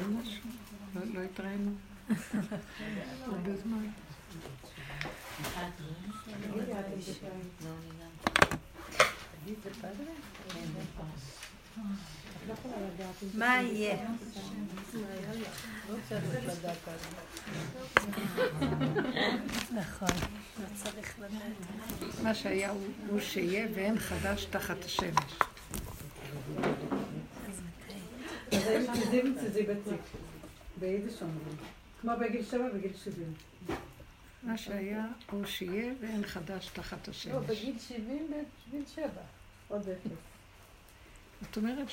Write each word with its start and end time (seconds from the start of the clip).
אומרים 0.00 0.22
משהו? 0.22 0.50
לא, 0.94 1.00
לא 1.14 1.20
התראינו? 1.24 1.70
הרבה 3.26 3.56
זמן. 3.56 3.86
מה 13.34 13.62
יהיה? 13.62 13.96
נכון. 19.74 20.08
מה 22.22 22.34
שהיה 22.34 22.70
הוא 23.08 23.20
שיהיה 23.20 23.66
ואין 23.74 23.98
חדש 23.98 24.44
תחת 24.44 24.84
השמש. 24.84 25.32
ביידיש 30.80 31.22
אומרים. 31.22 31.56
כמו 32.00 32.12
בגיל 32.20 32.44
שבע 32.44 32.68
בגיל 32.74 32.92
שבעים. 33.04 33.32
מה 34.42 34.58
שהיה 34.58 35.06
הוא 35.30 35.44
שיהיה 35.44 35.92
ואין 36.00 36.26
חדש 36.26 36.68
תחת 36.68 37.08
השמש. 37.08 37.32
לא, 37.32 37.40
בגיל 37.40 37.78
שבעים 37.78 38.26
בגיל 38.68 38.84
שבע. 38.94 39.22
עוד 39.68 39.80
אפס. 39.80 40.10
זאת 41.40 41.56
אומרת 41.56 41.88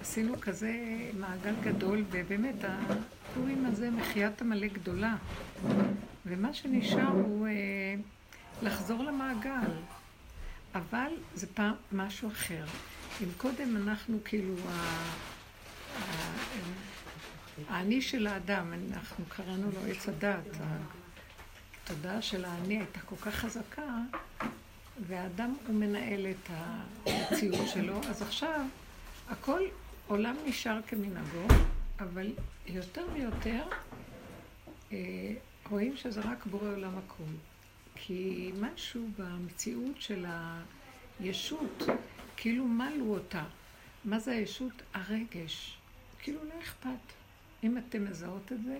שעשינו 0.00 0.40
כזה 0.40 0.72
מעגל 1.18 1.54
גדול, 1.62 2.04
ובאמת 2.10 2.54
הפורים 2.62 3.66
הזה 3.66 3.90
מחיית 3.90 4.42
עמלק 4.42 4.72
גדולה. 4.72 5.16
ומה 6.26 6.54
שנשאר 6.54 7.08
הוא 7.08 7.46
אה, 7.46 7.52
לחזור 8.62 9.02
למעגל. 9.02 9.70
אבל 10.74 11.12
זה 11.34 11.46
פעם 11.46 11.74
משהו 11.92 12.28
אחר. 12.28 12.64
אם 13.22 13.28
קודם 13.36 13.76
אנחנו 13.76 14.18
כאילו, 14.24 14.54
האני 17.68 18.02
של 18.02 18.26
האדם, 18.26 18.72
אנחנו 18.72 19.24
קראנו 19.28 19.70
לו 19.70 19.80
עץ 19.90 20.08
הדת, 20.08 20.56
התודעה 21.84 22.22
של 22.22 22.44
האני 22.44 22.78
הייתה 22.78 23.00
כל 23.00 23.16
כך 23.16 23.34
חזקה, 23.34 23.98
והאדם 25.06 25.54
הוא 25.66 25.74
מנהל 25.74 26.26
את 26.26 26.50
המציאות 27.06 27.68
שלו, 27.68 28.00
אז 28.08 28.22
עכשיו 28.22 28.60
הכל, 29.28 29.60
עולם 30.06 30.36
נשאר 30.46 30.80
כמנהגו, 30.86 31.46
אבל 32.00 32.32
יותר 32.66 33.06
ויותר 33.12 33.62
אה, 34.92 34.98
רואים 35.70 35.96
שזה 35.96 36.20
רק 36.20 36.46
בורא 36.46 36.68
עולם 36.68 36.98
הכל. 36.98 37.32
כי 37.94 38.52
משהו 38.60 39.08
במציאות 39.18 40.00
של 40.00 40.26
הישות, 41.20 41.82
כאילו 42.36 42.64
מלו 42.64 43.14
אותה. 43.14 43.44
מה 44.04 44.18
זה 44.18 44.32
הישות? 44.32 44.82
הרגש. 44.94 45.78
כאילו 46.18 46.44
לא 46.44 46.54
אכפת. 46.62 47.12
אם 47.64 47.78
אתם 47.78 48.04
מזהות 48.04 48.52
את 48.52 48.62
זה, 48.62 48.78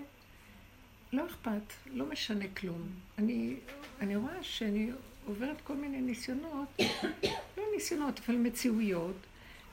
לא 1.13 1.25
אכפת, 1.25 1.73
לא 1.85 2.05
משנה 2.05 2.45
כלום. 2.57 2.89
אני, 3.17 3.55
אני 4.01 4.15
רואה 4.15 4.43
שאני 4.43 4.91
עוברת 5.25 5.61
כל 5.61 5.75
מיני 5.75 6.01
ניסיונות, 6.01 6.67
לא 7.57 7.63
ניסיונות, 7.75 8.19
אבל 8.25 8.35
מציאויות, 8.35 9.15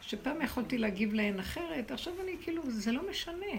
שפעם 0.01 0.43
יכולתי 0.43 0.79
להגיב 0.79 1.15
להן 1.15 1.41
אחרת, 1.41 1.91
עכשיו 1.91 2.13
אני 2.23 2.37
כאילו, 2.43 2.63
זה 2.71 2.93
לא 2.93 3.11
משנה. 3.11 3.57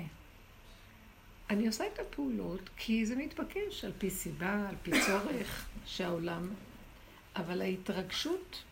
אני 1.49 1.67
עושה 1.67 1.83
את 1.93 1.99
הפעולות 1.99 2.69
כי 2.77 3.05
זה 3.05 3.15
מתבקש 3.15 3.85
על 3.85 3.91
פי 3.97 4.09
סיבה, 4.09 4.69
על 4.69 4.75
פי 4.83 4.91
צורך 5.05 5.67
שהעולם, 5.85 6.49
אבל 7.35 7.61
ההתרגשות 7.61 8.63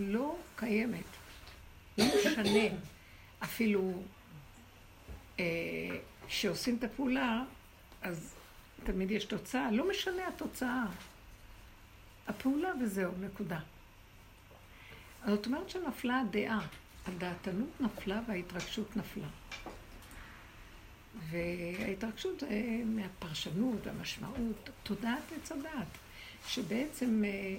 לא 0.00 0.36
קיימת. 0.56 1.04
לא 1.98 2.04
משנה. 2.04 2.76
אפילו 3.42 4.02
כשעושים 6.28 6.74
אה, 6.74 6.78
את 6.78 6.84
הפעולה, 6.84 7.44
אז 8.02 8.34
תמיד 8.84 9.10
יש 9.10 9.24
תוצאה. 9.24 9.70
לא 9.70 9.88
משנה 9.88 10.28
התוצאה. 10.28 10.84
הפעולה 12.28 12.72
וזהו, 12.82 13.12
נקודה. 13.20 13.60
זאת 15.26 15.46
אומרת 15.46 15.70
שנפלה 15.70 16.20
הדעה. 16.20 16.66
הדעתנות 17.06 17.80
נפלה 17.80 18.20
וההתרגשות 18.28 18.96
נפלה. 18.96 19.28
וההתרגשות 21.30 22.40
זה 22.40 22.80
מהפרשנות, 22.84 23.86
המשמעות, 23.86 24.70
תודעת 24.82 25.32
עץ 25.36 25.52
הדעת, 25.52 25.98
שבעצם 26.48 27.24
אה, 27.24 27.56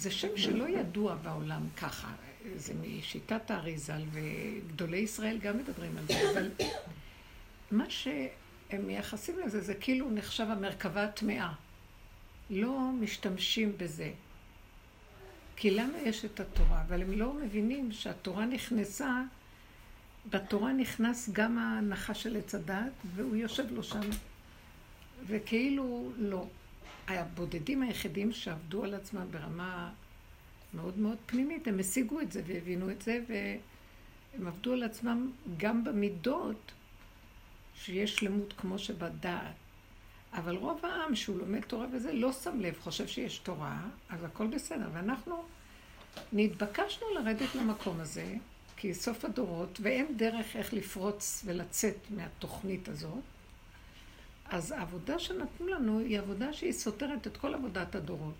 זה 0.00 0.10
שם 0.10 0.36
שלא 0.36 0.68
ידוע 0.68 1.14
בעולם 1.14 1.62
ככה. 1.76 2.12
זה 2.56 2.74
משיטת 2.74 3.50
האריזל, 3.50 4.02
וגדולי 4.12 4.96
ישראל 4.96 5.38
גם 5.38 5.58
מדברים 5.58 5.96
על 5.98 6.04
זה, 6.06 6.30
אבל 6.30 6.50
מה 7.70 7.90
שהם 7.90 8.86
מייחסים 8.86 9.38
לזה, 9.38 9.60
זה 9.60 9.74
כאילו 9.74 10.10
נחשב 10.10 10.46
המרכבה 10.50 11.04
הטמאה. 11.04 11.52
לא 12.50 12.90
משתמשים 13.00 13.72
בזה. 13.76 14.12
כי 15.56 15.70
למה 15.70 15.98
יש 15.98 16.24
את 16.24 16.40
התורה? 16.40 16.82
אבל 16.88 17.02
הם 17.02 17.12
לא 17.12 17.32
מבינים 17.32 17.92
שהתורה 17.92 18.46
נכנסה, 18.46 19.22
בתורה 20.30 20.72
נכנס 20.72 21.30
גם 21.32 21.58
ההנחה 21.58 22.14
של 22.14 22.36
עץ 22.36 22.54
הדת, 22.54 22.92
והוא 23.14 23.36
יושב 23.36 23.72
לו 23.72 23.82
שם, 23.82 24.00
וכאילו 25.26 26.12
לא. 26.16 26.46
הבודדים 27.18 27.82
היחידים 27.82 28.32
שעבדו 28.32 28.84
על 28.84 28.94
עצמם 28.94 29.26
ברמה 29.30 29.92
מאוד 30.74 30.98
מאוד 30.98 31.16
פנימית, 31.26 31.68
הם 31.68 31.78
השיגו 31.78 32.20
את 32.20 32.32
זה 32.32 32.42
והבינו 32.46 32.90
את 32.90 33.02
זה, 33.02 33.20
והם 33.28 34.46
עבדו 34.46 34.72
על 34.72 34.82
עצמם 34.82 35.30
גם 35.56 35.84
במידות 35.84 36.72
שיש 37.74 38.16
שלמות 38.16 38.54
כמו 38.56 38.78
שבדעת. 38.78 39.54
אבל 40.32 40.56
רוב 40.56 40.86
העם 40.86 41.14
שהוא 41.14 41.38
לומד 41.38 41.60
תורה 41.60 41.86
וזה 41.92 42.12
לא 42.12 42.32
שם 42.32 42.60
לב, 42.60 42.78
חושב 42.80 43.06
שיש 43.06 43.38
תורה, 43.38 43.80
אז 44.10 44.24
הכל 44.24 44.46
בסדר. 44.46 44.88
ואנחנו 44.92 45.44
נתבקשנו 46.32 47.06
לרדת 47.14 47.54
למקום 47.54 48.00
הזה, 48.00 48.34
כי 48.76 48.94
סוף 48.94 49.24
הדורות, 49.24 49.78
ואין 49.82 50.16
דרך 50.16 50.56
איך 50.56 50.72
לפרוץ 50.72 51.42
ולצאת 51.46 51.96
מהתוכנית 52.10 52.88
הזאת. 52.88 53.20
אז 54.50 54.72
העבודה 54.72 55.18
שנתנו 55.18 55.66
לנו 55.66 55.98
היא 55.98 56.18
עבודה 56.18 56.52
שהיא 56.52 56.72
סותרת 56.72 57.26
את 57.26 57.36
כל 57.36 57.54
עבודת 57.54 57.94
הדורות. 57.94 58.34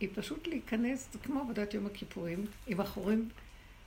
היא 0.00 0.08
פשוט 0.14 0.46
להיכנס, 0.46 1.08
זה 1.12 1.18
כמו 1.18 1.40
עבודת 1.40 1.74
יום 1.74 1.86
הכיפורים, 1.86 2.46
עם 2.66 2.80
אחורים, 2.80 3.28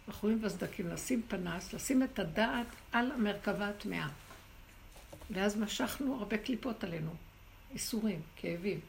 אחורים 0.09 0.39
וסדקים, 0.41 0.87
לשים 0.87 1.21
פנס, 1.27 1.73
לשים 1.73 2.03
את 2.03 2.19
הדעת 2.19 2.67
על 2.91 3.11
המרכבה 3.11 3.69
הטמאה. 3.69 4.07
ואז 5.31 5.57
משכנו 5.57 6.15
הרבה 6.15 6.37
קליפות 6.37 6.83
עלינו, 6.83 7.11
איסורים, 7.73 8.21
כאבים. 8.35 8.79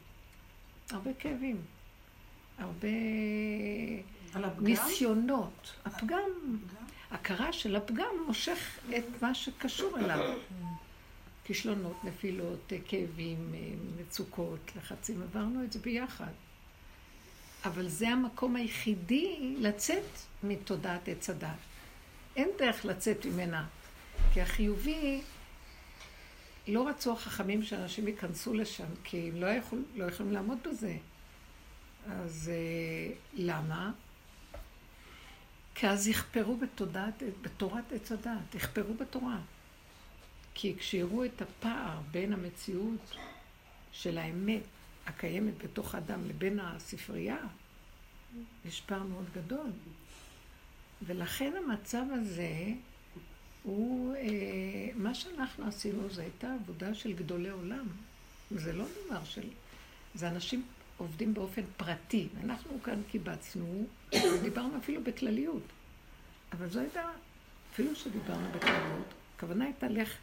הרבה 0.91 1.13
כאבים. 1.13 1.61
הרבה 2.57 2.87
ניסיונות. 4.59 5.73
הפגם, 5.85 6.29
הכרה 7.11 7.53
של 7.53 7.75
הפגם 7.75 8.15
מושך 8.27 8.79
את 8.97 9.21
מה 9.21 9.35
שקשור 9.35 9.99
אליו. 9.99 10.37
כישלונות, 11.47 12.03
נפילות, 12.03 12.73
כאבים, 12.87 13.55
מצוקות, 13.99 14.71
לחצים, 14.75 15.21
עברנו 15.21 15.63
את 15.63 15.71
זה 15.71 15.79
ביחד. 15.79 16.31
אבל 17.65 17.87
זה 17.87 18.09
המקום 18.09 18.55
היחידי 18.55 19.55
לצאת 19.59 20.03
מתודעת 20.43 21.07
עץ 21.07 21.29
הדת. 21.29 21.49
אין 22.35 22.49
דרך 22.57 22.85
לצאת 22.85 23.25
ממנה, 23.25 23.67
כי 24.33 24.41
החיובי, 24.41 25.21
לא 26.67 26.87
רצו 26.87 27.13
החכמים 27.13 27.63
שאנשים 27.63 28.07
ייכנסו 28.07 28.53
לשם, 28.53 28.87
כי 29.03 29.29
הם 29.29 29.41
לא, 29.41 29.47
יכול, 29.47 29.83
לא 29.95 30.05
יכולים 30.05 30.33
לעמוד 30.33 30.57
בזה. 30.69 30.97
אז 32.09 32.51
אה, 32.53 33.13
למה? 33.33 33.91
כי 35.75 35.87
אז 35.87 36.07
יכפרו 36.07 36.57
בתודעת, 36.57 37.23
בתורת 37.41 37.91
עץ 37.91 38.11
הדת, 38.11 38.55
יכפרו 38.55 38.93
בתורה. 38.93 39.37
כי 40.59 40.75
כשיראו 40.77 41.25
את 41.25 41.41
הפער 41.41 41.99
בין 42.11 42.33
המציאות 42.33 43.15
של 43.91 44.17
האמת 44.17 44.61
הקיימת 45.05 45.63
בתוך 45.63 45.95
האדם 45.95 46.25
לבין 46.27 46.59
הספרייה, 46.59 47.37
יש 48.65 48.81
פער 48.81 49.03
מאוד 49.03 49.25
גדול. 49.33 49.71
ולכן 51.01 51.53
המצב 51.57 52.03
הזה 52.11 52.51
הוא, 53.63 54.15
אה, 54.15 54.89
מה 54.95 55.15
שאנחנו 55.15 55.67
עשינו 55.67 56.09
זה 56.09 56.21
הייתה 56.21 56.53
עבודה 56.53 56.93
של 56.93 57.13
גדולי 57.13 57.49
עולם. 57.49 57.87
זה 58.51 58.73
לא 58.73 58.85
דבר 59.05 59.23
של... 59.23 59.49
זה 60.15 60.29
אנשים 60.29 60.65
עובדים 60.97 61.33
באופן 61.33 61.61
פרטי. 61.77 62.27
אנחנו 62.43 62.83
כאן 62.83 63.01
קיבצנו, 63.11 63.87
דיברנו 64.43 64.77
אפילו 64.77 65.03
בכלליות. 65.03 65.63
אבל 66.53 66.69
זו 66.69 66.79
הייתה, 66.79 67.09
אפילו 67.73 67.95
שדיברנו 67.95 68.49
בכלליות, 68.51 69.13
הכוונה 69.35 69.65
הייתה 69.65 69.87
לך, 69.87 70.17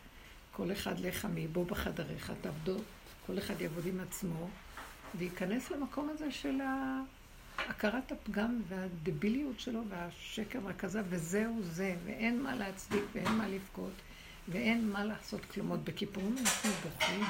כל 0.56 0.73
אחד 0.73 1.01
לך 1.01 1.29
מבוא 1.35 1.67
בחדריך, 1.67 2.33
תעבדו, 2.41 2.77
כל 3.27 3.39
אחד 3.39 3.61
יעבוד 3.61 3.87
עם 3.87 4.01
עצמו, 4.01 4.49
וייכנס 5.19 5.71
למקום 5.71 6.09
הזה 6.09 6.31
של 6.31 6.61
הכרת 7.59 8.12
הפגם 8.12 8.61
והדביליות 8.69 9.61
שלו 9.61 9.83
והשקר 9.89 10.59
והכזב, 10.65 11.05
וזהו 11.09 11.62
זה, 11.62 11.97
ואין 12.05 12.43
מה 12.43 12.55
להצדיק 12.55 13.03
ואין 13.15 13.33
מה 13.33 13.49
לבכות 13.49 13.93
ואין 14.49 14.91
מה 14.91 15.05
לעשות 15.05 15.45
כלום. 15.45 15.69
עוד 15.69 15.85
בכיפורים 15.85 16.37
אנחנו 16.39 16.71
בוכים 16.71 17.25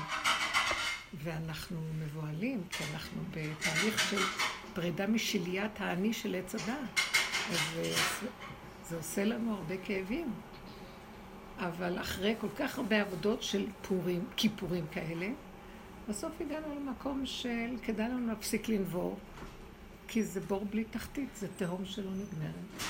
ואנחנו 1.23 1.81
מבוהלים, 1.99 2.63
כי 2.71 2.85
אנחנו 2.95 3.23
בתהליך 3.31 4.11
של 4.11 4.21
פרידה 4.75 5.07
משליית 5.07 5.81
האני 5.81 6.13
של 6.13 6.35
עץ 6.35 6.55
הדת. 6.55 7.01
אז 7.51 7.59
זה 8.89 8.97
עושה 8.97 9.25
לנו 9.25 9.55
הרבה 9.55 9.75
כאבים. 9.85 10.33
אבל 11.59 12.01
אחרי 12.01 12.35
כל 12.41 12.49
כך 12.57 12.79
הרבה 12.79 13.01
עבודות 13.01 13.43
של 13.43 13.67
פורים, 13.83 14.25
כיפורים 14.37 14.87
כאלה, 14.93 15.29
בסוף 16.09 16.33
הגענו 16.41 16.75
למקום 16.75 17.27
של 17.27 17.77
כדאי 17.83 18.09
לנו 18.09 18.27
להפסיק 18.27 18.69
לנבור, 18.69 19.19
כי 20.09 20.23
זה 20.23 20.41
בור 20.41 20.65
בלי 20.71 20.85
תחתית, 20.85 21.29
זה 21.37 21.49
תהום 21.57 21.85
שלא 21.85 22.11
נגמרת. 22.11 22.83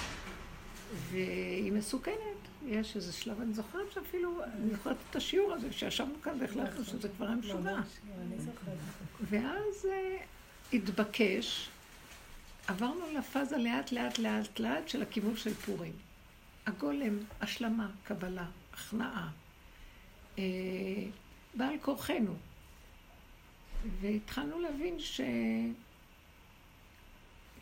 והיא 1.11 1.73
מסוכנת. 1.73 2.19
יש 2.67 2.97
איזה 2.97 3.13
שלב, 3.13 3.41
אני 3.41 3.55
זוכרת 3.55 3.93
שאפילו, 3.93 4.45
אני 4.45 4.71
זוכרת 4.71 4.97
את 5.11 5.17
השיעור 5.17 5.53
הזה, 5.53 5.73
שישבנו 5.73 6.15
כאן 6.23 6.33
והחלטנו 6.41 6.85
שזה 6.85 7.09
כבר 7.09 7.27
היה 7.27 7.37
משוגע. 7.37 7.81
ואז 9.21 9.87
אה, 9.91 10.17
התבקש, 10.73 11.69
עברנו 12.67 13.01
לפאזה 13.19 13.57
לאט 13.57 13.93
לאט 13.93 14.19
לאט 14.19 14.61
לאט 14.61 14.89
של 14.89 15.03
הכיוון 15.03 15.37
של 15.37 15.55
פורים. 15.55 15.93
הגולם, 16.67 17.19
השלמה, 17.41 17.91
קבלה, 18.05 18.47
הכנעה, 18.73 19.31
אה, 20.39 20.45
בעל 21.55 21.75
כורחנו. 21.83 22.35
והתחלנו 24.01 24.61
להבין 24.61 25.01
ש... 25.01 25.21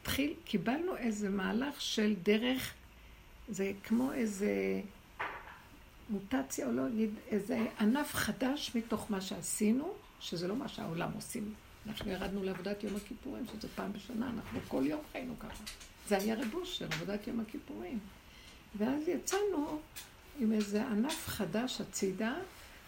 התחיל, 0.00 0.34
קיבלנו 0.44 0.96
איזה 0.96 1.30
מהלך 1.30 1.80
של 1.80 2.14
דרך, 2.22 2.74
זה 3.48 3.72
כמו 3.84 4.12
איזה 4.12 4.80
מוטציה, 6.10 6.66
או 6.66 6.72
לא 6.72 6.88
נגיד, 6.88 7.10
איזה 7.28 7.66
ענף 7.80 8.14
חדש 8.14 8.72
מתוך 8.74 9.06
מה 9.10 9.20
שעשינו, 9.20 9.94
שזה 10.20 10.48
לא 10.48 10.56
מה 10.56 10.68
שהעולם 10.68 11.10
עושים. 11.14 11.54
אנחנו 11.86 12.10
ירדנו 12.10 12.42
לעבודת 12.44 12.84
יום 12.84 12.96
הכיפורים, 12.96 13.44
שזה 13.46 13.68
פעם 13.74 13.92
בשנה, 13.92 14.30
אנחנו 14.30 14.60
כל 14.68 14.82
יום 14.86 15.00
חיינו 15.12 15.38
ככה. 15.38 15.64
זה 16.08 16.18
היה 16.18 16.34
רבוש 16.40 16.78
של 16.78 16.84
עבודת 16.84 17.26
יום 17.26 17.40
הכיפורים. 17.40 17.98
ואז 18.78 19.08
יצאנו 19.08 19.80
עם 20.40 20.52
איזה 20.52 20.86
ענף 20.86 21.28
חדש 21.28 21.80
הצידה, 21.80 22.34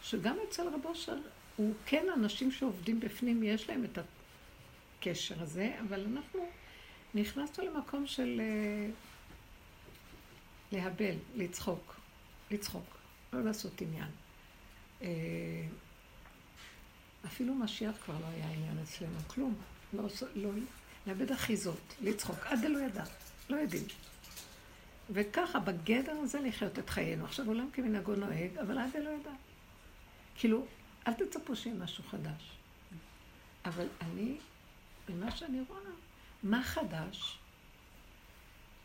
שגם 0.03 0.37
אצל 0.49 0.69
רב 0.69 0.85
אושר 0.85 1.19
הוא 1.57 1.75
כן 1.87 2.07
אנשים 2.17 2.53
שעובדים 2.53 3.01
בפנים, 3.01 3.43
יש 3.43 3.69
להם 3.69 3.85
את 3.85 3.99
הקשר 4.99 5.43
הזה, 5.43 5.77
אבל 5.89 6.07
אנחנו 6.13 6.49
נכנסנו 7.15 7.65
למקום 7.65 8.07
של 8.07 8.41
אה, 8.41 8.91
להבל, 10.73 11.15
לצחוק, 11.37 11.97
לצחוק, 12.51 12.99
לא 13.33 13.45
לעשות 13.45 13.81
עניין. 13.81 14.09
אה, 15.03 15.09
אפילו 17.27 17.55
משיח 17.55 17.97
כבר 18.05 18.15
לא 18.21 18.27
היה 18.27 18.51
עניין 18.51 18.79
אצלנו, 18.83 19.19
כלום. 19.27 19.55
לא, 19.93 20.05
לא, 20.35 20.51
לאבד 21.07 21.33
אחיזות, 21.33 21.95
לצחוק, 22.03 22.39
עד 22.47 22.61
דלא 22.61 22.79
ידע, 22.79 23.05
לא 23.51 23.57
יודעים. 23.57 23.85
וככה, 25.11 25.61
בגדר 25.61 26.13
הזה 26.13 26.41
לחיות 26.41 26.79
את 26.79 26.91
חיינו. 26.91 27.25
עכשיו, 27.25 27.47
עולם 27.47 27.69
כמנהגו 27.73 28.15
נוהג, 28.15 28.59
אבל 28.59 28.79
עד 28.79 28.91
דלא 28.93 29.11
ידע. 29.11 29.31
כאילו, 30.35 30.67
אל 31.07 31.13
תצפו 31.13 31.57
שיהיה 31.57 31.77
משהו 31.77 32.05
חדש. 32.05 32.57
אבל 33.65 33.87
אני, 34.01 34.37
ממה 35.09 35.31
שאני 35.31 35.61
רואה, 35.69 35.81
מה 36.43 36.63
חדש? 36.63 37.39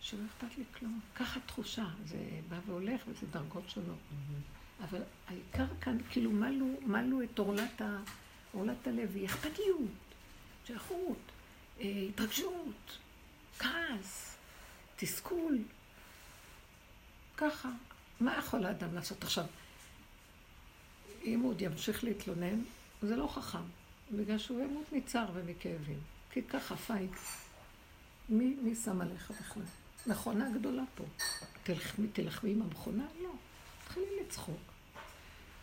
שלא 0.02 0.20
אכפת 0.26 0.58
לי 0.58 0.64
כלום. 0.80 1.00
ככה 1.16 1.40
תחושה, 1.40 1.86
זה 2.06 2.18
בא 2.50 2.60
והולך 2.66 3.02
וזה 3.08 3.28
דרגות 3.32 3.70
שונות. 3.70 3.98
Mm-hmm. 3.98 4.84
אבל 4.84 5.02
העיקר 5.28 5.66
כאן, 5.82 5.98
כאילו, 6.10 6.32
מלו, 6.32 6.66
מלו 6.82 7.22
את 7.22 7.40
עורלת, 7.40 7.82
ה, 7.82 7.98
עורלת 8.52 8.88
הלב, 8.88 9.16
היא 9.16 9.26
אכפתיות, 9.26 9.92
שייכות, 10.66 11.18
אה, 11.80 11.86
התרגשות, 12.10 12.98
כעס, 13.60 14.38
תסכול. 14.96 15.58
ככה. 17.40 17.70
מה 18.20 18.38
יכול 18.38 18.66
האדם 18.66 18.96
לעשות 18.96 19.24
עכשיו? 19.24 19.46
אם 21.24 21.40
הוא 21.40 21.50
עוד 21.50 21.62
ימשיך 21.62 22.04
להתלונן, 22.04 22.62
זה 23.02 23.16
לא 23.16 23.28
חכם, 23.28 23.64
בגלל 24.12 24.38
שהוא 24.38 24.62
ימות 24.62 24.86
מצער 24.92 25.28
ומכאבים. 25.34 26.00
כי 26.32 26.44
ככה 26.44 26.76
פייק. 26.76 27.12
מי, 28.30 28.56
מי 28.64 28.76
שם 28.76 29.02
עליך 29.02 29.32
בכלל? 29.32 29.64
מכונה 30.08 30.50
גדולה 30.50 30.84
פה. 30.96 31.04
תלחמי, 31.64 32.08
תלחמי 32.08 32.52
עם 32.52 32.62
המכונה? 32.62 33.04
לא. 33.24 33.30
תתחילי 33.84 34.06
לצחוק. 34.22 34.60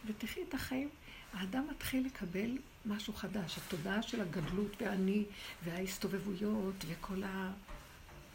ותחי 0.07 0.43
את 0.49 0.55
החיים. 0.55 0.89
האדם 1.33 1.67
מתחיל 1.71 2.07
לקבל 2.07 2.59
משהו 2.87 3.13
חדש. 3.13 3.59
התודעה 3.59 4.03
של 4.03 4.21
הגדלות 4.21 4.83
והאני 4.83 5.25
וההסתובבויות 5.65 6.85
וכל 6.89 7.23
ה... 7.25 7.53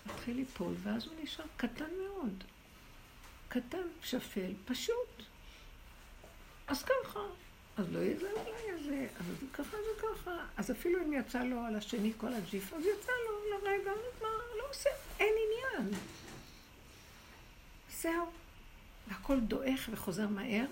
מתחיל 0.06 0.36
ליפול, 0.36 0.74
ואז 0.84 1.06
הוא 1.06 1.14
נשאר 1.24 1.46
קטן 1.58 1.90
מאוד. 2.04 2.44
קטן, 3.54 3.88
שפל, 4.04 4.54
פשוט. 4.66 5.24
אז 6.68 6.84
ככה. 6.84 7.20
אז 7.78 7.86
לא 7.92 8.00
יהיה 8.00 8.20
זה, 8.20 8.32
לא 8.34 8.54
יהיה 8.60 8.84
זה, 8.84 9.08
אבל 9.20 9.36
זה 9.40 9.46
ככה 9.54 9.78
זה 9.78 10.02
ככה. 10.02 10.32
אז 10.58 10.72
אפילו 10.72 11.06
אם 11.06 11.14
יצא 11.14 11.44
לו 11.44 11.60
על 11.60 11.76
השני 11.76 12.14
כל 12.18 12.34
הג'יף, 12.34 12.74
אז 12.74 12.80
יצא 12.80 13.12
לו 13.26 13.50
לרגע, 13.50 13.92
נגמר, 13.92 14.38
לא 14.58 14.64
עושה, 14.70 14.90
אין 15.20 15.34
עניין. 15.46 15.94
זהו. 18.02 18.32
והכל 19.08 19.40
דועך 19.40 19.90
וחוזר 19.92 20.28
מהר. 20.28 20.66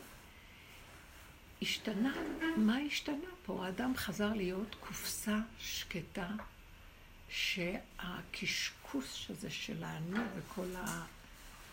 השתנה, 1.61 2.13
מה 2.57 2.77
השתנה 2.77 3.29
פה? 3.45 3.65
האדם 3.65 3.93
חזר 3.95 4.33
להיות 4.33 4.75
קופסה 4.79 5.39
שקטה, 5.59 6.29
שהקשקוש 7.29 9.31
הזה 9.31 9.49
של 9.49 9.83
האני 9.83 10.19
וכל 10.35 10.75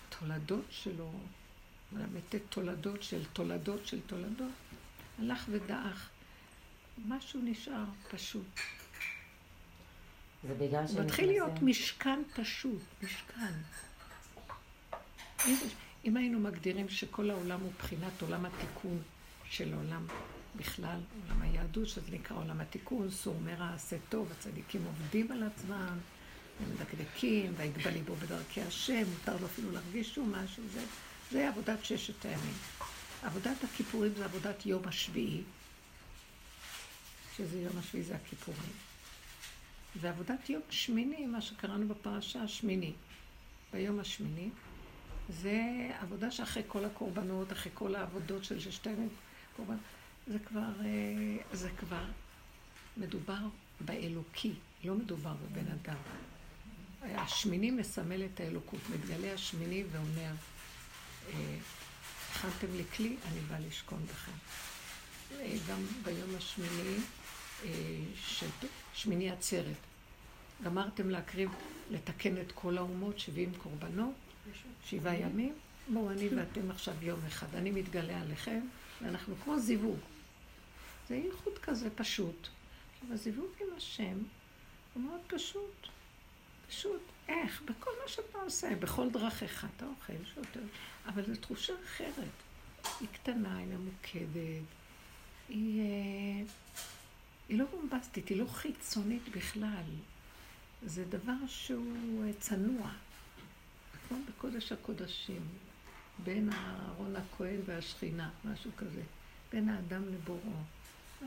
התולדות 0.09 0.65
שלו, 0.71 1.11
מ"ט 1.93 2.35
תולדות 2.49 3.03
של 3.03 3.25
תולדות 3.33 3.87
של 3.87 4.01
תולדות, 4.07 4.53
הלך 5.19 5.47
ודעך. 5.51 6.11
משהו 7.09 7.41
נשאר 7.45 7.85
פשוט. 8.11 8.61
זה 10.49 10.55
בגלל 10.55 10.87
שהוא 10.87 11.01
מתחיל 11.01 11.27
להיות 11.27 11.63
משכן 11.63 12.23
פשוט, 12.35 12.83
משכן. 13.03 13.53
אם 16.05 16.17
היינו 16.17 16.39
מגדירים 16.41 16.89
שכל 16.89 17.31
העולם 17.31 17.61
הוא 17.61 17.73
בחינת 17.79 18.23
עולם 18.23 18.45
התיקון 18.45 18.99
של 19.45 19.75
העולם 19.75 20.07
בכלל, 20.57 21.01
עולם 21.23 21.43
היהדות, 21.43 21.89
שזה 21.89 22.11
נקרא 22.13 22.37
עולם 22.37 22.61
התיקון, 22.61 23.11
סור 23.11 23.41
מרע, 23.41 23.75
עשה 23.75 23.97
טוב, 24.09 24.33
הצדיקים 24.33 24.85
עובדים 24.85 25.33
על 25.33 25.43
עצמם, 25.43 25.99
מדקדקים, 26.61 27.53
ויגבה 27.57 27.91
ליבו 27.91 28.17
בדרכי 28.17 28.63
השם, 28.63 29.03
מותר 29.19 29.37
לו 29.41 29.47
אפילו 29.47 29.71
להרגיש 29.71 30.15
שום 30.15 30.33
משהו, 30.33 30.63
זה, 30.75 30.85
זה 31.31 31.49
עבודת 31.49 31.85
ששת 31.85 32.25
הימים. 32.25 32.55
עבודת 33.23 33.65
הכיפורים 33.65 34.13
זה 34.17 34.25
עבודת 34.25 34.67
יום 34.67 34.89
השביעי, 34.89 35.43
שזה 37.37 37.61
יום 37.61 37.79
השביעי 37.79 38.05
זה 38.05 38.17
הכיפורים. 38.17 38.73
ועבודת 40.01 40.51
יום 40.51 40.63
שמיני, 40.71 41.27
מה 41.27 41.41
שקראנו 41.41 41.89
בפרשה 41.89 42.43
השמיני, 42.43 42.93
ביום 43.73 44.01
השמיני, 44.01 44.51
זה 45.29 45.61
עבודה 46.01 46.31
שאחרי 46.31 46.63
כל 46.67 46.85
הקורבנות, 46.85 47.53
אחרי 47.53 47.73
כל 47.75 47.95
העבודות 47.95 48.45
של 48.45 48.61
ששת 48.61 48.87
הימים, 48.87 49.09
קורבן, 49.57 49.77
זה 50.27 50.39
כבר, 50.39 50.71
אה, 50.85 51.37
זה 51.53 51.71
כבר 51.71 52.05
מדובר 52.97 53.39
באלוקי, 53.81 54.53
לא 54.85 54.95
מדובר 54.95 55.35
בבן 55.35 55.73
אדם. 55.73 55.97
השמיני 57.15 57.71
מסמל 57.71 58.25
את 58.25 58.41
האלוקות, 58.41 58.81
מתגלה 58.95 59.33
השמיני 59.33 59.85
ואומר, 59.93 60.33
אה, 61.29 61.57
הכנתם 62.31 62.77
לי 62.77 62.85
כלי, 62.97 63.17
אני 63.33 63.41
בא 63.41 63.59
לשכון 63.59 64.07
בכם. 64.07 64.33
אה, 65.41 65.57
גם 65.69 65.87
ביום 66.05 66.37
השמיני, 66.37 66.97
אה, 67.65 67.71
שמיני 68.95 69.31
עצרת, 69.31 69.77
גמרתם 70.65 71.11
להקריב, 71.11 71.51
לתקן 71.91 72.41
את 72.41 72.53
כל 72.53 72.79
האומות, 72.79 73.19
70 73.19 73.53
קורבנות, 73.55 74.15
שבעה 74.85 75.17
ימים, 75.17 75.55
בואו 75.89 76.11
אני 76.11 76.29
ואתם 76.29 76.71
עכשיו 76.71 76.95
יום 77.03 77.21
אחד, 77.29 77.55
אני 77.55 77.71
מתגלה 77.71 78.21
עליכם, 78.21 78.61
ואנחנו 79.03 79.35
כמו 79.45 79.59
זיווג. 79.59 79.99
זה 81.09 81.15
ייחוד 81.15 81.59
כזה 81.59 81.91
פשוט. 81.91 82.49
עכשיו, 82.93 83.15
הזיווג 83.15 83.51
עם 83.61 83.77
השם 83.77 84.19
הוא 84.95 85.03
מאוד 85.03 85.21
פשוט. 85.27 85.89
פשוט. 86.69 87.01
איך? 87.29 87.63
בכל 87.63 87.91
מה 88.03 88.09
שאתה 88.09 88.39
עושה, 88.39 88.75
בכל 88.75 89.11
דרכיך 89.11 89.67
אתה 89.77 89.87
אוכל, 89.87 90.13
שותה, 90.35 90.61
אבל 91.07 91.27
זו 91.27 91.41
תחושה 91.41 91.73
אחרת. 91.85 92.37
היא 93.01 93.09
קטנה, 93.13 93.57
היא 93.57 93.67
ממוקדת, 93.67 94.67
היא, 95.49 95.81
אה, 95.81 96.45
היא 97.49 97.59
לא 97.59 97.65
בומבסטית, 97.65 98.29
היא 98.29 98.39
לא 98.39 98.47
חיצונית 98.47 99.29
בכלל. 99.37 99.85
זה 100.83 101.05
דבר 101.05 101.47
שהוא 101.47 102.25
אה, 102.25 102.31
צנוע, 102.41 102.91
כמו 104.09 104.19
בקודש 104.29 104.73
הקודשים, 104.73 105.43
בין 106.25 106.53
אהרון 106.53 107.17
הכהן 107.17 107.61
והשכינה, 107.67 108.31
משהו 108.45 108.71
כזה, 108.77 109.03
בין 109.53 109.69
האדם 109.69 110.03
לבוראו, 110.15 110.63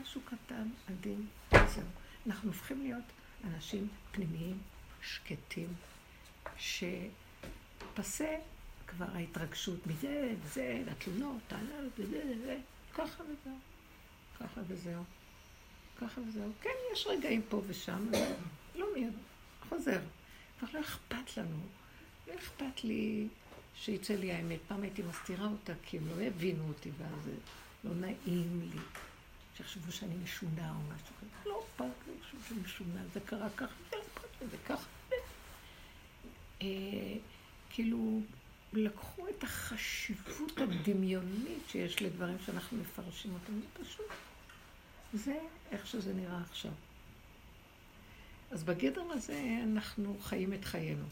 משהו 0.02 0.20
קטן, 0.20 0.68
עדין, 0.88 1.26
וזהו. 1.48 1.84
אנחנו 2.26 2.48
הופכים 2.48 2.82
להיות 2.82 3.04
אנשים 3.44 3.88
פנימיים, 4.12 4.58
שקטים, 5.02 5.68
שפסה 6.58 8.36
כבר 8.86 9.06
ההתרגשות 9.14 9.86
מזה, 9.86 10.34
זה, 10.52 10.82
לתלונות, 10.86 11.36
טענות, 11.48 11.92
וזה, 11.98 12.22
וזה, 12.30 12.58
ככה 12.94 13.22
וזהו. 13.22 13.58
ככה 14.40 14.60
וזהו. 14.68 15.04
ככה 16.00 16.20
וזהו. 16.20 16.50
כן, 16.60 16.70
יש 16.92 17.06
רגעים 17.06 17.42
פה 17.48 17.62
ושם, 17.66 18.06
לא 18.74 18.86
מיד, 18.94 19.12
חוזר. 19.68 20.00
כבר 20.58 20.68
לא 20.74 20.80
אכפת 20.80 21.36
לנו. 21.36 21.60
לא 22.28 22.34
אכפת 22.34 22.84
לי 22.84 23.28
שיצא 23.74 24.14
לי 24.14 24.32
האמת. 24.32 24.58
פעם 24.68 24.82
הייתי 24.82 25.02
מסתירה 25.02 25.46
אותה 25.46 25.72
כי 25.82 25.98
הם 25.98 26.08
לא 26.08 26.22
הבינו 26.22 26.68
אותי, 26.68 26.90
ואז 26.98 27.30
לא 27.84 27.94
נעים 27.94 28.70
לי. 28.74 28.80
שיחשבו 29.56 29.92
שאני 29.92 30.14
משונה 30.24 30.70
או 30.70 30.94
משהו 30.94 31.14
כזה. 31.20 31.50
לא 31.50 31.64
אכפת 31.64 32.06
לי 32.06 32.12
שאני 32.30 32.60
משונה, 32.60 33.00
זה 33.14 33.20
קרה 33.20 33.48
ככה, 33.56 33.74
לא 34.40 34.46
אכפת 34.46 34.52
לי, 34.52 34.58
זה 34.58 34.64
ככה. 34.66 34.88
אה, 36.62 37.16
כאילו, 37.70 38.20
לקחו 38.72 39.28
את 39.28 39.44
החשיבות 39.44 40.58
הדמיונית 40.58 41.62
שיש 41.68 42.02
לדברים 42.02 42.36
שאנחנו 42.46 42.78
מפרשים 42.78 43.32
אותם, 43.34 43.60
זה 43.60 43.84
פשוט. 43.84 44.06
זה 45.12 45.38
איך 45.70 45.86
שזה 45.86 46.14
נראה 46.14 46.40
עכשיו. 46.50 46.72
אז 48.50 48.64
בגדר 48.64 49.02
הזה 49.12 49.60
אנחנו 49.62 50.16
חיים 50.20 50.52
את 50.52 50.64
חיינו. 50.64 51.04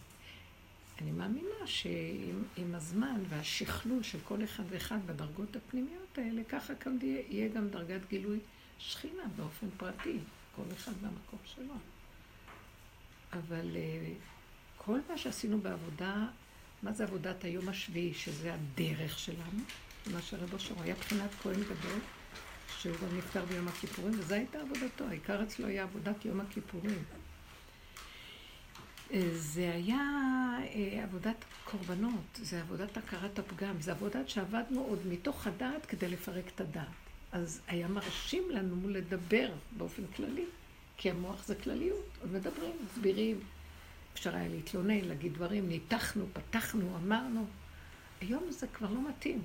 אני 1.02 1.12
מאמינה 1.12 1.66
שעם 1.66 2.74
הזמן 2.74 3.22
והשכלול 3.28 4.02
של 4.02 4.18
כל 4.24 4.44
אחד 4.44 4.62
ואחד 4.68 5.06
בדרגות 5.06 5.56
הפנימיות 5.56 6.18
האלה, 6.18 6.44
ככה 6.44 6.72
גם 6.86 6.98
יהיה 7.02 7.48
גם 7.48 7.68
דרגת 7.68 8.00
גילוי 8.08 8.38
שכינה 8.78 9.22
באופן 9.36 9.66
פרטי, 9.76 10.18
כל 10.56 10.62
אחד 10.76 10.92
במקום 10.92 11.38
שלו. 11.44 11.74
אבל 13.32 13.76
אה, 13.76 14.12
כל 14.76 14.98
מה 15.10 15.18
שעשינו 15.18 15.58
בעבודה, 15.58 16.26
מה 16.82 16.92
זה 16.92 17.04
עבודת 17.04 17.44
היום 17.44 17.68
השביעי, 17.68 18.14
שזה 18.14 18.54
הדרך 18.54 19.18
שלנו, 19.18 19.60
מה 20.12 20.22
שרב 20.22 20.52
אושר 20.52 20.74
היה 20.82 20.94
בחינת 20.94 21.30
כהן 21.42 21.60
גדול, 21.60 22.00
שהוא 22.78 22.96
גם 23.02 23.18
נפטר 23.18 23.44
ביום 23.44 23.68
הכיפורים, 23.68 24.14
וזו 24.18 24.34
הייתה 24.34 24.58
עבודתו, 24.60 25.04
העיקר 25.08 25.42
אצלו 25.42 25.66
היה 25.66 25.82
עבודת 25.82 26.24
יום 26.24 26.40
הכיפורים. 26.40 27.04
זה 29.32 29.72
היה 29.74 30.00
אה, 30.60 31.04
עבודת 31.04 31.44
קורבנות, 31.64 32.40
זה 32.42 32.60
עבודת 32.60 32.96
הכרת 32.96 33.38
הפגם, 33.38 33.80
זה 33.80 33.90
עבודת 33.90 34.28
שעבדנו 34.28 34.80
עוד 34.80 35.06
מתוך 35.06 35.46
הדעת 35.46 35.86
כדי 35.86 36.08
לפרק 36.08 36.44
את 36.54 36.60
הדעת. 36.60 36.86
אז 37.32 37.60
היה 37.68 37.88
מרשים 37.88 38.50
לנו 38.50 38.88
לדבר 38.88 39.48
באופן 39.76 40.02
כללי, 40.16 40.44
כי 40.98 41.10
המוח 41.10 41.46
זה 41.46 41.54
כלליות, 41.54 42.04
עוד 42.20 42.32
מדברים, 42.32 42.72
מסבירים. 42.84 43.40
אפשר 44.14 44.36
היה 44.36 44.48
להתלונן, 44.48 45.00
להגיד 45.00 45.34
דברים, 45.34 45.68
ניתחנו, 45.68 46.26
פתחנו, 46.32 46.96
אמרנו. 46.96 47.46
היום 48.20 48.50
זה 48.50 48.66
כבר 48.66 48.90
לא 48.90 49.08
מתאים. 49.08 49.42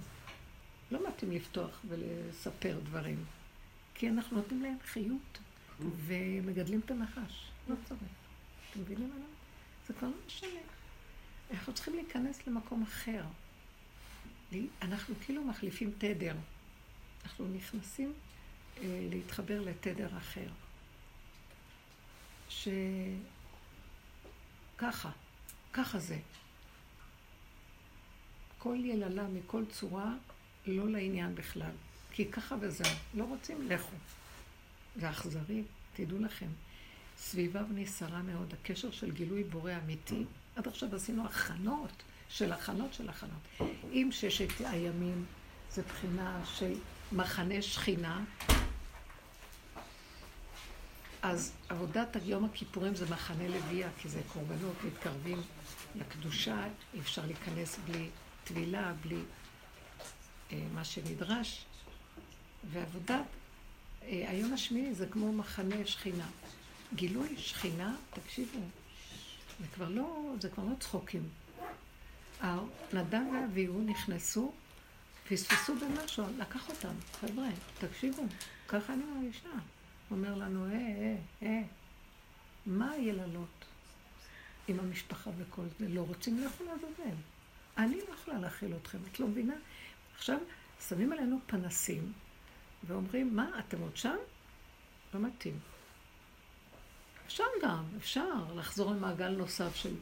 לא 0.92 1.08
מתאים 1.08 1.32
לפתוח 1.32 1.82
ולספר 1.90 2.80
דברים, 2.84 3.26
כי 3.94 4.10
אנחנו 4.10 4.38
נותנים 4.38 4.64
להם 4.64 4.78
חיות 4.86 5.40
ומגדלים 5.80 6.80
את 6.86 6.92
הנחש. 6.92 7.50
לא 7.70 7.76
צריך. 7.86 8.02
אתם 8.72 8.82
מבינים 8.82 9.10
מה? 9.10 9.26
זה 9.88 9.94
כבר 9.94 10.08
לא 10.08 10.14
משנה. 10.28 10.60
אנחנו 11.52 11.74
צריכים 11.74 11.96
להיכנס 11.96 12.48
למקום 12.48 12.84
אחר. 12.84 13.24
אנחנו 14.82 15.16
כאילו 15.26 15.44
מחליפים 15.44 15.92
תדר. 15.98 16.36
אנחנו 17.24 17.48
נכנסים 17.48 18.14
אה, 18.82 19.08
להתחבר 19.12 19.62
לתדר 19.62 20.18
אחר. 20.18 20.48
שככה, 24.78 25.10
ככה 25.74 26.00
זה. 26.00 26.18
כל 28.58 28.78
יללה 28.86 29.28
מכל 29.28 29.64
צורה 29.72 30.14
לא 30.66 30.90
לעניין 30.90 31.36
בכלל. 31.36 31.72
כי 32.12 32.32
ככה 32.32 32.56
וזהו. 32.60 32.96
לא 33.14 33.24
רוצים, 33.24 33.68
לכו. 33.70 33.96
זה 34.96 35.10
אכזרי, 35.10 35.64
תדעו 35.96 36.20
לכם. 36.20 36.48
סביבה 37.18 37.62
נסערה 37.74 38.22
מאוד, 38.22 38.54
הקשר 38.54 38.92
של 38.92 39.12
גילוי 39.12 39.44
בורא 39.44 39.72
אמיתי. 39.84 40.24
עד 40.56 40.68
עכשיו 40.68 40.96
עשינו 40.96 41.26
הכנות 41.26 42.04
של 42.30 42.54
הכנות 42.54 42.94
של 42.94 43.10
הכנות. 43.10 43.70
עם 43.92 44.12
ששת 44.12 44.50
הימים 44.60 45.26
זה 45.72 45.82
בחינה 45.82 46.42
של 46.46 46.74
מחנה 47.12 47.62
שכינה, 47.62 48.24
אז 51.24 51.52
עבודת 51.70 52.18
יום 52.24 52.46
הכיפורים 52.46 52.96
זה 52.96 53.06
מחנה 53.10 53.48
לוויה, 53.48 53.90
כי 53.98 54.10
זה 54.10 54.22
קורבנות, 54.34 54.76
מתקרבים 54.84 55.42
לקדושה, 55.96 56.66
אי 56.94 57.00
אפשר 57.00 57.26
להיכנס 57.26 57.80
בלי 57.86 58.10
טבילה, 58.44 58.94
בלי 59.02 59.20
אה, 60.52 60.58
מה 60.74 60.84
שנדרש. 60.84 61.66
ועבודת 62.72 63.26
אה, 64.04 64.26
היום 64.30 64.54
השמיני 64.54 64.94
זה 64.94 65.08
כמו 65.08 65.34
מחנה 65.34 65.76
שכינה. 65.86 66.28
גילוי 66.96 67.36
שכינה, 67.38 67.96
תקשיבו, 68.14 68.60
זה 69.60 69.66
כבר 69.76 69.90
לא, 69.90 70.34
זה 70.42 70.50
כבר 70.50 70.64
לא 70.64 70.76
צחוקים. 70.80 71.30
נדב 72.94 73.22
ואביהו 73.34 73.82
נכנסו, 73.82 74.54
פספסו 75.30 75.74
במשהו, 75.76 76.26
לקח 76.38 76.70
אותם, 76.70 76.94
חבר'ה, 77.22 77.48
תקשיבו, 77.80 78.24
ככה 78.68 78.94
אני 78.94 79.04
מרגישה. 79.04 79.50
אומר 80.14 80.36
לנו, 80.36 80.66
אה, 80.66 80.72
אה, 80.72 81.16
אה, 81.44 81.62
מה 82.66 82.92
היללות 82.92 83.66
עם 84.68 84.80
המשפחה 84.80 85.30
וכל 85.38 85.64
זה? 85.80 85.90
לא 85.90 86.02
רוצים 86.02 86.44
לאכול 86.44 86.68
לעזאזל. 86.68 87.16
אני 87.78 87.96
לא 87.98 88.14
יכולה 88.14 88.40
להכיל 88.40 88.76
אתכם, 88.82 88.98
את 89.12 89.20
לא 89.20 89.28
מבינה? 89.28 89.54
עכשיו, 90.16 90.38
שמים 90.88 91.12
עלינו 91.12 91.40
פנסים 91.46 92.14
ואומרים, 92.84 93.36
מה, 93.36 93.60
אתם 93.60 93.82
עוד 93.82 93.98
שם? 93.98 94.16
לא 95.14 95.20
מתאים. 95.20 95.60
אפשר 97.26 97.44
גם, 97.64 97.84
אפשר 97.98 98.54
לחזור 98.56 98.92
למעגל 98.92 99.30
נוסף 99.30 99.76
של 99.76 99.96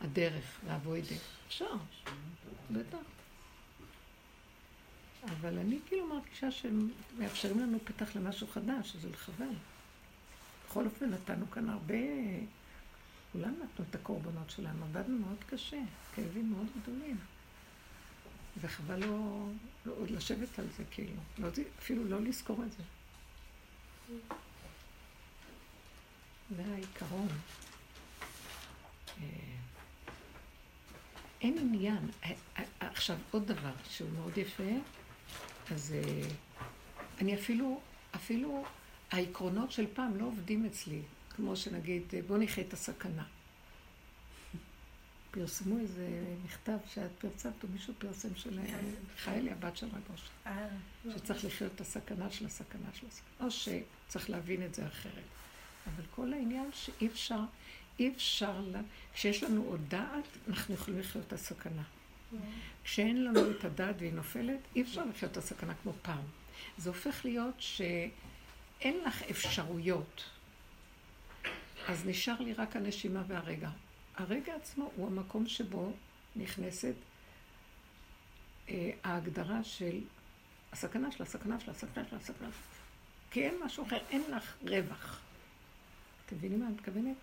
הדרך 0.00 0.60
והבוידה. 0.66 1.16
אפשר, 1.46 1.74
בטח. 2.70 2.98
אבל 5.44 5.58
אני 5.58 5.78
כאילו 5.86 6.06
מרגישה 6.06 6.50
שהם 6.50 6.90
מאפשרים 7.18 7.60
לנו 7.60 7.78
פתח 7.84 8.16
למשהו 8.16 8.46
חדש, 8.46 8.92
שזה 8.92 9.10
לחבל. 9.10 9.54
בכל 10.66 10.84
אופן, 10.84 11.10
נתנו 11.10 11.50
כאן 11.50 11.68
הרבה... 11.68 11.94
כולם 13.32 13.54
נתנו 13.62 13.84
את 13.90 13.94
הקורבנות 13.94 14.50
שלהם, 14.50 14.82
עבדנו 14.82 15.18
מאוד 15.18 15.44
קשה, 15.46 15.80
כאבים 16.14 16.50
מאוד 16.50 16.66
גדולים. 16.82 17.16
וחבל 18.60 19.00
לא, 19.00 19.46
לא 19.86 19.92
עוד 19.92 20.10
לשבת 20.10 20.58
על 20.58 20.66
זה, 20.76 20.84
כאילו. 20.90 21.20
לא, 21.38 21.48
אפילו 21.78 22.04
לא 22.04 22.20
לזכור 22.20 22.64
את 22.66 22.72
זה. 22.72 22.82
זה 26.56 26.62
העיקרון. 26.72 27.28
אה, 29.20 29.26
אין 31.40 31.58
עניין. 31.58 32.10
אה, 32.24 32.32
אה, 32.58 32.64
עכשיו, 32.80 33.16
עוד 33.30 33.46
דבר 33.46 33.72
שהוא 33.90 34.10
מאוד 34.10 34.38
יפה, 34.38 34.72
אז 35.70 35.94
אני 37.20 37.34
אפילו, 37.34 37.80
אפילו 38.14 38.64
העקרונות 39.10 39.72
של 39.72 39.86
פעם 39.94 40.16
לא 40.16 40.24
עובדים 40.24 40.66
אצלי, 40.66 41.02
כמו 41.36 41.56
שנגיד, 41.56 42.02
בוא 42.26 42.38
נחיה 42.38 42.64
את 42.64 42.72
הסכנה. 42.72 43.24
פרסמו 45.30 45.78
איזה 45.78 46.08
מכתב 46.44 46.76
שאת 46.94 47.10
פרסמת, 47.18 47.64
או 47.64 47.68
מישהו 47.72 47.94
פרסם 47.98 48.36
של 48.36 48.60
חיילי, 49.16 49.50
הבת 49.50 49.76
של 49.76 49.86
רב 49.86 50.02
אושר, 50.12 50.28
שצריך 51.16 51.44
לחיות 51.44 51.72
את 51.74 51.80
הסכנה 51.80 52.30
של 52.30 52.46
הסכנה 52.46 52.88
של 52.94 53.06
הסכנה, 53.06 53.46
או 53.46 53.50
שצריך 53.50 54.30
להבין 54.30 54.64
את 54.64 54.74
זה 54.74 54.86
אחרת. 54.86 55.24
אבל 55.86 56.04
כל 56.10 56.32
העניין 56.32 56.70
שאי 56.72 57.06
אפשר, 57.06 57.40
אי 57.98 58.12
אפשר, 58.14 58.60
לה, 58.60 58.80
כשיש 59.14 59.42
לנו 59.42 59.62
עוד 59.62 59.80
דעת, 59.88 60.24
אנחנו 60.48 60.74
יכולים 60.74 61.00
לחיות 61.00 61.24
את 61.26 61.32
הסכנה. 61.32 61.82
כשאין 62.84 63.24
לנו 63.24 63.50
את 63.50 63.64
הדעת 63.64 63.96
והיא 63.98 64.12
נופלת, 64.12 64.58
אי 64.76 64.82
אפשר 64.82 65.04
לחיות 65.04 65.32
את 65.32 65.36
הסכנה 65.36 65.74
כמו 65.82 65.92
פעם. 66.02 66.24
זה 66.78 66.90
הופך 66.90 67.24
להיות 67.24 67.54
שאין 67.58 68.98
לך 69.06 69.22
אפשרויות. 69.22 70.24
אז 71.88 72.06
נשאר 72.06 72.40
לי 72.40 72.52
רק 72.52 72.76
הנשימה 72.76 73.22
והרגע. 73.26 73.70
הרגע 74.16 74.54
עצמו 74.54 74.90
הוא 74.96 75.06
המקום 75.06 75.46
שבו 75.46 75.92
נכנסת 76.36 76.94
אה, 78.68 78.90
ההגדרה 79.04 79.64
של 79.64 80.00
הסכנה 80.72 81.12
של 81.12 81.22
הסכנה 81.22 81.60
של 81.60 81.70
הסכנה 81.70 82.04
של 82.10 82.16
הסכנה. 82.16 82.48
כי 83.30 83.42
אין 83.42 83.54
משהו 83.64 83.86
אחר, 83.86 83.98
אין 84.10 84.22
לך 84.30 84.54
רווח. 84.62 85.20
אתם 86.26 86.36
מבינים 86.36 86.60
מה 86.60 86.66
אני 86.66 86.74
מתכוונת? 86.74 87.16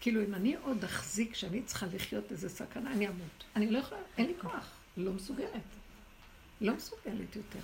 כאילו, 0.00 0.24
אם 0.24 0.34
אני 0.34 0.56
עוד 0.62 0.84
אחזיק 0.84 1.34
שאני 1.34 1.62
צריכה 1.62 1.86
לחיות 1.94 2.32
איזה 2.32 2.48
סכנה, 2.48 2.92
אני 2.92 3.08
אמות. 3.08 3.44
אני 3.56 3.70
לא 3.70 3.78
יכולה, 3.78 4.00
אין 4.18 4.26
לי 4.26 4.34
כוח, 4.40 4.70
לא 4.96 5.12
מסוגלת. 5.12 5.62
לא 6.60 6.74
מסוגלת 6.74 7.36
יותר. 7.36 7.58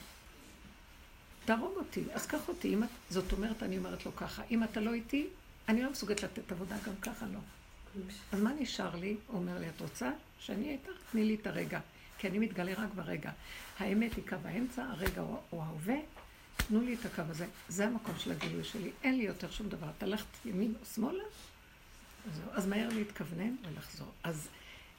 תהרוג 1.44 1.76
אותי, 1.76 2.04
אז 2.12 2.26
קח 2.26 2.48
אותי. 2.48 2.74
אם 2.74 2.84
את, 2.84 2.88
זאת 3.10 3.32
אומרת, 3.32 3.62
אני 3.62 3.78
אומרת 3.78 4.06
לו 4.06 4.16
ככה, 4.16 4.42
אם 4.50 4.64
אתה 4.64 4.80
לא 4.80 4.92
איתי, 4.92 5.26
אני 5.68 5.82
לא 5.82 5.90
מסוגלת 5.90 6.22
לתת 6.22 6.52
עבודה 6.52 6.76
גם 6.86 6.94
ככה, 7.02 7.26
לא. 7.26 7.38
אז 8.32 8.40
מה 8.40 8.52
נשאר 8.60 8.96
לי? 8.96 9.16
הוא 9.26 9.40
אומר 9.40 9.58
לי, 9.58 9.68
את 9.68 9.80
רוצה 9.80 10.10
שאני 10.38 10.70
איתך? 10.72 10.90
תני 11.12 11.24
לי 11.24 11.34
את 11.34 11.46
הרגע. 11.46 11.80
כי 12.18 12.28
אני 12.28 12.38
מתגלה 12.38 12.72
רק 12.76 12.88
ברגע. 12.94 13.30
האמת 13.78 14.14
היא 14.14 14.24
קו 14.28 14.36
האמצע, 14.44 14.84
הרגע 14.84 15.22
הוא 15.50 15.62
ההווה, 15.62 15.96
תנו 16.56 16.80
לי 16.80 16.94
את 16.94 17.06
הקו 17.06 17.22
הזה. 17.28 17.46
זה 17.68 17.86
המקום 17.86 18.14
של 18.18 18.32
הגילוי 18.32 18.64
שלי. 18.64 18.90
אין 19.02 19.16
לי 19.16 19.24
יותר 19.24 19.50
שום 19.50 19.68
דבר. 19.68 19.86
את 19.98 20.02
הלכת 20.02 20.26
ימין 20.44 20.74
או 20.80 20.86
שמאלה? 20.86 21.24
אז 22.52 22.66
מהר 22.66 22.88
להתכוונן 22.88 23.56
ולחזור. 23.68 24.08
אז 24.22 24.48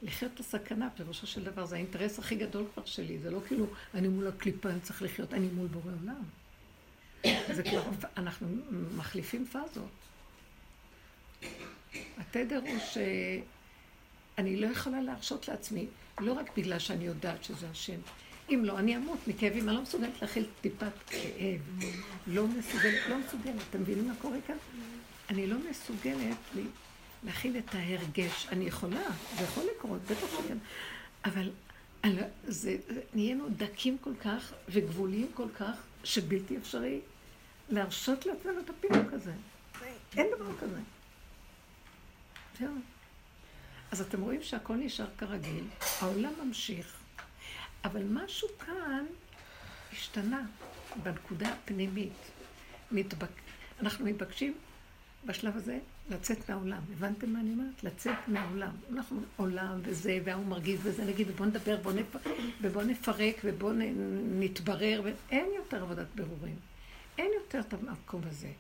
לחיות 0.02 0.32
את 0.34 0.40
הסכנה, 0.40 0.90
פירושו 0.96 1.28
של 1.28 1.44
דבר, 1.44 1.66
זה 1.66 1.76
האינטרס 1.76 2.20
הכי 2.20 2.36
גדול 2.36 2.66
כבר 2.74 2.86
שלי. 2.86 3.20
זה 3.20 3.32
לא 3.32 3.40
כאילו, 3.48 3.66
אני 3.94 4.08
מול 4.08 4.28
הקליפה, 4.28 4.70
אני 4.70 4.80
צריך 4.80 5.02
לחיות, 5.02 5.34
אני 5.34 5.48
מול 5.48 5.68
בורא 5.68 5.92
עולם. 6.02 6.24
זה 7.54 7.64
כבר, 7.64 7.84
אנחנו 8.18 8.48
מחליפים 8.96 9.46
פאזות. 9.46 9.90
התדר 12.18 12.62
הוא 12.68 12.80
שאני 12.80 14.56
לא 14.62 14.68
יכולה 14.68 15.02
להרשות 15.02 15.48
לעצמי, 15.48 15.86
לא 16.20 16.34
רק 16.34 16.58
בגלל 16.58 16.80
שאני 16.80 17.06
יודעת 17.06 17.44
שזה 17.44 17.70
השם. 17.70 18.00
אם 18.50 18.62
לא, 18.66 18.80
אני 18.80 18.98
אמות 18.98 19.28
מכאבים, 19.28 19.70
אני 19.70 19.76
לא 19.76 19.82
מסוגלת 19.82 20.22
להכיל 20.22 20.46
טיפת 20.62 20.94
כאב. 21.08 21.84
לא 22.28 22.48
מסוגלת, 22.48 23.10
לא 23.10 23.18
מסוגלת. 23.18 23.62
אתם 23.70 23.82
מבינים 23.82 24.08
מה 24.08 24.14
קורה 24.22 24.38
כאן? 24.48 24.58
אני 25.30 25.48
לא 25.48 25.58
מסוגלת 25.70 26.38
להכיל 27.26 27.58
את 27.58 27.76
ההרגש. 27.76 28.48
אני 28.52 28.66
יכולה, 28.66 29.02
זה 29.38 29.44
יכול 29.44 29.64
לקרות, 29.76 30.02
בטח 30.02 30.28
שכן. 30.32 30.58
אבל 31.26 31.50
זה, 32.48 32.78
נהיינו 33.14 33.50
דקים 33.50 33.98
כל 33.98 34.14
כך 34.24 34.54
וגבוליים 34.70 35.28
כל 35.34 35.48
כך, 35.56 35.76
שבלתי 36.04 36.58
אפשרי 36.58 37.00
להרשות 37.70 38.26
לעצמנו 38.26 38.60
את 38.60 38.70
הפינוק 38.70 39.14
הזה. 39.14 39.34
אין 40.18 40.28
דבר 40.36 40.58
כזה. 40.60 40.80
אז 43.92 44.02
אתם 44.02 44.22
רואים 44.22 44.44
שהכל 44.44 44.76
נשאר 44.76 45.06
כרגיל, 45.18 45.64
העולם 46.02 46.34
ממשיך, 46.44 46.98
אבל 47.84 48.04
משהו 48.04 48.48
כאן 48.66 49.06
השתנה 49.94 50.42
בנקודה 51.04 51.54
הפנימית. 51.54 52.14
מתבק... 52.92 53.30
אנחנו 53.80 54.06
מתבקשים 54.06 54.54
בשלב 55.26 55.58
הזה 55.58 55.80
לצאת 56.10 56.50
מהעולם. 56.50 56.82
הבנתם 56.94 57.30
מה 57.30 57.40
אני 57.40 57.52
אומרת? 57.52 57.84
לצאת 57.84 58.18
מהעולם. 58.28 58.72
אנחנו 58.94 59.22
עולם 59.36 59.80
וזה, 59.84 60.20
וההוא 60.24 60.46
מרגיז 60.46 60.80
וזה, 60.84 61.06
נגיד, 61.06 61.32
בואו 61.32 61.50
נדבר, 61.50 61.78
בואו 61.82 61.96
נפ... 61.96 62.16
ובואו 62.62 62.86
נפרק, 62.86 63.42
ובואו 63.44 63.74
נ... 63.74 63.82
נתברר, 64.40 65.02
ואין 65.04 65.46
יותר 65.56 65.82
עבודת 65.82 66.08
ברורים. 66.16 66.56
אין 67.18 67.32
יותר 67.44 67.60
את 67.60 67.74
המקום 67.74 68.22
הזה. 68.26 68.52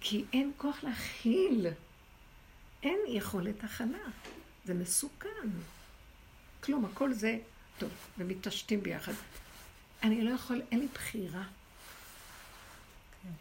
כי 0.00 0.24
אין 0.32 0.52
כוח 0.56 0.84
להכיל. 0.84 1.66
אין 2.82 2.98
יכולת 3.08 3.64
הכנה. 3.64 4.10
זה 4.64 4.74
מסוכן. 4.74 5.48
כלום, 6.60 6.84
הכל 6.84 7.12
זה 7.12 7.38
טוב, 7.78 7.90
ומתעשתים 8.18 8.82
ביחד. 8.82 9.12
אני 10.02 10.22
לא 10.24 10.30
יכול, 10.30 10.62
אין 10.70 10.78
לי 10.78 10.88
בחירה. 10.94 11.44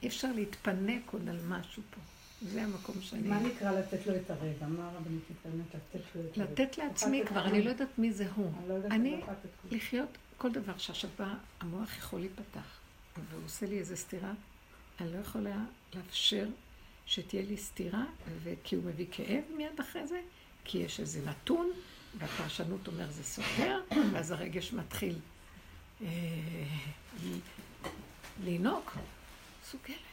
אי 0.03 0.07
אפשר 0.07 0.31
להתפנק 0.31 1.13
עוד 1.13 1.29
על 1.29 1.39
משהו 1.47 1.83
פה. 1.89 2.01
זה 2.41 2.63
המקום 2.63 3.01
שאני... 3.01 3.27
מה 3.27 3.39
נקרא 3.39 3.71
לתת 3.71 4.07
לו 4.07 4.15
את 4.15 4.31
הרגע? 4.31 4.67
מה 4.67 4.89
הרבנית 4.89 5.21
מתכוונת 5.31 5.75
לתת 5.75 6.05
לו 6.15 6.21
את 6.21 6.37
הרגע? 6.37 6.51
לתת 6.51 6.77
לעצמי 6.77 7.23
כבר, 7.27 7.45
אני 7.45 7.63
לא 7.63 7.69
יודעת 7.69 7.97
מי 7.97 8.13
זה 8.13 8.27
הוא. 8.35 8.51
אני, 8.91 9.21
לחיות 9.71 10.17
כל 10.37 10.51
דבר 10.51 10.73
בא, 11.19 11.33
המוח 11.59 11.97
יכול 11.97 12.19
להיפתח, 12.19 12.79
והוא 13.29 13.45
עושה 13.45 13.65
לי 13.65 13.79
איזה 13.79 13.95
סתירה, 13.95 14.33
אני 15.01 15.13
לא 15.13 15.17
יכולה 15.17 15.57
לאפשר 15.95 16.47
שתהיה 17.05 17.43
לי 17.43 17.57
סתירה, 17.57 18.05
כי 18.63 18.75
הוא 18.75 18.83
מביא 18.83 19.05
כאב 19.11 19.43
מיד 19.57 19.79
אחרי 19.79 20.07
זה, 20.07 20.21
כי 20.63 20.77
יש 20.77 20.99
איזה 20.99 21.21
נתון, 21.25 21.71
והפרשנות 22.17 22.87
אומר 22.87 23.11
זה 23.11 23.23
סותר, 23.23 23.79
ואז 24.13 24.31
הרגש 24.31 24.73
מתחיל 24.73 25.19
אה, 26.01 26.07
לינוק. 28.43 28.97
סוגרת. 29.65 30.10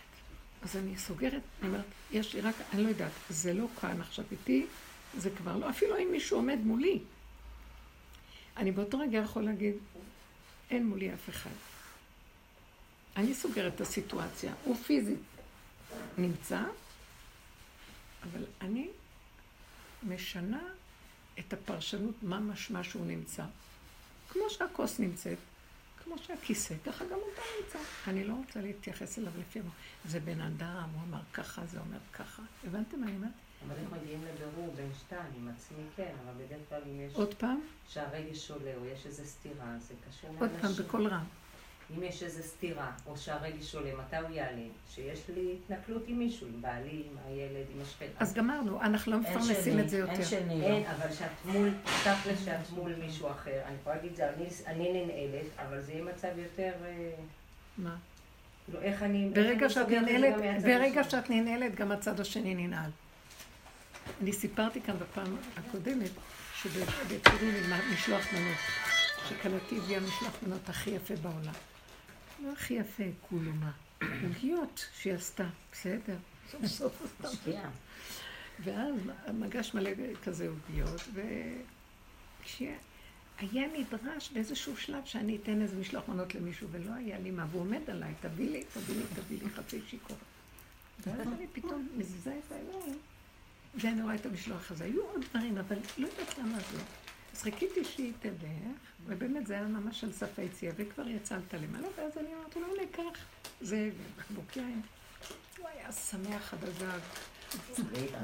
אז 0.62 0.76
אני 0.76 0.98
סוגרת, 0.98 1.42
אני 1.60 1.68
אומרת, 1.68 1.84
יש 2.10 2.34
לי 2.34 2.40
רק, 2.40 2.54
אני 2.72 2.82
לא 2.82 2.88
יודעת, 2.88 3.12
זה 3.30 3.54
לא 3.54 3.66
כאן 3.80 4.00
עכשיו 4.00 4.24
איתי, 4.32 4.66
זה 5.16 5.30
כבר 5.30 5.56
לא, 5.56 5.70
אפילו 5.70 5.98
אם 5.98 6.08
מישהו 6.12 6.36
עומד 6.36 6.58
מולי. 6.64 6.98
אני 8.56 8.72
באותו 8.72 8.98
רגע 8.98 9.18
יכול 9.18 9.44
להגיד, 9.44 9.74
אין 10.70 10.86
מולי 10.86 11.14
אף 11.14 11.28
אחד. 11.28 11.50
אני 13.16 13.34
סוגרת 13.34 13.74
את 13.74 13.80
הסיטואציה, 13.80 14.52
הוא 14.64 14.76
פיזית 14.76 15.18
נמצא, 16.18 16.62
אבל 18.22 18.44
אני 18.60 18.88
משנה 20.02 20.62
את 21.38 21.52
הפרשנות 21.52 22.14
מה 22.22 22.40
משמע 22.40 22.84
שהוא 22.84 23.06
נמצא. 23.06 23.44
כמו 24.28 24.42
שהכוס 24.50 25.00
נמצאת, 25.00 25.38
כמו 26.08 26.18
שהכיסא, 26.18 26.74
ככה 26.86 27.04
גם 27.04 27.18
אתה 27.34 27.42
נמצא. 27.60 27.78
אני 28.06 28.24
לא 28.24 28.34
רוצה 28.34 28.60
להתייחס 28.60 29.18
אליו 29.18 29.32
לפי 29.40 29.60
מה. 29.60 29.70
זה 30.04 30.20
בן 30.20 30.40
אדם, 30.40 30.88
הוא 30.94 31.02
אמר 31.08 31.20
ככה, 31.32 31.66
זה 31.66 31.80
אומר 31.80 31.98
ככה. 32.12 32.42
הבנתם 32.66 33.00
מה 33.00 33.06
אני 33.06 33.16
אומרת? 33.16 33.30
אבל 33.66 33.74
איך 33.76 33.92
מגיעים 33.92 34.20
לבירור 34.24 34.74
בין 34.76 34.90
שתיים, 35.00 35.32
עם 35.36 35.48
עצמי 35.48 35.84
כן, 35.96 36.12
אבל 36.24 36.44
בדרך 36.44 36.60
כלל 36.68 36.82
אם 36.86 37.00
יש... 37.00 37.14
עוד 37.14 37.34
פעם? 37.34 37.60
שהרגש 37.88 38.50
עולה, 38.50 38.74
או 38.76 38.86
יש 38.86 39.06
איזו 39.06 39.24
סתירה, 39.24 39.74
זה 39.78 39.94
קשור 40.08 40.30
לאנשים. 40.30 40.48
עוד 40.48 40.60
פעם, 40.60 40.86
בקול 40.86 41.06
רם. 41.06 41.24
אם 41.96 42.02
יש 42.02 42.22
איזו 42.22 42.42
סתירה, 42.42 42.90
או 43.06 43.16
שהרגש 43.16 43.74
עולה, 43.74 43.90
מתי 43.94 44.16
הוא 44.16 44.30
יעלה? 44.30 44.62
שיש 44.90 45.20
לי 45.34 45.54
התנכלות 45.54 46.02
עם 46.06 46.18
מישהו, 46.18 46.46
עם 46.46 46.62
בעלי, 46.62 47.02
עם 47.10 47.16
הילד, 47.26 47.66
עם 47.74 47.82
השכן. 47.82 48.06
אז 48.18 48.34
גמרנו, 48.34 48.82
אנחנו 48.82 49.12
לא 49.12 49.18
מפרנסים 49.18 49.78
את 49.78 49.88
זה 49.88 49.98
יותר. 49.98 50.12
אין 50.12 50.24
שני. 50.24 50.64
אין, 50.64 50.86
אבל 50.86 51.12
שאת 51.12 51.44
מול, 51.44 51.70
תכל'ס 51.84 52.44
שאת 52.44 52.70
מול 52.70 52.94
מישהו 52.94 53.30
אחר. 53.30 53.60
אני 53.66 53.74
יכולה 53.80 53.96
להגיד, 53.96 54.16
זה 54.16 54.30
אני 54.66 55.04
ננעלת, 55.04 55.46
אבל 55.56 55.80
זה 55.80 55.92
יהיה 55.92 56.04
מצב 56.04 56.28
יותר... 56.36 56.72
אה, 56.84 57.10
מה? 57.78 57.96
כאילו, 58.64 58.80
איך 58.82 59.02
אני... 59.02 59.30
ברגע 59.34 59.68
שאת 59.68 59.88
ננעלת, 59.88 60.62
ברגע 60.62 61.04
שאת 61.04 61.30
ננעלת, 61.30 61.74
גם 61.74 61.92
הצד 61.92 62.20
השני 62.20 62.54
ננעל. 62.54 62.90
אני 64.22 64.32
סיפרתי 64.32 64.80
כאן 64.80 64.94
בפעם 64.98 65.36
הקודמת, 65.56 66.10
שבצורים 66.54 67.54
עם 67.64 67.94
משלוח 67.94 68.32
מנות, 68.32 68.58
שכלתי 69.28 69.78
הביאה 69.78 70.00
משלוח 70.00 70.36
מנות 70.46 70.68
הכי 70.68 70.90
יפה 70.90 71.14
בעולם. 71.16 71.52
לא 72.42 72.52
הכי 72.52 72.74
יפה, 72.74 73.04
כולו 73.28 73.52
מה. 73.52 73.70
עוגיות 74.22 74.86
שהיא 75.00 75.12
עשתה, 75.12 75.48
בסדר. 75.72 76.16
סוף 76.50 76.66
סוף 76.66 77.24
עשתה. 77.24 77.68
ואז 78.64 78.94
מגש 79.34 79.74
מלא 79.74 79.90
כזה 80.24 80.48
עוגיות, 80.48 81.00
וכשהיה 82.42 83.66
נדרש 83.78 84.30
באיזשהו 84.30 84.76
שלב 84.76 85.04
שאני 85.04 85.36
אתן 85.36 85.62
איזה 85.62 85.76
משלוח 85.76 86.08
מנות 86.08 86.34
למישהו, 86.34 86.68
ולא 86.70 86.92
היה 86.94 87.18
לי 87.18 87.30
מה, 87.30 87.46
והוא 87.50 87.62
עומד 87.62 87.90
עליי, 87.90 88.14
תביא 88.20 88.50
לי, 88.50 88.64
תביא 88.74 88.96
לי, 88.96 89.02
תביא 89.14 89.38
לי 89.42 89.50
חצי 89.50 89.80
שיכור. 89.88 90.16
ואז 91.06 91.26
אני 91.26 91.46
פתאום 91.52 91.88
מזיזה 91.96 92.38
את 92.46 92.52
העיניים, 92.52 92.98
ואני 93.74 94.02
רואה 94.02 94.14
את 94.14 94.26
המשלוח 94.26 94.70
הזה. 94.70 94.84
היו 94.84 95.02
עוד 95.02 95.24
דברים, 95.30 95.58
אבל 95.58 95.76
לא 95.98 96.06
יודעת 96.06 96.38
למה 96.38 96.58
זה. 96.58 96.78
אז 97.38 97.42
חיכיתי 97.42 97.84
שהיא 97.84 98.12
תלך, 98.20 98.32
ובאמת 99.06 99.46
זה 99.46 99.54
היה 99.54 99.62
ממש 99.62 100.04
על 100.04 100.12
סף 100.12 100.38
היציאה, 100.38 100.72
וכבר 100.76 101.08
יצאת 101.08 101.54
למעלה, 101.54 101.88
ואז 101.98 102.18
אני 102.18 102.34
אמרתי 102.34 102.60
לו, 102.60 102.66
הנה, 102.66 102.86
קח. 102.92 103.24
זה 103.60 103.90
בקבוק 104.18 104.56
יין. 104.56 104.82
הוא 105.58 105.68
היה 105.68 105.92
שמח 105.92 106.54
עד 106.54 106.64
הזג. 106.64 106.98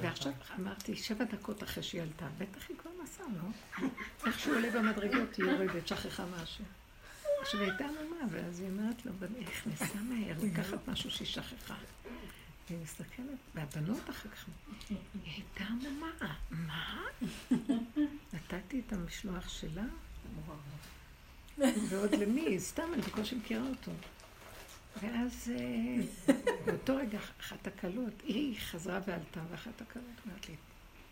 ועכשיו 0.01 0.33
אמרתי, 0.61 0.97
שבע 0.97 1.25
דקות 1.25 1.63
אחרי 1.63 1.83
שהיא 1.83 2.03
עלתה, 2.03 2.27
בטח 2.39 2.69
היא 2.69 2.77
כבר 2.77 2.91
נסעה, 3.03 3.27
לא? 3.43 3.89
איך 4.27 4.39
שהוא 4.41 4.57
עולה 4.57 4.71
במדרגות, 4.71 5.37
היא 5.37 5.47
יורדת, 5.47 5.89
שכחה 5.89 6.25
משהו. 6.43 6.65
עכשיו 7.41 7.61
הייתה 7.61 7.85
עמומה, 7.85 8.27
ואז 8.31 8.61
היא 8.61 8.69
אומרת 8.69 9.07
לו, 9.07 9.13
היא 9.37 9.47
נכנסה 9.47 9.99
מהר 10.03 10.37
לקחת 10.43 10.89
משהו 10.89 11.11
שהיא 11.11 11.29
שכחה. 11.29 11.75
והיא 12.71 12.83
מסתכלת, 12.83 13.39
והבנות 13.55 14.11
אחר 14.11 14.29
כך, 14.29 14.47
היא 14.89 14.99
הייתה 15.25 15.65
עמומה, 15.65 16.35
מה? 16.51 17.03
נתתי 18.33 18.83
את 18.87 18.93
המשלוח 18.93 19.49
שלה? 19.49 19.85
ועוד 21.59 22.15
למי? 22.15 22.61
סתם, 22.61 22.95
אני 22.95 23.03
בקושי 23.03 23.35
מכירה 23.35 23.69
אותו. 23.69 23.93
ואז 25.03 25.53
אה, 25.57 26.35
באותו 26.67 26.97
רגע, 26.97 27.19
אחת 27.41 27.67
הקלות, 27.67 28.23
היא 28.25 28.59
חזרה 28.61 29.01
ועלתה, 29.07 29.41
ואחת 29.51 29.81
הקלות 29.81 30.05
אומרת 30.27 30.49
לי, 30.49 30.55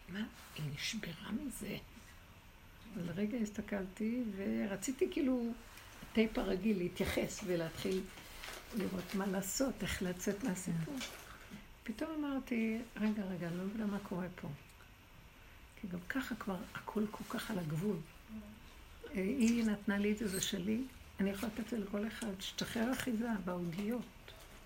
מה, 0.09 0.25
היא 0.57 0.65
נשברה 0.75 1.33
מזה? 1.33 1.77
לרגע 2.97 3.39
הסתכלתי, 3.39 4.23
ורציתי 4.37 5.09
כאילו, 5.11 5.53
הטייפ 6.03 6.39
הרגיל, 6.39 6.79
להתייחס 6.79 7.41
ולהתחיל 7.47 8.01
לראות 8.77 9.15
מה 9.15 9.27
לעשות, 9.27 9.83
איך 9.83 10.03
לצאת 10.03 10.45
מהסיפור. 10.45 10.95
פתאום 11.85 12.11
אמרתי, 12.19 12.79
רגע, 12.97 13.23
רגע, 13.23 13.49
אני 13.49 13.59
לא 13.59 13.65
מבינה 13.65 13.87
מה 13.87 13.99
קורה 13.99 14.27
פה. 14.41 14.49
כי 15.81 15.87
גם 15.89 15.99
ככה 16.09 16.35
כבר 16.35 16.57
הכל 16.75 17.05
כל 17.11 17.25
כך 17.39 17.51
על 17.51 17.59
הגבול. 17.59 17.97
היא 19.15 19.65
נתנה 19.65 19.99
לי 19.99 20.13
את 20.13 20.19
זה, 20.19 20.29
זה 20.29 20.41
שלי, 20.41 20.81
אני 21.21 21.31
יכולה 21.31 21.53
לתת 21.55 21.61
את 21.61 21.69
זה 21.71 21.79
לכל 21.79 22.07
אחד, 22.07 22.41
שתשחרר 22.41 22.93
אחיזה 22.93 23.29
בעוגיות. 23.45 24.03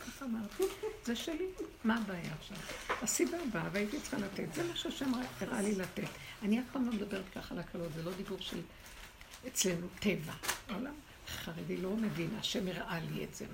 ככה 0.00 0.24
אמרתי, 0.24 0.62
זה 1.04 1.16
שלי, 1.16 1.46
מה 1.84 1.96
הבעיה 1.96 2.32
עכשיו? 2.38 2.56
הסיבה 3.02 3.36
הבאה, 3.48 3.68
והייתי 3.72 4.00
צריכה 4.00 4.18
לתת, 4.18 4.54
זה 4.54 4.68
מה 4.68 4.76
שהשם 4.76 5.12
הראה 5.40 5.62
לי 5.62 5.74
לתת. 5.74 6.08
אני 6.42 6.60
אף 6.60 6.64
פעם 6.72 6.86
לא 6.86 6.92
מדברת 6.92 7.24
ככה 7.34 7.54
על 7.54 7.60
הקלות, 7.60 7.92
זה 7.94 8.02
לא 8.02 8.12
דיבור 8.16 8.38
של 8.40 8.60
אצלנו 9.46 9.86
טבע. 10.00 10.32
העולם 10.68 10.94
החרדי 11.28 11.76
לא 11.76 11.96
מבין, 11.96 12.30
השם 12.38 12.68
הראה 12.68 13.00
לי 13.00 13.24
את 13.24 13.34
זה. 13.34 13.46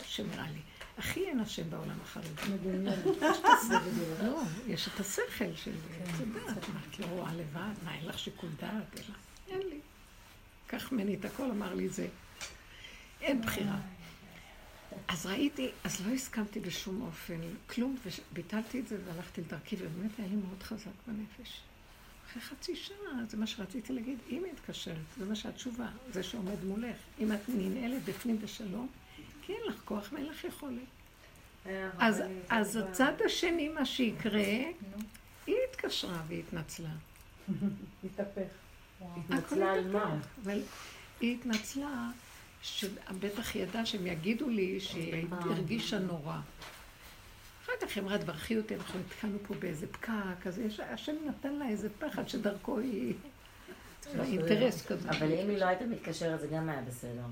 השם 0.00 0.30
הראה 0.30 0.50
לי. 0.50 0.60
הכי 0.98 1.26
אין 1.26 1.40
השם 1.40 1.70
בעולם 1.70 1.96
החרדי. 2.02 2.28
לא, 4.24 4.42
יש 4.66 4.88
את 4.88 5.00
השכל 5.00 5.54
של 5.56 5.72
זה 6.18 6.24
דעת. 6.24 6.68
מה, 6.68 6.80
את 6.90 6.98
לא 6.98 7.06
רואה 7.06 7.34
לבד? 7.34 7.72
מה, 7.84 7.94
אין 7.94 8.06
לך 8.06 8.18
שיקול 8.18 8.50
דעת? 8.60 9.00
אין 9.48 9.60
לי. 9.70 9.80
קח 10.66 10.92
ממני 10.92 11.14
את 11.14 11.24
הכל, 11.24 11.50
אמר 11.50 11.74
לי 11.74 11.88
זה. 11.88 12.08
אין 13.20 13.42
בחירה. 13.42 13.78
אז 15.08 15.26
ראיתי, 15.26 15.70
אז 15.84 16.06
לא 16.06 16.12
הסכמתי 16.12 16.60
בשום 16.60 17.02
אופן, 17.02 17.40
כלום, 17.66 17.96
וביטלתי 18.32 18.80
את 18.80 18.88
זה 18.88 18.96
והלכתי 19.04 19.40
לדרכי, 19.40 19.76
ובאמת 19.80 20.10
היה 20.18 20.28
לי 20.28 20.36
מאוד 20.36 20.62
חזק 20.62 20.90
בנפש. 21.06 21.60
אחרי 22.30 22.42
חצי 22.42 22.76
שעה, 22.76 23.24
זה 23.28 23.36
מה 23.36 23.46
שרציתי 23.46 23.92
להגיד, 23.92 24.18
אם 24.30 24.44
היא 24.44 24.52
מתקשרת, 24.52 24.96
זה 25.18 25.24
מה 25.24 25.36
שהתשובה, 25.36 25.88
זה 26.12 26.22
שעומד 26.22 26.64
מולך. 26.64 26.96
אם 27.20 27.32
את 27.32 27.48
ננעלת 27.48 28.04
בפנים 28.04 28.38
בשלום, 28.38 28.88
כי 29.46 29.52
אין 29.52 29.62
לך 29.66 29.74
כוח 29.84 30.08
ואין 30.12 30.26
לך 30.26 30.44
יכולת. 30.44 30.78
אה, 31.66 31.90
אז, 31.98 32.22
אז 32.48 32.76
הצד 32.76 33.12
השני, 33.26 33.68
מה 33.68 33.86
שיקרה, 33.86 34.40
היא 35.46 35.56
התקשרה 35.70 36.22
והיא 36.28 36.42
התנצלה. 36.48 36.88
התהפך. 38.04 38.48
התנצלה 39.00 39.72
על 39.72 39.92
מה? 39.92 40.16
היא 41.20 41.36
התנצלה 41.36 42.10
שבטח 42.62 43.56
ידעה 43.56 43.86
שהם 43.86 44.06
יגידו 44.06 44.48
לי 44.48 44.80
שהיא 44.80 45.26
הרגישה 45.30 45.98
נורא. 45.98 46.38
אחר 47.64 47.72
כך 47.80 47.96
היא 47.96 48.02
אמרה, 48.02 48.18
תברכי 48.18 48.58
אותי, 48.58 48.74
אנחנו 48.74 49.00
נתקענו 49.00 49.38
פה 49.46 49.54
באיזה 49.54 49.86
פקק, 49.86 50.46
אז 50.46 50.60
השם 50.82 51.14
נתן 51.26 51.52
לה 51.52 51.68
איזה 51.68 51.88
פחד 51.98 52.28
שדרכו 52.28 52.78
היא... 52.78 53.14
אינטרס 54.20 54.86
כזה. 54.86 55.10
אבל 55.10 55.32
אם 55.32 55.48
היא 55.48 55.58
לא 55.58 55.64
הייתה 55.64 55.84
מתקשרת 55.84 56.40
זה 56.40 56.46
גם 56.46 56.68
היה 56.68 56.80
בסדר. 56.80 57.26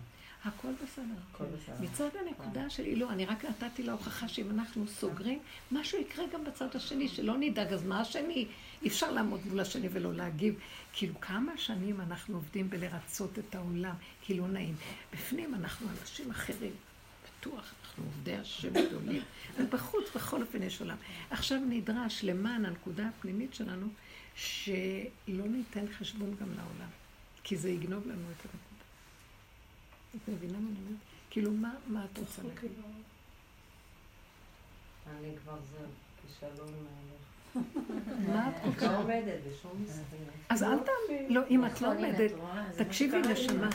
הכל 0.45 0.69
בסדר. 0.85 1.05
הכל 1.33 1.45
בסדר. 1.45 1.75
מצד 1.81 2.09
הנקודה 2.21 2.71
של 2.71 2.83
אילו, 2.83 3.11
אני 3.11 3.27
רק 3.27 3.45
נתתי 3.45 3.83
לה 3.83 3.93
הוכחה 3.93 4.29
שאם 4.29 4.51
אנחנו 4.51 4.89
סוגרים, 4.89 5.39
משהו 5.73 6.01
יקרה 6.01 6.25
גם 6.33 6.45
בצד 6.45 6.77
השני, 6.77 7.09
שלא 7.09 7.35
נדאג, 7.39 7.73
אז 7.73 7.85
מה 7.85 8.01
השני? 8.01 8.47
אי 8.83 8.89
אפשר 8.89 9.11
לעמוד 9.11 9.41
מול 9.47 9.61
השני 9.61 9.89
ולא 9.93 10.15
להגיב. 10.15 10.55
כאילו, 10.93 11.21
כמה 11.21 11.53
שנים 11.57 12.01
אנחנו 12.01 12.35
עובדים 12.37 12.71
בלרצות 12.71 13.39
את 13.39 13.55
העולם, 13.55 13.95
כי 14.23 14.35
לא 14.35 14.49
נעים. 14.49 14.75
בפנים 15.13 15.55
אנחנו 15.55 15.87
אנשים 16.01 16.31
אחרים, 16.31 16.73
בטוח, 17.41 17.73
אנחנו 17.83 18.05
עובדי 18.05 18.37
השם 18.37 18.87
גדולים. 18.87 19.23
ובחוץ, 19.59 20.05
בכל 20.17 20.43
אופן 20.43 20.63
יש 20.63 20.81
עולם. 20.81 20.97
עכשיו 21.31 21.59
נדרש 21.69 22.25
למען 22.25 22.65
הנקודה 22.65 23.09
הפנימית 23.09 23.55
שלנו, 23.55 23.87
שלא 24.37 25.45
ניתן 25.47 25.85
חשבון 25.99 26.37
גם 26.41 26.49
לעולם, 26.49 26.91
כי 27.45 27.57
זה 27.57 27.71
יגנוב 27.71 28.07
לנו 28.07 28.27
את 28.31 28.45
הנקודה. 28.45 28.74
את 30.17 30.29
מבינה 30.29 30.59
מה 30.59 30.69
אני 30.69 30.77
אומרת? 30.81 30.99
כאילו, 31.31 31.53
מה 31.87 32.05
את 32.05 32.19
רוצה 32.19 32.43
להגיד? 32.43 32.71
אני 35.21 35.29
כבר 35.43 35.57
זה, 35.57 35.87
כישלון 36.23 36.75
מה 38.27 38.49
את 38.49 38.55
כל 38.65 38.81
כך 38.81 38.91
עומדת 38.99 39.39
בשום 39.49 39.85
אז 40.49 40.63
אל 40.63 40.79
תעמדי, 40.79 41.35
לא, 41.35 41.41
אם 41.51 41.67
את 41.67 41.81
לא 41.81 41.93
עומדת, 41.93 42.31
תקשיבי 42.77 43.19
נשמה. 43.19 43.69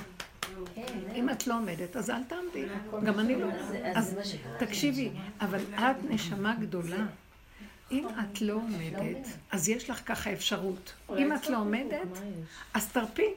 אם 1.15 1.29
את 1.29 1.47
לא 1.47 1.57
עומדת, 1.57 1.95
אז 1.95 2.09
אל 2.09 2.23
תעמדי. 2.23 2.65
גם 3.03 3.19
אני 3.19 3.35
לא. 3.35 3.47
אז 3.95 4.15
תקשיבי, 4.59 5.11
אבל 5.41 5.59
את 5.73 6.09
נשמה 6.09 6.55
גדולה. 6.61 7.05
אם 7.91 8.07
את 8.09 8.41
לא 8.41 8.53
עומדת, 8.53 9.27
אז 9.51 9.69
יש 9.69 9.89
לך 9.89 10.01
ככה 10.05 10.33
אפשרות. 10.33 10.93
אם 11.17 11.35
את 11.35 11.49
לא 11.49 11.57
עומדת, 11.57 12.07
אז 12.73 12.91
תרפי. 12.91 13.33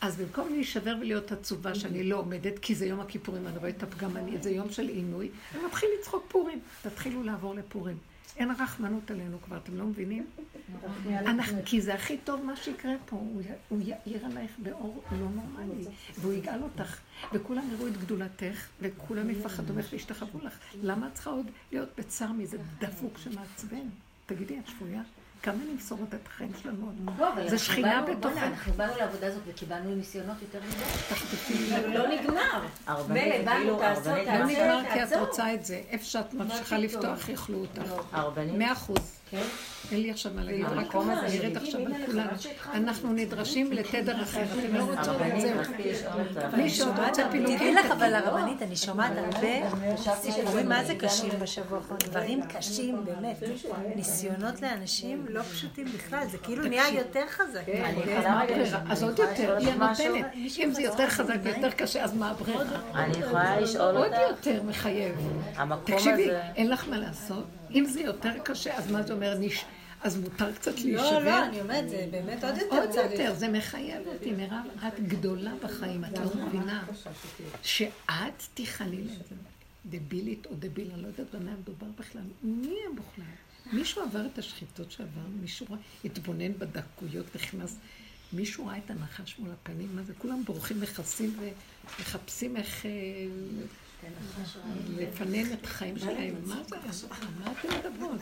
אז 0.00 0.16
במקום 0.16 0.48
להישבר 0.48 0.96
ולהיות 1.00 1.32
עצובה 1.32 1.74
שאני 1.74 2.04
לא 2.04 2.16
עומדת, 2.16 2.58
כי 2.58 2.74
זה 2.74 2.86
יום 2.86 3.00
הכיפורים, 3.00 3.46
אני 3.46 3.58
רואה 3.58 3.68
את 3.70 3.82
הפגמני, 3.82 4.42
זה 4.42 4.50
יום 4.50 4.70
של 4.70 4.88
עינוי, 4.88 5.30
אני 5.54 5.64
מתחיל 5.64 5.88
לצחוק 6.00 6.24
פורים. 6.28 6.60
תתחילו 6.82 7.22
לעבור 7.22 7.54
לפורים. 7.54 7.96
אין 8.36 8.50
רחמנות 8.50 9.10
עלינו 9.10 9.42
כבר, 9.42 9.56
אתם 9.56 9.76
לא 9.76 9.84
מבינים? 9.84 10.26
כי 11.64 11.80
זה 11.80 11.94
הכי 11.94 12.18
טוב 12.18 12.44
מה 12.44 12.56
שיקרה 12.56 12.92
פה, 13.06 13.16
הוא 13.68 13.80
יאיר 13.80 14.26
עלייך 14.26 14.50
באור 14.58 15.02
לא 15.12 15.26
נורמלי, 15.34 15.84
והוא 16.18 16.32
יגאל 16.32 16.62
אותך, 16.62 16.98
וכולם 17.32 17.68
יראו 17.72 17.86
את 17.86 17.96
גדולתך, 17.96 18.66
וכולם 18.80 19.30
יפחדו 19.30 19.74
ממך 19.74 19.86
וישתחוו 19.92 20.38
לך. 20.42 20.58
למה 20.82 21.08
את 21.08 21.14
צריכה 21.14 21.30
עוד 21.30 21.46
להיות 21.72 21.88
בצער 21.98 22.32
מזה 22.32 22.58
דפוק 22.78 23.18
שמעצבן? 23.18 23.88
תגידי, 24.26 24.58
את 24.58 24.66
שפויה? 24.68 25.02
כמה 25.42 25.58
נמסור 25.72 25.98
את 26.08 26.14
החיים 26.26 26.52
שלנו? 26.62 26.92
לא, 27.18 27.48
זה 27.48 27.58
שכינה 27.58 28.02
בתוכנו. 28.02 28.38
אנחנו 28.38 28.72
באנו 28.72 28.92
לעבודה 28.98 29.26
הזאת 29.26 29.42
וקיבלנו 29.46 29.94
ניסיונות 29.94 30.36
יותר 30.42 30.58
מדי. 30.68 31.96
לא 31.96 32.08
נגמר. 32.08 32.62
מילא, 33.08 33.44
באנו, 33.44 33.78
תעשו, 33.78 34.02
תעשו, 34.02 34.38
לא 34.38 34.44
נגמר 34.44 34.82
כי 34.92 35.02
את 35.02 35.08
רוצה 35.20 35.54
את 35.54 35.64
זה. 35.64 35.82
איפה 35.90 36.04
שאת 36.04 36.34
ממשיכה 36.34 36.78
לפתוח, 36.78 37.28
יאכלו 37.28 37.58
אותך. 37.58 38.16
מאה 38.52 38.72
אחוז. 38.72 39.19
כן? 39.30 39.42
אין 39.92 40.00
לי 40.00 40.10
עכשיו 40.10 40.32
מה 40.34 40.44
להגיד, 40.44 40.66
רק 40.66 40.94
אני 40.94 41.38
ארד 41.38 41.56
עכשיו 41.56 41.80
על 41.80 41.92
כולנו. 42.06 42.30
אנחנו 42.74 43.12
נדרשים 43.12 43.72
לתדר 43.72 44.22
אחר, 44.22 44.42
אתם 44.42 44.74
לא 44.74 44.82
רוצות 44.82 45.16
את 45.34 45.40
זה. 45.40 45.54
מי 46.56 46.70
שעוד 46.70 46.98
רוצה 47.08 47.28
פילוגים. 47.30 47.56
תדעי 47.58 47.74
לך, 47.74 47.90
אבל 47.90 48.14
הרבנית, 48.14 48.62
אני 48.62 48.76
שומעת 48.76 49.12
הרבה 49.16 49.76
סיפורים 50.20 50.68
מה 50.68 50.84
זה 50.84 50.94
קשים 50.94 51.30
בשבוע 51.38 51.78
האחרון. 51.78 51.98
דברים 51.98 52.42
קשים, 52.46 53.04
באמת. 53.04 53.42
ניסיונות 53.96 54.62
לאנשים 54.62 55.26
לא 55.28 55.42
פשוטים 55.42 55.86
בכלל, 55.86 56.26
זה 56.30 56.38
כאילו 56.38 56.64
נהיה 56.64 56.88
יותר 56.88 57.24
חזק. 57.28 57.62
אז 58.90 59.02
עוד 59.02 59.18
יותר, 59.18 59.56
היא 59.56 59.68
הנותנת. 59.68 60.26
אם 60.58 60.70
זה 60.72 60.82
יותר 60.82 61.08
חזק 61.08 61.36
ויותר 61.42 61.70
קשה, 61.70 62.04
אז 62.04 62.14
מה 62.14 62.30
הברירה? 62.30 62.64
אני 62.94 63.18
יכולה 63.18 63.60
לשאול 63.60 63.96
אותך? 63.96 64.18
עוד 64.18 64.30
יותר 64.30 64.62
מחייב. 64.62 65.14
תקשיבי, 65.84 66.30
אין 66.56 66.70
לך 66.70 66.88
מה 66.88 66.98
לעשות. 66.98 67.59
אם 67.74 67.84
זה 67.84 68.00
יותר 68.00 68.32
קשה, 68.44 68.76
אז 68.76 68.90
מה 68.90 69.02
זה 69.02 69.12
אומר? 69.12 69.38
אז 70.02 70.16
מותר 70.16 70.52
קצת 70.52 70.80
להישבר? 70.80 71.18
לא, 71.18 71.24
לא, 71.24 71.46
אני 71.46 71.60
אומרת, 71.60 71.88
זה 71.88 72.08
באמת 72.10 72.44
עוד 72.44 72.56
יותר 72.56 72.76
עוד 72.76 73.10
יותר, 73.10 73.34
זה 73.34 73.48
מחייב 73.48 74.06
אותי. 74.06 74.30
מירב, 74.30 74.64
את 74.88 75.08
גדולה 75.08 75.52
בחיים, 75.62 76.04
את 76.04 76.18
לא 76.18 76.46
מבינה 76.46 76.84
שאת 77.62 78.42
תיכני 78.54 79.02
לזה. 79.04 79.34
דבילית 79.86 80.46
או 80.46 80.50
דביל, 80.58 80.90
אני 80.94 81.02
לא 81.02 81.06
יודעת 81.06 81.26
במה 81.34 81.50
מדובר 81.50 81.86
בכלל. 81.98 82.22
מי 82.42 82.76
הם 82.86 82.96
בכלל? 82.96 83.24
מישהו 83.72 84.02
עבר 84.02 84.26
את 84.26 84.38
השחיתות 84.38 84.90
שעבר, 84.90 85.26
מישהו 85.40 85.66
התבונן 86.04 86.52
בדקויות, 86.58 87.36
נכנס, 87.36 87.76
מישהו 88.32 88.66
ראה 88.66 88.78
את 88.78 88.90
הנחש 88.90 89.38
מול 89.38 89.50
הפנים, 89.50 89.96
מה 89.96 90.02
זה? 90.02 90.12
כולם 90.18 90.44
בורחים 90.44 90.80
מכסים 90.80 91.36
ומחפשים 91.38 92.56
איך 92.56 92.86
אה, 92.86 92.90
לפנן 94.88 95.52
את 95.52 95.64
החיים 95.64 95.98
שלהם. 95.98 96.34
מה 96.46 96.62
זה? 96.64 96.76
מה 97.44 97.52
אתם 97.52 97.68
מדברות? 97.78 98.20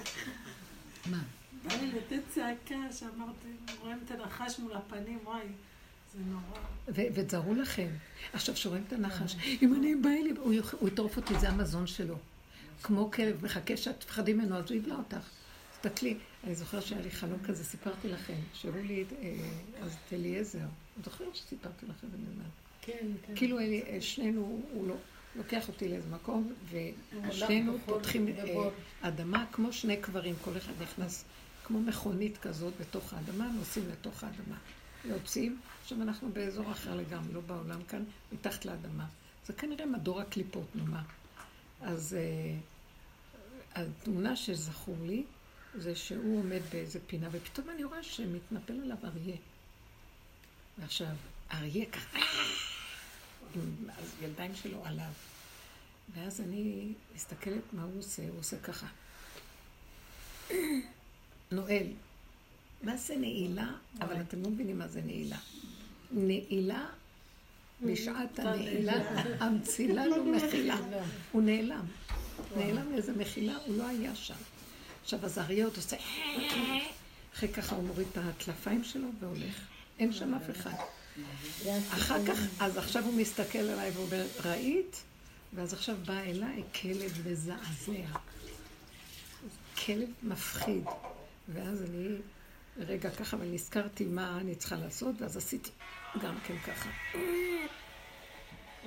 מה? 1.07 1.23
בא 1.64 1.75
לי 1.75 1.93
לתת 1.93 2.23
צעקה 2.35 2.93
שאמרתי, 2.93 3.49
רואים 3.81 3.99
את 4.05 4.11
הנחש 4.11 4.59
מול 4.59 4.73
הפנים, 4.73 5.19
וואי. 5.25 5.45
זה 6.14 6.21
נורא. 6.25 6.61
ותזהרו 7.14 7.55
לכם. 7.55 7.88
עכשיו, 8.33 8.57
שרואים 8.57 8.85
את 8.87 8.93
הנחש, 8.93 9.37
אם 9.62 9.75
אני 9.75 9.95
בא 9.95 10.09
לי, 10.09 10.33
הוא 10.81 10.88
יטרוף 10.88 11.17
אותי, 11.17 11.38
זה 11.38 11.49
המזון 11.49 11.87
שלו. 11.87 12.17
כמו 12.83 13.11
כלב 13.11 13.45
מחכה 13.45 13.77
שאת 13.77 14.01
תפחדי 14.01 14.33
ממנו, 14.33 14.57
אז 14.57 14.71
הוא 14.71 14.77
יבלע 14.77 14.95
אותך. 14.95 15.31
תסתכלי, 15.73 16.17
אני 16.45 16.55
זוכרת 16.55 16.83
שהיה 16.83 17.03
לי 17.03 17.11
חלום 17.11 17.38
כזה, 17.45 17.64
סיפרתי 17.64 18.09
לכם, 18.09 18.35
שהראו 18.55 18.83
לי 18.83 19.05
אה, 19.23 19.35
אז 19.83 19.97
את 20.07 20.12
אליעזר. 20.12 20.67
זוכרת 21.05 21.37
שסיפרתי 21.37 21.87
לכם, 21.87 22.07
אני 22.14 22.25
אומרת. 22.35 22.51
כן, 22.83 23.07
כן. 23.27 23.33
כאילו 23.37 23.59
שנינו, 24.01 24.62
הוא 24.73 24.88
לא... 24.88 24.95
לוקח 25.38 25.68
אותי 25.68 25.88
לאיזה 25.88 26.09
מקום, 26.11 26.53
ושנינו 27.29 27.79
פותחים 27.87 28.29
אה, 28.29 28.68
אדמה 29.01 29.44
כמו 29.53 29.72
שני 29.72 29.96
קברים, 29.96 30.35
כל 30.44 30.57
אחד 30.57 30.72
נכנס 30.83 31.24
כמו 31.64 31.81
מכונית 31.81 32.38
כזאת 32.38 32.74
בתוך 32.81 33.12
האדמה, 33.12 33.51
נוסעים 33.59 33.88
לתוך 33.88 34.24
האדמה. 34.24 34.57
יוצאים, 35.05 35.61
עכשיו 35.83 36.03
אנחנו 36.03 36.29
באזור 36.33 36.72
אחר 36.72 36.96
לגמרי, 36.96 37.33
לא 37.33 37.40
בעולם 37.40 37.83
כאן, 37.88 38.05
מתחת 38.33 38.64
לאדמה. 38.64 39.07
זה 39.46 39.53
כנראה 39.53 39.87
מדור 39.87 40.20
הקליפות, 40.20 40.66
נאמר. 40.74 41.01
אז 41.81 42.16
uh, 42.16 43.79
התמונה 43.81 44.37
שזכור 44.37 44.96
לי, 45.07 45.24
זה 45.74 45.94
שהוא 45.94 46.38
עומד 46.38 46.61
באיזה 46.72 46.98
פינה, 47.07 47.29
ופתאום 47.33 47.70
אני 47.70 47.85
רואה 47.85 48.03
שמתנפל 48.03 48.72
עליו 48.72 48.96
אריה. 49.05 49.37
ועכשיו, 50.79 51.14
אריה 51.53 51.87
ככה, 51.87 52.18
עם 53.55 53.89
הידיים 54.21 54.55
שלו 54.55 54.85
עליו. 54.85 55.11
ואז 56.15 56.41
אני 56.41 56.93
מסתכלת 57.15 57.63
מה 57.73 57.83
הוא 57.83 57.99
עושה, 57.99 58.23
הוא 58.29 58.39
עושה 58.39 58.57
ככה. 58.59 58.87
נועל. 61.51 61.87
מה 62.83 62.97
זה 62.97 63.17
נעילה? 63.17 63.69
אבל 64.01 64.21
אתם 64.21 64.43
לא 64.43 64.51
מבינים 64.51 64.79
מה 64.79 64.89
זה 64.89 65.01
נעילה. 65.03 65.39
נעילה, 66.11 66.87
בשעת 67.83 68.39
הנעילה, 68.39 68.93
המצילה 69.45 70.07
לו 70.07 70.25
מחילה. 70.25 70.77
הוא 71.33 71.43
נעלם. 71.43 71.85
נעלם 72.57 72.93
לאיזה 72.93 73.13
מחילה, 73.13 73.57
הוא 73.67 73.79
לא 73.79 73.87
היה 73.87 74.15
שם. 74.15 74.35
עכשיו, 75.03 75.25
אז 75.25 75.39
האריה 75.39 75.65
עוד 75.65 75.77
עושה... 75.77 75.97
אחרי 77.35 77.49
ככה 77.49 77.77
הוא 77.77 77.85
מוריד 77.85 78.07
את 78.13 78.19
הטלפיים 78.19 78.85
שלו 78.85 79.09
והולך. 79.21 79.67
אין 79.99 80.13
שם 80.13 80.35
אף 80.35 80.51
אחד. 80.51 80.75
אחר 81.91 82.27
כך, 82.27 82.39
אז 82.61 82.77
עכשיו 82.77 83.05
הוא 83.05 83.15
מסתכל 83.15 83.59
עליי 83.59 83.91
ואומר, 83.91 84.27
ראית? 84.45 85.03
ואז 85.55 85.73
עכשיו 85.73 85.97
בא 86.07 86.21
אליי 86.21 86.63
כלב 86.81 87.29
מזעזע. 87.31 88.19
כלב 89.87 90.09
מפחיד. 90.23 90.85
ואז 91.49 91.83
אני 91.83 92.17
רגע 92.77 93.11
ככה, 93.11 93.37
ונזכרתי 93.41 94.05
מה 94.05 94.39
אני 94.41 94.55
צריכה 94.55 94.77
לעשות, 94.77 95.15
ואז 95.21 95.37
עשיתי 95.37 95.71
גם 96.23 96.35
כן 96.47 96.59
ככה. 96.59 96.91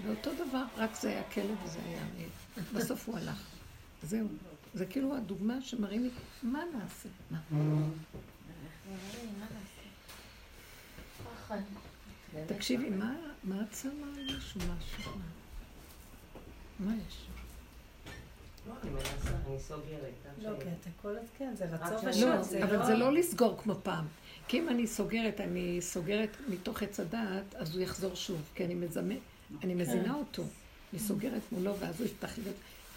ואותו 0.03 0.31
דבר, 0.33 0.63
רק 0.77 0.95
זה 0.95 1.09
היה 1.09 1.23
כלב 1.23 1.63
וזה 1.63 1.79
היה 1.85 2.03
מי. 2.17 2.25
בסוף 2.73 3.07
הוא 3.07 3.17
הלך. 3.17 3.47
זהו. 4.03 4.27
זה 4.73 4.85
כאילו 4.85 5.15
הדוגמה 5.15 5.61
שמראים 5.61 6.03
לי, 6.03 6.09
מה 6.43 6.63
נעשה? 6.73 7.09
מה? 7.31 7.39
תקשיבי, 12.47 12.89
מה 13.43 13.61
את 13.61 13.75
שמה 13.81 13.91
על 14.17 14.35
משהו? 14.37 14.61
מה 16.79 16.91
יש? 17.07 17.25
לא, 18.67 18.73
אני 18.83 18.89
מנסה, 18.91 19.29
אני 19.47 19.59
סוגרת. 19.59 20.13
לא, 20.41 20.49
כי 20.59 20.69
אתה 20.81 20.89
כל 21.01 21.09
הזמן, 21.09 21.21
כן, 21.37 21.53
זה 21.57 21.65
רצון 21.65 22.09
ושוב. 22.09 22.23
לא, 22.29 22.63
אבל 22.63 22.77
לא- 22.77 22.85
זה 22.85 22.95
לא 22.95 23.13
לסגור 23.13 23.57
כמו 23.63 23.75
פעם. 23.83 24.05
כי 24.47 24.59
אם 24.59 24.69
אני 24.69 24.87
סוגרת, 24.87 25.41
אני 25.41 25.77
סוגרת 25.81 26.37
מתוך 26.49 26.83
עץ 26.83 26.99
הדעת, 26.99 27.55
אז 27.55 27.75
הוא 27.75 27.83
יחזור 27.83 28.15
שוב, 28.15 28.41
כי 28.55 28.65
אני 28.65 28.75
מזמן, 28.75 29.15
אני 29.63 29.73
מזינה 29.75 30.03
כן. 30.03 30.09
אותו. 30.09 30.43
אני 30.93 30.99
סוגרת 30.99 31.41
מולו, 31.51 31.75
ואז 31.79 31.99
הוא 31.99 32.05
יפתח 32.07 32.37
לי. 32.37 32.43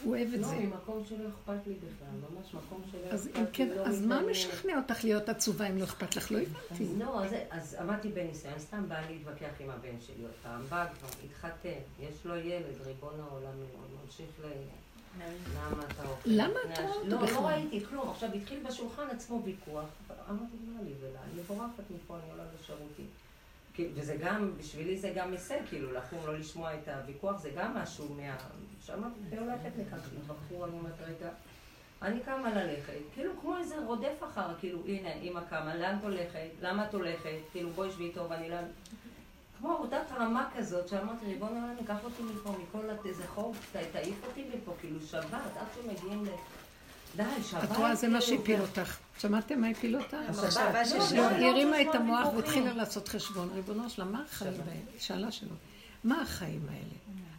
הוא 0.03 0.17
אוהב 0.17 0.29
את 0.35 0.41
לא, 0.41 0.49
זה. 0.49 0.55
לא, 0.55 0.61
ממקום 0.61 1.03
שלא 1.09 1.29
אכפת 1.29 1.67
לי 1.67 1.75
בכלל, 1.75 2.09
ממש 2.39 2.55
מקום 2.55 2.83
שלא 2.93 3.15
אכפת 3.15 3.37
לי. 3.37 3.45
כן, 3.53 3.69
לא 3.69 3.83
אז 3.87 4.03
מה 4.03 4.23
משכנע 4.31 4.77
אותך 4.77 5.05
להיות 5.05 5.29
עצובה 5.29 5.67
אם 5.69 5.79
לא 5.79 5.85
אכפת 5.85 6.17
לך? 6.17 6.33
לא 6.33 6.39
הבנתי. 6.39 6.87
לא, 6.99 7.25
אז 7.51 7.75
עמדתי 7.75 8.09
בניסיון, 8.09 8.59
סתם 8.59 8.89
בא 8.89 9.01
להתווכח 9.11 9.61
עם 9.61 9.71
הבן 9.71 10.01
שלי 10.01 10.23
עוד 10.23 10.33
פעם. 10.43 10.61
בא 10.69 10.87
כבר, 10.99 11.09
התחתן, 11.25 11.79
יש 12.01 12.15
לו 12.25 12.37
ילד, 12.37 12.81
ריבון 12.87 13.21
העולם, 13.21 13.53
ממשיך 14.05 14.29
ל... 14.45 14.47
למה 15.55 15.83
אתה 15.91 16.03
אוכל? 16.09 16.21
למה 16.31 16.55
אתה 16.73 16.83
רואה 16.83 17.09
לא, 17.09 17.33
לא 17.33 17.47
ראיתי 17.47 17.85
כלום. 17.87 18.11
עכשיו 18.11 18.29
התחיל 18.35 18.59
בשולחן 18.69 19.07
עצמו 19.11 19.43
ויכוח. 19.45 19.85
אמרתי, 20.31 20.57
מה 20.75 20.83
לי 20.83 20.91
ולה? 21.01 21.19
אני 21.33 21.41
מבורכת 21.41 21.83
מפה, 21.91 22.17
אני 22.17 22.31
עולה 22.31 22.45
לשירותים. 22.61 23.07
וזה 23.95 24.17
גם, 24.21 24.53
בשבילי 24.59 24.97
זה 24.97 25.13
גם 25.17 25.33
הישג, 25.33 25.59
כאילו, 25.69 25.93
לקום 25.93 26.19
לא 26.27 26.39
לשמוע 26.39 26.75
את 26.75 26.89
הוויכוח, 26.89 27.39
זה 27.39 27.51
גם 27.57 27.75
משהו 27.75 28.15
מה... 28.15 28.37
שאמרתי, 28.81 29.21
והולכת 29.31 29.71
לכאן, 29.79 29.99
התווכחו, 29.99 30.65
אני 30.65 30.73
אומרת, 30.73 31.01
רגע, 31.01 31.31
אני 32.03 32.21
קמה 32.21 32.55
ללכת, 32.55 32.93
כאילו 33.15 33.33
כמו 33.41 33.57
איזה 33.57 33.75
רודף 33.87 34.25
אחר, 34.25 34.55
כאילו, 34.59 34.79
הנה, 34.87 35.13
אמא 35.15 35.41
קמה, 35.51 35.75
לאן 35.75 35.97
את 35.99 36.05
הולכת? 36.05 36.49
למה 36.61 36.85
את 36.85 36.95
הולכת? 36.95 37.31
כאילו, 37.53 37.71
בואי 37.71 37.91
שבי 37.91 38.05
איתו 38.05 38.31
ואני 38.31 38.51
לא... 38.51 38.57
כמו 39.59 39.73
עבודת 39.73 40.13
רמה 40.19 40.51
כזאת, 40.57 40.89
שאמרתי, 40.89 41.27
ריבון 41.27 41.57
העולם, 41.57 41.85
קח 41.87 42.05
אותי 42.05 42.23
מפה, 42.23 42.51
מכל 42.63 43.09
איזה 43.09 43.27
חור, 43.27 43.55
תעיף 43.93 44.25
אותי 44.27 44.45
מפה, 44.55 44.73
כאילו, 44.81 45.01
שבת, 45.01 45.57
עד 45.57 45.67
שמגיעים 45.75 46.25
ל... 46.25 46.29
די, 47.17 47.43
שבת. 47.43 47.65
את 47.65 47.77
רואה, 47.77 47.95
זה 47.95 48.09
מה 48.09 48.21
שהפיל 48.21 48.61
אותך. 48.61 49.04
שמעתם 49.19 49.61
מה 49.61 49.69
הפיל 49.69 49.97
אותה? 49.97 50.21
היא 51.37 51.49
הרימה 51.51 51.83
את 51.83 51.95
המוח 51.95 52.35
והתחילה 52.35 52.73
לעשות 52.73 53.09
חשבון. 53.09 53.51
ריבונו 53.55 53.91
שלה, 53.91 54.05
מה 54.05 54.23
החיים 54.23 54.61
האלה? 54.61 54.81
שאלה 54.99 55.33
שלו. 55.33 55.55
מה 56.05 56.23
החיים 56.23 56.67
האלה? 56.69 56.95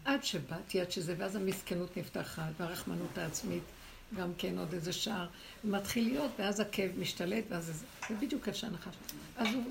עד 0.06 0.24
שבאתי, 0.24 0.82
עד 0.82 0.92
שזה, 0.92 1.16
ואז 1.18 1.36
המסכנות 1.36 1.98
נפתחת, 1.98 2.44
והרחמנות 2.60 3.18
העצמית, 3.18 3.64
גם 4.18 4.32
כן 4.38 4.58
עוד 4.58 4.74
איזה 4.74 4.94
שער, 4.94 5.28
מתחיל 5.64 6.08
להיות, 6.08 6.32
ואז 6.40 6.60
הכאב 6.60 6.92
משתלט, 6.98 7.44
ואז 7.50 7.66
זה, 7.66 7.74
זה 8.10 8.16
בדיוק 8.16 8.48
איפה 8.48 8.60
שהנחש. 8.60 8.96
אז 9.38 9.48
הוא, 9.54 9.64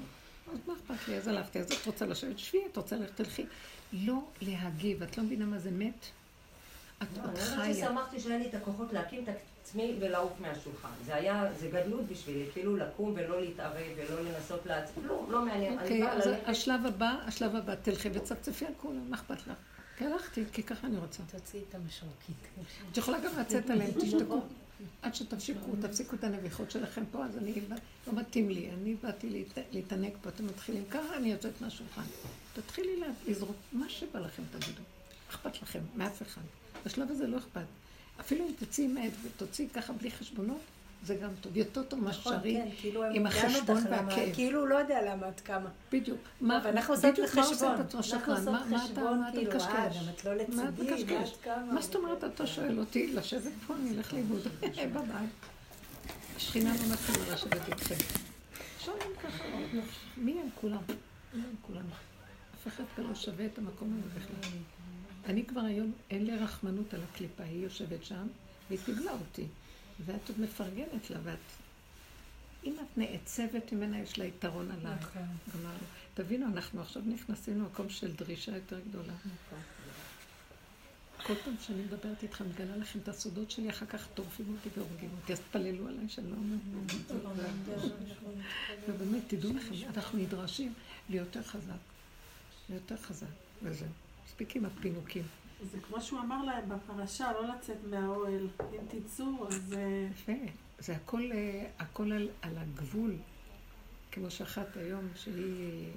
אז 0.52 0.58
מה 0.66 0.74
אכפת 0.74 1.08
לי? 1.08 1.16
אז 1.16 1.28
הלכתי, 1.28 1.58
אז 1.60 1.72
את 1.72 1.86
רוצה 1.86 2.06
לשבת, 2.06 2.38
שבי, 2.38 2.58
את 2.72 2.76
רוצה 2.76 2.96
ללכת, 2.96 3.16
תלכי. 3.16 3.44
לא 3.92 4.18
להגיב, 4.42 5.02
את 5.02 5.18
לא 5.18 5.24
מבינה 5.24 5.44
מה 5.46 5.58
זה 5.58 5.70
מת? 5.70 6.06
את 7.12 7.38
לא, 7.38 7.40
חיה. 7.40 7.64
אני 7.64 7.74
שמחתי 7.74 8.20
שהיה 8.20 8.38
לי 8.38 8.48
את 8.48 8.54
הכוחות 8.54 8.92
להקים 8.92 9.24
את 9.24 9.28
עצמי 9.62 9.96
ולעוף 10.00 10.32
מהשולחן. 10.40 10.88
זה 11.06 11.14
היה, 11.14 11.52
זה 11.58 11.68
גדלות 11.68 12.06
בשבילי, 12.06 12.44
כאילו 12.52 12.76
לקום 12.76 13.12
ולא 13.16 13.40
להתערב 13.40 13.82
ולא 13.96 14.20
לנסות 14.20 14.66
לעצמי, 14.66 15.04
לא, 15.06 15.26
לא 15.28 15.44
מעניין. 15.44 15.78
אוקיי, 15.78 16.10
אז 16.10 16.30
השלב 16.46 16.86
הבא, 16.86 17.16
השלב 17.26 17.56
הבא, 17.56 17.74
תלכי 17.74 18.08
וצפצפי 18.12 18.66
על 18.66 18.72
כולם, 18.76 19.10
מה 19.10 19.16
אכפת 19.16 19.46
לך? 19.46 19.52
כי 19.98 20.04
הלכתי, 20.04 20.44
כי 20.52 20.62
ככה 20.62 20.86
אני 20.86 20.96
רוצה. 20.96 21.22
תוציאי 21.32 21.62
את 21.68 21.74
המשרוקית. 21.74 22.36
את 22.92 22.96
יכולה 22.96 23.18
גם 23.18 23.38
לצאת 23.40 23.70
עליהם, 23.70 23.90
תשתקו. 24.00 24.42
עד 25.02 25.14
שתפסיקו, 25.14 25.66
תפסיקו 25.80 26.16
את 26.16 26.24
הנביחות 26.24 26.70
שלכם 26.70 27.02
פה, 27.12 27.24
אז 27.24 27.36
אני, 27.36 27.54
לא 28.06 28.12
מתאים 28.12 28.50
לי, 28.50 28.70
אני 28.70 28.94
באתי 29.02 29.44
להתענג 29.72 30.12
פה, 30.22 30.28
אתם 30.28 30.46
מתחילים 30.46 30.84
ככה, 30.90 31.16
אני 31.16 31.32
יוצאת 31.32 31.60
מהשולחן. 31.60 32.02
תתחילי 32.54 33.00
לזרוק 33.26 33.56
מה 33.72 33.88
שבא 33.88 34.20
לכם, 34.20 34.42
תגידו. 34.58 34.82
אכפת 35.30 35.62
לכם, 35.62 35.80
מאף 35.96 36.22
אחד. 36.22 36.42
בשלב 36.84 37.10
הזה 37.10 37.26
לא 37.26 37.38
אכפת. 37.38 37.64
אפילו 38.20 38.48
אם 38.48 38.52
תוציאי 38.58 38.86
מעט 38.86 39.12
ותוציאי 39.22 39.68
ככה 39.68 39.92
בלי 39.92 40.10
חשבונות, 40.10 40.60
זה 41.04 41.14
גם 41.14 41.30
טוב. 41.40 41.56
יותר 41.56 41.82
טוב 41.82 42.00
מה 42.00 42.10
נכון, 42.10 42.32
שרי 42.32 42.54
כן, 42.54 42.68
כאילו 42.80 43.04
עם 43.04 43.26
החשבון 43.26 43.82
והכאב. 43.90 44.34
כאילו 44.34 44.60
הוא 44.60 44.68
לא 44.68 44.74
יודע 44.74 45.12
למה 45.12 45.28
את 45.28 45.40
קמה. 45.40 45.70
בדיוק. 45.92 46.18
מה, 46.40 46.60
ואנחנו 46.64 46.94
עושות 46.94 47.18
לחשבון. 47.18 47.72
אנחנו 47.72 47.98
עושות 47.98 48.22
חשבון, 48.22 49.20
מה 49.20 49.28
אתה 49.28 49.36
כאילו, 49.36 49.50
קשקש? 49.50 49.70
אה, 49.70 49.88
גם 49.88 50.08
את 50.14 50.24
לא 50.24 50.34
לצידי, 50.34 51.14
מה 51.14 51.22
את 51.24 51.36
קמה? 51.44 51.72
מה 51.72 51.82
זאת 51.82 51.96
אומרת, 51.96 52.24
אתה 52.24 52.46
שואל 52.46 52.78
אותי 52.78 53.12
לשבת 53.12 53.52
פה, 53.66 53.74
אני 53.74 53.96
אלך 53.96 54.12
לאיבוד. 54.12 54.40
בבית. 54.94 55.30
השכינה 56.36 56.74
לא 56.74 56.92
מתחילה 56.92 57.34
לשבת 57.34 57.68
איתכם. 57.68 57.94
שואלים 58.80 59.10
ככה, 59.22 59.44
מי 60.16 60.40
הם 60.40 60.48
כולם? 60.60 60.82
מי 61.34 61.42
הם 61.42 61.54
כולם? 61.62 61.84
אף 62.54 62.66
אחד 62.66 62.84
כאן 62.96 63.04
לא 63.04 63.14
שווה 63.14 63.46
את 63.46 63.58
המקום 63.58 63.98
הזה 63.98 64.20
בכלל. 64.20 64.50
אני 65.26 65.44
כבר 65.44 65.60
היום, 65.60 65.92
אין 66.10 66.26
לי 66.26 66.36
רחמנות 66.36 66.94
על 66.94 67.00
הקליפה, 67.02 67.42
היא 67.42 67.62
יושבת 67.62 68.04
שם, 68.04 68.26
והיא 68.68 68.80
קיבלה 68.84 69.12
אותי. 69.12 69.46
ואת 70.04 70.28
עוד 70.28 70.40
מפרגנת 70.40 71.10
לה, 71.10 71.18
ואת... 71.22 71.38
אם 72.64 72.76
את 72.80 72.98
נעצבת 72.98 73.72
ממנה, 73.72 73.98
יש 73.98 74.18
לה 74.18 74.24
יתרון 74.24 74.70
עליו. 74.70 74.96
נכון. 75.00 75.22
תבינו, 76.14 76.46
אנחנו 76.46 76.80
עכשיו 76.80 77.02
נכנסים 77.06 77.58
למקום 77.58 77.90
של 77.90 78.12
דרישה 78.12 78.54
יותר 78.54 78.80
גדולה. 78.88 79.12
נכון. 79.12 79.58
כל 81.26 81.34
פעם 81.44 81.54
שאני 81.60 81.82
מדברת 81.82 82.22
איתכם, 82.22 82.44
מגלה 82.48 82.76
לכם 82.76 82.98
את 82.98 83.08
הסודות 83.08 83.50
שלי, 83.50 83.70
אחר 83.70 83.86
כך 83.86 84.06
טורפים 84.14 84.56
אותי 84.56 84.78
והורגים 84.78 85.10
אותי, 85.20 85.32
אז 85.32 85.40
תפללו 85.40 85.88
עליי 85.88 86.08
שאני 86.08 86.30
לא 86.30 86.36
אומרת. 86.36 86.60
ובאמת, 88.88 89.22
תדעו 89.26 89.52
לכם, 89.52 89.74
אנחנו 89.96 90.18
נדרשים 90.18 90.72
ליותר 91.08 91.42
חזק. 91.42 91.72
ליותר 92.70 92.96
חזק, 92.96 93.26
וזהו. 93.62 94.03
מספיק 94.34 94.56
עם 94.56 94.64
הפינוקים. 94.64 95.22
זה 95.72 95.78
כמו 95.80 96.00
שהוא 96.00 96.20
אמר 96.20 96.44
להם 96.44 96.68
בפרשה, 96.68 97.32
לא 97.32 97.54
לצאת 97.54 97.76
מהאוהל. 97.90 98.48
אם 98.60 98.78
תצאו, 98.88 99.48
אז... 99.48 99.74
אה, 99.76 100.08
יפה. 100.10 100.32
זה 100.78 100.96
הכל, 100.96 101.22
אה, 101.32 101.66
הכל 101.78 102.12
על, 102.12 102.28
על 102.42 102.58
הגבול. 102.58 103.16
כמו 104.10 104.30
שאחת 104.30 104.76
היום, 104.76 105.08
שהיא, 105.14 105.92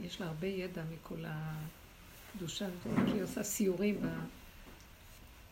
יש 0.00 0.20
לה 0.20 0.26
הרבה 0.26 0.46
ידע 0.46 0.82
מכל 0.92 1.24
הקדושה, 1.26 2.66
שהיא 3.08 3.22
עושה 3.22 3.42
סיורים 3.42 4.00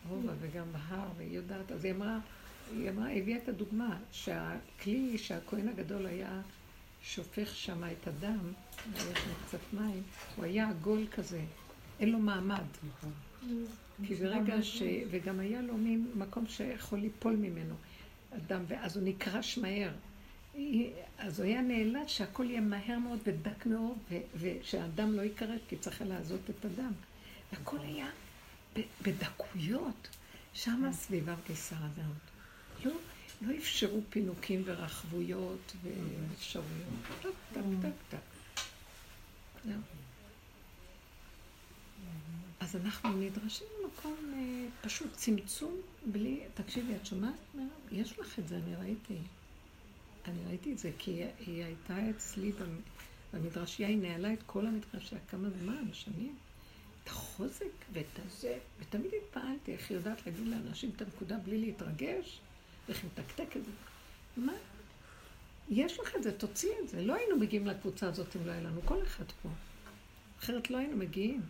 ברובע 0.08 0.32
וגם 0.40 0.72
בהר, 0.72 1.08
והיא 1.16 1.36
יודעת, 1.36 1.72
אז 1.72 1.84
היא 1.84 1.92
אמרה, 1.94 2.18
היא 2.72 2.90
אמרה, 2.90 3.12
הביאה 3.12 3.38
את 3.38 3.48
הדוגמה, 3.48 3.96
שהכלי 4.12 5.18
שהכהן 5.18 5.68
הגדול 5.68 6.06
היה 6.06 6.40
שופך 7.02 7.54
שם 7.54 7.84
את 7.84 8.06
הדם, 8.06 8.52
ויש 8.92 9.26
לו 9.26 9.34
קצת 9.46 9.72
מים, 9.72 10.02
הוא 10.36 10.44
היה 10.44 10.68
עגול 10.68 11.06
כזה. 11.12 11.40
אין 12.00 12.10
לו 12.10 12.18
מעמד. 12.18 12.64
כי 14.06 14.14
ברגע 14.14 14.62
ש... 14.62 14.82
וגם 15.10 15.40
היה 15.40 15.62
לו 15.62 15.76
מין 15.76 16.10
מקום 16.14 16.46
שיכול 16.46 16.98
ליפול 16.98 17.36
ממנו 17.36 17.74
אדם, 18.36 18.64
ואז 18.68 18.96
הוא 18.96 19.04
נקרש 19.04 19.58
מהר. 19.58 19.90
אז 21.18 21.40
הוא 21.40 21.46
היה 21.46 21.60
נאלץ 21.60 22.08
שהכל 22.08 22.46
יהיה 22.50 22.60
מהר 22.60 22.98
מאוד 22.98 23.18
ודק 23.26 23.66
מאוד, 23.66 23.98
ושהאדם 24.40 25.12
לא 25.12 25.22
ייכרת, 25.22 25.60
כי 25.68 25.76
צריך 25.76 26.02
לעזות 26.02 26.40
את 26.50 26.64
הדם. 26.64 26.92
הכל 27.52 27.78
היה 27.80 28.06
בדקויות, 29.02 30.08
שם 30.54 30.84
הסביבה 30.84 31.34
קיסר 31.46 31.76
אדם. 31.76 32.10
לא, 32.84 32.92
לא 33.42 33.56
אפשרו 33.58 34.00
פינוקים 34.10 34.62
ורחבויות 34.64 35.72
ואפשרויות. 35.82 36.88
טק, 37.22 37.28
טק, 37.52 37.60
טק, 37.82 37.92
טק. 38.10 38.18
אנחנו 42.74 43.12
נדרשים 43.12 43.66
למקום 43.82 44.16
אה, 44.34 44.68
פשוט 44.82 45.12
צמצום 45.12 45.80
בלי, 46.06 46.40
תקשיבי, 46.54 46.96
את 46.96 47.06
שומעת? 47.06 47.34
יש 47.92 48.18
לך 48.18 48.38
את 48.38 48.48
זה, 48.48 48.56
אני 48.56 48.76
ראיתי. 48.76 49.18
אני 50.28 50.38
ראיתי 50.46 50.72
את 50.72 50.78
זה, 50.78 50.90
כי 50.98 51.10
היא, 51.10 51.26
היא 51.46 51.64
הייתה 51.64 52.10
אצלי 52.10 52.52
במדרשייה, 53.32 53.88
היא 53.88 53.98
נעלה 53.98 54.32
את 54.32 54.42
כל 54.46 54.66
המדרשייה 54.66 55.20
כמה 55.30 55.48
זמן, 55.50 55.92
שנים. 55.92 56.36
את 57.02 57.08
החוזק 57.08 57.72
ואת 57.92 58.18
הזה, 58.26 58.58
ותמיד 58.80 59.10
התפעלתי 59.22 59.72
איך 59.72 59.90
היא 59.90 59.98
יודעת 59.98 60.26
להגיד 60.26 60.46
לאנשים 60.46 60.90
את 60.96 61.02
הנקודה 61.02 61.38
בלי 61.38 61.58
להתרגש, 61.58 62.40
ואיך 62.88 63.02
היא 63.02 63.10
מתקתק 63.12 63.56
את 63.56 63.64
זה. 63.64 63.70
מה? 64.36 64.52
יש 65.70 66.00
לך 66.00 66.16
את 66.16 66.22
זה, 66.22 66.38
תוציא 66.38 66.70
את 66.82 66.88
זה. 66.88 67.02
לא 67.02 67.14
היינו 67.14 67.36
מגיעים 67.36 67.66
לקבוצה 67.66 68.08
הזאת 68.08 68.36
אם 68.36 68.46
לא 68.46 68.52
היה 68.52 68.60
לנו, 68.60 68.80
כל 68.84 69.02
אחד 69.02 69.24
פה. 69.42 69.48
אחרת 70.38 70.70
לא 70.70 70.78
היינו 70.78 70.96
מגיעים. 70.96 71.42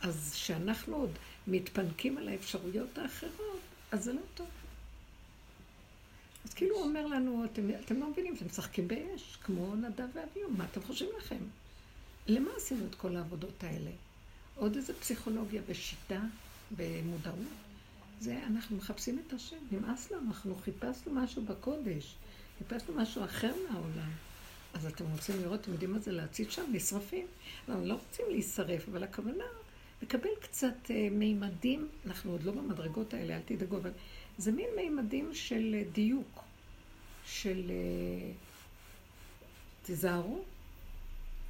אז 0.00 0.30
כשאנחנו 0.32 0.96
עוד 0.96 1.10
מתפנקים 1.46 2.18
על 2.18 2.28
האפשרויות 2.28 2.98
האחרות, 2.98 3.60
אז 3.92 4.04
זה 4.04 4.12
לא 4.12 4.20
טוב. 4.34 4.46
אז 6.44 6.54
כאילו 6.54 6.76
הוא 6.76 6.84
אומר 6.84 7.06
לנו, 7.06 7.44
אתם, 7.44 7.62
אתם 7.84 8.00
לא 8.00 8.10
מבינים, 8.10 8.34
אתם 8.34 8.46
משחקים 8.46 8.88
באש, 8.88 9.38
כמו 9.44 9.74
נדב 9.74 10.06
ואביהו, 10.14 10.50
מה 10.56 10.64
אתם 10.64 10.82
חושבים 10.82 11.10
לכם? 11.18 11.38
למה 12.26 12.50
עשינו 12.56 12.86
את 12.86 12.94
כל 12.94 13.16
העבודות 13.16 13.64
האלה? 13.64 13.90
עוד 14.56 14.76
איזה 14.76 14.94
פסיכולוגיה 14.94 15.62
ושיטה 15.66 16.20
במודעות? 16.76 17.38
זה, 18.20 18.40
אנחנו 18.46 18.76
מחפשים 18.76 19.22
את 19.26 19.32
השם, 19.32 19.56
נמאס 19.70 20.10
לנו, 20.10 20.28
אנחנו 20.28 20.56
חיפשנו 20.64 21.12
משהו 21.12 21.42
בקודש, 21.42 22.14
חיפשנו 22.58 22.94
משהו 22.94 23.24
אחר 23.24 23.52
מהעולם. 23.68 24.10
אז 24.74 24.86
אתם 24.86 25.04
רוצים 25.12 25.42
לראות, 25.42 25.60
אתם 25.60 25.72
יודעים 25.72 25.92
מה 25.92 25.98
זה 25.98 26.12
להציץ 26.12 26.50
שם? 26.50 26.64
נשרפים. 26.72 27.26
אנחנו 27.68 27.86
לא 27.86 27.94
רוצים 27.94 28.26
להישרף, 28.30 28.88
אבל 28.88 29.02
הכוונה, 29.02 29.44
לקבל 30.04 30.28
קצת 30.40 30.90
אה, 30.90 31.08
מימדים, 31.10 31.88
אנחנו 32.06 32.32
עוד 32.32 32.42
לא 32.42 32.52
במדרגות 32.52 33.14
האלה, 33.14 33.36
אל 33.36 33.40
תדאגו, 33.44 33.76
אבל 33.76 33.90
זה 34.38 34.52
מין 34.52 34.66
מימדים 34.76 35.34
של 35.34 35.74
אה, 35.74 35.82
דיוק, 35.92 36.44
של... 37.26 37.70
אה, 37.70 38.32
תיזהרו, 39.82 40.44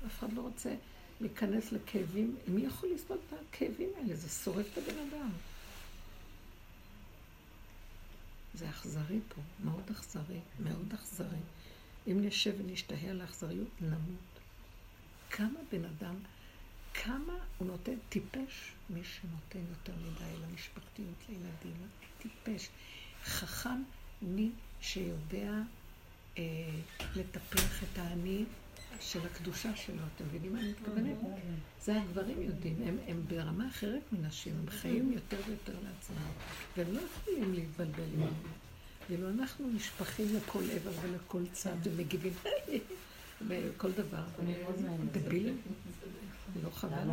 אף 0.07 0.19
אחד 0.19 0.33
לא 0.33 0.41
רוצה 0.41 0.75
להיכנס 1.21 1.73
לכאבים. 1.73 2.37
מי 2.49 2.67
יכול 2.67 2.89
לסבול 2.95 3.19
את 3.29 3.33
הכאבים 3.33 3.89
האלה? 3.97 4.17
זה 4.17 4.29
שורף 4.29 4.67
את 4.73 4.79
הבן 4.79 4.99
אדם. 4.99 5.31
זה 8.55 8.71
אכזרי 8.71 9.21
פה, 9.29 9.41
מאוד 9.65 9.91
אכזרי, 9.91 10.41
מאוד 10.61 10.93
אכזרי. 10.95 11.39
אם 12.07 12.25
נשב 12.25 12.55
ונשתהה 12.59 13.11
על 13.11 13.21
האכזריות, 13.21 13.69
נמות. 13.81 14.35
כמה 15.31 15.59
בן 15.73 15.85
אדם, 15.85 16.15
כמה 16.95 17.33
הוא 17.59 17.69
נותן 17.69 17.95
טיפש, 18.09 18.73
מי 18.91 19.01
שנותן 19.05 19.71
יותר 19.71 19.93
מדי 20.01 20.43
למשפחתיות, 20.43 21.15
לילדים, 21.29 21.77
טיפש. 22.23 22.69
חכם 23.25 23.83
מי 24.23 24.51
שיודע 24.81 25.53
אה, 26.39 26.43
לטפח 27.17 27.83
את 27.83 27.99
האני 27.99 28.45
של 29.01 29.21
הקדושה 29.27 29.77
שלו. 29.77 30.03
אתם 30.17 30.25
מבינים 30.27 30.53
מה 30.53 30.61
אני 30.61 30.69
מתכוונת? 30.69 31.17
זה 31.83 32.03
הגברים 32.03 32.43
יודעים, 32.43 32.77
הם, 32.87 32.97
הם 33.07 33.23
ברמה 33.29 33.69
אחרת 33.69 34.03
מנשים, 34.13 34.55
הם 34.61 34.71
חיים 34.71 35.13
יותר 35.13 35.37
ויותר 35.47 35.73
לעצמם, 35.73 36.31
והם 36.77 36.95
לא 36.95 37.01
יכולים 37.01 37.55
להתבלבל 37.55 38.03
עם 38.15 38.21
זה. 38.21 38.49
ואילו 39.11 39.31
אנחנו 39.31 39.69
נשפכים 39.69 40.27
לכל 40.37 40.63
עבר 40.71 40.91
ולכל 41.03 41.43
צד 41.53 41.77
ומגיבים 41.83 42.33
בכל 43.49 43.93
דבר. 43.93 44.25
דבילים. 45.13 45.59
לא 46.63 46.71
חבל. 46.71 47.09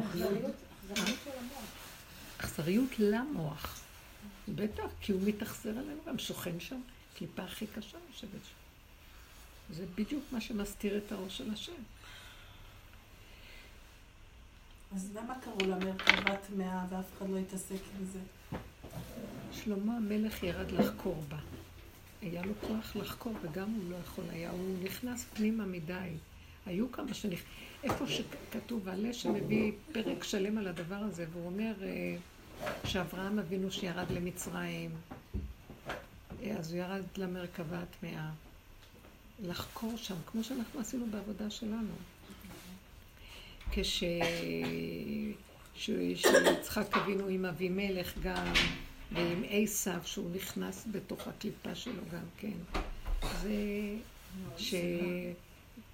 אכזריות 2.37 2.99
למוח. 2.99 3.81
בטח, 4.55 4.83
כי 5.01 5.11
הוא 5.11 5.21
מתאכזר 5.25 5.69
עלינו, 5.69 6.01
גם 6.07 6.19
שוכן 6.19 6.59
שם, 6.59 6.81
קליפה 7.17 7.43
הכי 7.43 7.67
קשה 7.67 7.97
יושבת 8.09 8.31
שם. 8.43 8.61
זה 9.75 9.85
בדיוק 9.95 10.23
מה 10.31 10.41
שמסתיר 10.41 10.97
את 10.97 11.11
האור 11.11 11.29
של 11.29 11.51
השם. 11.53 11.81
אז 14.95 15.09
למה 15.15 15.33
קראו 15.43 15.69
לה 15.69 15.79
מרכבת 15.79 16.49
מאה 16.57 16.85
ואף 16.89 17.05
אחד 17.17 17.29
לא 17.29 17.37
התעסק 17.37 17.81
עם 17.99 18.05
זה? 18.05 18.19
שלמה 19.51 19.97
המלך 19.97 20.43
ירד 20.43 20.71
לחקור 20.71 21.23
בה. 21.29 21.37
היה 22.21 22.41
לו 22.45 22.53
כוח 22.61 22.95
לחקור, 22.95 23.33
וגם 23.41 23.73
הוא 23.73 23.91
לא 23.91 23.95
יכול 23.95 24.23
היה. 24.31 24.51
הוא 24.51 24.83
נכנס 24.83 25.25
פנימה 25.33 25.65
מדי. 25.65 26.09
היו 26.65 26.91
כמה 26.91 27.13
שנכ... 27.13 27.39
איפה 27.83 28.05
שכתוב, 28.07 28.89
עלה 28.89 29.13
שמביא 29.13 29.71
פרק 29.91 30.23
שלם 30.23 30.57
על 30.57 30.67
הדבר 30.67 30.95
הזה, 30.95 31.25
והוא 31.31 31.45
אומר 31.45 31.73
אה, 31.83 32.15
שאברהם 32.85 33.39
אבינו 33.39 33.71
שירד 33.71 34.11
למצרים, 34.11 34.91
אה, 36.43 36.57
אז 36.57 36.73
הוא 36.73 36.79
ירד 36.81 37.03
למרכבה 37.17 37.79
הטמאה. 37.79 38.29
לחקור 39.43 39.97
שם, 39.97 40.15
כמו 40.25 40.43
שאנחנו 40.43 40.79
עשינו 40.79 41.05
בעבודה 41.11 41.49
שלנו. 41.49 41.93
כש... 43.71 44.03
שיצחק 45.75 46.97
אבינו 46.97 47.27
עם 47.27 47.45
אבימלך 47.45 48.13
גם, 48.23 48.53
ועם 49.11 49.43
עשיו, 49.49 49.99
שהוא 50.05 50.29
נכנס 50.35 50.87
בתוך 50.91 51.27
הקליפה 51.27 51.75
שלו 51.75 52.01
גם 52.13 52.25
כן. 52.37 52.79
זה 53.41 53.51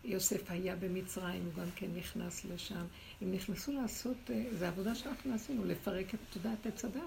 שיוסף 0.07 0.51
היה 0.51 0.75
במצרים, 0.75 1.43
הוא 1.45 1.63
גם 1.63 1.71
כן 1.75 1.87
נכנס 1.95 2.45
לשם. 2.45 2.85
הם 3.21 3.31
נכנסו 3.31 3.71
לעשות, 3.71 4.17
אה, 4.29 4.43
זו 4.59 4.65
עבודה 4.65 4.95
שאנחנו 4.95 5.33
עשינו, 5.33 5.65
לפרק 5.65 6.13
את 6.13 6.19
תודעת 6.33 6.65
עץ 6.65 6.85
הדת. 6.85 7.01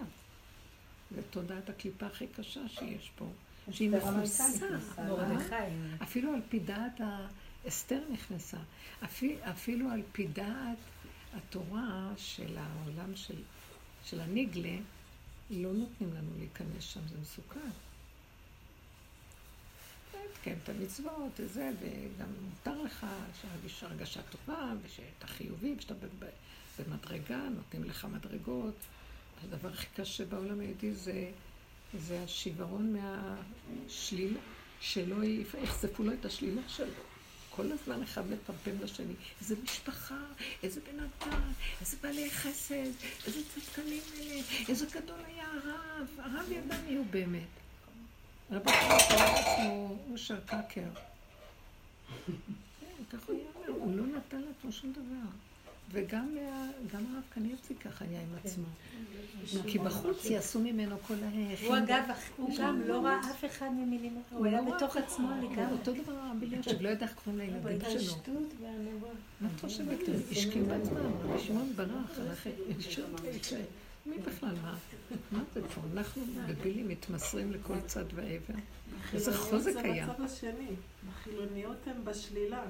זה 1.14 1.22
תודעת 1.30 1.68
הקליפה 1.68 2.06
הכי 2.06 2.26
קשה 2.26 2.68
שיש 2.68 3.10
פה. 3.16 3.26
שהיא 3.70 3.90
מכוסה. 3.90 4.44
אפילו 6.02 6.34
על 6.34 6.40
פי 6.48 6.58
דעת 6.58 7.00
אסתר 7.68 8.00
נכנסה. 8.12 8.58
אפילו 9.50 9.90
על 9.90 10.02
פי 10.12 10.26
דעת 10.26 10.78
התורה 11.34 12.12
של 12.16 12.58
העולם 12.58 13.16
של, 13.16 13.42
של 14.04 14.20
הניגלה, 14.20 14.76
לא 15.50 15.72
נותנים 15.72 16.14
לנו 16.14 16.30
להיכנס 16.38 16.84
שם, 16.84 17.00
זה 17.08 17.16
מסוכן. 17.22 17.70
כן, 20.42 20.54
את 20.64 20.68
המצוות 20.68 21.40
וזה, 21.40 21.70
וגם 21.80 22.28
מותר 22.42 22.82
לך 22.82 23.06
שיש 23.40 23.84
הרגשה 23.84 24.20
טובה, 24.22 24.72
ושאתה 24.82 25.26
חיובי, 25.26 25.74
ושאתה 25.78 25.94
במדרגה, 26.78 27.48
נותנים 27.56 27.84
לך 27.84 28.06
מדרגות. 28.12 28.76
הדבר 29.44 29.68
הכי 29.68 29.86
קשה 29.96 30.24
בעולם 30.24 30.60
היהודי 30.60 30.92
זה 30.92 31.30
זה 31.98 32.22
השיוורון 32.22 32.96
מהשלילה, 32.96 34.40
שלא 34.80 35.24
יחשפו 35.62 36.02
לו 36.02 36.12
את 36.12 36.24
השלילה 36.24 36.62
שלו. 36.68 37.02
כל 37.50 37.72
הזמן 37.72 38.02
אחד 38.02 38.22
מפמפם 38.30 38.84
לשני. 38.84 39.14
איזה 39.40 39.54
משפחה, 39.64 40.20
איזה 40.62 40.80
בן 40.80 40.98
אדם, 40.98 41.52
איזה 41.80 41.96
בעלי 42.02 42.30
חסד, 42.30 42.90
איזה 43.26 43.40
צדקנים 43.54 44.02
אלה, 44.20 44.40
איזה 44.68 44.86
גדול 44.86 45.18
היה 45.26 45.46
הרב. 45.46 46.06
הרב 46.18 46.52
ידע 46.52 46.76
מי 46.88 46.96
הוא 46.96 47.06
באמת. 47.10 47.59
רבי 48.50 48.70
חיים 48.70 48.92
עצמו 48.92 49.96
אושר 50.12 50.40
קקר. 50.46 50.64
כן, 50.70 50.82
ככה 53.12 53.32
הוא 53.32 53.40
אומר, 53.54 53.80
הוא 53.80 53.96
לא 53.96 54.06
נתן 54.06 54.40
לעצמו 54.40 54.72
שום 54.72 54.92
דבר. 54.92 55.30
וגם 55.92 56.36
הרב 56.92 57.22
קניבסקי 57.28 57.74
ככה 57.74 58.04
היה 58.04 58.20
עם 58.20 58.28
עצמו. 58.44 58.64
כי 59.66 59.78
בחוץ 59.78 60.24
יעשו 60.24 60.60
ממנו 60.60 60.96
כל 61.06 61.14
ההכין. 61.24 61.68
הוא 61.68 61.78
אגב, 61.78 62.04
הוא 62.36 62.56
גם 62.58 62.80
לא 62.80 63.04
ראה 63.04 63.20
אף 63.20 63.44
אחד 63.44 63.68
ממילים, 63.72 64.22
הוא 64.30 64.46
היה 64.46 64.62
בתוך 64.62 64.96
עצמו 64.96 65.28
לגמרי. 65.30 65.72
אותו 65.72 65.92
דבר 65.92 66.12
הרב 66.12 66.42
אלישיב, 66.42 66.82
לא 66.82 66.88
יודע 66.88 67.06
איך 67.06 67.14
קוראים 67.24 67.38
לילדים 67.38 67.80
שלו. 68.00 68.14
מה 69.40 69.48
את 69.56 69.60
חושבת? 69.60 69.98
השקיעו 70.30 70.66
בעצמם, 70.66 71.12
רבי 71.22 71.38
שמעון 71.38 71.72
ברח, 71.76 72.46
מי 74.06 74.18
בכלל, 74.18 74.54
מה? 74.62 74.78
מה 75.32 75.42
זה 75.54 75.60
כבר? 75.62 75.82
אנחנו 75.92 76.22
בבילים 76.48 76.88
מתמסרים 76.88 77.52
לכל 77.52 77.80
צד 77.80 78.04
ועבר. 78.14 78.54
איזה 79.14 79.36
חוזק 79.36 79.76
היה. 79.76 80.06
זה 80.06 80.12
בצד 80.12 80.22
השני. 80.22 80.68
החילוניות 81.08 81.86
הן 81.86 82.04
בשלילה. 82.04 82.62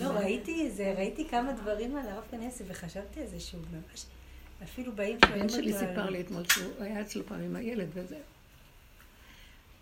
לא, 0.00 0.06
ראיתי 0.06 0.66
איזה, 0.66 0.94
ראיתי 0.96 1.28
כמה 1.28 1.52
דברים 1.52 1.96
על 1.96 2.08
הרב 2.08 2.24
כנסי 2.30 2.64
וחשבתי 2.66 3.20
על 3.20 3.26
זה 3.26 3.40
שהוא 3.40 3.60
ממש, 3.72 4.04
אפילו 4.62 4.92
באים 4.92 5.18
הבן 5.22 5.48
שלי 5.48 5.72
סיפר 5.72 6.10
לי 6.10 6.20
אתמול 6.20 6.44
שהוא 6.48 6.72
היה 6.80 7.00
אצלו 7.00 7.26
פעם 7.26 7.40
עם 7.40 7.56
הילד 7.56 7.88
וזה. 7.94 8.18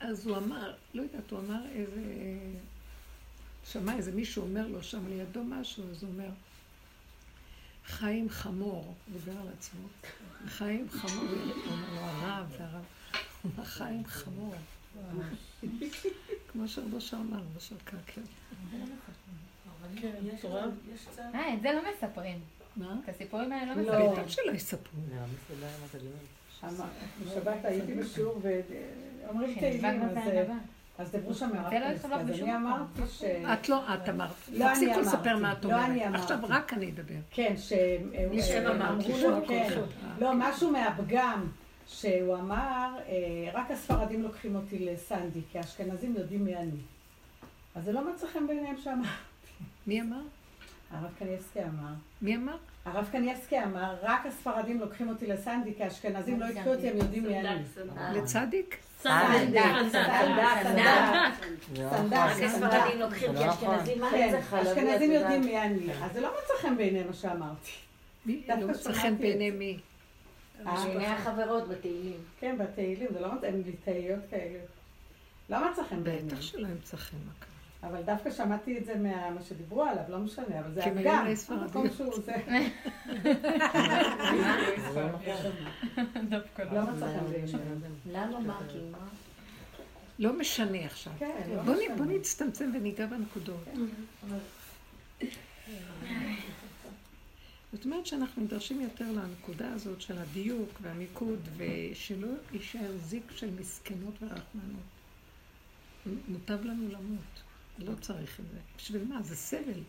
אז 0.00 0.26
הוא 0.26 0.36
אמר, 0.36 0.74
לא 0.94 1.02
יודעת, 1.02 1.30
הוא 1.30 1.38
אמר 1.38 1.60
איזה... 1.74 2.00
שמע 3.64 3.96
איזה 3.96 4.12
מישהו 4.12 4.42
אומר 4.42 4.66
לו 4.66 4.82
שם 4.82 5.08
לידו 5.08 5.44
משהו, 5.44 5.84
אז 5.90 6.02
הוא 6.02 6.12
אומר, 6.12 6.28
חיים 7.90 8.28
חמור, 8.28 8.84
הוא 8.84 8.94
דיבר 9.18 9.40
על 9.40 9.48
עצמו, 9.58 9.88
חיים 10.46 10.88
חמור, 10.90 11.24
הוא 11.24 11.52
אומר 11.70 11.94
לו 11.94 12.00
הרב, 12.00 12.46
והרב, 12.58 12.84
הוא 13.42 13.64
חיים 13.64 14.04
חמור. 14.06 14.54
כמו 16.52 16.68
שרבושר 16.68 17.16
אמר, 17.16 17.38
רבושר 17.38 17.76
קרקר. 17.84 18.20
כן, 19.96 20.12
אה, 21.34 21.54
את 21.54 21.62
זה 21.62 21.72
לא 21.72 21.82
מספרים. 21.92 22.40
מה? 22.76 22.96
את 23.04 23.08
הסיפורים 23.08 23.52
האלה 23.52 23.74
לא 23.74 23.82
מספרים. 23.82 24.12
בטח 24.12 24.28
שלא 24.28 24.52
יספרו. 24.52 25.00
בשבת 27.26 27.64
הייתי 27.64 27.94
בשיעור 27.94 28.40
ואומרים 28.42 29.54
כן, 29.54 29.60
תהילים, 29.60 30.02
אז 30.02 30.16
אז 31.00 31.10
דיברו 31.10 31.34
שם 31.34 31.50
לא 31.54 31.70
קניבסקי, 31.70 31.86
התקבלה 31.86 32.16
אז 32.20 32.30
אני. 32.30 32.56
אמרתי 32.56 33.02
ש... 33.08 33.24
את 33.24 33.68
לא, 33.68 33.94
את 33.94 34.08
אמרת. 34.08 34.30
לא 34.52 34.64
אני 34.64 34.74
תפסיקו 34.74 34.92
אמרתי. 34.92 35.06
לספר 35.06 35.36
מה 35.36 35.52
את 35.52 35.64
לא 35.64 35.70
אני 35.70 35.84
אומרת. 35.84 36.06
אמרתי. 36.06 36.22
עכשיו 36.22 36.38
רק 36.48 36.72
אני 36.72 36.90
אדבר. 36.90 37.14
כן, 37.30 37.54
ש... 37.56 37.72
מישהו 38.30 38.54
אה, 38.54 38.74
אמר, 38.74 38.88
אמרו 38.90 39.18
לו, 39.28 39.46
כן. 39.48 39.66
אחד. 39.66 39.80
לא, 40.22 40.32
משהו 40.34 40.70
מהפגם, 40.70 41.46
שהוא 41.86 42.36
אמר, 42.36 42.96
אה, 43.08 43.50
רק 43.52 43.70
הספרדים 43.70 44.22
לוקחים 44.22 44.56
אותי 44.56 44.78
לסנדי, 44.78 45.40
כי 45.52 45.58
האשכנזים 45.58 46.14
יודעים 46.16 46.44
מי 46.44 46.56
אני. 46.56 46.80
אז 47.74 47.84
זה 47.84 47.92
לא 47.92 48.12
מצא 48.12 48.26
חן 48.26 48.46
בעיניהם 48.46 48.76
שאמר. 48.84 49.08
מי 49.86 50.00
אמר? 50.00 50.20
הרב 50.90 51.10
קניבסקי 51.18 51.60
אמר. 51.60 51.92
מי 52.22 52.36
אמר? 52.36 52.56
הרב 52.84 53.08
קניבסקי 53.12 53.62
אמר, 53.62 53.94
רק 54.02 54.26
הספרדים 54.26 54.80
לוקחים 54.80 55.08
אותי 55.08 55.26
לסנדי, 55.26 55.74
כי 55.76 55.84
האשכנזים 55.84 56.40
לא 56.40 56.46
יקחו 56.46 56.74
אותי, 56.74 56.88
הם 56.88 56.96
יודעים 56.96 57.24
מי 57.26 57.40
אני. 57.40 57.62
לצדיק? 58.14 58.76
סנדק, 59.02 59.62
סנדק, 59.92 60.10
סנדק, 60.62 60.82
רק 61.76 62.32
סנדק. 62.32 62.44
הספרדים 62.44 63.00
לוקחים, 63.00 63.36
כי 63.36 63.50
אשכנזים, 63.50 64.00
מה 64.00 64.10
כן, 64.10 64.34
אשכנזים. 64.34 65.12
יודעים 65.12 65.40
מי 65.40 65.60
אני. 65.62 65.92
אז 66.04 66.12
זה 66.12 66.20
לא 66.20 66.28
מצא 66.28 66.54
חן 66.62 66.76
בעיניהם 66.76 67.06
מה 67.06 67.12
שאמרתי. 67.12 67.70
לא 68.48 68.68
מצא 68.68 68.92
חן 68.92 69.18
בעיני. 69.18 69.50
מי? 69.50 69.78
בעיני 70.64 71.06
החברות 71.06 71.68
בתהילים. 71.68 72.18
כן, 72.40 72.58
בתהילים, 72.58 73.08
זה 73.12 73.20
לא 73.20 73.34
מצא, 73.34 73.46
הם 73.46 73.62
לי 73.66 73.72
תהיות 73.84 74.20
כאלה. 74.30 74.58
לא 75.50 75.70
מצא 75.70 75.82
חן 75.90 76.04
בעיניהם. 76.04 76.28
בטח 76.28 76.40
שלא 76.40 76.68
ימצא 76.68 76.96
חן 76.96 77.16
מה 77.26 77.32
קרה. 77.38 77.49
אבל 77.82 78.02
דווקא 78.02 78.30
שמעתי 78.30 78.78
את 78.78 78.84
זה 78.84 78.94
מה 79.34 79.42
שדיברו 79.48 79.82
עליו, 79.84 80.02
לא 80.08 80.18
משנה, 80.18 80.60
אבל 80.60 80.72
זה 80.74 80.82
ספרדים. 81.34 81.64
המקום 81.64 81.86
שהוא 81.96 82.14
זה. 82.24 82.34
לא 86.72 86.82
מצא. 86.82 87.06
למה 88.06 88.38
מה? 88.40 88.60
מה? 88.90 89.08
לא 90.18 90.38
משנה 90.38 90.84
עכשיו. 90.84 91.12
כן, 91.18 91.50
לא 91.66 91.74
בוא 91.96 92.06
נצטמצם 92.06 92.70
וניגע 92.74 93.06
בנקודות. 93.06 93.68
זאת 97.72 97.84
אומרת 97.84 98.06
שאנחנו 98.06 98.42
נדרשים 98.42 98.80
יותר 98.80 99.12
לנקודה 99.12 99.72
הזאת 99.72 100.00
של 100.00 100.18
הדיוק 100.18 100.70
והמיקוד, 100.82 101.48
ושלא 101.56 102.28
יישאר 102.52 102.92
זיק 103.02 103.22
של 103.36 103.50
מסכנות 103.60 104.14
ורחמנות. 104.22 104.90
מוטב 106.28 106.64
לנו 106.64 106.88
למות, 106.88 107.42
לא 107.80 107.94
צריך 108.00 108.40
את 108.40 108.44
זה. 108.52 108.58
בשביל 108.76 109.04
מה? 109.04 109.22
זה 109.22 109.36
סבל. 109.36 109.82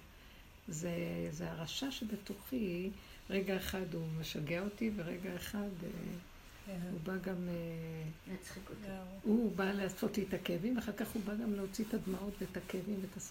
זה, 0.68 0.92
זה 1.32 1.52
הרשע 1.52 1.92
שבתוכי, 1.92 2.90
רגע 3.30 3.58
אחד 3.58 3.94
הוא 3.94 4.08
משגע 4.20 4.62
אותי, 4.62 4.92
ורגע 4.96 5.36
אחד 5.36 5.70
אה, 5.84 6.74
הוא 6.92 7.00
בא 7.04 7.18
גם... 7.18 7.48
אה, 7.48 8.04
להצחיק 8.32 8.70
אותי. 8.70 8.88
הוא 9.24 9.56
בא 9.56 9.72
לעשות 9.72 10.18
לי 10.18 10.24
את 10.24 10.34
הכאבים, 10.34 10.76
ואחר 10.76 10.92
כך 10.92 11.08
הוא 11.12 11.22
בא 11.26 11.36
גם 11.36 11.54
להוציא 11.54 11.86
את 11.90 11.94
הדמעות 11.94 12.34
ואת 12.42 12.58
הכאבים 12.58 13.00
ואת 13.02 13.24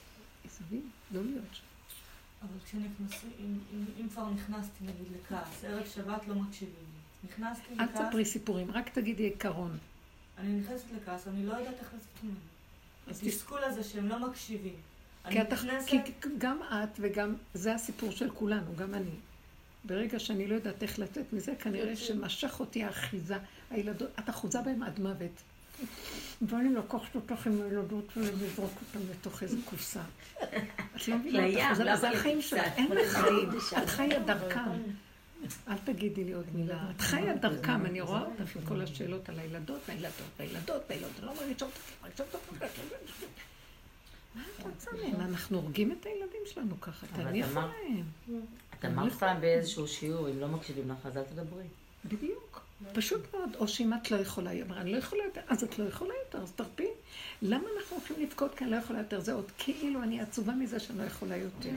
העשבים, 0.45 0.91
לא 1.13 1.25
להיות 1.25 1.45
שם. 1.53 1.65
אבל 2.43 2.59
כשנכנסים, 2.65 3.61
אם, 4.01 4.09
כבר 4.09 4.31
נכנסתי 4.31 4.85
נגיד 4.85 5.07
לכעס, 5.21 5.65
ערב 5.65 5.87
שבת 5.87 6.29
לא 6.29 6.35
מקשיבים 6.35 6.75
לי. 6.75 7.29
נכנסתי 7.31 7.75
אל 7.81 7.85
לכעס, 7.85 8.01
תספרי 8.01 8.25
סיפורים, 8.25 8.71
רק 8.71 8.89
תגידי 8.89 9.23
עיקרון. 9.23 9.79
אני 10.39 10.61
נכנסת 10.61 10.85
לכעס, 10.97 11.29
אני 11.29 11.47
לא 11.47 11.53
יודעת 11.53 11.79
איך 11.81 11.95
לצאת 11.95 12.25
ממנו. 12.25 12.50
התסכול 13.11 13.65
הזה 13.65 13.85
שהם 13.85 14.09
לא 14.09 14.19
מקשיבים. 14.29 14.75
כי, 15.31 15.41
אתה, 15.41 15.55
נכנסת, 15.55 15.89
כי 15.89 16.13
גם 16.39 16.59
את 16.63 16.99
וגם, 17.01 17.35
זה 17.55 17.75
הסיפור 17.75 18.11
של 18.11 18.31
כולנו, 18.31 18.77
גם 18.77 18.95
אני. 18.95 19.11
ברגע 19.85 20.19
שאני 20.19 20.47
לא 20.47 20.55
יודעת 20.55 20.83
איך 20.83 20.99
לצאת 20.99 21.33
מזה, 21.33 21.55
כנראה 21.55 21.97
שמשך 21.97 22.61
אותי 22.61 22.85
האחיזה. 22.85 23.37
הילדות, 23.71 24.11
את 24.19 24.31
אחוזה 24.31 24.61
בהם 24.61 24.83
עד 24.83 25.01
מוות. 25.01 25.43
ואני 26.43 26.75
לקחת 26.75 27.15
אותך 27.15 27.47
עם 27.47 27.63
הילדות 27.63 28.17
ולזרוק 28.17 28.73
אותם 28.81 29.07
לתוך 29.11 29.43
איזה 29.43 29.57
קופסה. 29.65 30.01
את 30.97 31.09
לא 31.09 31.17
מבינה, 31.17 31.75
זה 31.75 32.11
החיים? 32.11 32.43
שלך, 32.43 32.63
אין 32.77 32.93
לך 32.93 33.13
חיים, 33.13 33.49
את 33.83 33.89
חיה 33.89 34.19
דרכם. 34.19 34.61
אל 35.69 35.79
תגידי 35.85 36.25
לי 36.25 36.33
עוד 36.33 36.47
מילה. 36.55 36.91
את 36.97 37.01
חיה 37.01 37.35
דרכם, 37.35 37.87
אני 37.87 38.01
רואה 38.01 38.23
אותך 38.23 38.57
עם 38.57 38.63
כל 38.63 38.81
השאלות 38.81 39.29
על 39.29 39.39
הילדות, 39.39 39.89
הילדות, 39.89 40.13
הילדות, 40.39 40.91
הילדות, 40.91 41.21
לא 41.23 41.35
מרגישות 41.35 41.69
אותך, 41.69 42.15
מה 44.35 44.43
את 44.57 44.67
רוצה 44.67 44.91
מהם? 44.93 45.21
אנחנו 45.21 45.59
הורגים 45.59 45.93
את 45.93 46.07
הילדים 46.07 46.41
שלנו 46.47 46.81
ככה, 46.81 47.07
תניחו 47.07 47.61
להם. 47.61 48.05
את 48.79 48.85
אמרת 48.85 49.13
פעם 49.13 49.41
באיזשהו 49.41 49.89
שיעור, 49.89 50.31
אם 50.31 50.41
לא 50.41 50.49
מקשיבים 50.49 50.91
לך, 50.91 51.07
אז 51.07 51.17
אל 51.17 51.23
תדברי. 51.23 51.65
בדיוק. 52.05 52.61
פשוט 52.93 53.35
מאוד, 53.35 53.57
או 53.59 53.69
שאם 53.69 53.95
את 53.95 54.11
לא 54.11 54.17
יכולה, 54.17 54.51
היא 54.51 54.63
אמרה, 54.63 54.81
אני 54.81 54.93
לא 54.93 54.97
יכולה 54.97 55.25
יותר, 55.25 55.41
אז 55.49 55.63
את 55.65 55.79
לא 55.79 55.85
יכולה 55.85 56.15
יותר, 56.27 56.39
אז 56.39 56.53
תרפי. 56.53 56.89
למה 57.43 57.69
אנחנו 57.79 57.97
הולכים 57.97 58.17
לבכות 58.23 58.55
כי 58.55 58.65
אני 58.65 58.71
לא 58.73 58.77
יכולה 58.77 58.99
יותר? 58.99 59.21
זה 59.21 59.33
עוד 59.33 59.51
כאילו 59.59 60.03
אני 60.03 60.21
עצובה 60.21 60.53
מזה 60.53 60.81
שאני 60.81 60.99
לא 60.99 61.05
יכולה 61.05 61.37
יותר. 61.37 61.71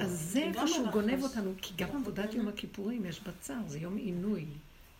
אז 0.00 0.30
זה 0.32 0.38
איפה 0.38 0.66
שהוא 0.66 0.88
גונב 0.90 1.22
אותנו, 1.22 1.52
כי 1.62 1.74
גם 1.76 1.88
עבודת 1.96 2.34
יום 2.34 2.48
הכיפורים 2.48 3.06
יש 3.06 3.20
בצער, 3.20 3.62
זה 3.66 3.78
יום 3.78 3.96
עינוי, 3.96 4.44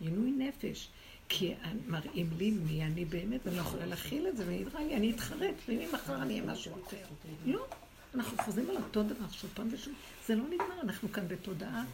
עינוי 0.00 0.30
נפש. 0.30 0.88
כי 1.28 1.54
מראים 1.86 2.30
לי 2.38 2.50
מי 2.50 2.84
אני 2.84 3.04
באמת, 3.04 3.40
ואני 3.44 3.56
לא 3.56 3.60
יכולה 3.60 3.86
להכיל 3.86 4.28
את 4.28 4.36
זה, 4.36 4.44
ונראה 4.46 4.80
לי, 4.80 4.96
אני 4.96 5.10
אתחרט, 5.10 5.54
וממחר 5.68 6.22
אני 6.22 6.40
אהיה 6.40 6.52
משהו 6.52 6.72
אחר. 6.86 6.96
לא, 7.46 7.66
אנחנו 8.14 8.38
חוזרים 8.38 8.70
על 8.70 8.76
אותו 8.76 9.02
דבר 9.02 9.28
שוב 9.32 9.50
פעם 9.54 9.68
ושוב. 9.70 9.94
זה 10.26 10.34
לא 10.34 10.44
נגמר, 10.50 10.80
אנחנו 10.82 11.12
כאן 11.12 11.28
בתודעה 11.28 11.84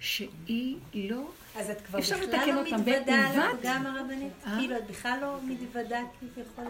שהיא 0.00 0.76
לא... 0.94 1.30
אז 1.56 1.70
את 1.70 1.80
כבר 1.80 1.98
בכלל 1.98 2.52
לא 2.54 2.62
מתוודה 2.64 3.28
על. 3.28 3.40
הפגם 3.40 3.86
הרבנית? 3.86 4.32
אה? 4.46 4.56
כאילו, 4.58 4.76
את 4.76 4.86
בכלל 4.86 5.18
לא 5.22 5.38
מתוודה 5.44 6.00
כביכול, 6.20 6.64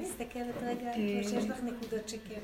מסתכלת 0.00 0.54
רגע, 0.62 0.88
אה. 0.88 0.94
כמו 0.94 1.30
שיש 1.30 1.44
לך 1.44 1.58
נקודות 1.62 2.08
שכן. 2.08 2.40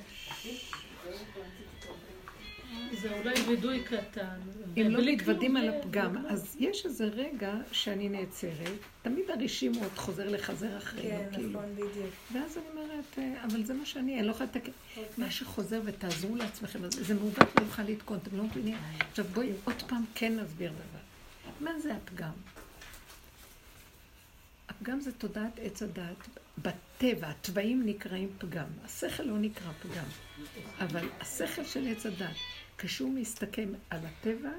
זה 3.03 3.19
אולי 3.19 3.35
וידוי 3.49 3.83
קטן. 3.85 4.39
אם 4.77 4.87
לא 4.91 5.13
מתוודים 5.13 5.57
על 5.57 5.69
הפגם, 5.69 6.27
אז 6.27 6.57
יש 6.61 6.87
איזה 6.87 7.05
רגע 7.05 7.55
שאני 7.73 8.09
נעצרת, 8.09 8.79
תמיד 9.03 9.31
הרישים 9.31 9.73
עוד 9.75 9.93
חוזר 9.97 10.29
לחזר 10.29 10.79
אחרינו, 10.79 11.09
כן, 11.09 11.29
כאילו. 11.33 11.49
נכון, 11.49 11.75
בדיוק. 11.75 12.15
ואז 12.33 12.59
אני 12.59 12.65
אומרת, 12.73 13.19
אה, 13.19 13.45
אבל 13.45 13.65
זה 13.65 13.75
מה 13.75 13.87
שאני, 13.87 14.19
אני 14.19 14.27
לא 14.27 14.31
יכולה 14.31 14.51
לתקן. 14.55 14.73
מה 15.19 15.31
שחוזר 15.31 15.81
ותעזרו 15.85 16.37
לעצמכם, 16.37 16.79
זה 16.91 17.15
מעוות 17.15 17.39
לא 17.39 17.65
יוכל 17.65 17.83
לתקון, 17.83 18.19
אתם 18.23 18.37
לא 18.37 18.45
מבינים? 18.45 18.77
עכשיו 19.11 19.25
בואי 19.25 19.53
עוד 19.65 19.83
פעם 19.89 20.05
כן 20.15 20.37
נסביר 20.37 20.73
דבר. 20.73 21.01
מה 21.61 21.81
זה 21.81 21.95
הפגם? 21.95 22.33
הפגם 24.69 25.01
זה 25.01 25.13
תודעת 25.13 25.59
עץ 25.63 25.83
הדעת. 25.83 26.29
בטבע, 26.59 27.29
התוואים 27.29 27.83
נקראים 27.87 28.29
פגם. 28.39 28.67
השכל 28.85 29.23
לא 29.23 29.39
נקרא 29.39 29.73
פגם. 29.83 30.05
אבל 30.81 31.09
השכל 31.21 31.65
של 31.65 31.87
עץ 31.87 32.07
הדעת, 32.07 32.37
כשהוא 32.79 33.15
מסתכל 33.15 33.63
על 33.91 34.01
הטבע, 34.07 34.51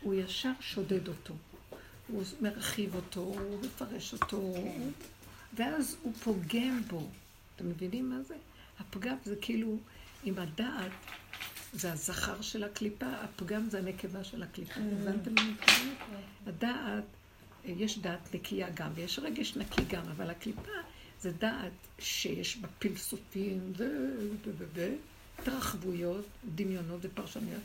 הוא 0.00 0.14
ישר 0.14 0.52
שודד 0.60 1.08
אותו. 1.08 1.34
הוא 2.08 2.22
מרחיב 2.40 2.94
אותו, 2.94 3.20
הוא 3.20 3.60
מפרש 3.64 4.12
אותו, 4.12 4.36
הוא- 4.36 4.90
ואז 5.56 5.96
הוא 6.02 6.12
פוגם 6.14 6.82
בו. 6.88 7.08
אתם 7.56 7.68
מבינים 7.68 8.10
מה 8.10 8.22
זה? 8.22 8.34
הפגם 8.80 9.16
זה 9.24 9.34
כאילו, 9.40 9.76
עם 10.24 10.38
הדעת, 10.38 10.92
זה 11.72 11.92
הזכר 11.92 12.40
של 12.40 12.64
הקליפה, 12.64 13.06
הפגם 13.06 13.70
זה 13.70 13.78
הנקבה 13.78 14.24
של 14.24 14.42
הקליפה. 14.42 14.80
הבנתם 14.80 15.34
מה 15.34 15.40
אני 15.42 15.50
מתכוונת? 15.50 15.96
הדעת, 16.46 17.04
יש 17.64 17.98
דעת 17.98 18.34
נקייה 18.34 18.70
גם, 18.74 18.90
ויש 18.94 19.18
רגש 19.18 19.56
נקי 19.56 19.82
גם, 19.88 20.02
אבל 20.16 20.30
הקליפה 20.30 20.70
זה 21.20 21.32
דעת 21.32 21.72
שיש 21.98 22.56
בה 22.56 22.68
פלסופים 22.78 23.72
ו... 23.76 23.84
התרחבויות, 25.42 26.24
דמיונות 26.54 27.00
ופרשנויות. 27.02 27.62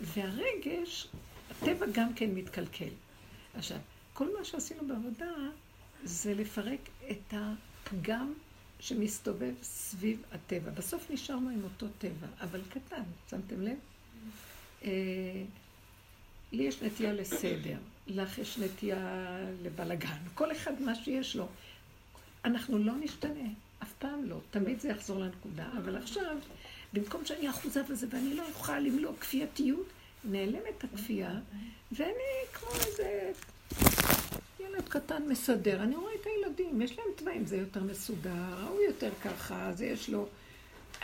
והרגש, 0.00 1.08
הטבע 1.50 1.86
גם 1.92 2.14
כן 2.14 2.30
מתקלקל. 2.30 2.88
עכשיו, 3.54 3.78
כל 4.12 4.36
מה 4.38 4.44
שעשינו 4.44 4.88
בעבודה 4.88 5.32
זה 6.04 6.34
לפרק 6.34 6.80
את 7.10 7.34
הפגם 7.34 8.32
שמסתובב 8.80 9.54
סביב 9.62 10.22
הטבע. 10.32 10.70
בסוף 10.70 11.10
נשארנו 11.10 11.50
עם 11.50 11.64
אותו 11.64 11.86
טבע, 11.98 12.26
אבל 12.40 12.60
קטן, 12.68 13.02
שמתם 13.30 13.62
לב? 13.62 13.78
אה, 14.84 14.90
לי 16.52 16.62
יש 16.62 16.82
נטייה 16.82 17.12
לסדר, 17.12 17.78
לך 18.06 18.38
יש 18.38 18.58
נטייה 18.58 19.26
לבלגן, 19.62 20.18
כל 20.34 20.52
אחד 20.52 20.82
מה 20.82 20.94
שיש 20.94 21.36
לו. 21.36 21.48
אנחנו 22.44 22.78
לא 22.78 22.92
נשתנה, 23.00 23.48
אף 23.82 23.92
פעם 23.98 24.24
לא, 24.24 24.40
תמיד 24.50 24.80
זה 24.80 24.88
יחזור 24.88 25.18
לנקודה, 25.18 25.68
אבל 25.78 25.96
עכשיו, 25.96 26.36
במקום 26.92 27.24
שאני 27.24 27.50
אחוזה 27.50 27.82
בזה 27.82 28.06
ואני 28.10 28.34
לא 28.34 28.48
אוכל 28.48 28.78
למלוא 28.78 29.12
כפייתיות, 29.20 29.86
נעלמת 30.24 30.84
הכפייה, 30.84 31.34
ואני 31.92 32.12
כמו 32.52 32.68
איזה 32.86 33.32
ילד 34.60 34.88
קטן 34.88 35.22
מסדר. 35.28 35.82
אני 35.82 35.96
רואה 35.96 36.12
את 36.20 36.26
הילדים, 36.26 36.82
יש 36.82 36.98
להם 36.98 37.08
תוואים, 37.16 37.46
זה 37.46 37.56
יותר 37.56 37.82
מסודר, 37.82 38.66
הוא 38.68 38.80
יותר 38.80 39.10
ככה, 39.24 39.72
זה 39.72 39.86
יש 39.86 40.08
לו... 40.10 40.28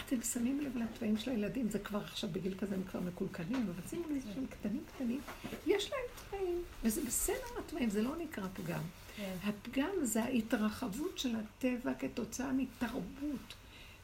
אתם 0.07 0.23
שמים 0.23 0.61
לב 0.61 0.77
לתוואים 0.77 1.17
של 1.17 1.31
הילדים, 1.31 1.69
זה 1.69 1.79
כבר 1.79 1.99
עכשיו 1.99 2.31
בגיל 2.33 2.55
כזה 2.59 2.75
הם 2.75 2.83
כבר 2.91 3.01
מקולקלים, 3.01 3.67
אבל 3.67 3.89
שימו 3.91 4.05
לב 4.11 4.23
שהם 4.35 4.47
קטנים 4.47 4.83
קטנים, 4.95 5.21
יש 5.67 5.91
להם 5.91 6.01
תוואים, 6.31 6.63
וזה 6.85 7.01
בסדר 7.07 7.59
התוואים, 7.59 7.91
זה 7.91 8.03
לא 8.03 8.17
נקרא 8.17 8.45
פגם. 8.55 8.83
כן. 9.17 9.35
הפגם 9.45 9.91
זה 10.03 10.23
ההתרחבות 10.23 11.19
של 11.19 11.37
הטבע 11.37 11.95
כתוצאה 11.99 12.53
מתרבות, 12.53 13.55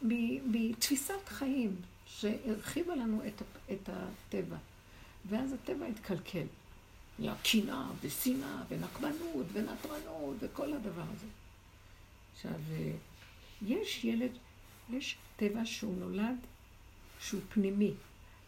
מתפיסת 0.03 1.29
חיים 1.29 1.77
שהרחיבה 2.07 2.97
לנו 2.97 3.23
את, 3.27 3.43
את 3.73 3.89
הטבע. 3.89 4.57
ואז 5.29 5.53
הטבע 5.53 5.87
התקלקל. 5.87 6.47
נהיה 7.19 7.35
קנאה 7.43 7.91
ושנאה 8.01 8.63
ונקמנות 8.69 9.47
ונטרנות 9.53 10.37
וכל 10.41 10.73
הדבר 10.73 11.03
הזה. 11.03 11.27
עכשיו, 12.35 12.53
אה, 12.73 12.93
יש 13.67 14.05
ילד, 14.05 14.31
יש 14.91 15.17
טבע 15.37 15.65
שהוא 15.65 15.99
נולד, 15.99 16.37
שהוא 17.21 17.41
פנימי, 17.49 17.93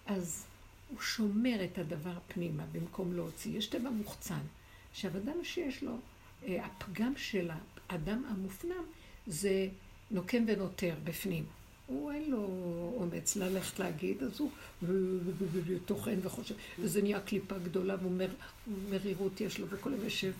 אז 0.07 0.47
הוא 0.89 1.01
שומר 1.01 1.65
את 1.65 1.79
הדבר 1.79 2.19
פנימה 2.29 2.63
במקום 2.73 3.13
להוציא. 3.13 3.59
יש 3.59 3.67
טבע 3.67 3.91
מוחצן. 3.91 4.41
עכשיו, 4.93 5.17
אדם 5.17 5.45
שיש 5.45 5.83
לו, 5.83 5.97
אה, 6.43 6.67
הפגם 6.67 7.13
של 7.17 7.51
האדם 7.89 8.25
המופנם 8.29 8.85
זה 9.27 9.69
נוקם 10.11 10.45
ונותר 10.47 10.95
בפנים. 11.05 11.45
הוא 11.87 12.13
אין 12.13 12.31
לו 12.31 12.47
אומץ 12.97 13.37
ללכת 13.37 13.79
להגיד, 13.79 14.23
אז 14.23 14.41
הוא 14.41 14.51
טוחן 15.85 16.17
וחושב, 16.23 16.55
וזה 16.79 17.03
נהיה 17.03 17.21
קליפה 17.21 17.59
גדולה, 17.59 17.97
והוא 18.01 18.13
מר, 18.13 18.29
מרירות 18.91 19.41
יש 19.41 19.59
לו, 19.59 19.67
וכל 19.71 19.93
היום 19.93 20.05
יושב, 20.05 20.33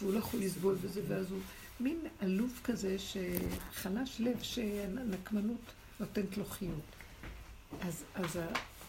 והוא 0.00 0.12
לא 0.12 0.18
יכול 0.18 0.40
לסבול 0.40 0.74
בזה, 0.74 1.00
ואז 1.08 1.30
הוא 1.30 1.40
מין 1.80 1.98
עלוב 2.20 2.60
כזה, 2.64 2.96
שחלש 2.98 4.20
לב, 4.20 4.42
שנקמנות 4.42 5.60
נותנת 6.00 6.36
לו 6.36 6.44
חיות. 6.44 6.80
אז, 7.80 8.04
אז, 8.14 8.38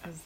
אז 0.04 0.22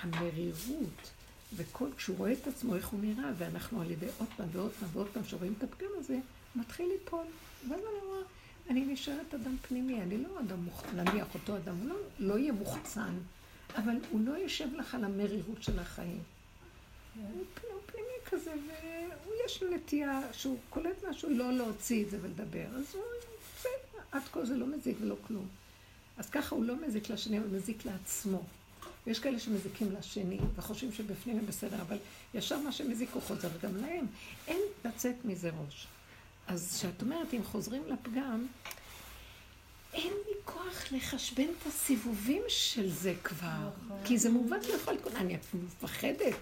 המרירות, 0.00 1.10
וכל, 1.56 1.88
כשהוא 1.96 2.16
רואה 2.16 2.32
את 2.32 2.46
עצמו, 2.46 2.76
איך 2.76 2.88
הוא 2.88 3.00
נראה, 3.00 3.30
ואנחנו 3.38 3.80
על 3.80 3.90
ידי 3.90 4.06
עוד 4.18 4.28
פעם 4.36 4.48
ועוד 4.52 4.72
פעם 4.80 4.88
ועוד 4.92 5.08
פעם 5.12 5.24
שרואים 5.24 5.54
את 5.58 5.62
הפגם 5.62 5.90
הזה, 5.98 6.18
מתחיל 6.56 6.86
ליפול. 6.86 7.26
ואז 7.68 7.80
אני 7.80 8.08
רואה, 8.08 8.22
אני 8.70 8.84
נשארת 8.84 9.34
אדם 9.34 9.56
פנימי, 9.68 10.02
אני 10.02 10.22
לא 10.22 10.40
אדם 10.40 10.64
מוחצן, 10.64 10.96
נניח 11.00 11.34
אותו 11.34 11.56
אדם, 11.56 11.76
הוא 11.76 11.88
לא, 11.88 11.96
לא 12.18 12.38
יהיה 12.38 12.52
מוחצן, 12.52 13.14
אבל 13.76 13.96
הוא 14.10 14.20
לא 14.20 14.32
יושב 14.38 14.68
לך 14.74 14.94
על 14.94 15.04
המרירות 15.04 15.62
של 15.62 15.78
החיים. 15.78 16.22
הוא 17.16 17.44
פ- 17.54 17.64
הוא 17.72 17.80
פנימי 17.86 18.08
כזה, 18.30 18.52
ויש 19.28 19.62
לו 19.62 19.74
נטייה 19.76 20.20
שהוא 20.32 20.58
קולט 20.70 21.04
משהו, 21.10 21.30
לא 21.30 21.52
להוציא 21.52 22.04
את 22.04 22.10
זה 22.10 22.18
ולדבר. 22.22 22.66
אז 22.76 22.84
הוא, 22.94 23.02
בסדר, 23.58 24.02
עד 24.12 24.22
כה 24.32 24.44
זה 24.44 24.56
לא 24.56 24.66
מזיק 24.66 24.96
ולא 25.00 25.16
כלום. 25.26 25.46
אז 26.16 26.30
ככה 26.30 26.54
הוא 26.54 26.64
לא 26.64 26.74
מזיק 26.86 27.10
לשני, 27.10 27.38
הוא 27.38 27.46
מזיק 27.52 27.84
לעצמו. 27.86 28.42
ויש 29.06 29.18
כאלה 29.18 29.38
שמזיקים 29.38 29.92
לשני, 29.98 30.38
וחושבים 30.56 30.92
שבפנים 30.92 31.38
הם 31.38 31.46
בסדר, 31.46 31.80
אבל 31.82 31.96
ישר 32.34 32.58
מה 32.58 32.72
שמזיק 32.72 33.10
הוא 33.12 33.22
חוזר 33.22 33.48
גם 33.62 33.76
להם. 33.76 34.06
אין 34.48 34.58
לצאת 34.84 35.14
מזה 35.24 35.50
ראש. 35.66 35.86
אז 36.48 36.76
כשאת 36.78 37.02
אומרת, 37.02 37.34
אם 37.34 37.44
חוזרים 37.44 37.82
לפגם, 37.86 38.46
אין 39.92 40.12
לי 40.26 40.34
כוח 40.44 40.92
לחשבן 40.92 41.46
את 41.60 41.66
הסיבובים 41.66 42.42
של 42.48 42.90
זה 42.90 43.14
כבר. 43.24 43.70
כי 44.04 44.18
זה 44.18 44.30
מעוות 44.30 44.66
לכל 44.74 44.98
כל... 44.98 45.10
אני 45.16 45.36
מפחדת. 45.54 46.36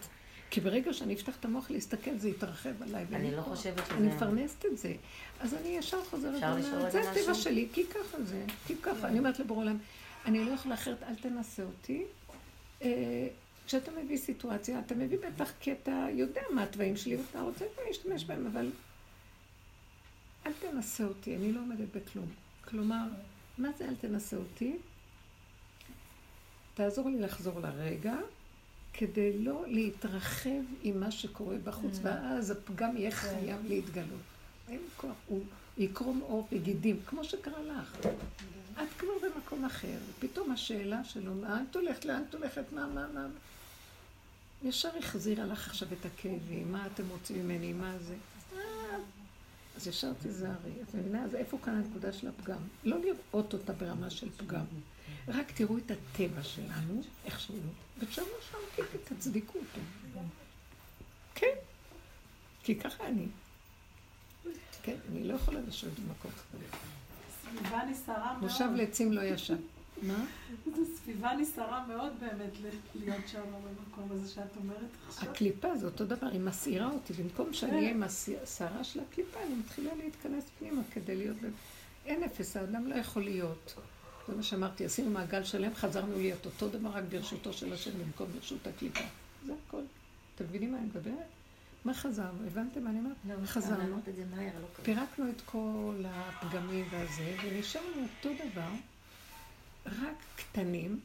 כי 0.51 0.61
ברגע 0.61 0.93
שאני 0.93 1.15
אפתח 1.15 1.37
את 1.41 1.45
המוח 1.45 1.71
להסתכל, 1.71 2.19
זה 2.19 2.29
יתרחב 2.29 2.83
עליי. 2.83 3.05
אני 3.13 3.37
לא. 3.37 3.43
חושבת 3.43 3.87
שזה- 3.87 3.95
אני 3.95 4.07
מפרנסת 4.17 4.65
את 4.67 4.79
זה. 4.79 4.95
אז 5.41 5.55
אני 5.55 5.69
ישר 5.69 6.05
חוזרת 6.05 6.43
ואומרת, 6.43 6.93
זה 6.93 7.11
הטבע? 7.11 7.35
שלי, 7.35 7.69
כי 7.73 7.87
ככה 7.87 8.23
זה, 8.25 8.45
כי 8.67 8.75
ככה. 8.83 9.09
אני 9.09 9.19
אומרת 9.19 9.39
לבורא 9.39 9.59
עולם, 9.61 9.79
אני 10.25 10.45
לא 10.45 10.51
יכולה 10.51 10.75
אחרת, 10.75 11.03
אל 11.03 11.15
תנסה 11.15 11.63
אותי. 11.63 12.03
אה, 12.83 12.89
כשאתה 13.67 13.91
מביא 14.05 14.17
סיטואציה, 14.19 14.79
אתה 14.87 14.95
מביא 14.95 15.19
בטח 15.19 15.53
כי 15.61 15.73
אתה 15.73 16.07
יודע 16.13 16.41
מה 16.55 16.63
התוואים 16.63 16.97
שלי 16.97 17.17
ואתה 17.17 17.41
רוצה 17.41 17.65
להשתמש 17.89 18.25
בהם, 18.25 18.47
אבל 18.47 18.71
אל 20.47 20.53
תנסה 20.61 21.05
אותי, 21.05 21.36
אני 21.36 21.53
לא 21.53 21.61
עומדת 21.61 21.88
בכלום. 21.95 22.26
כלומר, 22.64 23.05
מה 23.59 23.68
זה 23.78 23.88
אל 23.88 23.95
תנסה 23.95 24.36
אותי? 24.36 24.76
תעזור 26.74 27.09
לי 27.09 27.20
לחזור 27.20 27.61
לרגע, 27.61 28.14
כדי 28.93 29.38
לא 29.38 29.64
להתרחב 29.66 30.62
עם 30.82 31.01
מה 31.01 31.11
שקורה 31.11 31.57
בחוץ, 31.64 31.99
ואז 32.03 32.51
הפגם 32.51 32.97
יהיה 32.97 33.11
חייב 33.11 33.66
להתגלות. 33.68 34.20
אין 34.68 34.80
כוח, 34.97 35.16
הוא 35.26 35.43
יקרום 35.78 36.20
עור 36.20 36.49
וגידים, 36.53 37.01
כמו 37.07 37.24
שקרה 37.24 37.62
לך. 37.62 37.97
את 38.82 38.88
כבר 38.99 39.12
במקום 39.22 39.64
אחר, 39.64 39.99
ופתאום 40.11 40.53
השאלה 40.53 41.05
שלו, 41.05 41.43
לאן 41.43 41.64
את 41.70 41.76
הולכת, 41.76 42.05
לאן 42.05 42.22
את 42.28 42.34
הולכת, 42.34 42.72
מה, 42.72 42.86
מה, 42.86 43.07
מה? 43.14 43.26
ישר 44.64 44.90
החזירה 44.99 45.45
לך 45.45 45.68
עכשיו 45.68 45.88
את 46.01 46.07
הכאבים, 46.07 46.72
מה 46.72 46.86
אתם 46.86 47.09
רוצים 47.09 47.45
ממני, 47.45 47.72
מה 47.72 47.99
זה? 47.99 48.14
אז 49.77 49.87
ישר 49.87 50.12
תיזהרי. 50.23 50.73
את 50.83 50.95
מבינה? 50.95 51.25
אז 51.25 51.35
איפה 51.35 51.59
כאן 51.64 51.75
הנקודה 51.75 52.12
של 52.12 52.29
הפגם? 52.29 52.59
לא 52.85 52.97
לראות 53.01 53.53
אותה 53.53 53.73
ברמה 53.73 54.11
של 54.11 54.31
פגם. 54.37 54.64
רק 55.29 55.51
תראו 55.51 55.79
את 55.79 55.91
הטבע 55.91 56.43
שלנו, 56.43 57.03
איך 57.25 57.41
שהוא, 57.41 57.59
ותשארו 57.99 58.29
שם, 58.51 58.59
כי 58.77 58.99
תצדיקו 59.05 59.59
אותו. 59.59 59.81
כן, 61.35 61.55
כי 62.62 62.75
ככה 62.75 63.07
אני. 63.07 63.27
כן, 64.83 64.97
אני 65.11 65.25
לא 65.25 65.35
יכולה 65.35 65.61
לשבת 65.68 65.99
במקום. 65.99 66.31
סביבה 67.43 67.85
נסערה 67.91 68.33
מאוד. 68.33 68.43
מושב 68.43 68.68
לעצים 68.77 69.12
לא 69.12 69.20
ישן. 69.20 69.57
מה? 70.03 70.25
זו 70.77 70.83
סביבה 70.97 71.33
נסערה 71.33 71.87
מאוד 71.87 72.13
באמת 72.21 72.75
להיות 72.95 73.29
שם 73.29 73.43
במקום 73.43 74.09
הזה 74.11 74.29
שאת 74.29 74.57
אומרת 74.57 74.79
עכשיו. 75.09 75.31
הקליפה 75.31 75.77
זה 75.77 75.87
אותו 75.87 76.05
דבר, 76.05 76.27
היא 76.27 76.41
מסעירה 76.41 76.91
אותי. 76.91 77.13
במקום 77.13 77.53
שאני 77.53 77.73
אהיה 77.77 77.91
עם 77.91 78.03
הסערה 78.03 78.85
של 78.85 79.01
הקליפה, 79.01 79.41
אני 79.47 79.55
מתחילה 79.55 79.95
להתכנס 79.95 80.45
פנימה 80.59 80.83
כדי 80.93 81.17
להיות... 81.17 81.37
אין 82.07 82.23
אפס, 82.23 82.57
האדם 82.57 82.87
לא 82.87 82.95
יכול 82.95 83.23
להיות. 83.23 83.75
זה 84.29 84.35
מה 84.35 84.43
שאמרתי, 84.43 84.85
עשינו 84.85 85.11
מעגל 85.11 85.45
שלם, 85.45 85.75
חזרנו 85.75 86.17
להיות 86.17 86.47
אותו 86.47 86.69
דבר 86.69 86.91
רק 86.91 87.05
ברשותו 87.09 87.53
של 87.53 87.73
השם 87.73 87.91
במקום 88.05 88.27
ברשות 88.35 88.67
הקליפה. 88.67 89.05
זה 89.47 89.53
הכל. 89.67 89.83
אתם 90.35 90.45
מבינים 90.45 90.73
מה 90.73 90.79
אני 90.79 90.87
מדברת? 90.87 91.27
מה 91.85 91.95
חזרנו? 91.95 92.47
הבנתם 92.47 92.85
מה 92.85 92.91
אני 92.91 92.99
אומרת? 92.99 93.17
לא, 93.29 93.47
חזרנו. 93.47 93.97
לא. 93.97 94.83
פירקנו 94.83 95.31
את 95.31 95.41
כל 95.47 95.95
הפגמים 96.07 96.85
והזה, 96.91 97.37
ונשארנו 97.45 98.03
אותו 98.03 98.31
דבר, 98.45 98.71
רק 99.87 100.16
קטנים, 100.37 101.01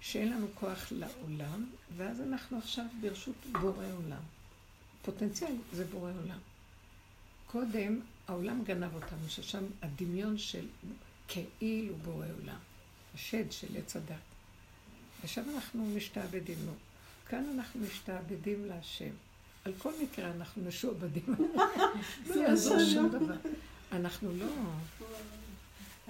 שאין 0.00 0.32
לנו 0.32 0.46
כוח 0.54 0.92
לעולם, 0.92 1.66
ואז 1.96 2.20
אנחנו 2.20 2.58
עכשיו 2.58 2.84
ברשות 3.00 3.36
בורא 3.60 3.86
עולם. 4.04 4.22
פוטנציאל 5.02 5.54
זה 5.72 5.84
בורא 5.84 6.10
עולם. 6.22 6.38
קודם 7.46 8.00
העולם 8.28 8.64
גנב 8.64 8.94
אותנו, 8.94 9.28
ששם 9.28 9.64
הדמיון 9.82 10.38
של 10.38 10.66
כאילו 11.28 11.94
בורא 11.96 12.26
עולם, 12.40 12.58
השד 13.14 13.52
של 13.52 13.76
עץ 13.76 13.96
הדת. 13.96 14.16
ושם 15.24 15.42
אנחנו 15.54 15.86
משתעבדים 15.86 16.58
לו. 16.66 16.72
כאן 17.28 17.44
אנחנו 17.54 17.80
משתעבדים 17.80 18.64
להשם. 18.64 19.10
על 19.64 19.72
כל 19.78 19.92
מקרה 20.02 20.30
אנחנו 20.30 20.62
משועבדים. 20.62 21.24
לא 22.28 22.40
יעזור 22.40 22.78
שום 22.92 23.08
דבר. 23.08 23.34
אנחנו 23.92 24.32
לא... 24.32 24.46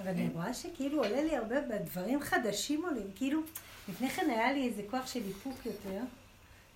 אבל 0.02 0.10
אני 0.10 0.28
רואה 0.34 0.54
שכאילו 0.54 1.04
עולה 1.04 1.22
לי 1.22 1.36
הרבה 1.36 1.60
בדברים 1.60 2.20
חדשים 2.20 2.84
עולים, 2.84 3.06
כאילו, 3.14 3.40
לפני 3.88 4.10
כן 4.10 4.30
היה 4.30 4.52
לי 4.52 4.68
איזה 4.68 4.82
כוח 4.90 5.06
של 5.06 5.20
איפוק 5.28 5.66
יותר, 5.66 6.00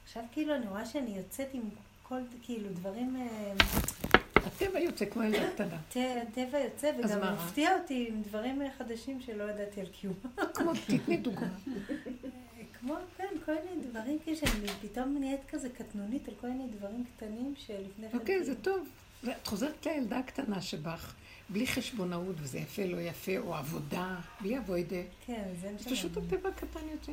עכשיו 0.05 0.23
כאילו 0.33 0.55
אני 0.55 0.67
רואה 0.67 0.87
שאני 0.87 1.17
יוצאת 1.17 1.49
עם 1.53 1.63
כל, 2.03 2.21
כאילו, 2.43 2.69
דברים, 2.69 3.17
אה, 3.17 3.53
הטבע 4.47 4.79
יוצא 4.81 5.05
כמו 5.05 5.23
ילדה 5.23 5.51
קטנה. 5.55 5.77
ט- 5.93 5.97
טבע 6.35 6.59
יוצא, 6.59 6.91
וגם? 6.99 7.35
מפתיע 7.35 7.79
אותי 7.79 8.07
עם 8.09 8.23
דברים 8.23 8.63
אה, 8.63 8.69
חדשים 8.79 9.21
שלא 9.21 9.45
ידעתי 9.45 9.81
על 9.81 9.87
קיומם. 9.87 10.17
כמו, 10.55 10.73
תתני 10.87 11.17
דוגמה. 11.17 11.49
כמו, 12.81 12.95
כן, 13.17 13.27
כל 13.45 13.53
מיני 13.71 13.87
דברים, 13.91 14.19
כאילו 14.25 14.37
שאני 14.37 14.69
פתאום 14.83 15.17
נהיית 15.21 15.41
כזה 15.51 15.69
קטנונית 15.69 16.29
על 16.29 16.35
כל 16.41 16.47
מיני 16.49 16.67
דברים 16.79 17.05
קטנים 17.17 17.55
שלפני 17.57 18.09
כן... 18.13 18.19
אוקיי, 18.19 18.45
זה 18.45 18.55
כאילו- 18.55 18.77
טוב. 18.77 18.89
את 19.29 19.47
חוזרת 19.47 19.87
לילדה 19.87 20.19
הקטנה 20.19 20.63
שבך, 20.63 21.15
בלי 21.49 21.67
חשבונאות, 21.67 22.37
וזה 22.39 22.59
יפה, 22.59 22.85
לא 22.85 23.01
יפה, 23.01 23.39
או 23.39 23.55
עבודה, 23.55 24.17
בלי 24.41 24.59
אבוידה. 24.59 25.03
כן, 25.27 25.45
זה 25.61 25.69
אז 25.69 25.87
פשוט 25.87 26.17
הטבע 26.17 26.51
קטן 26.51 26.89
יוצא. 26.93 27.13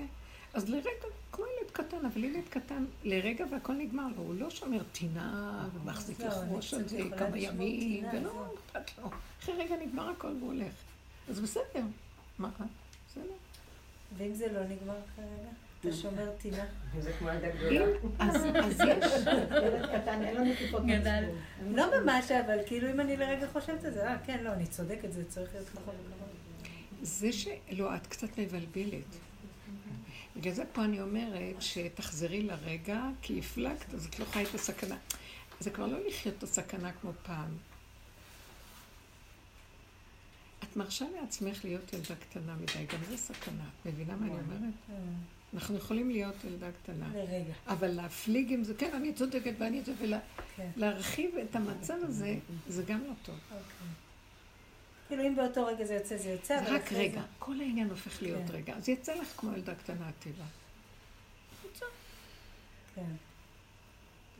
אז 0.53 0.69
לרגע, 0.69 0.89
כמו 1.31 1.45
ילד 1.45 1.71
קטן, 1.71 2.05
אבל 2.05 2.23
ילד 2.23 2.43
קטן, 2.49 2.85
לרגע 3.03 3.45
והכל 3.51 3.73
נגמר 3.73 4.07
לו, 4.07 4.23
הוא 4.23 4.35
לא 4.35 4.49
שומר 4.49 4.83
טינה, 4.91 5.67
ומחזיק 5.73 6.17
קצת 6.17 6.73
על 6.73 6.87
זה 6.87 6.99
כמה 7.17 7.37
ימים, 7.37 8.05
ולא. 8.13 8.53
אכפת 8.73 8.97
לו. 8.97 9.09
אחרי 9.41 9.55
רגע 9.55 9.75
נגמר 9.85 10.09
הכל 10.09 10.27
והוא 10.39 10.53
הולך. 10.53 10.73
אז 11.29 11.39
בסדר, 11.39 11.83
מה? 12.39 12.49
בסדר. 13.09 13.23
ואם 14.17 14.33
זה 14.33 14.51
לא 14.51 14.63
נגמר 14.63 14.95
אחרי 15.13 15.25
רגע? 15.25 15.49
אתה 15.87 15.93
שומר 15.93 16.31
טינה. 16.37 16.65
זה 16.99 17.13
כמו 17.19 17.29
ילדה 17.29 17.49
גדולה. 17.49 17.85
אז 18.19 18.35
אז 18.35 18.81
יש, 18.81 19.27
ילד 19.51 19.85
קטן, 19.85 20.23
אין 20.23 20.35
לו 20.35 20.43
נקיפות 20.43 20.85
גדל. 20.85 21.23
לא 21.71 22.01
ממש, 22.01 22.31
אבל 22.31 22.57
כאילו 22.65 22.91
אם 22.91 22.99
אני 22.99 23.17
לרגע 23.17 23.47
חושבת 23.47 23.85
על 23.85 23.93
זה, 23.93 24.07
אה, 24.07 24.17
כן, 24.25 24.43
לא, 24.43 24.53
אני 24.53 24.67
צודקת, 24.67 25.11
זה 25.11 25.25
צריך 25.29 25.53
להיות 25.53 25.69
ככה 25.69 25.79
וככה. 25.81 26.25
זה 27.01 27.31
שלא, 27.31 27.95
את 27.95 28.07
קצת 28.07 28.37
מבלבלת. 28.37 29.15
בגלל 30.35 30.53
זה 30.53 30.63
פה 30.73 30.83
אני 30.83 31.01
אומרת 31.01 31.55
שתחזרי 31.61 32.43
לרגע, 32.43 33.01
כי 33.21 33.39
הפלגת, 33.39 33.93
אז 33.93 34.05
את 34.05 34.19
לא 34.19 34.25
חי 34.25 34.43
את 34.43 34.55
הסכנה. 34.55 34.97
זה 35.59 35.69
כבר 35.69 35.87
לא 35.87 36.07
לחיות 36.07 36.37
את 36.37 36.43
הסכנה 36.43 36.91
כמו 36.91 37.11
פעם. 37.23 37.57
את 40.63 40.77
מרשה 40.77 41.05
לעצמך 41.21 41.65
להיות 41.65 41.93
ילדה 41.93 42.15
קטנה 42.15 42.55
מדי, 42.55 42.85
גם 42.85 42.99
זה 43.09 43.17
סכנה. 43.17 43.69
מבינה 43.85 44.15
מה 44.15 44.25
אני 44.25 44.35
אומרת? 44.35 44.73
אנחנו 45.53 45.77
יכולים 45.77 46.09
להיות 46.09 46.35
ילדה 46.43 46.67
קטנה. 46.83 47.07
לרגע. 47.13 47.53
אבל 47.67 47.87
להפליג 47.87 48.53
עם 48.53 48.63
זה, 48.63 48.73
כן, 48.73 48.91
אני 48.93 49.13
צודקת 49.13 49.53
ואני 49.57 49.81
זה, 49.81 49.91
כן. 50.55 50.69
ולהרחיב 50.77 51.35
את 51.37 51.55
המצב 51.55 51.93
הזה, 52.03 52.35
זה 52.67 52.83
גם 52.83 52.99
לא 53.03 53.13
טוב. 53.25 53.35
אוקיי. 53.51 53.87
כאילו 55.07 55.23
אם 55.27 55.35
באותו 55.35 55.65
רגע 55.65 55.85
זה 55.85 55.93
יוצא, 55.93 56.17
זה 56.17 56.29
יוצא, 56.29 56.59
אבל 56.59 56.75
רק 56.75 56.93
רגע, 56.93 57.21
זה- 57.21 57.27
כל 57.39 57.59
העניין 57.59 57.89
הופך 57.89 58.21
להיות 58.21 58.41
כן. 58.47 58.53
רגע. 58.53 58.75
אז 58.75 58.89
יצא 58.89 59.13
לך 59.13 59.33
כמו 59.37 59.51
ילדה 59.53 59.75
קטנה 59.75 60.09
הטבע. 60.09 60.43
כן. 62.95 63.01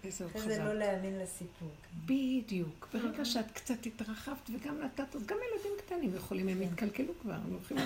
וזהו, 0.06 0.28
אחרי 0.30 0.41
זה 0.41 0.54
חזק. 0.54 0.64
לא 0.64 0.74
להאמין 0.74 1.20
לסיפור. 1.20 1.70
כן. 1.70 1.97
בדיוק. 2.06 2.88
ברגע 2.93 3.26
שאת 3.26 3.51
קצת 3.51 3.86
התרחבת 3.86 4.49
וגם 4.54 4.82
נתת, 4.82 5.16
אז 5.16 5.26
גם 5.26 5.38
ילדים 5.38 5.72
קטנים 5.78 6.16
יכולים, 6.16 6.47
הם 6.47 6.62
יתקלקלו 6.62 7.14
כבר, 7.22 7.34
הם 7.34 7.54
הולכים 7.54 7.78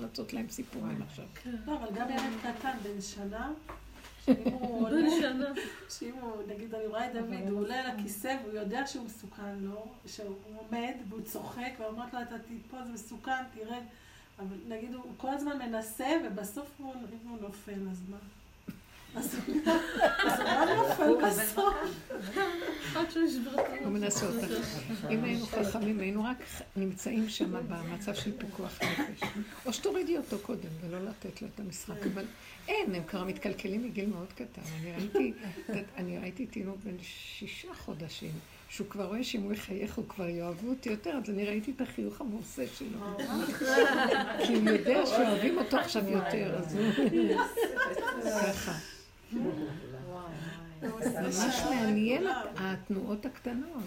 לעשות 0.00 0.32
להם 0.32 0.48
סיפורים 0.48 1.02
עכשיו. 1.02 1.24
לא, 1.66 1.76
אבל 1.76 1.94
גם 1.94 2.10
ילד 2.10 2.32
קטן 2.42 2.76
בן 2.82 3.00
שנה, 3.00 3.52
שאם 4.26 4.52
הוא 4.52 4.86
עולה, 4.86 5.08
שאם 5.88 6.14
הוא, 6.20 6.42
נגיד, 6.48 6.74
אני 6.74 6.86
רואה 6.86 7.06
את 7.06 7.12
דוד, 7.12 7.48
הוא 7.50 7.60
עולה 7.60 7.80
על 7.80 7.90
הכיסא 7.90 8.36
והוא 8.42 8.54
יודע 8.54 8.86
שהוא 8.86 9.04
מסוכן 9.04 9.58
לו, 9.58 9.86
שהוא 10.06 10.36
עומד 10.56 10.94
והוא 11.08 11.20
צוחק 11.22 11.72
ואומרת 11.78 12.14
לו, 12.14 12.22
אתה 12.22 12.38
תיפול, 12.38 12.84
זה 12.84 12.92
מסוכן, 12.92 13.42
תרד. 13.54 13.82
אבל 14.38 14.56
נגיד, 14.68 14.94
הוא 14.94 15.12
כל 15.16 15.28
הזמן 15.28 15.58
מנסה 15.58 16.06
ובסוף 16.26 16.70
הוא 16.78 16.94
נופל, 17.40 17.88
אז 17.90 18.02
מה? 18.10 18.16
אז 19.16 19.36
לא. 23.44 23.52
הוא 23.84 23.92
מנסה 23.92 24.26
אותך. 24.26 24.52
אם 25.10 25.24
היינו 25.24 25.46
חכמים, 25.46 26.00
היינו 26.00 26.24
רק 26.24 26.36
נמצאים 26.76 27.28
שם 27.28 27.52
במצב 27.68 28.14
של 28.14 28.32
פיקוח 28.38 28.78
נפש. 28.82 29.28
או 29.66 29.72
שתורידי 29.72 30.16
אותו 30.16 30.38
קודם 30.38 30.68
ולא 30.80 30.98
לתת 31.04 31.42
לו 31.42 31.48
את 31.54 31.60
המשחק. 31.60 32.06
אבל 32.14 32.24
אין, 32.68 32.94
הם 32.94 33.02
כבר 33.04 33.24
מתקלקלים 33.24 33.84
מגיל 33.84 34.06
מאוד 34.06 34.32
קטן. 34.32 34.62
אני 34.80 34.92
ראיתי, 34.92 35.32
אני 35.96 36.18
ראיתי 36.18 36.46
תינוק 36.46 36.76
בן 36.84 36.96
שישה 37.02 37.74
חודשים, 37.74 38.32
שהוא 38.68 38.86
כבר 38.90 39.04
רואה 39.04 39.24
שאם 39.24 39.42
הוא 39.42 39.52
יחייך 39.52 39.94
הוא 39.94 40.04
כבר 40.08 40.28
יאהבו 40.28 40.68
אותי 40.68 40.88
יותר, 40.88 41.18
אז 41.24 41.30
אני 41.30 41.44
ראיתי 41.44 41.70
את 41.76 41.80
החיוך 41.80 42.20
המעושה 42.20 42.64
שלו. 42.66 43.18
כי 44.46 44.54
הוא 44.54 44.68
יודע 44.68 45.06
שאוהבים 45.06 45.58
אותו 45.58 45.76
עכשיו 45.76 46.08
יותר, 46.08 46.56
אז 46.58 46.76
הוא... 46.76 47.36
ככה. 48.42 48.95
ממש 50.82 51.62
מעניין 51.70 52.26
התנועות 52.56 53.26
הקטנות. 53.26 53.82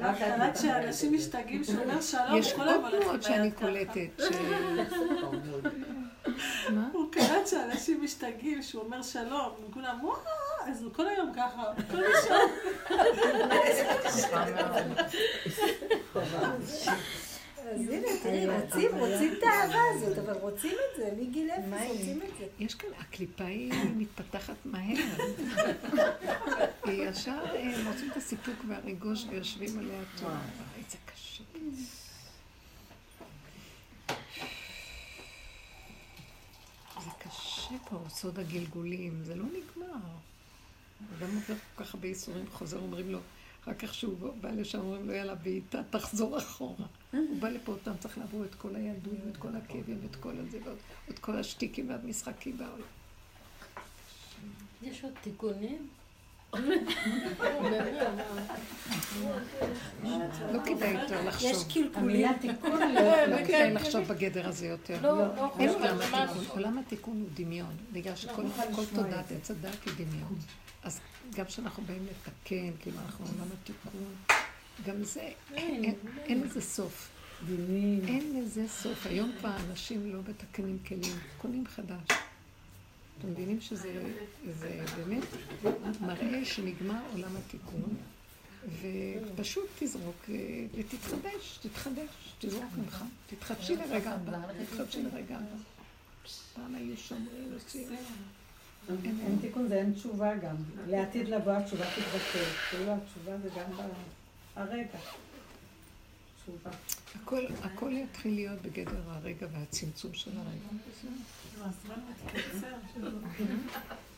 רק 0.00 0.18
קלט 0.18 0.56
שאנשים 0.56 1.12
משתגעים 1.14 1.64
שהוא 1.64 1.82
אומר 1.82 2.00
שלום, 2.00 2.36
יש 2.36 2.52
כל 2.52 2.68
עוד 2.68 2.90
תנועות 2.90 3.22
שאני. 3.22 3.50
קולטת. 3.50 4.20
הוא 6.92 7.12
קלט 7.12 7.46
שאנשים 7.46 8.02
משתגעים, 8.02 8.62
שהוא 8.62 8.82
אומר 8.82 9.02
שלום, 9.02 9.52
וכולם 9.70 9.98
וואו, 10.02 10.16
אז 10.66 10.82
הוא 10.82 10.92
כל 10.94 11.08
היום 11.08 11.32
ככה, 11.36 11.62
כל 11.90 12.02
השעה. 12.04 12.38
אז 17.70 17.80
הנה, 17.80 18.08
תראי, 18.22 18.46
רוצים, 18.46 18.94
רוצים 18.94 19.32
את 19.38 19.42
האהבה 19.42 19.78
הזאת, 19.94 20.18
אבל 20.18 20.32
רוצים 20.32 20.72
את 20.72 20.96
זה, 20.96 21.10
מגיל 21.20 21.50
אפס 21.50 21.88
רוצים 21.88 22.22
את 22.22 22.38
זה. 22.38 22.46
יש 22.58 22.74
כאן, 22.74 22.88
הקליפה 22.98 23.44
היא 23.44 23.72
מתפתחת 23.96 24.56
מהר. 24.64 24.96
היא 26.84 27.08
ישר 27.08 27.44
אה, 27.54 27.82
מוצאים 27.84 28.10
את 28.10 28.16
הסיפוק 28.16 28.54
והריגוש 28.68 29.24
ויושבים 29.30 29.78
עליה 29.78 30.00
טוב. 30.18 30.28
וואי, 30.28 30.82
זה 30.88 30.96
קשה. 31.04 31.44
זה 37.04 37.10
קשה 37.18 37.74
פה, 37.90 37.98
סוד 38.08 38.38
הגלגולים, 38.38 39.20
זה 39.24 39.34
לא 39.34 39.44
נגמר. 39.44 39.96
אדם 41.18 41.34
עובר 41.34 41.54
כל 41.76 41.84
כך 41.84 41.94
הרבה 41.94 42.08
ייסורים, 42.08 42.44
חוזר, 42.52 42.78
אומרים 42.78 43.12
לו, 43.12 43.18
אחר 43.64 43.74
כך 43.74 43.94
שהוא 43.94 44.32
בא 44.40 44.50
לשם, 44.50 44.78
אומרים 44.78 45.06
לו, 45.06 45.12
יאללה, 45.12 45.34
בעיטה, 45.34 45.80
תחזור 45.90 46.38
אחורה. 46.38 46.86
הוא 47.12 47.40
בא 47.40 47.48
לפה, 47.48 47.72
אותם 47.72 47.92
צריך 47.98 48.18
לעבור 48.18 48.44
את 48.44 48.54
כל 48.54 48.76
הילדות, 48.76 49.14
ואת 49.26 49.36
כל 49.36 49.48
הכאבים, 49.56 49.98
ואת 50.02 50.16
כל 50.16 50.32
הזה, 50.38 50.58
ואת 51.08 51.18
כל 51.18 51.36
השטיקים 51.36 51.88
והמשחקים 51.88 52.58
בעולם. 52.58 52.86
יש 54.82 55.04
עוד 55.04 55.12
תיקונים? 55.22 55.88
לא 60.52 60.58
כדאי 60.64 60.92
יותר 60.92 61.20
יש 61.20 61.26
לחשוב. 61.26 61.72
קלקולים. 61.74 61.94
המילה 61.94 62.30
תיקון 62.40 62.80
לא 63.28 63.44
כדאי 63.44 63.70
לחשוב 63.74 64.04
בגדר 64.04 64.48
הזה 64.48 64.66
יותר. 64.66 64.98
לא, 65.02 65.18
לא, 65.18 65.52
אין 65.58 65.68
לא, 65.68 65.74
עולם. 65.74 65.98
התיקון. 66.00 66.44
עולם 66.48 66.78
התיקון 66.78 67.20
הוא 67.20 67.28
דמיון, 67.34 67.76
בגלל 67.92 68.16
שכל 68.16 68.42
תודעת 68.94 69.24
את 69.24 69.28
זה. 69.28 69.34
עץ 69.36 69.50
הדת 69.50 69.84
היא 69.86 70.06
דמיון. 70.06 70.38
אז 70.84 71.00
גם 71.34 71.44
כשאנחנו 71.46 71.82
באים 71.82 72.06
לתקן, 72.06 72.70
כאילו 72.80 72.96
אנחנו 73.06 73.24
עולם 73.26 73.48
התיקון, 73.60 74.14
גם 74.86 75.04
זה, 75.04 75.30
אין- 75.54 75.94
אין 76.24 76.40
לזה 76.42 76.60
סוף. 76.60 77.08
אין 78.08 78.42
לזה 78.42 78.64
סוף. 78.68 79.06
היום 79.06 79.32
כבר 79.38 79.56
אנשים 79.70 80.12
לא 80.12 80.20
מתקנים 80.28 80.78
כלים, 80.88 81.02
קונים 81.38 81.66
חדש. 81.66 82.08
אתם 83.18 83.30
מבינים 83.30 83.60
שזה 83.60 84.14
זה 84.60 84.84
באמת 84.96 85.22
מראה 86.00 86.44
שנגמר 86.44 87.00
עולם 87.12 87.36
התיקון, 87.36 87.96
ופשוט 89.34 89.66
תזרוק 89.78 90.24
אה, 90.28 90.34
ותתחדש, 90.74 91.58
תתחדש, 91.62 92.08
תזרוק 92.38 92.64
ממך, 92.78 93.04
תתחדשי 93.26 93.76
לרגע 93.76 94.10
הבא, 94.12 94.38
תתחדשי 94.70 95.02
לרגע 95.02 95.36
הבא. 95.36 95.56
פעם 96.54 96.74
היו 96.74 96.96
שומרים, 96.96 97.52
עושים. 97.54 97.88
אין- 98.88 99.20
אין 99.26 99.38
תיקון 99.40 99.68
זה 99.68 99.74
אין 99.74 99.92
תשובה 99.94 100.36
גם. 100.36 100.56
לעתיד 100.86 101.28
לבוא 101.28 101.52
התשובה 101.52 101.84
תתבטל. 101.84 102.44
כאילו 102.70 102.92
התשובה 102.94 103.38
זה 103.38 103.48
גם 103.56 103.86
הרגע. 104.56 104.98
תשובה. 106.42 106.70
הכל, 107.22 107.44
הכל 107.62 107.92
יתחיל 107.92 108.34
להיות 108.34 108.62
בגדר 108.62 109.02
הרגע 109.10 109.46
והצמצום 109.52 110.14
של 110.14 110.30
הרגע. 110.36 110.68
הזמן 111.60 111.94
מתקצר. 112.10 112.76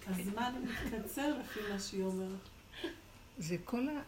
הזמן 0.06 0.52
מתקצר 0.64 1.38
לפי 1.40 1.60
מה 1.72 1.78
שהיא 1.78 2.02
אומרת. 2.02 2.28
זה 3.38 3.56
כל, 3.64 3.88
ה, 3.88 4.00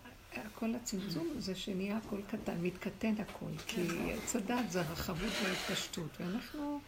כל 0.55 0.75
הצמצום 0.75 1.29
זה 1.39 1.55
שנהיה 1.55 1.97
הכל 1.97 2.21
קטן, 2.31 2.57
מתקטן 2.63 3.15
הכל, 3.19 3.51
כי 3.67 3.81
עץ 4.13 4.37
הדת 4.37 4.71
זה 4.71 4.81
הרחבות 4.81 5.33
וההתפשטות, 5.45 6.09
ואנחנו 6.21 6.81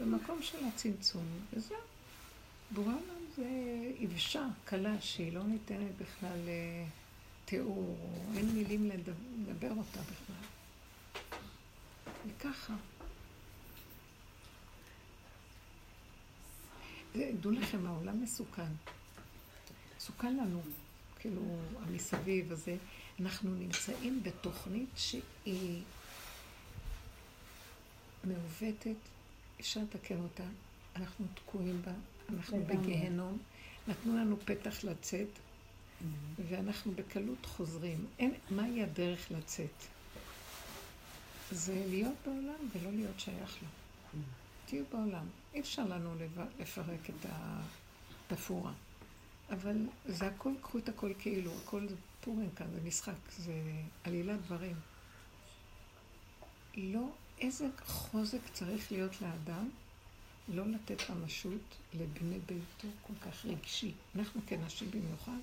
במקום 0.00 0.42
של 0.42 0.58
הצמצום, 0.74 1.24
וזהו. 1.52 1.76
בורא 2.70 2.92
עולם 2.92 3.24
זה 3.36 3.46
יבשה, 3.98 4.46
קלה, 4.64 5.00
שהיא 5.00 5.32
לא 5.32 5.44
ניתנת 5.44 5.96
בכלל 5.98 6.38
לתיאור, 7.44 7.96
או 8.00 8.36
אין 8.36 8.46
מילים 8.54 8.90
לדבר, 8.90 9.70
אותה 9.70 10.00
בכלל. 10.00 10.48
וככה. 12.26 12.74
דעו 17.16 17.50
לכם, 17.52 17.86
העולם 17.86 18.22
מסוכן. 18.22 18.72
מסוכן 19.96 20.36
לנו. 20.36 20.62
כאילו, 21.18 21.42
המסביב 21.82 22.52
הזה, 22.52 22.76
אנחנו 23.20 23.54
נמצאים 23.54 24.22
בתוכנית 24.22 24.88
שהיא 24.96 25.82
מעוותת, 28.24 28.96
אפשר 29.60 29.80
לתקן 29.80 30.20
אותה, 30.20 30.44
אנחנו 30.96 31.26
תקועים 31.34 31.82
בה, 31.82 31.92
אנחנו. 32.32 32.64
בגיהנום, 32.66 33.38
נתנו 33.88 34.16
לנו 34.16 34.36
פתח 34.44 34.84
לצאת, 34.84 35.28
ואנחנו 36.48 36.92
בקלות 36.92 37.46
חוזרים. 37.46 38.06
אין, 38.18 38.34
מהי 38.50 38.82
הדרך 38.82 39.30
לצאת? 39.30 39.84
זה 41.50 41.84
להיות 41.88 42.14
בעולם 42.26 42.68
ולא 42.72 42.90
להיות 42.90 43.20
שייך 43.20 43.62
לו. 43.62 43.68
תהיו 44.66 44.84
בעולם. 44.92 45.26
אי 45.54 45.60
אפשר 45.60 45.84
לנו 45.84 46.14
לפרק 46.60 47.10
את 47.10 47.26
התפאורה. 48.30 48.72
אבל 49.50 49.76
זה 50.06 50.26
הכל, 50.26 50.52
קחו 50.62 50.78
את 50.78 50.88
הכל 50.88 51.12
כאילו, 51.18 51.50
הכל 51.64 51.88
זה 51.88 51.96
פורים 52.20 52.50
כאן, 52.56 52.66
זה 52.74 52.80
משחק, 52.84 53.32
זה 53.38 53.52
עלילת 54.04 54.40
דברים. 54.42 54.76
לא, 56.76 57.08
איזה 57.38 57.68
חוזק 57.86 58.38
צריך 58.52 58.92
להיות 58.92 59.22
לאדם 59.22 59.68
לא 60.48 60.64
לתת 60.66 61.10
ממשות 61.10 61.60
לבני 61.94 62.38
ביתו 62.46 62.88
כל 63.06 63.12
כך 63.30 63.44
רגשי. 63.46 63.92
אנחנו 64.16 64.40
כנשים 64.46 64.90
במיוחד, 64.90 65.38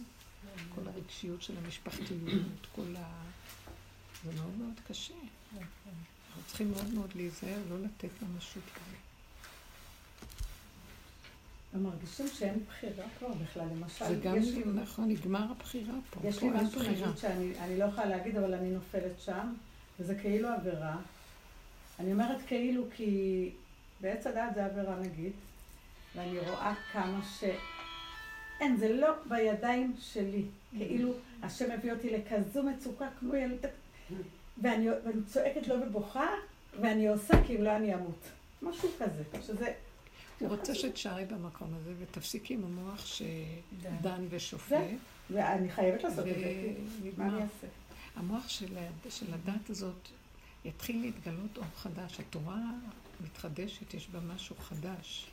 כל 0.76 0.82
הרגשיות 0.88 1.42
של 1.42 1.54
המשפחתיות, 1.58 2.42
כל 2.76 2.96
ה... 2.98 3.22
זה 4.26 4.32
מאוד 4.36 4.58
מאוד 4.58 4.74
קשה. 4.88 5.14
אנחנו 5.56 6.44
צריכים 6.48 6.72
מאוד 6.72 6.94
מאוד 6.94 7.10
להיזהר, 7.16 7.58
לא 7.70 7.80
לתת 7.80 8.10
ממשות 8.22 8.64
כזה. 8.76 8.96
הם 11.74 11.84
מרגישים 11.84 12.26
שאין 12.28 12.60
בחירה 12.68 13.06
כבר 13.20 13.28
בכלל, 13.34 13.64
למשל. 13.72 14.06
זה 14.08 14.16
גם, 14.24 14.36
לי- 14.36 14.64
נכון, 14.66 15.10
נגמר 15.10 15.52
הבחירה 15.52 15.94
פה. 16.10 16.28
יש 16.28 16.40
פה 16.40 16.52
לי 16.52 16.64
משהו. 16.66 16.82
נגיד 16.82 17.18
שאני 17.22 17.60
אני 17.60 17.80
לא 17.80 17.86
יכולה 17.86 18.06
להגיד, 18.06 18.38
אבל 18.38 18.54
אני 18.54 18.70
נופלת 18.70 19.22
שם, 19.26 19.54
וזה 20.00 20.16
כאילו 20.16 20.50
עבירה. 20.50 20.98
אני 22.00 22.12
אומרת 22.14 22.38
כאילו 22.48 22.84
כי 22.96 23.50
בעץ 24.02 24.28
הדעת 24.28 24.56
זה 24.56 24.66
עבירה 24.66 25.00
נגיד, 25.00 25.32
ואני 26.16 26.40
רואה 26.40 26.74
כמה 26.92 27.22
ש... 27.40 27.44
אין, 28.60 28.78
זה 28.78 28.94
לא 28.94 29.08
בידיים 29.30 29.96
שלי. 30.00 30.44
כאילו, 30.78 31.14
השם 31.44 31.72
הביא 31.72 31.92
אותי 31.92 32.10
לכזו 32.10 32.64
מצוקה 32.64 33.08
כמו 33.20 33.36
ילד... 33.36 33.66
ואני, 34.62 34.90
ואני 34.90 35.24
צועקת 35.28 35.68
לו 35.68 35.76
ובוכה, 35.82 36.28
ואני 36.82 37.08
עושה 37.08 37.44
כאילו 37.46 37.64
לא 37.64 37.76
אני 37.76 37.96
אמות. 37.96 38.30
משהו 38.62 38.90
כזה, 39.00 39.24
שזה... 39.42 39.74
הוא 40.40 40.50
רוצה 40.50 40.76
שתשארי 40.76 41.26
במקום 41.26 41.68
הזה 41.76 41.94
ותפסיקי 42.00 42.54
עם 42.54 42.64
המוח 42.64 43.06
שדן 43.06 44.26
ושופט. 44.30 44.78
ואני 45.30 45.72
חייבת 45.72 46.04
לעשות 46.04 46.28
את 46.28 46.36
זה, 46.36 46.74
מה. 47.18 47.26
אני 47.26 47.36
אעשה? 47.36 47.68
המוח 48.16 48.50
של, 48.50 48.78
של 49.10 49.34
הדת 49.34 49.70
הזאת 49.70 50.08
יתחיל 50.66 51.02
להתגלות 51.02 51.58
אור 51.58 51.66
חדש. 51.76 52.20
התורה 52.20 52.62
מתחדשת, 53.24 53.94
יש 53.94 54.08
בה 54.08 54.20
משהו 54.20 54.56
חדש. 54.56 55.28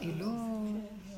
היא 0.00 0.16
לא, 0.16 0.32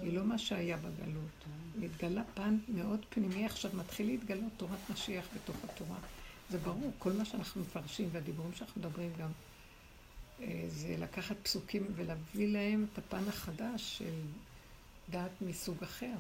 היא 0.03 0.13
לא 0.13 0.25
מה 0.25 0.39
שהיה 0.39 0.77
בגלות. 0.77 1.45
מתגלה 1.77 2.23
פן 2.35 2.59
מאוד 2.69 3.07
פנימי, 3.09 3.47
עכשיו 3.47 3.71
מתחיל 3.75 4.07
להתגלות 4.07 4.53
תורת 4.57 4.91
משיח 4.91 5.25
בתוך 5.35 5.57
התורה. 5.65 5.99
זה 6.51 6.59
ברור, 6.59 6.93
כל 6.99 7.13
מה 7.13 7.25
שאנחנו 7.25 7.61
מפרשים 7.61 8.09
והדיבורים 8.13 8.55
שאנחנו 8.55 8.81
מדברים 8.81 9.11
גם, 9.19 9.31
אה, 10.41 10.65
זה 10.69 10.97
לקחת 10.99 11.37
פסוקים 11.43 11.87
ולהביא 11.95 12.49
להם 12.49 12.87
את 12.93 12.99
הפן 12.99 13.29
החדש 13.29 13.99
של 13.99 14.21
דת 15.11 15.31
מסוג 15.41 15.83
אחר. 15.83 16.17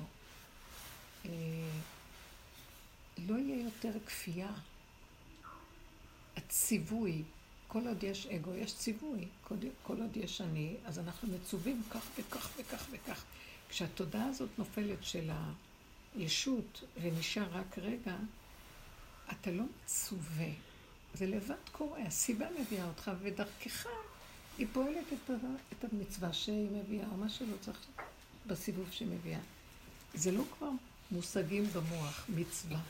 אה, 1.25 1.31
לא 3.19 3.39
יהיה 3.39 3.65
יותר 3.65 3.93
כפייה. 4.07 4.53
הציווי, 6.37 7.23
כל 7.73 7.89
עוד 7.89 8.05
יש 8.05 8.27
אגו, 8.27 8.55
יש 8.55 8.75
ציווי. 8.75 9.27
כל, 9.45 9.55
כל 9.83 10.01
עוד 10.01 10.17
יש 10.17 10.41
אני, 10.41 10.77
אז 10.85 10.99
אנחנו 10.99 11.29
מצווים 11.29 11.83
כך 11.91 12.07
וכך 12.19 12.51
וכך 12.57 12.87
וכך. 12.91 13.25
כשהתודעה 13.69 14.27
הזאת 14.27 14.49
נופלת 14.59 15.05
של 15.05 15.31
הישות 16.17 16.85
ונשאר 17.03 17.49
רק 17.53 17.79
רגע, 17.79 18.17
אתה 19.31 19.51
לא 19.51 19.65
מצווה. 19.85 20.49
זה 21.15 21.27
לבד 21.27 21.55
קורה, 21.73 22.03
הסיבה 22.03 22.47
מביאה 22.61 22.87
אותך, 22.87 23.11
ודרכך 23.23 23.87
היא 24.59 24.67
פועלת 24.73 25.07
את, 25.13 25.31
ה, 25.31 25.35
את 25.73 25.85
המצווה 25.93 26.33
שהיא 26.33 26.69
מביאה, 26.71 27.07
או 27.13 27.17
מה 27.17 27.29
שלא 27.29 27.55
צריך 27.61 27.79
בסיבוב 28.47 28.91
שהיא 28.91 29.09
מביאה. 29.09 29.41
זה 30.15 30.33
לא 30.33 30.43
כבר 30.59 30.71
מושגים 31.11 31.65
במוח, 31.65 32.27
מצווה, 32.29 32.81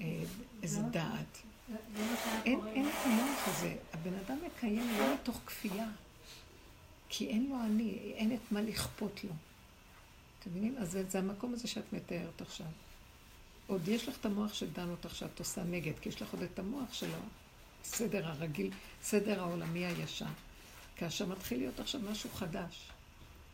אה, 0.00 0.22
איזה 0.62 0.80
לא. 0.80 0.88
דעת. 0.88 1.38
אין. 2.44 2.60
אין 2.66 2.88
את 2.88 2.94
המוח 3.04 3.48
הזה. 3.48 3.76
הבן 3.92 4.14
אדם 4.26 4.38
מקיים 4.46 4.98
לא 4.98 5.14
מתוך 5.14 5.40
כפייה. 5.46 5.88
כי 7.08 7.28
אין 7.28 7.46
לו 7.50 7.56
אני, 7.64 8.12
אין 8.14 8.34
את 8.34 8.52
מה 8.52 8.60
לכפות 8.60 9.24
לו. 9.24 9.30
אתם 10.40 10.50
מבינים? 10.50 10.74
אז 10.78 10.92
זה, 10.92 11.04
זה 11.08 11.18
המקום 11.18 11.54
הזה 11.54 11.68
שאת 11.68 11.92
מתארת 11.92 12.40
עכשיו. 12.40 12.66
עוד 13.66 13.88
יש 13.88 14.08
לך 14.08 14.16
את 14.20 14.26
המוח 14.26 14.54
שדן 14.54 14.90
אותך 14.90 15.14
שאת 15.14 15.38
עושה 15.38 15.62
נגד, 15.64 15.92
כי 16.00 16.08
יש 16.08 16.22
לך 16.22 16.32
עוד 16.32 16.42
את 16.42 16.58
המוח 16.58 16.92
של 16.92 17.10
הסדר 17.82 18.26
הרגיל, 18.26 18.70
סדר 19.02 19.40
העולמי 19.40 19.86
הישן. 19.86 20.32
כאשר 20.96 21.26
מתחיל 21.26 21.58
להיות 21.58 21.80
עכשיו 21.80 22.00
משהו 22.10 22.30
חדש. 22.30 22.90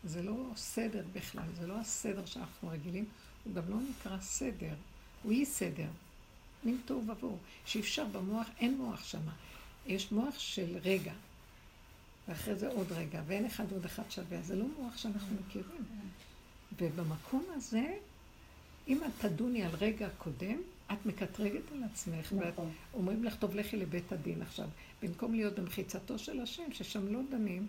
זה 0.04 0.22
לא 0.22 0.34
סדר 0.56 1.04
בכלל, 1.12 1.48
זה 1.60 1.66
לא 1.66 1.78
הסדר 1.78 2.26
שאנחנו 2.26 2.68
רגילים, 2.68 3.04
הוא 3.44 3.54
גם 3.54 3.62
לא 3.68 3.76
נקרא 3.90 4.20
סדר, 4.20 4.74
הוא 5.22 5.32
אי 5.32 5.46
סדר. 5.46 5.88
מין 6.64 6.80
תוהו 6.84 7.02
ובוהו, 7.08 7.38
שאי 7.66 7.80
אפשר 7.80 8.04
במוח, 8.04 8.46
אין 8.58 8.76
מוח 8.76 9.04
שמה. 9.04 9.32
יש 9.86 10.12
מוח 10.12 10.38
של 10.38 10.78
רגע, 10.84 11.12
ואחרי 12.28 12.54
זה 12.54 12.68
עוד 12.68 12.92
רגע, 12.92 13.22
ואין 13.26 13.46
אחד 13.46 13.72
עוד 13.72 13.84
אחד 13.84 14.02
שווה, 14.10 14.42
זה 14.42 14.56
לא 14.56 14.64
מוח 14.78 14.96
שאנחנו 14.96 15.36
מכירים. 15.46 15.84
ובמקום 16.80 17.44
הזה, 17.54 17.96
אם 18.88 19.00
את 19.04 19.26
תדוני 19.26 19.62
על 19.62 19.74
רגע 19.74 20.08
קודם, 20.18 20.56
את 20.92 21.06
מקטרגת 21.06 21.72
על 21.72 21.84
עצמך, 21.84 22.32
ואת 22.38 22.52
נכון. 22.52 22.72
אומרים 22.94 23.24
לך, 23.24 23.36
טוב, 23.36 23.54
לכי 23.54 23.76
לבית 23.76 24.12
הדין 24.12 24.42
עכשיו. 24.42 24.68
במקום 25.02 25.34
להיות 25.34 25.58
במחיצתו 25.58 26.18
של 26.18 26.40
השם, 26.40 26.72
ששם 26.72 27.12
לא 27.12 27.20
דנים, 27.30 27.66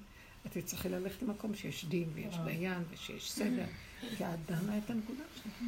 את 0.48 0.58
תצטרכי 0.58 0.90
ללכת 0.90 1.22
למקום 1.22 1.56
שיש 1.56 1.86
דין 1.86 2.10
ויש 2.14 2.36
דיין 2.46 2.84
ושיש 2.90 3.32
סדר, 3.32 3.66
כי 4.18 4.26
את 4.26 4.40
דנה 4.46 4.78
את 4.78 4.90
הנקודה 4.90 5.24
שלך. 5.36 5.64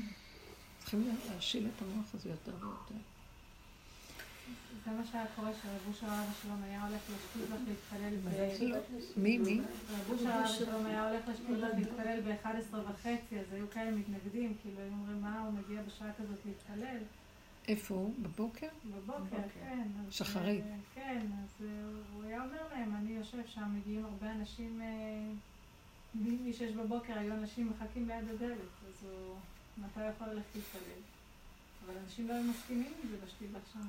צריכים 0.79 1.15
להשיל 1.29 1.67
את 1.75 1.81
המוח 1.81 2.05
הזה 2.13 2.29
יותר 2.29 2.51
ויותר. 2.59 3.14
זה 4.85 4.91
מה 4.91 5.05
שהיה 5.11 5.25
קורה 5.35 5.51
שרב 5.61 5.81
אושר 5.87 6.05
הרב 6.09 6.33
שלום 6.41 6.63
היה 6.63 6.87
הולך 6.87 7.01
לשטוזלך 7.15 7.59
להתפלל 7.67 8.15
ב... 8.23 8.29
מי, 9.17 9.37
מי? 9.37 9.61
רב 9.91 10.09
אושר 10.11 10.29
הרב 10.29 10.47
שלום 10.47 10.85
היה 10.85 11.09
הולך 11.09 11.27
לשטוזלך 11.27 11.69
להתפלל 11.77 12.21
ב-11 12.21 12.75
וחצי, 12.89 13.39
אז 13.39 13.45
היו 13.53 13.69
כאלה 13.69 13.91
מתנגדים, 13.91 14.53
כאילו 14.61 14.79
היו 14.81 14.91
אומרים, 14.91 15.21
מה, 15.21 15.41
הוא 15.41 15.53
מגיע 15.53 15.81
בשעה 15.81 16.13
כזאת 16.13 16.39
להתפלל? 16.45 16.97
איפה 17.67 17.95
הוא? 17.95 18.13
בבוקר? 18.21 18.67
בבוקר, 18.95 19.37
כן. 19.53 19.87
שחרית. 20.09 20.63
אה, 20.65 20.75
כן, 20.95 21.21
אז 21.43 21.65
אה, 21.65 21.83
הוא 22.13 22.23
היה 22.23 22.43
אומר 22.43 22.61
להם, 22.73 22.95
אני 22.95 23.11
יושב 23.11 23.37
שם, 23.47 23.75
מגיעים 23.75 24.05
הרבה 24.05 24.31
אנשים, 24.31 24.81
אה, 24.81 25.31
מ- 26.15 26.49
משש 26.49 26.71
בבוקר 26.71 27.17
היו 27.17 27.33
אנשים 27.33 27.69
מחכים 27.71 28.07
ליד 28.07 28.29
הדלת, 28.29 28.57
אז 28.87 29.03
הוא, 29.09 29.35
מתי 29.77 29.99
יכול 30.09 30.27
ללכת 30.27 30.45
להתפלל? 30.55 31.01
אבל 31.85 31.93
אנשים 32.03 32.27
לא 32.27 32.33
היו 32.33 32.43
מסכימים 32.43 32.91
עם 33.03 33.09
זה 33.09 33.15
בשתיבה 33.25 33.59
שם. 33.73 33.79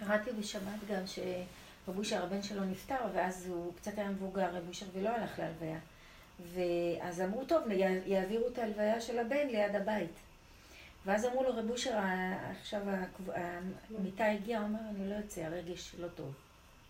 קראתי 0.00 0.30
בשבת 0.40 0.88
גם 0.90 1.06
שרב 1.06 1.98
אושר 1.98 2.22
הבן 2.22 2.42
שלו 2.42 2.64
נפטר, 2.64 2.96
ואז 3.14 3.46
הוא 3.48 3.72
קצת 3.76 3.98
היה 3.98 4.10
מבוגר, 4.10 4.54
רב 4.54 4.68
אושר, 4.68 4.86
ולא 4.92 5.08
הלך 5.08 5.38
להלוויה. 5.38 5.78
ואז 6.52 7.20
אמרו, 7.20 7.44
טוב, 7.44 7.62
יעבירו 8.06 8.48
את 8.48 8.58
ההלוויה 8.58 9.00
של 9.00 9.18
הבן 9.18 9.46
ליד 9.48 9.74
הבית. 9.76 10.10
ואז 11.06 11.24
אמרו 11.24 11.42
לו, 11.42 11.56
רב 11.56 11.70
אושר, 11.70 11.98
עכשיו 12.60 12.80
המיטה 13.98 14.26
הגיעה, 14.26 14.60
הוא 14.60 14.68
אמר, 14.68 14.78
אני 14.90 15.10
לא 15.10 15.14
יוצא, 15.14 15.40
הרגש 15.40 15.94
לא 16.00 16.08
טוב. 16.08 16.34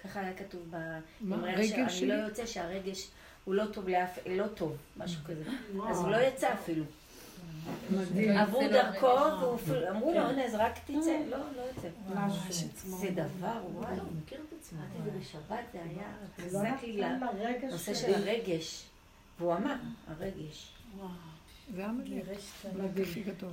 ככה 0.05 0.21
היה 0.21 0.35
כתוב 0.35 0.63
מה, 0.71 1.01
באמרי 1.21 1.55
רגל 1.55 1.63
השם, 1.65 1.81
אני 1.81 1.91
שלי? 1.91 2.09
לא 2.09 2.15
יוצא 2.15 2.47
שהרגש 2.47 3.09
הוא 3.45 3.55
לא 3.55 3.65
טוב 3.73 3.89
לאף, 3.89 4.19
לא 4.27 4.47
טוב, 4.47 4.77
משהו 4.97 5.21
כזה. 5.25 5.43
אז 5.89 5.99
הוא 5.99 6.11
לא 6.11 6.17
יצא 6.17 6.53
אפילו. 6.53 6.85
מדהים. 7.91 8.37
עברו 8.37 8.61
דרכו, 8.73 9.07
והוא 9.41 9.55
אפילו- 9.55 9.89
אמרו 9.91 10.13
לו, 10.13 10.21
הנה, 10.21 10.45
אז 10.45 10.55
רק 10.55 10.79
תצא. 10.85 10.93
לא, 11.31 11.37
לא 11.57 11.63
יוצא. 11.63 11.89
זה 12.85 13.11
דבר, 13.11 13.61
וואי, 13.75 13.93
אמרתי 13.93 14.35
לי 15.05 15.21
בשבת, 15.21 15.65
זה 15.73 15.79
היה, 15.83 16.09
לא 16.39 16.45
חזק 16.45 16.83
לי 16.83 16.97
נתן 17.07 17.21
לרגש 17.37 17.63
לנושא 17.63 17.95
של- 17.95 18.15
הרגש. 18.15 18.85
והוא 19.39 19.55
אמר, 19.55 19.75
הרגש. 20.09 20.73
זה 21.75 21.87
המדהים. 21.87 22.23
מדהים. 22.75 23.07
הכי 23.09 23.23
גדול. 23.23 23.51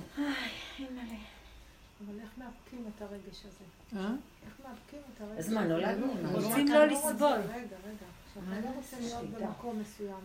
אבל 2.06 2.20
איך 2.20 2.30
מאבקים 2.38 2.86
את 2.96 3.02
הרגש 3.02 3.42
הזה? 3.46 3.64
אה? 4.00 4.08
איך 4.46 4.54
מאבקים 4.68 4.98
את 5.14 5.20
הרגש 5.20 5.38
אז 5.38 5.52
מה, 5.52 5.64
נולדנו 5.64 6.06
לא? 6.06 6.28
רוצים 6.28 6.68
לא 6.68 6.84
לסבול. 6.86 7.28
רגע, 7.48 7.58
רגע. 7.86 8.06
כשאתה 8.32 8.60
לא 8.60 8.76
רוצה 8.76 8.96
להיות. 9.00 9.24
במקום 9.30 9.80
מסוים, 9.80 10.20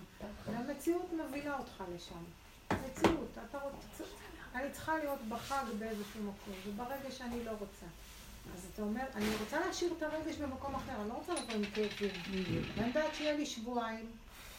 והמציאות 0.47 1.09
מובילה 1.17 1.57
אותך 1.57 1.83
לשם. 1.95 2.23
מציאות, 2.73 3.27
אתה 3.49 3.57
רוצה... 3.57 4.03
אני 4.55 4.71
צריכה 4.71 4.97
להיות 4.97 5.19
בחג 5.29 5.63
באיזשהו 5.79 6.21
מקום, 6.21 6.53
וברגע 6.67 7.11
שאני 7.11 7.43
לא 7.45 7.51
רוצה. 7.51 7.85
אז 8.55 8.65
אתה 8.73 8.81
אומר, 8.81 9.03
אני 9.15 9.25
רוצה 9.41 9.59
להשאיר 9.67 9.93
את 9.97 10.03
הרגש 10.03 10.35
במקום 10.35 10.75
אחר, 10.75 10.91
אני 11.01 11.09
לא 11.09 11.13
רוצה 11.13 11.33
לבוא 11.33 11.53
עם 11.53 11.63
כאבים. 11.65 12.11
ואני 12.75 12.87
יודעת 12.87 13.15
שיהיה 13.15 13.33
לי 13.37 13.45
שבועיים 13.45 14.05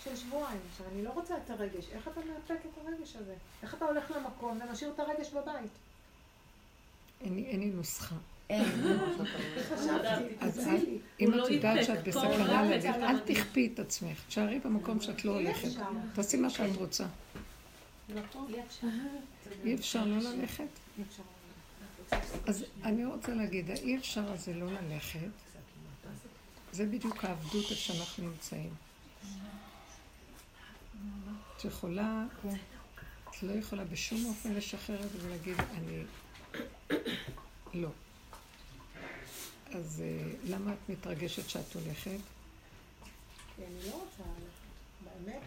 של 0.04 0.16
שבועיים. 0.16 0.58
עכשיו, 0.72 0.86
אני 0.94 1.04
לא 1.04 1.10
רוצה 1.10 1.34
את 1.44 1.50
הרגש. 1.50 1.84
איך 1.92 2.08
אתה 2.08 2.20
מאפק 2.20 2.60
את 2.64 2.86
הרגש 2.86 3.16
הזה? 3.16 3.34
איך 3.62 3.74
אתה 3.74 3.84
הולך 3.84 4.10
למקום 4.10 4.60
ומשאיר 4.68 4.90
את 4.94 5.00
הרגש 5.00 5.30
בבית? 5.30 5.70
אין 7.20 7.34
לי- 7.34 7.44
אין 7.46 7.60
לי 7.60 7.66
נוסחה. 7.66 8.14
אם 11.20 11.30
לא 11.30 11.46
את 11.46 11.50
יודעת 11.50 11.76
איפק, 11.78 11.86
שאת 11.86 12.08
בסכנה 12.08 12.62
אל. 13.10 13.18
תכפי 13.24 13.70
את 13.74 13.78
עצמך. 13.78 14.18
תשארי 14.28 14.58
במקום 14.58 15.00
שאת 15.00 15.24
לא 15.24 15.32
הולכת. 15.32 15.68
תעשי 16.14 16.36
מה 16.36 16.50
שאת 16.50 16.76
רוצה. 16.76 17.04
אי 19.64 19.74
אפשר 19.74 20.04
לא 20.04 20.18
ללכת? 20.18 20.68
אז 22.46 22.64
אני 22.82 23.04
רוצה 23.04 23.34
להגיד, 23.34 23.70
האי 23.70 23.96
אפשר 23.96 24.32
הזה 24.32 24.54
לא 24.54 24.66
ללכת, 24.72 25.28
זה 26.72 26.86
בדיוק 26.86 27.24
העבדות 27.24 27.70
איפה 27.70 27.74
שאנחנו 27.74 28.28
נמצאים. 28.28 28.74
את 31.56 31.64
יכולה, 31.64 32.24
את 33.30 33.42
לא 33.42 33.52
יכולה 33.52 33.84
בשום 33.84 34.26
אופן 34.26 34.52
לשחרר 34.52 35.02
את 35.04 35.10
זה 35.10 35.18
ולהגיד, 35.26 35.56
אני 35.74 36.04
לא. 37.74 37.88
אז 39.72 40.02
אה, 40.04 40.32
למה 40.44 40.72
את 40.72 40.88
מתרגשת 40.88 41.48
שאת 41.48 41.74
הולכת? 41.74 42.20
כי 43.56 43.62
אני 43.64 43.90
לא 43.90 43.92
רוצה 43.92 44.22
ללכת. 44.22 44.60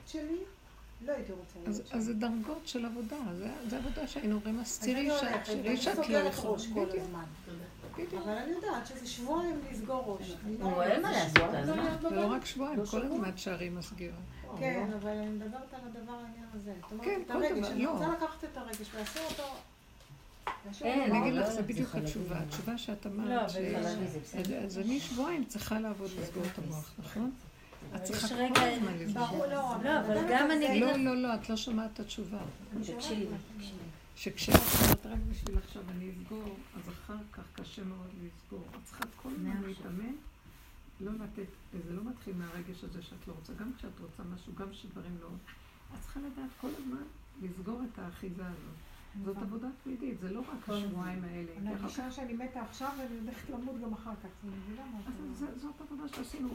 שלי, 0.07 0.37
לא 1.05 1.11
הייתי 1.13 1.31
רוצה 1.31 1.59
אז, 1.65 1.75
להיות 1.77 1.87
שם. 1.87 1.97
אז 1.97 2.05
זה 2.05 2.13
דרגות 2.13 2.61
של 2.67 2.85
עבודה, 2.85 3.15
זה, 3.37 3.47
זה 3.69 3.77
עבודה 3.77 4.07
שהיינו 4.07 4.35
אומרים, 4.35 4.59
אז 4.59 4.79
תראי 4.79 5.09
אני 5.11 5.77
שאת, 5.77 5.97
לא 6.09 6.17
יכולה. 6.17 6.53
ראש 6.53 6.67
כל 6.67 6.85
בדיוק, 6.85 7.03
הזמן. 7.03 7.23
בדיוק. 7.93 8.13
אבל 8.23 8.31
אני 8.37 8.51
יודעת 8.51 8.87
שזה 8.87 9.07
שבועיים 9.07 9.59
לסגור 9.71 10.17
ראש. 10.19 10.33
אני 10.45 10.57
נו, 10.57 10.71
לא- 10.71 10.83
אין 10.83 11.01
מה 11.01 11.11
לעשות, 11.11 11.37
לא 11.37 11.75
מה? 11.75 11.97
זה 12.01 12.09
לא 12.09 12.09
בבית. 12.09 12.31
רק 12.31 12.45
שבועיים, 12.45 12.79
לא 12.79 12.85
כל. 12.85 13.01
הזמן 13.05 13.37
שערים 13.37 13.75
מסגירה. 13.75 14.15
כן, 14.59 14.89
אבל 15.01 15.09
אני 15.09 15.29
מדברת 15.29 15.73
על 15.73 15.79
הדבר 15.85 16.13
העניין 16.13 16.45
הזה. 16.53 16.73
כן, 17.03 17.21
את 17.21 17.27
כל 17.31 17.33
דבר, 17.57 17.67
אני 17.71 17.83
לא. 17.83 17.91
רוצה 17.91 18.07
לקחת 18.07 18.43
את 18.43 18.57
הרגש 18.57 18.87
ולהסיר 18.95 19.21
אותו. 19.29 19.43
אני 20.81 21.19
אגיד. 21.21 21.33
לך, 21.33 21.49
זה 21.49 21.61
לא, 21.61 21.67
בדיוק 21.67 21.95
התשובה. 21.95 22.37
התשובה 22.39 22.77
שאת 22.77 23.05
לא, 23.05 23.11
אמרת, 23.11 23.51
אז 24.65 24.77
אני 24.79 24.99
שבועיים 24.99 25.45
צריכה 25.45 25.79
לעבוד 25.79 26.11
לסגור 26.21 26.43
את 26.53 26.57
המוח, 26.57 26.93
נכון? 26.99 27.31
את 27.95 28.03
צריכה 28.03 28.27
כל 28.27 28.59
הזמן. 28.61 29.13
ברור, 29.13 29.45
לא, 29.45 29.73
לא, 29.83 29.99
אבל 29.99 30.15
גם 30.29 30.51
אני. 30.51 30.69
אגיד 30.69 30.81
לא, 30.81 30.91
לך- 30.91 30.97
לא, 30.99 31.15
לא, 31.15 31.35
את 31.35 31.49
לא 31.49 31.55
שומעת 31.57 31.89
את 31.93 31.99
התשובה. 31.99 32.37
שכשאת 34.15 34.55
אומרת 34.55 35.05
רק 35.05 35.19
בשביל 35.31 35.57
עכשיו 35.57 35.81
אני 35.97 36.09
אסגור, 36.11 36.55
אז 36.75 36.89
אחר 36.89 37.15
כך 37.33 37.43
קשה 37.53 37.83
מאוד 37.83 38.09
לסגור. 38.25 38.63
את 38.71 38.79
צריכה 38.85 39.03
כל 39.15 39.29
הזמן 39.35 39.61
להתאמן, 39.67 40.13
לא 41.01 41.11
לתת, 41.11 41.47
זה 41.87 41.93
לא 41.93 42.01
מתחיל 42.03 42.33
מהרגש 42.35 42.83
הזה 42.83 43.01
שאת 43.01 43.27
לא 43.27 43.33
רוצה, 43.33 43.53
גם 43.53 43.71
כשאת 43.77 43.99
רוצה 44.01 44.23
משהו, 44.35 44.53
גם 44.55 44.69
כשדברים 44.71 45.17
לא... 45.21 45.27
את 45.93 46.01
צריכה 46.01 46.19
לדעת 46.19 46.49
כל 46.61 46.69
הזמן 46.79 47.03
לסגור 47.41 47.81
את 47.93 47.99
האחיזה 47.99 48.41
הזאת. 48.45 48.77
זאת 49.25 49.37
עבודה 49.37 49.67
תמידית, 49.83 50.19
זה 50.19 50.31
לא 50.31 50.39
רק 50.39 50.69
השבועיים 50.69 51.23
האלה. 51.23 51.51
אני 51.57 51.69
מרגישה 51.73 52.11
שאני 52.11 52.33
מתה 52.33 52.61
עכשיו 52.61 52.89
ואני 52.99 53.19
הולכת 53.19 53.49
למות 53.49 53.81
גם 53.81 53.93
אחר 53.93 54.11
כך. 54.23 54.29
אני 54.43 54.51
מבינה 54.57 54.85
מה 54.93 54.99
את 54.99 55.07
אז 55.07 55.13
אומרת. 55.19 55.35
זה- 55.37 55.59
זאת 55.59 55.81
עבודה 55.81 56.07
שעשינו, 56.07 56.49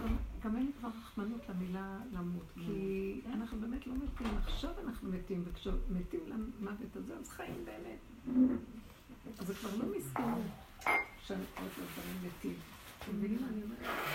גם, 0.44 0.56
אין 0.56 0.66
לי 0.66 0.72
כבר 0.80 0.88
רחמנות 0.88 1.40
למילה 1.48 1.98
למות, 2.12 2.44
כי 2.54 3.20
אנחנו 3.32 3.60
באמת 3.60 3.86
לא 3.86 3.94
מתים, 3.94 4.26
עכשיו 4.36 4.70
אנחנו 4.84 5.10
מתים, 5.10 5.42
וכשמתים 5.46 6.20
למוות 6.26 6.96
הזה, 6.96 7.14
אז 7.16 7.28
חיים 7.28 7.64
באמת. 7.64 7.98
אז 9.38 9.46
זה 9.46 9.54
כבר 9.54 9.70
לא 9.84 9.96
מסכנות 9.98 10.38
שאנחנו 11.26 11.44
עוד 11.62 11.70
דברים 11.76 12.16
מתים. 12.38 12.54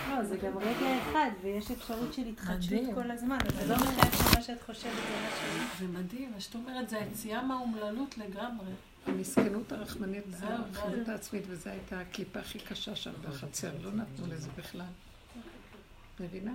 לא, 0.09 0.23
זה 0.23 0.37
גם 0.37 0.57
רגע 0.57 1.01
אחד, 1.01 1.29
ויש 1.41 1.71
אפשרות 1.71 2.13
של 2.13 2.21
התחדשות. 2.21 2.79
כל 2.95 3.11
הזמן, 3.11 3.37
אז 3.47 3.55
זה 3.55 3.67
לא 3.67 3.75
מחייב 3.75 4.13
שמה 4.13 4.41
שאת 4.41 4.61
חושבת 4.61 4.93
זה 4.93 5.21
מה 5.21 5.29
ש... 5.29 5.79
זה 5.79 5.87
מדהים, 5.87 6.31
מה 6.31 6.39
שאת 6.39 6.55
אומרת, 6.55 6.89
זה 6.89 6.99
היציאה 6.99 7.43
מהאומללות 7.43 8.17
לגמרי. 8.17 8.71
המסכנות 9.05 9.71
הרחמנית, 9.71 10.23
זהו, 10.29 10.49
הרחמנות. 10.49 11.09
העצמית, 11.09 11.43
וזו 11.47 11.69
הייתה 11.69 11.99
הקליפה 11.99 12.39
הכי 12.39 12.59
קשה 12.59 12.95
שם 12.95 13.11
בחצר, 13.21 13.71
לא 13.81 13.91
נתנו 13.91 14.27
לזה 14.27 14.49
בכלל. 14.57 14.85
מבינה? 16.19 16.53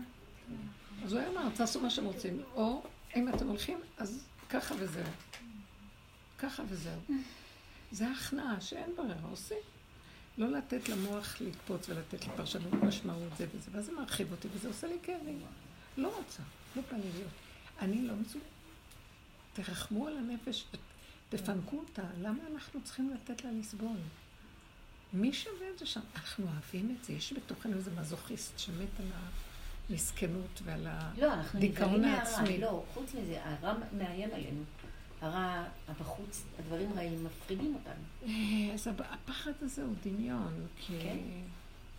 אז 1.05 1.12
הוא 1.12 1.20
היה 1.20 1.30
אמר, 1.30 1.49
תעשו 1.55 1.80
מה 1.80 1.91
שאתם 1.91 2.07
רוצים, 2.07 2.43
או 2.55 2.82
אם 3.16 3.28
אתם 3.28 3.49
הולכים, 3.49 3.78
אז 3.99 4.24
ככה 4.51 4.74
וזהו. 4.78 5.05
ככה 6.39 6.62
וזהו. 6.68 7.01
זה 7.93 8.11
הכנעה 8.11 8.61
שאין 8.61 8.91
ברירה, 8.97 9.28
עושים. 9.30 9.59
לא 10.39 10.49
לתת 10.51 10.89
למוח 10.89 11.41
לקפוץ 11.41 11.89
ולתת 11.89 12.26
לי 12.26 12.32
פרשנות 12.36 12.72
משמעות 12.72 13.36
זה 13.39 13.47
וזה, 13.55 13.70
ואז 13.72 13.86
זה 13.86 13.93
מרחיב 13.93 14.32
אותי 14.32 14.49
וזה 14.55 14.68
עושה 14.68 14.86
לי 14.86 14.97
כאבים. 15.03 15.41
לא 15.97 16.16
רוצה, 16.16 16.43
לא 16.76 16.82
בא 16.93 16.97
לי 16.97 17.12
להיות. 17.14 17.30
אני 17.80 18.07
לא 18.07 18.14
מצו... 18.16 18.39
תרחמו 19.53 20.07
על 20.07 20.16
הנפש, 20.16 20.64
תפנקו 21.28 21.78
אותה. 21.78 22.03
למה 22.20 22.39
אנחנו 22.53 22.80
צריכים 22.84 23.11
לתת 23.14 23.45
לה 23.45 23.51
לסבול? 23.51 23.97
מי 25.12 25.32
שווה 25.32 25.70
את 25.74 25.78
זה 25.78 25.86
שם? 25.86 26.01
אנחנו 26.14 26.47
אוהבים 26.47 26.97
את 26.99 27.05
זה. 27.05 27.12
יש 27.12 27.32
בתוכנו 27.32 27.76
איזה 27.76 27.91
מזוכיסט 28.01 28.59
שמת 28.59 29.01
על 29.01 29.07
המסכנות 29.91 30.61
ועל 30.64 30.86
ה... 30.86 31.12
לא, 31.18 31.32
אנחנו 31.32 31.61
נבהלים 31.61 32.01
מהרע. 32.03 32.16
העצמי. 32.16 32.59
לא, 32.59 32.84
חוץ 32.95 33.14
מזה, 33.14 33.45
הרע 33.45 33.74
מאיים 33.93 34.30
עלינו. 34.32 34.62
הרע 35.21 35.64
בחוץ, 36.01 36.43
הדברים 36.59 36.93
רעים 36.93 37.25
מפחידים 37.25 37.75
אותנו. 37.75 38.03
אה, 38.33 38.75
אז 38.75 38.89
הפ- 38.89 39.01
הפחד 39.01 39.53
הזה 39.61 39.83
הוא 39.83 39.95
דמיון, 40.05 40.66
כי... 40.81 40.93
כן. 41.03 41.19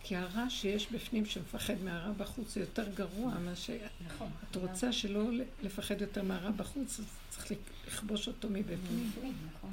כי 0.02 0.16
הרע 0.16 0.50
שיש 0.50 0.92
בפנים 0.92 1.24
שמפחד 1.26 1.74
מהרע 1.84 2.12
בחוץ 2.12 2.54
זה 2.54 2.60
יותר 2.60 2.88
גרוע 2.94 3.38
מאשר... 3.38 3.76
נכון. 4.06 4.28
את 4.50 4.56
רוצה 4.56 4.92
שלא 4.92 5.24
לפחד 5.62 6.00
יותר 6.00 6.22
מהרע 6.22 6.50
בחוץ, 6.50 7.00
אז 7.00 7.04
צריך 7.28 7.52
לכבוש 7.86 8.28
אותו 8.28 8.48
מבפנים. 8.50 9.10
בפנים, 9.10 9.34
נכון. 9.56 9.72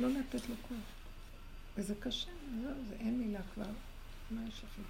לא 0.00 0.08
לתת 0.08 0.48
לו 0.48 0.54
כוח. 0.68 0.78
וזה 1.76 1.94
קשה, 2.00 2.30
זהו, 2.62 2.72
זה 2.88 2.94
אין 3.00 3.18
מילה 3.18 3.40
כבר. 3.54 3.64
מה 4.30 4.40
יש 4.48 4.54
לכם? 4.64 4.82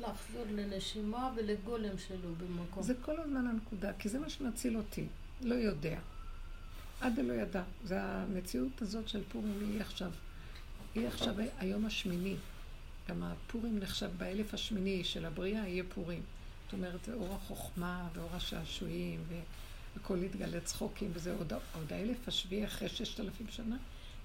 לחזור 0.00 0.44
לנשימה 0.54 1.30
ולגולם 1.36 1.98
שלו 2.08 2.34
במקום. 2.34 2.82
זה 2.82 2.94
כל 3.02 3.20
הזמן 3.20 3.46
הנקודה, 3.46 3.92
כי 3.98 4.08
זה 4.08 4.18
מה 4.18 4.28
שמציל 4.30 4.76
אותי. 4.76 5.04
לא 5.42 5.54
יודע. 5.54 5.98
עד 7.00 7.18
לא 7.18 7.32
ידע. 7.32 7.62
זה 7.84 8.02
המציאות 8.02 8.82
הזאת 8.82 9.08
של 9.08 9.22
פורים 9.28 9.58
היא 9.60 9.80
עכשיו. 9.80 10.10
היא 10.94 11.06
עכשיו 11.08 11.34
היום 11.58 11.86
השמיני. 11.86 12.36
גם 13.08 13.22
הפורים 13.22 13.78
נחשב 13.78 14.10
באלף 14.16 14.54
השמיני 14.54 15.04
של 15.04 15.24
הבריאה, 15.24 15.68
יהיה 15.68 15.84
פורים. 15.94 16.22
זאת 16.64 16.72
אומרת, 16.72 17.04
זה 17.04 17.14
אור 17.14 17.34
החוכמה 17.34 18.08
ואור 18.14 18.30
השעשועים, 18.32 19.20
והכל 19.96 20.18
יתגלה 20.22 20.60
צחוקים, 20.60 21.10
וזה 21.14 21.34
עוד, 21.34 21.52
עוד 21.52 21.92
האלף 21.92 22.28
השביעי 22.28 22.64
אחרי 22.64 22.88
ששת 22.88 23.20
אלפים 23.20 23.46
שנה, 23.50 23.76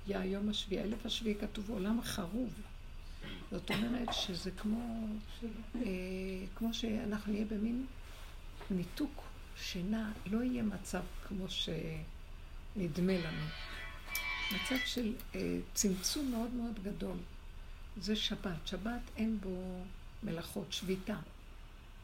יהיה 0.07 0.21
היום 0.21 0.49
השביעי. 0.49 0.81
האלף 0.81 1.05
השביעי 1.05 1.35
כתוב 1.35 1.69
עולם 1.69 2.01
חרוב. 2.01 2.53
זאת 3.51 3.71
אומרת 3.71 4.13
שזה 4.13 4.51
כמו, 4.51 5.07
אה, 5.75 5.89
כמו 6.55 6.73
שאנחנו 6.73 7.33
נהיה 7.33 7.45
במין 7.45 7.85
ניתוק, 8.71 9.23
שינה, 9.57 10.11
לא 10.25 10.43
יהיה 10.43 10.63
מצב 10.63 11.01
כמו 11.27 11.49
שנדמה 12.73 13.13
לנו. 13.13 13.45
מצב 14.51 14.75
של 14.85 15.13
אה, 15.35 15.57
צמצום 15.73 16.31
מאוד 16.31 16.53
מאוד 16.53 16.83
גדול. 16.83 17.17
זה 17.97 18.15
שבת. 18.15 18.67
שבת 18.67 19.01
אין 19.17 19.39
בו 19.41 19.83
מלאכות, 20.23 20.73
שביתה. 20.73 21.17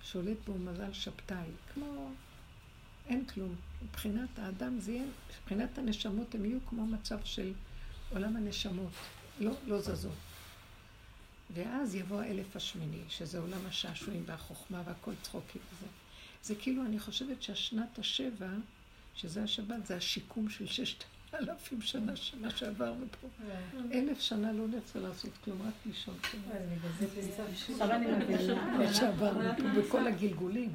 שולט 0.03 0.38
בו 0.47 0.57
מזל 0.57 0.93
שבתאי. 0.93 1.47
כמו... 1.74 2.11
אין 3.07 3.26
כלום. 3.26 3.55
מבחינת 3.84 4.39
האדם 4.39 4.80
זה 4.80 4.91
יהיה, 4.91 5.05
מבחינת 5.41 5.78
הנשמות 5.78 6.36
הם 6.36 6.45
יהיו 6.45 6.59
כמו 6.70 6.86
מצב 6.86 7.20
של 7.24 7.53
עולם 8.09 8.36
הנשמות. 8.36 8.91
לא, 9.39 9.51
לא 9.68 9.82
זזות. 9.82 10.15
ואז 11.53 11.95
יבוא 11.95 12.22
האלף 12.22 12.55
השמיני, 12.55 13.01
שזה 13.09 13.39
עולם 13.39 13.65
השעשועים 13.65 14.24
והחוכמה 14.26 14.82
והכל 14.86 15.13
צחוקים 15.22 15.61
וזה. 15.74 15.88
זה 16.43 16.55
כאילו, 16.55 16.86
אני 16.86 16.99
חושבת 16.99 17.41
שהשנת 17.41 17.99
השבע, 17.99 18.49
שזה 19.18 19.43
השבת, 19.43 19.86
זה 19.86 19.95
השיקום 19.97 20.49
של 20.49 20.68
ששת 20.68 21.03
אלפים 21.34 21.82
שנה, 21.82 22.15
שנה 22.15 22.49
שעברנו 22.49 23.05
פה. 23.22 23.28
אלף 23.93 24.20
שנה 24.22 24.51
לא 24.53 24.68
נרצה 24.68 24.99
לעשות 24.99 25.32
כלום, 25.43 25.61
רק 25.61 25.74
לישון. 25.86 26.15
עכשיו 27.70 27.91
אני 27.91 28.05
מבינה. 28.11 28.78
מה 28.78 28.93
שעברנו 28.93 29.49
פה 29.57 29.82
בכל 29.82 30.07
הגלגולים. 30.07 30.74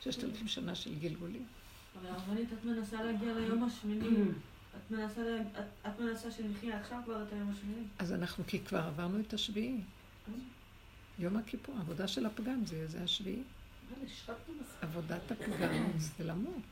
ששת 0.00 0.24
אלפים 0.24 0.48
שנה 0.48 0.74
של 0.74 0.98
גלגולים. 0.98 1.44
אבל 2.00 2.10
הרבנית, 2.10 2.48
את 2.52 2.64
מנסה 2.64 3.02
להגיע 3.02 3.32
ליום 3.34 3.64
השמיני. 3.64 4.08
את 4.76 4.90
מנסה, 4.90 5.20
את- 5.86 6.32
שנחיה 6.36 6.80
עכשיו 6.80 6.98
כבר 7.04 7.22
את 7.22 7.32
היום 7.32 7.50
השמיני. 7.50 7.82
אז 7.98 8.12
אנחנו, 8.12 8.44
כי 8.46 8.58
כבר 8.60 8.78
עברנו 8.78 9.20
את 9.20 9.32
השביעי. 9.34 9.80
יום 11.18 11.36
הכיפור, 11.36 11.74
העבודה 11.78 12.08
של 12.08 12.26
הפגם 12.26 12.62
זה 12.66 13.02
השביעי. 13.04 13.42
עבודת 14.82 15.30
הפגם 15.32 15.72
זה 15.98 16.24
למות. 16.24 16.62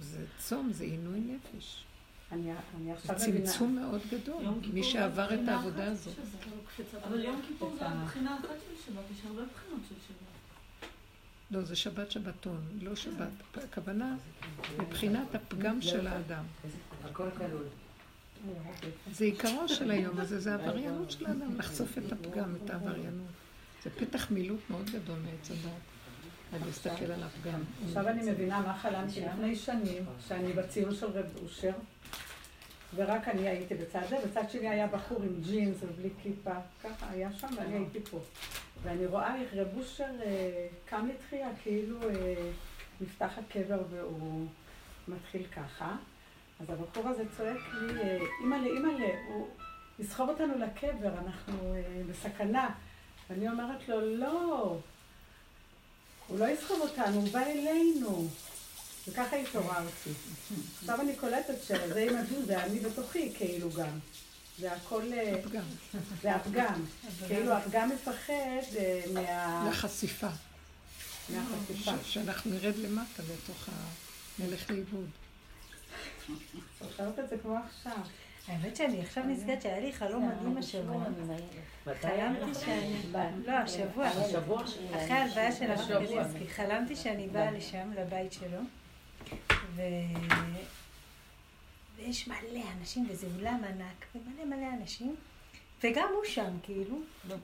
זה 0.00 0.24
צום, 0.38 0.72
זה 0.72 0.84
עינוי 0.84 1.20
נפש. 1.20 1.84
אני 2.32 2.52
אני 2.52 2.84
זה 2.84 2.92
עכשיו 2.92 3.16
מבינה. 3.16 3.46
צמצום 3.46 3.76
מאוד 3.76 4.00
גדול. 4.10 4.44
מי 4.72 4.82
זה 4.82 4.88
שעבר 4.88 5.34
את 5.34 5.48
העבודה 5.48 5.86
הזאת. 5.86 6.14
אבל 7.04 7.24
יום 7.24 7.40
כיפור 7.48 7.72
את 7.74 7.78
זה 7.78 7.86
הבחינה 7.86 8.38
אחת 8.38 8.48
של 8.48 8.92
שבת, 8.92 9.04
יש 9.12 9.18
הרבה 9.26 9.42
בחינות 9.54 9.80
של 9.88 9.94
שבת. 10.08 10.30
לא, 11.50 11.62
זה 11.62 11.76
שבת 11.76 12.10
שבתון, 12.10 12.60
לא 12.82 12.96
שבת. 12.96 13.28
הכוונה 13.54 14.16
מבחינת 14.78 15.34
הפגם 15.34 15.82
של 15.82 16.06
האדם. 16.06 16.44
הכל 17.04 17.28
כלול. 17.36 17.64
זה 19.12 19.24
עיקרו 19.24 19.68
של 19.68 19.90
היום 19.90 20.20
הזה, 20.20 20.40
זה 20.40 20.54
העבריינות 20.54 21.10
של 21.10 21.26
האדם, 21.26 21.58
לחשוף 21.58 21.98
את 21.98 22.12
הפגם, 22.12 22.56
את 22.64 22.70
העבריינות. 22.70 23.26
זה 23.84 23.90
פתח 23.90 24.30
מילוט 24.30 24.60
מאוד 24.70 24.90
גדול 24.90 25.18
מעץ 25.18 25.50
הדת, 25.50 25.80
ולהסתכל 26.50 27.12
על 27.12 27.22
הפגם. 27.22 27.60
עכשיו 27.86 28.08
אני 28.08 28.30
מבינה 28.30 28.60
מה 28.60 28.74
חלמתי 28.74 29.20
לפני 29.20 29.56
שנים, 29.56 30.04
שאני 30.28 30.52
בציון 30.52 30.94
של 30.94 31.06
רב 31.06 31.26
אושר, 31.42 31.72
ורק 32.94 33.28
אני 33.28 33.48
הייתי 33.48 33.74
בצד 33.74 34.00
זה, 34.08 34.16
בצד 34.26 34.50
שני 34.50 34.68
היה 34.68 34.86
בחור 34.86 35.22
עם 35.22 35.40
ג'ינס 35.40 35.76
ובלי 35.82 36.10
כיפה, 36.22 36.54
ככה 36.84 37.10
היה 37.10 37.32
שם 37.32 37.48
ואני 37.56 37.74
הייתי 37.74 38.00
פה. 38.10 38.18
ואני 38.82 39.06
רואה 39.06 39.36
איך 39.36 39.48
רב 39.54 39.68
אושר 39.76 40.04
אה, 40.24 40.66
קם 40.84 41.08
לתחייה, 41.14 41.48
כאילו 41.62 42.02
אה, 42.02 42.50
נפתח 43.00 43.30
הקבר 43.38 43.82
והוא 43.90 44.46
מתחיל 45.08 45.42
ככה. 45.56 45.96
אז 46.60 46.70
הבחור 46.70 47.08
הזה 47.08 47.22
צועק 47.36 47.58
לי, 47.72 48.18
אימא'לה, 48.40 48.66
אימא'לה, 48.66 49.08
הוא 49.28 49.48
יסחוב 49.98 50.28
אותנו 50.28 50.54
לקבר, 50.58 51.12
אנחנו 51.18 51.74
אה, 51.74 52.02
בסכנה. 52.10 52.70
ואני 53.30 53.48
אומרת 53.48 53.88
לו, 53.88 54.16
לא, 54.16 54.76
הוא 56.30 56.38
לא 56.38 56.48
יסחוב 56.48 56.80
אותנו, 56.80 57.20
הוא 57.20 57.28
בא 57.32 57.40
אלינו. 57.40 58.28
וככה 59.08 59.36
התעוררתי. 59.36 60.10
עכשיו 60.80 61.00
אני 61.00 61.16
קולטת 61.16 61.62
שזה 61.64 62.06
עם 62.10 62.16
הדין, 62.16 62.42
זה 62.46 62.64
אני 62.64 62.80
בתוכי 62.80 63.32
כאילו 63.36 63.70
גם. 63.72 63.98
זה 64.58 64.72
הכל... 64.72 65.12
אה, 65.12 65.34
הפגם. 65.40 65.62
זה 66.22 66.34
הפגם. 66.34 66.84
כאילו 67.26 67.52
הפגם 67.52 67.90
מפחד 67.90 68.32
אה, 68.78 69.00
מה... 69.14 69.64
מהחשיפה. 69.64 70.28
ש- 71.84 71.88
שאנחנו 72.04 72.50
נרד 72.50 72.76
למטה 72.76 73.22
לתוך 73.34 73.68
ה... 73.68 73.72
נלך 74.38 74.70
לאיבוד. 74.70 75.08
זוכרת 76.80 77.18
את 77.18 77.28
זה 77.30 77.36
כמו 77.42 77.56
עכשיו. 77.68 77.98
האמת 78.48 78.76
שאני 78.76 79.00
עכשיו 79.00 79.24
נזכרת 79.24 79.62
שהיה 79.62 79.80
לי 79.80 79.92
חלום 79.92 80.28
מדהים 80.28 80.56
השבוע. 80.56 81.04
מתי? 81.86 82.06
חלמתי 82.06 82.54
שאני... 82.54 82.96
לא, 83.46 83.52
השבוע. 83.52 84.08
אחרי 84.90 85.12
ההלוויה 85.12 85.52
של. 85.52 85.66
קניבסקי. 85.76 86.48
חלמתי 86.48 86.96
שאני 86.96 87.28
באה 87.28 87.50
לשם, 87.50 87.92
לבית 87.96 88.32
שלו, 88.32 88.58
ו... 89.74 89.82
ויש 91.96 92.28
מלא 92.28 92.60
אנשים, 92.80 93.06
וזה 93.10 93.26
אולם 93.38 93.60
ענק, 93.64 94.06
ומלא 94.14 94.56
מלא 94.56 94.66
אנשים, 94.80 95.16
וגם 95.84 96.08
הוא 96.14 96.24
שם, 96.24 96.56
כאילו, 96.62 96.98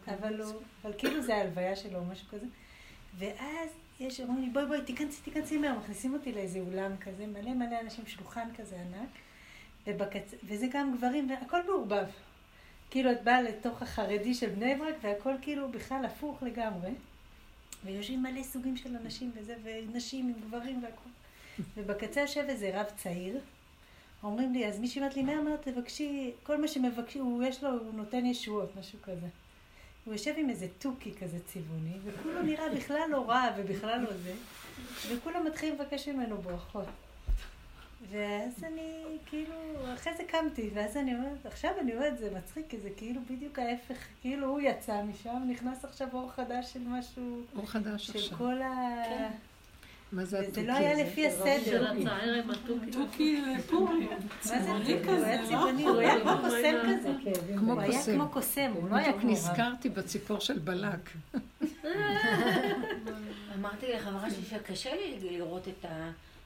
אבל, 0.09 0.41
הוא, 0.41 0.53
אבל 0.83 0.93
כאילו 0.99 1.23
זה 1.23 1.37
ההלוויה 1.37 1.77
שלו 1.77 1.99
או 1.99 2.05
משהו 2.05 2.29
כזה. 2.29 2.47
ואז 3.19 3.69
יש, 4.01 4.21
אומרים 4.21 4.45
לי, 4.45 4.51
בואי 4.51 4.67
בואי, 4.67 4.83
תיכנסי, 4.83 5.23
תיכנסי 5.23 5.59
מהר, 5.59 5.79
מכניסים 5.79 6.15
אותי 6.15 6.33
לאיזה 6.33 6.59
אולם 6.59 6.97
כזה, 6.97 7.27
מלא 7.27 7.55
מלא 7.55 7.81
אנשים, 7.81 8.07
שולחן 8.07 8.49
כזה 8.57 8.77
ענק, 8.81 9.09
ובקצ... 9.87 10.35
וזה 10.45 10.67
גם 10.73 10.97
גברים, 10.97 11.31
והכל 11.31 11.67
מעורבב. 11.67 12.07
כאילו 12.91 13.13
את 13.13 13.25
באה 13.25 13.43
לתוך 13.43 13.83
החרדי 13.83 14.35
של 14.35 14.49
בני 14.49 14.75
ברק, 14.75 14.95
והכל 15.03 15.35
כאילו 15.43 15.69
בכלל 15.69 16.05
הפוך 16.05 16.43
לגמרי. 16.43 16.91
ויושבים 17.85 18.23
מלא 18.23 18.43
סוגים 18.43 18.77
של 18.77 18.97
אנשים 18.97 19.31
וזה, 19.35 19.55
ונשים 19.63 20.29
עם 20.29 20.35
גברים 20.47 20.83
והכל. 20.85 21.11
ובקצה 21.77 22.21
יושב 22.21 22.45
איזה 22.49 22.81
רב 22.81 22.87
צעיר. 22.97 23.41
אומרים 24.23 24.53
לי, 24.53 24.67
אז 24.67 24.79
מישהי 24.79 25.01
אומרת 25.01 25.17
לי, 25.17 25.23
מהר 25.23 25.41
מהר 25.41 25.57
תבקשי, 25.57 26.33
כל 26.43 26.61
מה 26.61 26.69
שמבקשים, 26.69 27.25
הוא 27.25 27.45
יש 27.45 27.65
לו, 27.65 27.71
הוא 27.71 27.95
נותן 27.95 28.27
ישועות, 28.27 28.77
משהו 28.79 28.99
כזה. 29.03 29.27
הוא 30.05 30.15
יושב 30.15 30.35
עם 30.37 30.51
איזה 30.51 30.67
תוכי 30.79 31.15
כזה 31.15 31.39
צבעוני, 31.47 31.99
וכולו 32.05 32.43
נראה 32.43 32.69
בכלל 32.75 33.09
לא 33.11 33.29
רע 33.29 33.51
ובכלל 33.57 34.01
לא 34.01 34.13
זה, 34.13 34.35
וכולם 35.09 35.47
מתחילים 35.47 35.75
לבקש 35.75 36.09
ממנו 36.09 36.39
ברכות. 36.39 36.87
ואז 38.11 38.65
אני, 38.65 39.19
כאילו, 39.27 39.55
אחרי 39.95 40.13
זה 40.17 40.23
קמתי, 40.25 40.71
ואז 40.75 40.97
אני 40.97 41.15
אומרת, 41.15 41.47
עכשיו 41.47 41.71
אני 41.81 41.95
אומרת, 41.95 42.19
זה 42.19 42.31
מצחיק, 42.39 42.65
כי 42.69 42.79
זה 42.79 42.89
כאילו 42.97 43.21
בדיוק 43.31 43.59
ההפך, 43.59 43.97
כאילו 44.21 44.49
הוא 44.49 44.61
יצא 44.61 45.03
משם, 45.03 45.43
נכנס 45.49 45.85
עכשיו 45.85 46.09
אור 46.13 46.31
חדש 46.31 46.73
של 46.73 46.81
משהו, 46.87 47.43
אור 47.57 47.67
חדש 47.67 48.07
של 48.07 48.19
עכשיו. 48.19 48.39
כל 48.39 48.63
ה... 48.63 48.95
מה 50.13 50.25
זה 50.25 50.39
וזה 50.39 50.47
התוכי 50.47 50.67
לא 50.67 50.73
היה? 50.73 51.05
לפי 51.05 51.27
הסדר. 51.27 51.57
של. 51.65 51.87
תוכי 52.93 53.41
לפורים. 53.41 54.09
מה 54.11 54.19
זה 54.43 54.59
תוכי? 54.79 54.93
הוא 54.93 55.05
היה 55.05 55.05
כזה, 55.05 55.37
צבעוני, 55.49 55.85
הוא 55.85 55.99
היה 55.99 56.21
כמו 56.21 56.33
קוסם 56.43 56.75
כזה. 56.99 57.13
כמו 57.59 57.73
הוא 57.73 57.81
היה 57.81 57.93
קוסם. 57.93 58.15
כמו 58.15 58.29
קוסם, 58.29 58.73
הוא 58.75 58.91
לא 58.91 58.97
היה 58.97 59.13
כמו 59.13 59.23
רב. 59.23 59.31
נזכרתי 59.31 59.89
בציפור 59.89 60.41
של 60.41 60.59
בלק. 60.59 61.11
אמרתי 63.59 63.93
לחברה 63.93 64.31
שלי 64.31 64.45
שקשה 64.51 64.95
לי 64.95 65.19
לראות 65.23 65.69
את 65.69 65.85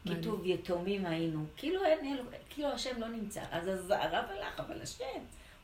הכיתוב 0.07 0.41
יתומים 0.47 1.07
היינו. 1.07 1.45
כאילו 1.57 1.85
אין 1.85 1.99
אלו, 2.15 2.23
כאילו 2.51 2.69
השם 2.69 3.01
לא 3.01 3.09
נמצא. 3.09 3.41
אז 3.51 3.69
הרב 3.91 4.25
הלך, 4.31 4.61
אבל 4.61 4.83
השם, 4.83 5.05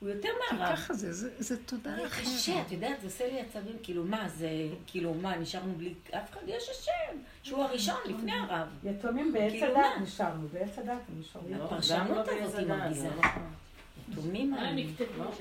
הוא 0.01 0.09
יותר 0.09 0.29
כי 0.51 0.57
מהרב. 0.57 0.77
ככה 0.77 0.95
זה, 0.95 1.13
זה- 1.13 1.31
זה 1.39 1.65
תודעה 1.65 1.97
זה 1.97 2.07
אחרת. 2.07 2.25
קשה, 2.25 2.61
את 2.67 2.73
יודעת, 2.73 3.01
זה 3.01 3.07
עושה 3.07 3.27
לי 3.27 3.41
עצבים, 3.41 3.77
כאילו 3.83 4.05
מה, 4.05 4.29
זה, 4.29 4.49
כאילו 4.87 5.15
מה, 5.15 5.37
נשארנו 5.37 5.75
בלי 5.75 5.95
אף 6.11 6.31
אחד, 6.31 6.41
יש 6.47 6.69
השם, 6.71 7.19
שהוא 7.43 7.65
הראשון, 7.65 7.97
לפני 8.07 8.33
הרב. 8.33 8.69
יתומים 8.85 9.33
בעץ 9.33 9.53
כאילו 9.53 9.67
הדת? 9.67 9.87
נשארנו, 10.03 10.49
בעץ 10.49 10.79
הדת 10.79 10.89
הם 10.91 11.21
נשארו. 11.21 11.49
לא, 11.51 11.65
הפרשנות 11.65 12.09
לא 12.27 12.33
הזאת 12.43 12.59
היא 12.59 12.67
הדת, 12.67 12.79
מרגיזה. 12.79 13.01
זה 13.01 13.09
לא 13.09 13.21
נכון. 13.21 13.43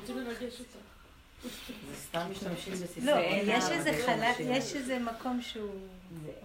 יתומים 0.03 0.23
לרגש 0.27 0.59
אותה. 0.59 0.77
זה 1.89 1.95
סתם 1.95 2.27
משתמשים 2.31 2.73
בסיסי. 2.73 3.01
לא, 3.01 3.11
יש 3.43 3.63
איזה 3.71 3.91
חלק, 4.05 4.35
יש 4.39 4.75
איזה 4.75 4.99
מקום 4.99 5.41
שהוא... 5.41 5.69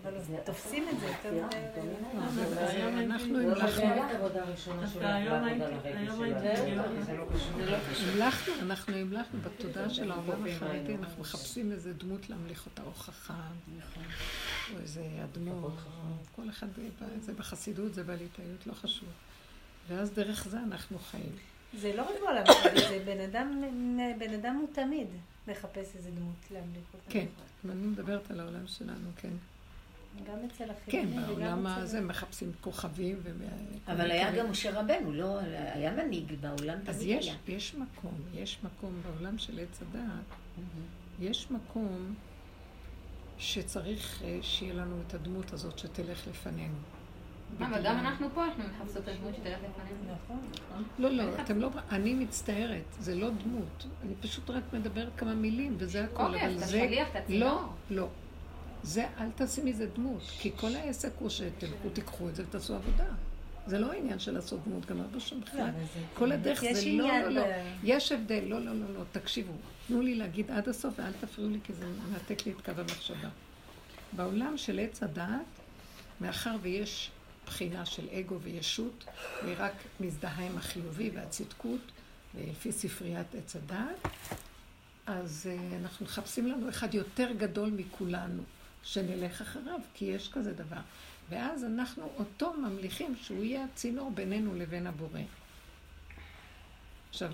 אבל 0.03 0.13
תופסים 0.45 0.89
את 0.89 1.01
זה 1.01 1.07
יותר 1.07 1.47
מדי. 1.47 1.57
אנחנו 3.05 3.41
לא 3.41 3.53
המלכנו. 3.53 3.89
לא. 7.59 7.77
המלכנו, 8.13 8.55
אנחנו 8.63 8.97
המלכנו 8.97 9.41
בתודעה 9.41 9.91
של 9.91 10.11
העולם 10.11 10.47
החרדי, 10.47 10.97
אנחנו 10.97 11.21
מחפשים 11.21 11.73
איזה 11.73 11.93
דמות 11.93 12.31
להמליך 12.31 12.67
אותה, 12.67 12.83
או 12.83 12.93
חכם, 12.93 13.35
או 14.75 14.79
איזה 14.79 15.05
אדמו"ר, 15.25 15.71
כל 16.37 16.49
אחד, 16.49 16.67
זה 17.21 17.33
בחסידות, 17.33 17.95
זה 17.95 18.05
בליטאיות, 18.05 18.67
לא 18.67 18.73
חשוב. 18.73 19.09
ואז 19.89 20.11
דרך 20.11 20.49
זה 20.49 20.59
אנחנו 20.59 20.99
חיים. 20.99 21.33
זה 21.75 21.97
לא 21.97 22.03
רק 22.03 22.21
בעולם 22.21 22.43
החרדי, 22.49 22.81
זה 22.81 23.03
בן 23.05 23.21
אדם, 23.21 23.63
בן 24.19 24.35
אדם 24.35 24.57
הוא 24.61 24.69
תמיד 24.73 25.07
מחפש 25.49 25.97
איזה 25.97 26.11
דמות 26.11 26.51
להמליך 26.51 26.85
אותה. 26.95 27.11
כן, 27.11 27.27
אני 27.65 27.87
מדברת 27.87 28.31
על 28.31 28.41
העולם 28.41 28.67
שלנו, 28.67 29.11
כן. 29.17 29.33
גם 30.27 30.39
אצל 30.47 30.65
כן, 30.65 30.71
החילונים 30.71 31.19
וגם 31.19 31.37
בעולם 31.37 31.67
אצל... 31.67 31.81
הזה 31.81 32.01
מחפשים 32.01 32.53
כוכבים 32.61 33.21
ו... 33.23 33.31
אבל 33.87 34.11
היה 34.11 34.33
גם 34.33 34.51
משה 34.51 34.81
רבנו, 34.81 35.13
לא? 35.13 35.39
היה 35.75 35.93
מנהיג 35.93 36.33
בעולם, 36.41 36.79
אז 36.87 36.97
תמיד 36.97 37.09
יש, 37.09 37.27
היה. 37.27 37.57
יש 37.57 37.75
מקום, 37.75 38.15
יש 38.35 38.59
מקום 38.65 39.01
בעולם 39.03 39.39
של 39.39 39.59
עץ 39.59 39.83
הדעת, 39.83 40.25
יש 41.21 41.51
מקום 41.51 42.15
שצריך 43.39 44.23
אה, 44.25 44.39
שיהיה 44.43 44.75
לנו 44.75 44.97
את 45.07 45.15
הדמות 45.15 45.53
הזאת 45.53 45.79
שתלך 45.79 46.27
לפנינו. 46.29 46.75
אבל 47.59 47.83
גם 47.85 47.99
אנחנו 47.99 48.29
פה, 48.35 48.45
אנחנו 48.45 48.65
מחפשות 48.65 49.03
את 49.03 49.09
הדמות 49.09 49.35
שתלך 49.35 49.59
לפנינו. 49.59 50.15
נכון. 50.15 50.83
לא, 50.99 51.11
לא, 51.11 51.41
אתם 51.41 51.61
לא... 51.61 51.71
אני 51.91 52.15
מצטערת, 52.15 52.85
זה 52.99 53.15
לא 53.15 53.31
דמות. 53.31 53.87
אני 54.03 54.15
פשוט 54.21 54.51
רק 54.51 54.63
מדברת 54.73 55.09
כמה 55.17 55.35
מילים, 55.35 55.75
וזה 55.79 56.05
הכל. 56.05 56.23
אוקיי, 56.23 56.47
אז 56.47 56.57
אתה 56.57 56.67
זה... 56.67 56.79
שליח, 56.79 57.09
אתה 57.11 57.21
צינור. 57.27 57.49
לא, 57.49 57.69
לא. 57.91 58.09
זה, 58.83 59.07
אל 59.19 59.31
תעשי 59.35 59.61
מזה 59.65 59.87
דמות, 59.87 60.23
כי 60.39 60.51
כל 60.57 60.75
העסק 60.77 61.11
הוא 61.19 61.29
שתלכו, 61.31 61.89
תיקחו 61.93 62.29
את 62.29 62.37
זה 62.37 62.43
ותעשו 62.49 62.75
עבודה. 62.75 63.05
זה 63.67 63.79
לא 63.79 63.93
העניין 63.93 64.19
של 64.19 64.33
לעשות 64.35 64.61
דמות, 64.67 64.87
גם 64.87 65.01
הרבה 65.01 65.21
שם 65.21 65.41
בכלל. 65.41 65.61
אבל 65.61 65.71
זה- 65.95 66.01
כל 66.15 66.33
הדרך 66.33 66.63
יש 66.63 66.79
זה 66.79 66.91
לא, 66.91 67.19
לא, 67.19 67.29
לא. 67.29 67.43
יש 67.85 68.13
הבדל, 68.13 68.43
לא, 68.47 68.59
לא, 68.61 68.73
לא, 68.75 68.95
לא, 68.95 69.01
תקשיבו. 69.13 69.53
תנו 69.89 70.03
לי 70.03 70.15
להגיד 70.15 70.51
עד 70.51 70.69
הסוף 70.69 70.95
ואל 70.99 71.13
תפריעו 71.21 71.51
לי, 71.51 71.59
כי 71.65 71.73
זה 71.73 71.85
מנתק 71.87 72.47
לי 72.47 72.53
את 72.53 72.61
קו 72.65 72.81
המחשבה. 72.81 73.29
בעולם 74.13 74.57
של 74.57 74.79
עץ 74.79 75.03
הדעת, 75.03 75.41
מאחר 76.21 76.57
ויש 76.63 77.11
בחינה 77.47 77.87
של 77.87 78.09
אגו 78.13 78.41
וישות, 78.41 79.05
והיא 79.45 79.55
רק 79.59 79.73
מזדהה 80.01 80.47
עם 80.47 80.59
החיובי 80.59 81.11
והצדקות, 81.15 81.81
לפי 82.51 82.73
ספריית 82.73 83.35
עץ 83.35 83.57
הדעת, 83.57 84.09
אז 85.07 85.49
uh, 85.51 85.75
אנחנו 85.83 86.07
מחפשים 86.07 86.47
לנו 86.47 86.69
אחד 86.69 86.95
יותר 86.95 87.33
גדול 87.39 87.71
מכולנו, 87.71 88.43
שנלך 88.83 89.41
אחריו, 89.41 89.81
כי 89.95 90.05
יש 90.05 90.29
כזה 90.33 90.53
דבר. 90.53 90.81
ואז 91.29 91.65
אנחנו 91.65 92.11
אותו 92.19 92.53
ממליכים 92.53 93.17
שהוא 93.23 93.45
יהיה 93.45 93.65
הצינור 93.65 94.11
בינינו 94.11 94.55
לבין 94.55 94.87
הבורא. 94.87 95.21
עכשיו, 97.11 97.33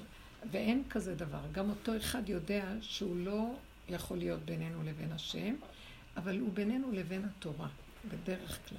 ואין 0.50 0.82
כזה 0.90 1.14
דבר. 1.14 1.40
גם 1.52 1.70
אותו 1.70 1.96
אחד 1.96 2.28
יודע 2.28 2.64
שהוא 2.80 3.16
לא 3.16 3.54
יכול 3.88 4.18
להיות 4.18 4.40
בינינו 4.40 4.82
לבין 4.82 5.12
השם, 5.12 5.54
אבל 6.16 6.38
הוא 6.38 6.52
בינינו 6.52 6.92
לבין 6.92 7.24
התורה, 7.24 7.68
בדרך 8.08 8.58
כלל. 8.68 8.78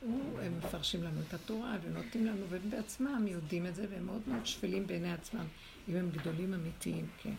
הוא, 0.00 0.40
הם 0.40 0.58
מפרשים 0.58 1.02
לנו 1.02 1.20
את 1.28 1.34
התורה 1.34 1.76
ונותנים 1.82 2.26
לנו, 2.26 2.46
והם 2.48 2.70
בעצמם 2.70 3.26
יודעים 3.28 3.66
את 3.66 3.74
זה, 3.74 3.86
והם 3.90 4.06
מאוד 4.06 4.20
מאוד 4.26 4.46
שפלים 4.46 4.86
בעיני 4.86 5.12
עצמם, 5.12 5.44
אם 5.88 5.96
הם 5.96 6.10
גדולים 6.10 6.54
אמיתיים, 6.54 7.06
כן. 7.22 7.34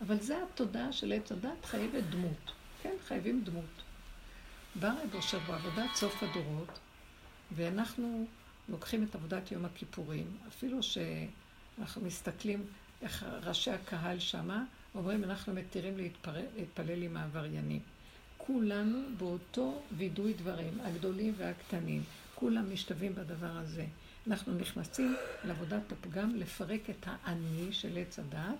אבל 0.00 0.20
זה 0.20 0.38
התודעה 0.42 0.92
של 0.92 1.12
עץ 1.12 1.32
הדת, 1.32 1.64
חייבת 1.64 2.04
דמות. 2.10 2.52
כן, 2.82 2.94
חייבים 3.06 3.44
דמות. 3.44 3.83
בא 4.80 4.88
רב 4.88 5.14
אושר 5.14 5.38
בעבודת 5.46 5.94
סוף 5.94 6.22
הדורות, 6.22 6.78
ואנחנו 7.56 8.26
לוקחים 8.68 9.04
את 9.04 9.14
עבודת 9.14 9.52
יום 9.52 9.64
הכיפורים, 9.64 10.26
אפילו 10.48 10.82
שאנחנו 10.82 12.02
מסתכלים 12.02 12.66
איך 13.02 13.24
ראשי 13.42 13.70
הקהל 13.70 14.18
שמה, 14.18 14.64
אומרים, 14.94 15.24
אנחנו 15.24 15.54
מתירים 15.54 15.96
להתפלל, 15.96 16.44
להתפלל 16.56 17.02
עם 17.02 17.16
העבריינים. 17.16 17.80
כולנו 18.36 18.98
באותו 19.18 19.82
וידוי 19.96 20.34
דברים, 20.34 20.80
הגדולים 20.82 21.34
והקטנים. 21.36 22.02
כולם 22.34 22.72
משתווים 22.72 23.14
בדבר 23.14 23.50
הזה. 23.50 23.84
אנחנו 24.26 24.54
נכנסים 24.54 25.16
לעבודת 25.44 25.92
הפגם 25.92 26.36
לפרק 26.36 26.90
את 26.90 27.06
האני 27.06 27.72
של 27.72 27.98
עץ 27.98 28.18
הדעת. 28.18 28.56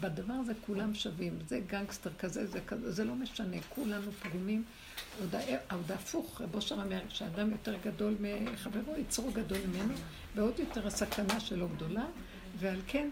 בדבר 0.00 0.34
הזה 0.34 0.52
כולם 0.66 0.94
שווים. 0.94 1.38
זה 1.48 1.60
גנגסטר 1.66 2.10
כזה, 2.18 2.46
זה 2.46 2.60
כזה, 2.66 2.92
זה 2.92 3.04
לא 3.04 3.14
משנה. 3.14 3.56
כולנו 3.68 4.12
פגומים. 4.12 4.64
עוד, 5.20 5.34
ה- 5.34 5.74
עוד 5.74 5.92
הפוך, 5.92 6.40
רבו 6.40 6.60
שם 6.60 6.80
אומר 6.80 7.00
שאדם 7.08 7.50
יותר 7.50 7.74
גדול 7.84 8.14
מחברו, 8.20 8.94
יצרו 8.98 9.30
גדול 9.32 9.58
ממנו, 9.68 9.94
ועוד 10.34 10.58
יותר 10.58 10.86
הסכנה 10.86 11.40
שלו 11.40 11.68
גדולה, 11.68 12.04
ועל 12.58 12.80
כן 12.86 13.08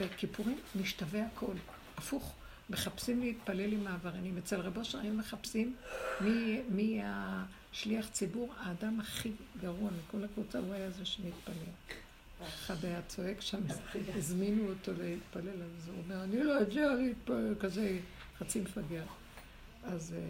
בכיפורים 0.00 0.58
משתווה 0.80 1.26
הכל. 1.26 1.54
הפוך. 1.96 2.34
מחפשים 2.70 3.20
להתפלל 3.20 3.72
עם 3.72 3.86
העבריינים. 3.86 4.38
אצל 4.38 4.60
רבו 4.60 4.80
אשר 4.80 4.98
היו 4.98 5.14
מחפשים 5.14 5.76
מי, 6.20 6.60
מי 6.68 7.00
שליח 7.72 8.08
ציבור, 8.08 8.52
האדם 8.60 9.00
הכי 9.00 9.30
גרוע 9.62 9.90
מכל 9.90 10.24
הקבוצה, 10.24 10.58
הוא 10.58 10.74
היה 10.74 10.90
זה 10.90 11.04
שמתפלל. 11.04 11.54
אחד 12.48 12.84
היה 12.84 13.00
צועק 13.08 13.40
שם, 13.40 13.58
הזמינו 14.16 14.68
אותו 14.68 14.92
להתפלל, 15.02 15.48
אז 15.62 15.88
הוא 15.88 15.96
אומר, 16.04 16.24
אני 16.24 16.42
לא 16.42 16.52
יודע 16.52 16.94
להתפלל, 16.94 17.54
כזה 17.60 17.98
חצי 18.38 18.60
מפגר. 18.60 19.04
אז 19.84 20.14
אה, 20.16 20.20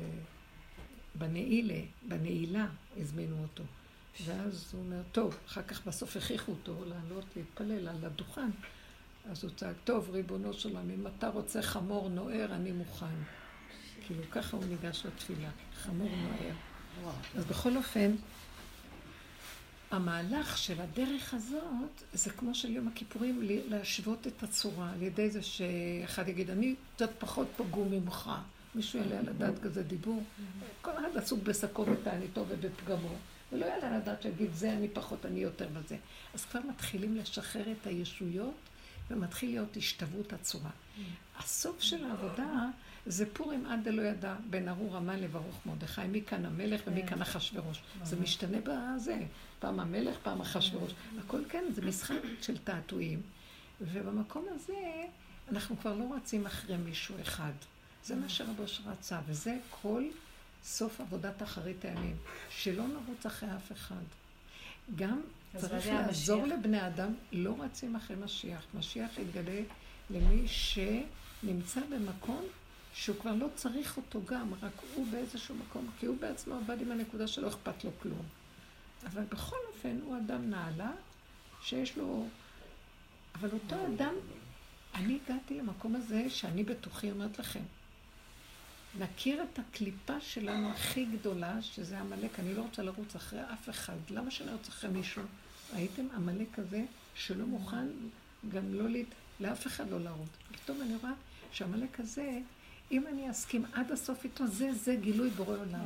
בנעילה, 1.15 1.81
בנעילה 2.09 2.67
הזמינו 2.97 3.43
אותו. 3.43 3.65
ואז 4.25 4.71
הוא 4.73 4.81
אומר, 4.81 5.03
טוב, 5.13 5.37
אחר 5.47 5.63
כך 5.63 5.87
בסוף 5.87 6.17
הכריחו 6.17 6.53
אותו 6.53 6.85
לעלות 6.85 7.25
להתפלל 7.37 7.89
על 7.89 8.05
הדוכן. 8.05 8.51
אז 9.31 9.45
הוא 9.45 9.51
צעק, 9.57 9.77
טוב, 9.85 10.11
ריבונו 10.11 10.53
של 10.53 10.69
עולם, 10.69 10.91
אם 10.91 11.07
אתה 11.07 11.29
רוצה 11.29 11.63
חמור 11.63 12.09
נוער, 12.09 12.55
אני 12.55 12.73
מוכן. 12.73 13.17
כאילו, 14.07 14.23
ככה 14.31 14.57
הוא 14.57 14.65
ניגש 14.65 15.07
לתפילה, 15.07 15.51
חמור 15.75 16.11
נוער. 16.17 16.55
אז 17.37 17.45
בכל 17.45 17.77
אופן, 17.77 18.15
המהלך 19.91 20.59
של 20.59 20.81
הדרך 20.81 21.35
הזאת, 21.35 22.03
זה 22.13 22.31
כמו 22.31 22.55
של 22.55 22.71
יום 22.71 22.89
הכיפורים, 22.89 23.41
להשוות 23.43 24.27
את 24.27 24.43
הצורה, 24.43 24.93
על 24.93 25.03
ידי 25.03 25.31
זה 25.31 25.43
שאחד 25.43 26.29
יגיד, 26.29 26.51
אני 26.51 26.75
קצת 26.97 27.11
פחות 27.19 27.49
פגום 27.57 27.91
ממך. 27.91 28.31
מישהו 28.75 28.99
יעלה 28.99 29.19
על 29.19 29.29
הדעת 29.29 29.59
כזה 29.59 29.83
דיבור. 29.83 30.23
כל 30.83 30.91
אחד 30.91 31.17
עסוק 31.17 31.43
בשקו 31.43 31.87
ותעניתו 31.87 32.45
ובפגמו. 32.49 33.15
ולא 33.53 33.67
יעלה 33.67 33.89
על 33.89 33.95
הדעת 33.95 34.23
שיגיד, 34.23 34.51
זה 34.55 34.73
אני 34.73 34.89
פחות, 34.89 35.27
אני 35.27 35.41
יותר 35.41 35.69
בזה. 35.69 35.97
אז 36.35 36.45
כבר 36.45 36.61
מתחילים 36.69 37.17
לשחרר 37.17 37.73
את 37.73 37.87
הישויות, 37.87 38.55
ומתחיל 39.11 39.51
להיות 39.51 39.77
השתוות 39.77 40.33
הצורה. 40.33 40.71
הסוף 41.39 41.81
של 41.81 42.05
העבודה 42.05 42.67
זה 43.07 43.27
פורים 43.33 43.67
עד 43.67 43.85
דלא 43.85 44.03
ידע 44.03 44.35
בין 44.51 44.69
ארור 44.69 44.97
המן 44.97 45.21
לברוך 45.21 45.61
מרדכי, 45.67 46.07
מי 46.07 46.23
כאן 46.23 46.45
המלך 46.45 46.81
ומי 46.87 47.03
כן. 47.03 47.09
כאן 47.09 47.23
אחשורוש. 47.23 47.83
זה 48.03 48.17
משתנה 48.17 48.59
בזה, 48.65 49.21
פעם 49.59 49.81
המלך, 49.81 50.17
פעם 50.23 50.41
אחשורוש. 50.41 50.93
הכל 51.19 51.41
כן, 51.49 51.65
זה 51.75 51.83
משחק 51.83 52.17
של 52.41 52.59
תעתועים. 52.59 53.23
ובמקום 53.81 54.47
הזה 54.55 55.05
אנחנו 55.49 55.77
כבר 55.79 55.95
לא 55.95 56.05
רצים 56.17 56.47
אחרי 56.47 56.77
מישהו 56.77 57.15
אחד. 57.21 57.53
זה 58.05 58.17
מה 58.17 58.29
שרבוש 58.29 58.81
רצה, 58.87 59.21
וזה 59.27 59.59
כל 59.71 60.05
סוף 60.65 61.01
עבודת 61.01 61.43
אחרית 61.43 61.85
הימים, 61.85 62.17
שלא 62.51 62.87
נרוץ 62.87 63.27
אחרי 63.27 63.57
אף 63.57 63.73
אחד. 63.73 64.05
גם 64.97 65.21
צריך 65.57 65.87
לעזור 65.87 66.43
המשיח? 66.43 66.59
לבני 66.59 66.87
אדם, 66.87 67.15
לא 67.33 67.55
רצים 67.59 67.97
אחרי 67.97 68.17
משיח. 68.17 68.67
משיח 68.75 69.19
יתגלה 69.19 69.61
למי 70.11 70.49
שנמצא 70.49 71.81
במקום 71.91 72.45
שהוא 72.95 73.17
כבר 73.21 73.35
לא 73.35 73.47
צריך 73.55 73.97
אותו 73.97 74.21
גם, 74.27 74.55
רק 74.63 74.73
הוא 74.95 75.07
באיזשהו 75.11 75.55
מקום, 75.55 75.91
כי 75.99 76.07
הוא 76.07 76.17
בעצמו 76.21 76.55
עבד 76.55 76.81
עם 76.81 76.91
הנקודה 76.91 77.27
שלא 77.27 77.49
אכפת 77.49 77.85
לו 77.85 77.91
כלום. 78.03 78.23
אבל 79.07 79.23
בכל 79.23 79.57
אופן 79.69 79.99
הוא 80.05 80.17
אדם 80.17 80.51
נעלה, 80.51 80.91
שיש 81.63 81.97
לו... 81.97 82.27
אבל 83.35 83.49
אותו 83.53 83.77
אדם, 83.87 84.15
אני 84.95 85.19
הגעתי 85.25 85.59
למקום 85.59 85.97
הזה 85.97 86.31
שאני 86.31 86.65
בתוכי 86.65 87.11
אומרת 87.11 87.39
לכם, 87.39 87.63
נכיר 88.99 89.43
את 89.43 89.59
הקליפה 89.59 90.21
שלנו 90.21 90.71
הכי 90.71 91.05
גדולה, 91.05 91.63
שזה 91.63 91.99
עמלק. 91.99 92.41
אני 92.41 92.55
לא 92.55 92.63
רוצה 92.63 92.83
לרוץ 92.83 93.17
אחרי 93.17 93.41
אף 93.53 93.69
אחד. 93.69 93.97
למה 94.11 94.31
שאני 94.31 94.51
ארוץ 94.51 94.69
אחרי 94.69 94.91
מישהו? 94.91 95.23
ראיתם 95.75 96.07
עמלק 96.17 96.47
כזה 96.55 96.85
שלא 97.15 97.47
מוכן 97.47 97.87
גם 98.49 98.75
לא 98.75 98.89
להת... 98.89 99.07
לאף 99.41 99.67
אחד 99.67 99.91
לא 99.91 100.01
לרוץ. 100.01 100.29
פתאום 100.53 100.83
אני 100.83 100.97
רואה 100.97 101.13
שעמלק 101.53 102.01
הזה, 102.01 102.39
אם 102.93 103.07
אני 103.07 103.31
אסכים 103.31 103.65
עד 103.73 103.93
הסוף 103.93 104.25
איתו, 104.25 104.47
זה, 104.47 104.73
זה 104.73 104.97
גילוי 104.97 105.31
בורא 105.31 105.57
עולם. 105.57 105.85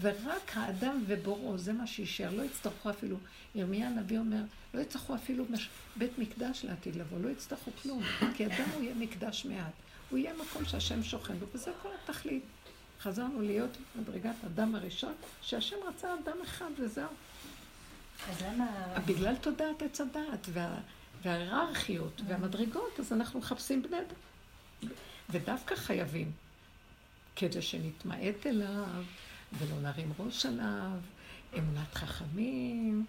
ורק 0.00 0.50
האדם 0.54 1.04
ובוראו, 1.06 1.58
זה 1.58 1.72
מה 1.72 1.86
שישאר. 1.86 2.34
לא 2.36 2.42
יצטרכו 2.42 2.90
אפילו, 2.90 3.16
ירמיה 3.54 3.88
הנביא 3.88 4.18
אומר, 4.18 4.42
לא 4.74 4.80
יצטרכו 4.80 5.14
אפילו 5.14 5.44
מש... 5.50 5.68
בית 5.96 6.18
מקדש 6.18 6.64
לעתיד 6.64 6.96
לבוא, 6.96 7.18
לא 7.20 7.28
יצטרכו 7.28 7.70
כלום. 7.82 8.02
כי 8.34 8.46
אדם 8.46 8.68
הוא 8.74 8.82
יהיה 8.82 8.94
מקדש 8.94 9.44
מעט. 9.44 9.72
הוא 10.10 10.18
יהיה 10.18 10.32
מקום 10.34 10.64
שהשם 10.64 11.02
שוכן 11.02 11.38
בו, 11.38 11.46
וזה 11.54 11.70
כל 11.82 11.88
התכלית. 12.02 12.42
חזרנו 13.00 13.42
להיות 13.42 13.70
מדרגת 13.96 14.44
אדם 14.46 14.74
הראשון, 14.74 15.14
שהשם 15.42 15.76
רצה 15.88 16.14
אדם 16.14 16.36
אחד 16.44 16.70
וזהו. 16.78 17.08
אז 18.30 18.42
למה... 18.42 18.66
בגלל 19.06 19.36
תודעת 19.36 19.82
עץ 19.82 20.00
הדעת 20.00 20.46
וה, 20.52 20.78
וההיררכיות 21.22 22.20
והמדרגות, 22.28 23.00
אז 23.00 23.12
אנחנו 23.12 23.40
מחפשים 23.40 23.82
בני 23.82 23.96
אדם. 23.96 24.90
ודווקא 25.30 25.74
חייבים, 25.76 26.32
כדי 27.36 27.62
שנתמעט 27.62 28.46
אליו 28.46 29.02
ולא 29.52 29.80
נרים 29.80 30.12
ראש 30.18 30.46
עליו, 30.46 30.98
אמונת 31.58 31.94
חכמים. 31.94 33.04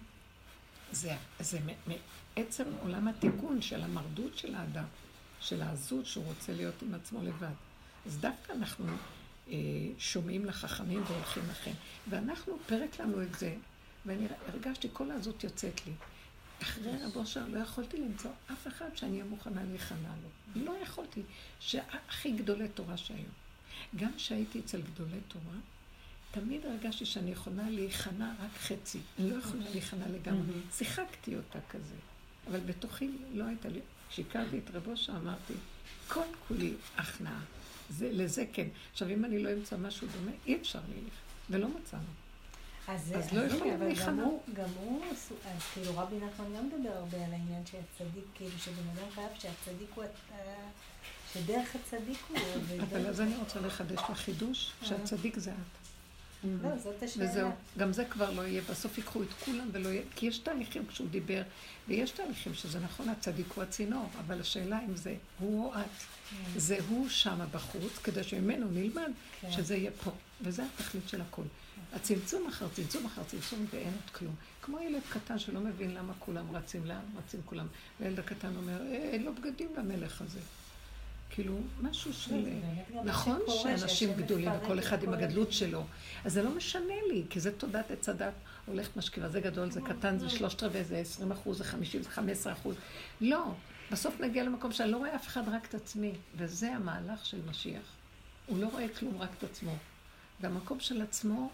זה, 0.92 1.14
זה 1.40 1.58
מעצם 1.86 2.64
עולם 2.82 3.08
התיקון 3.08 3.62
של 3.62 3.82
המרדות 3.82 4.38
של 4.38 4.54
האדם, 4.54 4.84
של 5.40 5.62
העזות 5.62 6.06
שהוא 6.06 6.24
רוצה 6.24 6.52
להיות 6.52 6.82
עם 6.82 6.94
עצמו 6.94 7.22
לבד. 7.22 7.54
אז 8.06 8.18
דווקא 8.18 8.52
אנחנו 8.52 8.86
אה, 9.48 9.56
שומעים 9.98 10.44
לחכמים 10.44 11.02
והולכים 11.06 11.42
לכם. 11.50 11.72
ואנחנו, 12.10 12.58
פרק 12.66 13.00
לנו 13.00 13.22
את 13.22 13.34
זה, 13.34 13.56
ואני 14.06 14.26
הרגשתי, 14.48 14.88
כל 14.92 15.10
העזות 15.10 15.44
יוצאת 15.44 15.86
לי. 15.86 15.92
אחרי 16.62 16.92
רב 17.04 17.16
אושר 17.16 17.46
לא 17.48 17.58
יכולתי 17.58 17.96
למצוא 17.96 18.30
אף 18.52 18.66
אחד 18.66 18.88
שאני 18.94 19.12
אהיה 19.12 19.24
מוכנה 19.24 19.64
להיכנע 19.64 20.08
לו. 20.22 20.62
לא 20.64 20.72
יכולתי, 20.82 21.22
שהכי 21.60 22.30
גדולי 22.30 22.68
תורה 22.68 22.96
שהיו. 22.96 23.28
גם 23.96 24.10
כשהייתי 24.16 24.60
אצל 24.60 24.80
גדולי 24.80 25.20
תורה, 25.28 25.56
תמיד 26.30 26.66
הרגשתי 26.66 27.06
שאני 27.06 27.30
יכולה 27.30 27.70
להיכנע 27.70 28.32
רק 28.40 28.58
חצי. 28.60 28.98
אני 29.18 29.30
לא 29.30 29.36
יכולה 29.36 29.70
להיכנע 29.70 30.08
לגמרי. 30.08 30.60
שיחקתי 30.72 31.36
אותה 31.36 31.58
כזה. 31.70 31.94
אבל 32.50 32.60
בתוכי 32.60 33.10
לא 33.34 33.44
הייתה 33.44 33.68
לי... 33.68 33.80
כשהכרתי 34.10 34.58
את 34.58 34.74
רב 34.74 34.88
אושר 34.88 35.12
אמרתי, 35.16 35.52
כל 36.08 36.20
כולי 36.48 36.74
הכנעה. 36.96 37.40
זה, 37.90 38.10
לזה 38.12 38.44
כן. 38.52 38.66
עכשיו, 38.92 39.08
אם 39.10 39.24
אני 39.24 39.42
לא 39.42 39.52
אמצא 39.52 39.76
משהו 39.76 40.08
דומה, 40.18 40.30
אי 40.46 40.56
אפשר 40.60 40.78
לי. 40.88 41.00
ולא 41.50 41.68
מצאנו. 41.68 42.02
אז, 42.88 43.12
אז 43.16 43.32
לא 43.32 43.40
הנה, 43.40 43.54
יכולים 43.54 43.72
אבל 43.74 43.82
גם 43.82 43.86
להיכנע. 43.88 44.22
הוא, 44.22 44.42
גם 44.54 44.68
הוא, 44.80 45.04
אז 45.12 45.30
כאילו 45.74 45.92
רבי 45.98 46.16
נחמן 46.16 46.46
גם 46.56 46.66
מדבר 46.66 46.92
הרבה 46.96 47.16
על 47.26 47.32
העניין 47.32 47.62
שהצדיק, 47.66 48.24
כאילו 48.34 48.58
שבן 48.58 48.88
אדם 48.94 49.10
חייב 49.14 49.28
שהצדיק 49.38 49.88
הוא, 49.94 50.04
ה- 50.04 50.38
שדרך 51.32 51.68
הצדיק 51.74 52.18
הוא, 52.28 52.38
אבל 52.82 53.06
אז 53.06 53.20
אני 53.20 53.36
רוצה 53.36 53.60
לחדש 53.60 53.92
לך 53.98 54.10
חידוש, 54.18 54.72
שהצדיק 54.82 55.38
זה 55.38 55.50
את. 55.50 55.56
לא, 56.44 56.78
זאת 56.78 57.02
השאלה. 57.02 57.30
וזהו, 57.30 57.50
גם 57.78 57.92
זה 57.92 58.04
כבר 58.04 58.30
לא 58.30 58.42
יהיה, 58.42 58.62
בסוף 58.70 58.98
ייקחו 58.98 59.22
את 59.22 59.28
כולם 59.44 59.68
ולא 59.72 59.88
יהיה, 59.88 60.02
כי 60.16 60.26
יש 60.26 60.38
תהליכים 60.38 60.86
כשהוא 60.86 61.08
דיבר, 61.08 61.42
ויש 61.88 62.10
תהליכים 62.10 62.54
שזה 62.54 62.80
נכון, 62.80 63.08
הצדיק 63.08 63.52
הוא 63.54 63.64
הצינור, 63.64 64.08
אבל 64.26 64.40
השאלה 64.40 64.80
אם 64.88 64.96
זה 64.96 65.14
הוא 65.38 65.66
או 65.74 65.80
את, 65.80 65.86
זה 66.56 66.78
הוא 66.88 67.08
שמה 67.08 67.46
בחוץ, 67.46 67.98
כדי 68.04 68.24
שממנו 68.24 68.66
נלמד 68.70 69.10
כן. 69.40 69.50
שזה 69.52 69.76
יהיה 69.76 69.90
פה, 70.04 70.10
וזה 70.42 70.62
התכלית 70.74 71.08
של 71.08 71.20
הכל. 71.20 71.42
הצמצום 71.92 72.46
אחר 72.48 72.68
צמצום 72.68 73.06
אחר 73.06 73.22
צמצום 73.26 73.66
ואין 73.70 73.86
עוד 73.92 74.10
כלום. 74.12 74.34
כמו 74.62 74.80
ילד 74.80 75.02
קטן 75.08 75.38
שלא 75.38 75.60
מבין 75.60 75.94
למה 75.94 76.12
כולם 76.18 76.56
רצים, 76.56 76.86
לאן 76.86 77.00
רצים 77.18 77.40
כולם. 77.44 77.66
והילד 78.00 78.18
הקטן 78.18 78.56
אומר, 78.56 78.82
"אה, 78.82 78.96
אין 78.96 79.22
לו 79.22 79.34
בגדים 79.34 79.68
למלך 79.78 80.22
הזה. 80.22 80.40
כאילו, 81.30 81.54
משהו 81.82 82.12
של... 82.12 82.44
לא, 82.94 83.04
נכון 83.04 83.40
שאנשים 83.62 84.12
גדולים, 84.14 84.50
וכל 84.62 84.78
את 84.78 84.84
אחד 84.84 85.02
עם 85.02 85.08
כל 85.08 85.14
הגדלות 85.14 85.52
שלו. 85.52 85.84
אז 86.24 86.32
זה 86.32 86.42
לא 86.42 86.50
משנה 86.50 86.94
לי, 87.08 87.24
כי 87.30 87.40
זה 87.40 87.52
תודעת 87.52 87.90
עץ 87.90 88.08
הדת. 88.08 88.32
הולכת 88.66 88.96
משכיבה, 88.96 89.28
זה 89.28 89.40
גדול, 89.40 89.70
זה 89.70 89.80
קטן, 89.80 90.18
זה 90.18 90.28
שלושת 90.28 90.62
רבעי, 90.62 90.84
זה 90.84 90.98
עשרים 90.98 91.32
אחוז, 91.32 91.58
זה 91.58 91.64
חמישים, 91.64 92.02
זה 92.02 92.10
חמש 92.10 92.30
עשרה 92.30 92.52
אחוז. 92.52 92.76
לא. 93.20 93.44
בסוף 93.92 94.20
נגיע 94.20 94.44
למקום 94.44 94.72
שאני 94.72 94.90
לא 94.90 94.96
רואה 94.96 95.16
אף 95.16 95.26
אחד, 95.26 95.48
רק 95.48 95.66
את 95.66 95.74
עצמי. 95.74 96.12
וזה 96.36 96.72
המהלך 96.72 97.26
של 97.26 97.38
משיח. 97.50 97.82
הוא 98.46 98.58
לא 98.58 98.66
רואה 98.66 98.86
כלום, 98.98 99.18
רק 99.18 99.30
את 99.38 99.44
עצמו. 99.44 99.76
והמקום 100.40 100.80
של 100.80 101.02
עצמו, 101.02 101.50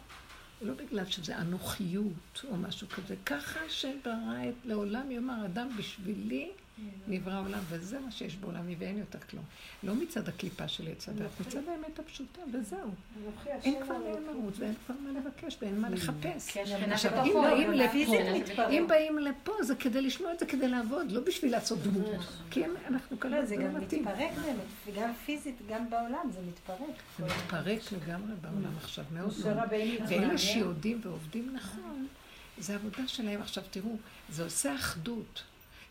לא 0.62 0.74
בגלל 0.74 1.06
שזה 1.06 1.38
אנוכיות 1.38 2.44
או 2.50 2.56
משהו 2.56 2.88
כזה, 2.88 3.14
ככה 3.26 3.60
שברא 3.68 4.48
את 4.48 4.54
לעולם 4.64 5.10
יאמר 5.10 5.44
אדם 5.44 5.68
בשבילי 5.78 6.50
נברא 7.08 7.32
העולם, 7.32 7.58
וזה 7.68 8.00
מה 8.00 8.10
שיש 8.10 8.36
בעולם, 8.36 8.64
ואין 8.78 8.98
יותר 8.98 9.18
כלום. 9.30 9.44
לא 9.82 9.94
מצד 9.94 10.28
הקליפה 10.28 10.68
של 10.68 10.88
עץ 10.88 11.08
הדת, 11.08 11.40
מצד 11.40 11.68
האמת 11.68 11.98
הפשוטה, 11.98 12.40
וזהו. 12.52 12.90
אין 13.62 13.82
כבר. 13.84 13.94
לרוץ 14.26 14.54
ואין 14.58 14.74
כבר 14.86 14.94
מה 15.04 15.20
לבקש 15.20 15.56
ואין 15.62 15.80
מה 15.80 15.88
לחפש. 15.90 16.50
כי 16.50 16.60
השכינה 16.60 16.94
עכשיו, 16.94 17.12
בתוכו, 17.12 17.28
אם 17.28 17.42
באים 17.50 17.72
לפה, 17.72 18.32
מתפרק. 18.38 18.68
אם 18.70 18.86
באים 18.88 19.18
לפה 19.18 19.52
זה 19.62 19.74
כדי 19.76 20.02
לשמוע 20.02 20.32
את 20.32 20.38
זה, 20.38 20.46
כדי 20.46 20.68
לעבוד, 20.68 21.12
לא 21.12 21.20
בשביל 21.20 21.52
לעשות 21.52 21.78
דמות. 21.78 22.06
כי 22.50 22.64
הם- 22.64 22.74
אנחנו 22.88 23.20
כאן, 23.20 23.30
לא, 23.30 23.44
זה 23.44 23.56
לא 23.56 23.62
גם. 23.64 23.74
מתפרק 23.74 24.04
באמת, 24.44 24.56
וגם 24.86 25.12
פיזית, 25.26 25.56
גם 25.68 25.90
בעולם 25.90 26.30
זה 26.32 26.40
מתפרק. 26.48 26.78
זה 27.18 27.24
מתפרק 27.24 27.80
לגמרי 27.92 28.32
בעולם 28.40 28.76
עכשיו, 28.76 29.04
מאוד 29.12 29.32
מאוד. 29.44 29.56
ואלה. 30.08 30.38
שיודעים 30.38 31.00
ועובדים 31.02 31.50
נכון, 31.54 32.06
זה 32.58 32.74
עבודה 32.74 33.08
שלהם. 33.08 33.42
עכשיו 33.42 33.64
תראו, 33.70 33.96
זה 34.30 34.44
עושה 34.44 34.74
אחדות. 34.74 35.42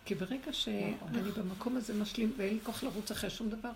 כי 0.05 0.15
ברגע 0.15 0.53
שאני 0.53 0.95
במקום 1.37 1.77
הזה 1.77 1.93
משלים 1.93 2.33
ואין 2.37 2.53
לי 2.53 2.59
כוח 2.63 2.83
לרוץ 2.83 3.11
אחרי 3.11 3.29
שום 3.29 3.49
דבר, 3.49 3.71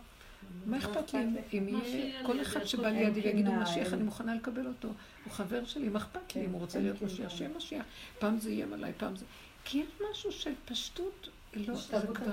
מה 0.66 0.78
אכפת 0.78 1.14
לי 1.14 1.20
אם- 1.54 1.68
יהיה 1.68 2.26
כל 2.26 2.42
אחד 2.42 2.66
שבא 2.66 2.88
לידי 2.90 3.22
ויגיד 3.22 3.48
הוא 3.48 3.54
אין 3.56 3.64
משיח. 3.64 3.94
אני 3.94 4.04
מוכנה 4.04 4.36
לקבל 4.36 4.68
אותו. 4.68 4.88
הוא 5.24 5.34
חבר 5.34 5.66
שלי, 5.66 5.90
מה 5.90 6.00
אכפת 6.00 6.36
לי 6.36 6.46
אם 6.46 6.52
הוא 6.52 6.60
רוצה 6.60 6.78
אין 6.78 6.86
להיות 6.86 7.00
קנאה. 7.00 7.10
משיח, 7.12 7.30
שיהיה 7.38 7.50
משיח. 7.58 7.86
פעם 8.20 8.40
זה 8.40 8.50
איים 8.50 8.74
עליי, 8.74 8.92
פעם 8.98 9.16
זה... 9.16 9.26
כי 9.66 9.78
יש 9.78 9.88
משהו 10.12 10.32
של 10.32 10.54
פשטות, 10.66 11.28
לא, 11.54 11.76
זה. 11.76 11.98
כבר... 12.14 12.32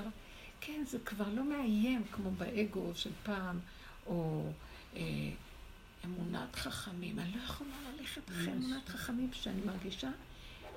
כן, 0.61 0.83
זה 0.87 0.97
כבר 1.05 1.25
לא 1.35 1.43
מאיים 1.43 2.03
כמו 2.11 2.31
באגו 2.31 2.91
של 2.95 3.09
פעם, 3.23 3.59
או 4.07 4.43
אה, 4.95 5.01
אמונת 6.05 6.55
חכמים. 6.55 7.19
אני 7.19 7.31
לא 7.37 7.43
יכולה 7.43 7.69
ללכת 7.99 8.29
אחרי 8.29 8.53
אמונת 8.53 8.89
חכמים, 8.89 9.29
שאני 9.33 9.61
מרגישה 9.65 10.09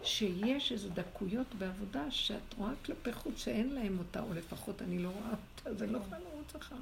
שיש 0.03 0.73
איזה 0.73 0.91
דקויות 0.91 1.55
בעבודה 1.59 2.11
שאת 2.11 2.55
רואה 2.59 2.73
כלפי 2.85 3.13
חוץ 3.13 3.45
שאין 3.45 3.75
להם 3.75 3.99
אותה, 3.99 4.21
או 4.21 4.35
לפחות 4.35 4.83
אני 4.83 4.99
לא 4.99 5.09
רואה 5.09 5.31
אותה, 5.31 5.71
אז 5.71 5.83
אני 5.83 5.93
לא 5.93 5.99
יכולה 5.99 6.19
לרוץ 6.19 6.55
אחריו. 6.55 6.81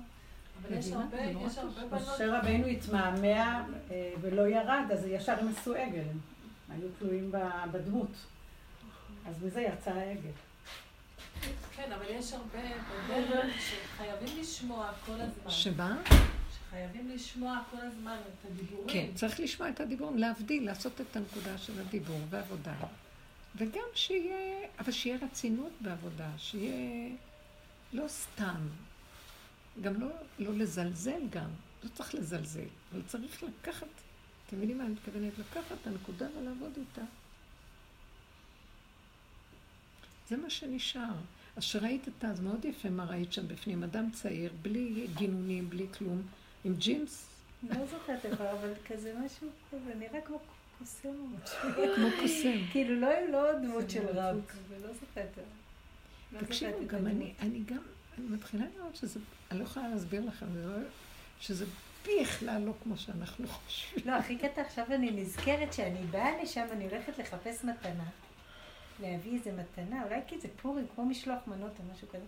אבל 0.63 0.79
יש? 0.79 0.93
הרבה, 0.93 1.33
לא 1.33 1.41
יש 1.47 1.59
הרבה 1.59 1.87
בנות... 1.87 2.03
משה 2.03 2.39
רבינו 2.39 2.67
התמהמה 2.67 3.67
אה, 3.91 4.13
ולא 4.21 4.49
ירד, 4.49 4.85
אז 4.93 5.07
ישר 5.07 5.33
הם 5.41 5.49
עשו 5.49 5.75
עגל. 5.75 6.05
היו 6.69 6.89
תלויים 6.99 7.33
בדמות. 7.73 8.11
אז 9.27 9.43
מזה 9.45 9.61
יצא 9.61 9.91
העגל. 9.91 10.31
כן, 11.77 11.93
אבל 11.93 12.05
יש 12.09 12.33
הרבה 12.33 12.59
בדרך 13.09 13.55
שחייבים 13.61 14.41
לשמוע 14.41 14.93
כל 15.07 15.13
הזמן. 15.13 15.51
שמה? 15.51 16.03
שחייבים 16.55 17.11
לשמוע 17.15 17.59
כל 17.71 17.77
הזמן 17.81 18.17
את 18.17 18.51
הדיבורים. 18.51 18.89
כן, 18.89 19.07
צריך 19.15 19.41
לשמוע 19.41 19.69
את 19.69 19.81
הדיבור, 19.81 20.13
להבדיל, 20.17 20.67
לעשות 20.67 21.01
את 21.01 21.17
הנקודה 21.17 21.59
של 21.59 21.81
הדיבור 21.81 22.21
ועבודה. 22.31 22.75
וגם 23.57 23.89
שיהיה, 23.95 24.69
אבל 24.79 24.93
שיהיה 24.93 25.19
רצינות 25.23 25.73
בעבודה, 25.81 26.31
שיהיה 26.39 27.11
לא 27.93 28.09
סתם, 28.09 28.69
גם 29.81 30.01
לא, 30.01 30.09
לא 30.39 30.55
לזלזל 30.55 31.21
גם, 31.31 31.51
לא 31.85 31.89
צריך 31.89 32.15
לזלזל, 32.15 32.69
אבל 32.93 33.03
צריך 33.07 33.43
לקחת, 33.43 33.87
אתם 34.47 34.57
מבינים 34.57 34.79
מה 34.79 34.85
אני 34.85 34.93
מתכוונת? 34.93 35.39
לקחת 35.39 35.73
את 35.83 35.87
הנקודה 35.87 36.27
ולעבוד 36.39 36.73
איתה. 36.77 37.07
זה 40.29 40.37
מה 40.37 40.51
שנשאר. 40.51 41.15
אז 41.57 41.65
שראית 41.65 42.09
את 42.09 42.25
אז 42.25 42.41
מאוד 42.41 42.65
יפה 42.65 42.91
מה 42.91 43.05
ראית 43.05 43.33
שם 43.33 43.49
בפנים, 43.49 43.83
אדם 43.83 44.11
צעיר, 44.11 44.53
בלי 44.63 45.07
גינונים, 45.15 45.71
בלי 45.71 45.87
כלום, 45.99 46.23
עם 46.65 46.75
ג'ינס, 46.75 47.29
לא 47.63 47.87
זוכרת 47.87 48.25
איפה, 48.25 48.53
אבל 48.53 48.73
כזה 48.89 49.15
משהו 49.25 49.49
כזה, 49.71 49.95
נראה 49.95 50.21
כמו 50.21 50.39
קוסם 50.79 51.09
או 51.09 51.27
משהו. 51.43 51.95
כמו 51.97 52.07
קוסם. 52.21 52.59
כאילו 52.73 53.01
לא 53.01 53.09
לא 53.33 53.59
דמות 53.59 53.91
של 53.91 54.07
רב, 54.07 54.41
ולא 54.69 54.93
זוכרת. 54.93 55.39
לא 56.33 56.41
תקשיבו, 56.41 56.73
זוכרת 56.73 56.83
את 56.83 56.87
גם. 56.87 57.07
אני, 57.07 57.33
אני 57.41 57.61
גם, 57.67 57.79
אני 58.19 58.27
מתחילה 58.27 58.65
לראות 58.77 58.97
שזה, 58.97 59.21
אני 59.51 59.59
לא 59.59 59.65
יכולה 59.65 59.89
להסביר 59.89 60.25
לכם, 60.27 60.47
לא, 60.57 60.79
שזה 61.41 61.65
בכלל 62.03 62.63
לא 62.63 62.73
כמו 62.83 62.97
שאנחנו 62.97 63.49
חושבים. 63.49 64.05
לא, 64.07 64.13
הכי 64.13 64.39
קטע 64.39 64.63
עכשיו 64.63 64.87
אני 64.91 65.11
נזכרת 65.11 65.73
שאני 65.73 66.07
באה 66.11 66.43
לשם, 66.43 66.67
אני 66.73 66.85
הולכת 66.85 67.19
לחפש 67.19 67.65
מתנה, 67.65 68.09
להביא 69.01 69.39
איזה 69.39 69.53
מתנה, 69.53 70.05
אולי 70.05 70.21
כי 70.27 70.41
זה 70.41 70.49
פורים, 70.63 70.87
כמו 70.95 71.05
משלוח 71.05 71.39
מנות 71.47 71.73
או 71.79 71.85
משהו 71.95 72.09
כזה. 72.09 72.25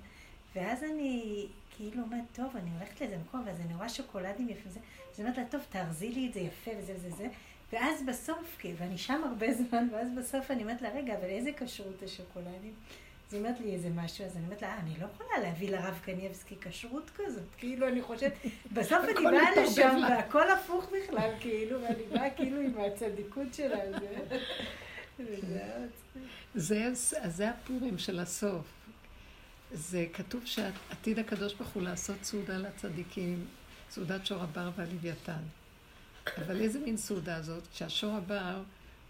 ואז 0.54 0.84
אני 0.84 1.46
כאילו 1.76 2.02
אומרת, 2.02 2.24
טוב, 2.32 2.56
אני 2.56 2.70
הולכת 2.78 3.00
לאיזה 3.00 3.18
מקום, 3.18 3.42
ואז 3.46 3.60
אני 3.60 3.74
רואה 3.74 3.88
שוקולדים 3.88 4.48
יפים 4.48 4.72
אז 5.18 5.20
אני 5.20 5.28
אומרת 5.28 5.38
לה, 5.38 5.44
טוב, 5.50 5.60
תארזי 5.70 6.08
לי 6.08 6.28
את 6.28 6.34
זה 6.34 6.40
יפה 6.40 6.70
וזה 6.78 6.94
וזה 6.96 7.08
וזה. 7.08 7.28
ואז 7.72 8.02
בסוף, 8.08 8.56
כאילו, 8.58 8.78
ואני 8.78 8.98
שם 8.98 9.20
הרבה 9.24 9.46
זמן, 9.68 9.88
ואז 9.92 10.08
בסוף 10.18 10.50
אני 10.50 10.62
אומרת 10.62 10.82
לה, 10.82 10.88
רגע, 10.94 11.14
אבל 11.18 11.24
איזה 11.28 11.50
כשרות 11.58 12.02
השוקולדים? 12.02 12.72
אז 13.28 13.34
היא 13.34 13.40
אומרת 13.42 13.60
לי 13.60 13.74
איזה 13.74 13.88
משהו, 13.94 14.24
אז 14.24 14.36
אני 14.36 14.44
אומרת 14.44 14.62
לה, 14.62 14.68
"אה, 14.68 14.78
אני 14.78 14.90
לא 15.00 15.06
יכולה 15.14 15.38
להביא 15.42 15.70
לרב 15.70 15.98
קניאבסקי 16.04 16.54
כשרות 16.60 17.10
כזאת. 17.16 17.42
כאילו, 17.58 17.88
אני 17.88 18.02
חושבת, 18.02 18.32
בסוף 18.76 18.98
אני 19.04 19.24
באה 19.24 19.50
לשם. 19.62 19.96
והכל 20.08 20.50
הפוך 20.50 20.84
בכלל, 20.84 21.30
כאילו, 21.40 21.82
ואני 21.82 22.02
באה 22.12 22.30
כאילו 22.30 22.60
עם 22.60 22.72
הצדיקות 22.80 23.54
שלה. 23.54 23.76
זה- 26.54 26.94
זה 27.28 27.50
הפורים 27.50 27.98
של 27.98 28.18
הסוף. 28.20 28.66
זה 29.72 30.06
כתוב 30.12 30.46
שעתיד 30.46 31.18
הקדוש 31.18 31.54
ברוך 31.54 31.68
הוא 31.70 31.82
לעשות 31.82 32.16
סעודה 32.24 32.56
לצדיקים, 32.58 33.44
סעודת 33.90 34.26
שור 34.26 34.42
הבר 34.42 34.70
והלוויתן. 34.76 35.42
אבל 36.36 36.60
איזה 36.60 36.78
מין 36.78 36.96
סעודה 36.96 37.42
זאת? 37.42 37.62
שהשור 37.72 38.14
הבר 38.14 38.62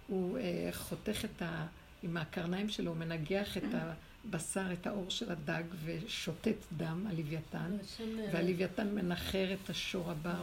הוא 0.06 0.38
אה, 0.38 0.68
חותך 0.72 1.24
את 1.24 1.42
ה... 1.42 1.66
עם 2.02 2.16
הקרניים 2.16 2.68
שלו, 2.68 2.90
הוא 2.90 2.98
מנגח 2.98 3.56
את 3.56 3.62
הבשר, 4.24 4.72
את 4.72 4.86
האור 4.86 5.10
של 5.10 5.32
הדג 5.32 5.62
ושותת 5.84 6.56
דם, 6.76 7.06
הלוויתן. 7.10 7.76
והלוויתן 8.32 8.94
מנחר 8.94 9.48
את 9.52 9.70
השור 9.70 10.10
הבר 10.10 10.42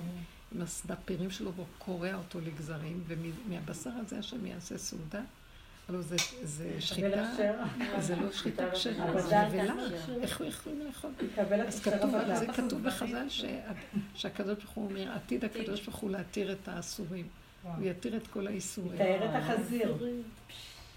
עם 0.55 0.61
הסנפירים 0.61 1.31
שלו 1.31 1.51
וקורע 1.53 2.15
אותו 2.15 2.41
לגזרים, 2.41 3.03
ומהבשר 3.07 3.89
הזה 3.89 4.19
השם 4.19 4.45
יעשה 4.45 4.77
סעודה. 4.77 5.21
הלוא 5.89 6.01
זה, 6.01 6.15
זה 6.43 6.81
שחיטה. 6.81 7.31
זה 7.99 8.15
לא 8.15 8.31
שחיטה 8.31 8.71
כשרה, 8.71 9.21
זה 9.21 9.41
נבלה. 9.41 9.73
איך 10.21 10.39
הוא 10.39 10.47
יכול 10.47 10.73
לאכול? 10.87 11.11
אז 11.67 11.81
כתוב. 11.81 12.15
זה 12.33 12.47
כתוב 12.47 12.83
בחז"ל 12.83 13.27
שהקדוש 14.15 14.57
ברוך 14.57 14.71
הוא 14.73 14.89
אומר, 14.89 15.11
עתיד 15.11 15.45
הקדוש 15.45 15.81
ברוך 15.81 15.95
הוא 15.95 16.09
להתיר 16.11 16.51
את 16.51 16.67
האסורים. 16.67 17.27
הוא 17.63 17.85
יתיר 17.85 18.17
את 18.17 18.27
כל 18.27 18.47
האיסורים. 18.47 18.93
יתאר 18.93 19.25
את 19.25 19.43
החזיר. 19.43 19.97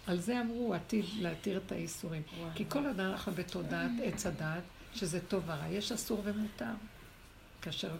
על 0.06 0.20
זה 0.20 0.40
אמרו, 0.40 0.74
עתיד 0.74 1.04
להתיר 1.18 1.60
את 1.66 1.72
האיסורים. 1.72 2.22
כי 2.54 2.64
כל 2.68 2.86
עוד 2.86 3.00
אנחנו 3.00 3.32
בתודעת 3.32 3.90
עץ 4.02 4.26
הדעת, 4.26 4.62
שזה 4.94 5.20
טוב 5.20 5.42
ורע, 5.46 5.68
יש 5.68 5.92
אסור 5.92 6.20
ומותר. 6.24 6.64
כאשר 7.62 7.96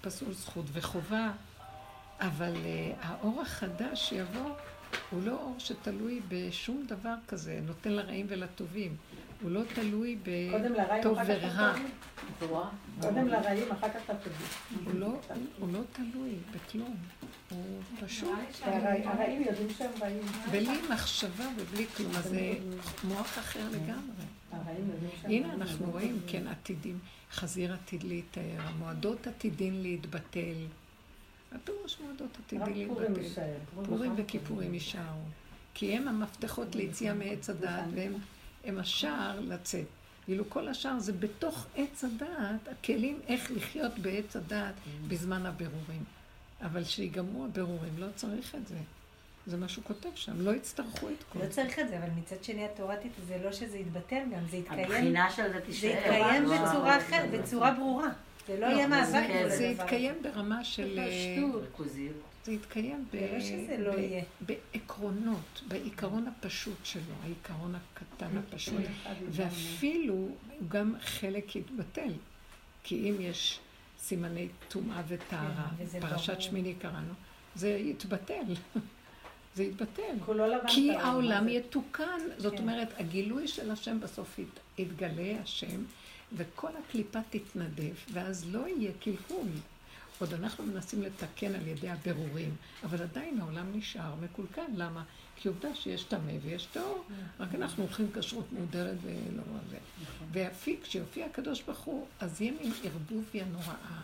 פסול, 0.00 0.32
זכות 0.32 0.64
וחובה, 0.72 1.32
אבל 2.20 2.54
uh, 2.54 2.96
האור 3.02 3.42
החדש 3.42 4.08
שיבוא, 4.08 4.50
הוא 5.10 5.22
לא 5.24 5.32
אור 5.32 5.54
שתלוי 5.58 6.20
בשום 6.28 6.84
דבר 6.86 7.14
כזה, 7.28 7.60
נותן 7.66 7.90
לרעים 7.90 8.26
ולטובים. 8.28 8.96
הוא 9.42 9.50
לא 9.50 9.60
תלוי 9.74 10.16
בטוב 10.22 11.18
ורע. 11.26 11.74
קודם 13.00 13.28
לרעים, 13.28 13.72
אחר 13.72 13.88
כך 13.88 14.10
לטובים. 14.10 14.46
הוא 14.84 14.94
לא, 14.94 15.20
הוא 15.58 15.68
לא 15.72 15.80
תלוי 15.92 16.30
בכלום. 16.54 16.96
הוא 17.50 17.80
פשוט... 18.00 18.38
הרעים 18.62 19.42
יודעים 19.42 19.68
שהם 19.78 19.90
רעים. 20.00 20.22
בלי 20.50 20.78
מחשבה 20.90 21.44
ובלי 21.56 21.86
כלום, 21.86 22.16
אז 22.16 22.24
זה 22.24 22.54
מוח 23.04 23.38
אחר 23.38 23.68
לגמרי. 23.68 24.24
יודעים 24.52 25.10
שהם 25.22 25.30
הנה. 25.30 25.54
אנחנו 25.54 25.90
רואים, 25.90 26.20
כן, 26.26 26.46
עתידים, 26.48 26.98
חזיר 27.32 27.72
עתיד 27.72 28.02
להיטהר, 28.02 28.60
המועדות 28.60 29.26
עתידין 29.26 29.82
להתבטל. 29.82 30.66
הפירוש 31.54 31.96
מועדות 32.00 32.28
רק 32.36 32.40
עתידין 32.46 32.88
פורים 32.88 33.12
להתבטל. 33.14 33.42
פורים 33.86 34.12
וכיפורים 34.16 34.74
יישארו. 34.74 35.20
כי 35.74 35.96
הם 35.96 36.08
המפתחות 36.08 36.74
ליציאה 36.74 37.14
מעץ 37.14 37.50
הדעת, 37.50 37.84
והם 37.94 38.14
הם 38.64 38.78
השער 38.78 39.40
לצאת. 39.40 39.84
ואילו 40.28 40.50
כל 40.50 40.68
השאר 40.68 40.98
זה 40.98 41.12
בתוך 41.12 41.66
עץ 41.76 42.04
הדעת, 42.04 42.68
הכלים 42.68 43.20
איך 43.28 43.50
לחיות 43.50 43.98
בעץ 43.98 44.36
הדעת 44.36 44.74
בזמן 45.08 45.46
הבירורים. 45.46 46.04
אבל 46.62 46.84
שיגמרו 46.84 47.44
הבירורים, 47.44 47.98
לא 47.98 48.06
צריך 48.16 48.54
את 48.54 48.66
זה. 48.68 48.76
זה 49.46 49.56
מה 49.56 49.68
שהוא 49.68 49.84
כותב 49.84 50.08
שם, 50.14 50.40
לא 50.40 50.50
יצטרכו 50.50 51.08
את 51.08 51.24
כל 51.32 51.38
לא 51.38 51.44
זה. 51.44 51.50
צריך 51.50 51.78
את 51.78 51.88
זה, 51.88 51.98
אבל 51.98 52.08
מצד 52.18 52.44
שני 52.44 52.64
התורתית 52.64 53.12
זה 53.28 53.38
לא 53.44 53.52
שזה 53.52 53.78
יתבטל 53.78 54.22
גם, 54.32 54.46
זה 54.50 54.56
יתקיים. 54.56 54.80
הבחינה 54.84 55.30
של 55.30 55.42
זה 55.42 55.52
זה 55.52 55.60
תישאר. 55.60 55.90
יתקיים 55.90 56.44
לא- 56.44 56.68
בצורה 56.68 56.96
אחרת, 56.98 57.30
בצורה 57.30 57.70
ברורה. 57.70 58.08
זה 58.46 58.60
לא 58.60 58.66
יהיה 58.66 58.86
מאבק 58.88 59.12
כן, 59.12 59.38
מול 59.42 59.56
זה. 59.56 59.64
יתקיים 59.64 60.14
ברמה 60.22 60.64
של... 60.64 60.98
זה 62.44 62.52
יתקיים 62.52 63.04
ב- 63.10 63.16
זה 63.16 63.30
לא 63.32 63.40
שזה 63.40 63.76
לא. 63.78 63.92
בעקרונות, 64.40 65.62
בעיקרון 65.68 66.26
הפשוט 66.28 66.78
שלו, 66.84 67.02
העיקרון 67.22 67.74
הקטן 67.74 68.38
הפשוט. 68.38 68.74
ואפילו 69.30 70.14
הוא 70.14 70.36
גם 70.68 70.94
חלק 71.00 71.56
יתבטל. 71.56 72.12
כי 72.82 73.10
אם 73.10 73.14
יש 73.20 73.60
סימני 74.00 74.48
טומאה 74.68 75.02
וטהרה, 75.08 75.68
כן, 75.92 76.00
פרשת. 76.00 76.40
שמיני 76.40 76.74
קראנו, 76.74 77.12
זה 77.54 77.68
יתבטל. 77.70 78.42
זה 79.54 79.64
יתבטל. 79.64 80.16
כי 80.66 80.90
העולם 80.92 81.44
זה? 81.44 81.50
יתוקן. 81.50 82.04
זאת 82.38 82.52
כן. 82.52 82.58
אומרת, 82.58 82.88
הגילוי 82.98 83.48
של 83.48 83.70
השם 83.70 84.00
בסוף 84.00 84.38
ית- 84.38 84.60
יתגלה 84.80 85.40
השם, 85.42 85.82
וכל 86.32 86.70
הקליפה 86.76 87.18
תתנדב, 87.30 87.94
ואז 88.12 88.54
לא 88.54 88.68
יהיה 88.68 88.92
קלקול. 89.00 89.48
עוד 90.18 90.34
אנחנו 90.34 90.66
מנסים 90.66 91.02
לתקן 91.02 91.54
על 91.54 91.66
ידי 91.66 91.88
הבירורים, 91.88 92.56
אבל 92.84 93.02
עדיין 93.02 93.40
העולם 93.40 93.66
נשאר 93.74 94.14
מקולקל. 94.14 94.62
למה? 94.74 95.04
כי 95.36 95.48
עובדה 95.48 95.74
שיש 95.74 96.04
טמא 96.04 96.32
ויש 96.42 96.66
טהור, 96.66 97.04
רק 97.40 97.54
אנחנו 97.54 97.82
הולכים 97.82 98.06
כשרות 98.14 98.52
מודרת 98.52 98.96
ולא 99.02 99.42
זה. 99.70 99.78
ויפי, 100.32 100.76
כשיופיע 100.82 101.26
הקדוש 101.26 101.62
ברוך 101.62 101.78
הוא, 101.78 102.06
אז 102.20 102.40
יהיה 102.40 102.52
מין 102.52 102.72
ערבוביה 102.84 103.44
נוראה. 103.44 104.00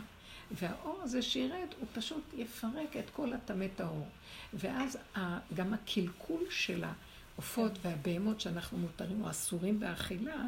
והאור 0.51 1.01
הזה 1.03 1.23
שירד, 1.23 1.69
הוא 1.81 1.89
פשוט 1.95 2.23
יפרק 2.37 2.97
את 2.99 3.11
כל 3.13 3.33
הטמא 3.33 3.67
טהור. 3.77 4.09
ואז 4.55 4.99
גם 5.55 5.75
הקלקול 5.75 6.43
של 6.51 6.85
העופות 6.85 7.73
והבהמות 7.83 8.41
שאנחנו 8.41 8.79
מותרים 8.79 9.25
או 9.25 9.31
אסורים 9.31 9.81
באכילה, 9.81 10.45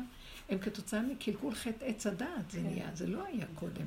הם 0.49 0.59
כתוצאה 0.59 1.03
מקלקול 1.03 1.55
חטא 1.55 1.85
עץ 1.85 2.07
הדעת, 2.07 2.51
זה 2.51 2.61
נהיה, 2.61 2.89
זה 2.95 3.07
לא 3.07 3.25
היה 3.27 3.47
קודם. 3.55 3.87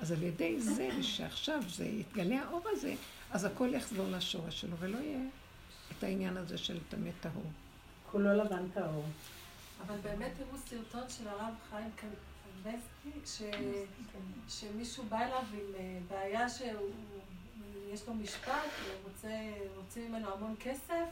אז 0.00 0.12
על 0.12 0.22
ידי 0.22 0.60
זה 0.60 0.90
שעכשיו 1.02 1.62
זה 1.68 1.84
יתגלה 1.84 2.42
האור 2.42 2.62
הזה, 2.72 2.94
אז 3.30 3.44
הכל 3.44 3.68
יחזור 3.74 4.06
לשורש 4.10 4.60
שלו, 4.60 4.76
ולא 4.78 4.98
יהיה 4.98 5.20
את 5.98 6.04
העניין 6.04 6.36
הזה 6.36 6.58
של 6.58 6.78
טמא 6.88 7.10
טהור. 7.20 7.50
כולו 8.10 8.34
לבן 8.34 8.68
טהור. 8.74 9.04
אבל 9.86 9.96
באמת 10.02 10.32
תראו 10.36 10.58
סרטון 10.58 11.08
של 11.08 11.28
הרב 11.28 11.54
חיים 11.70 11.90
קנבסקי, 11.96 13.10
ש... 13.26 13.42
שמישהו 14.48 15.04
בא 15.04 15.18
אליו 15.18 15.42
עם 15.52 15.74
אה, 15.78 15.98
בעיה 16.08 16.48
שיש 16.48 18.08
לו 18.08 18.14
משפט, 18.14 18.52
ורוצה, 18.84 19.28
רוצים 19.76 20.08
ממנו 20.08 20.32
המון 20.32 20.54
כסף, 20.60 21.06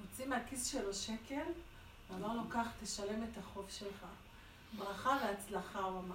מוציא 0.00 0.26
מהכיס 0.26 0.66
שלו 0.66 0.94
שקל, 0.94 1.50
ואמר 2.10 2.34
לו, 2.34 2.42
קח, 2.48 2.66
תשלם 2.82 3.22
את 3.22 3.38
החוב 3.38 3.66
שלך. 3.70 4.06
ברכה 4.78 5.18
והצלחה, 5.22 5.78
הוא 5.78 5.98
אמר. 5.98 6.14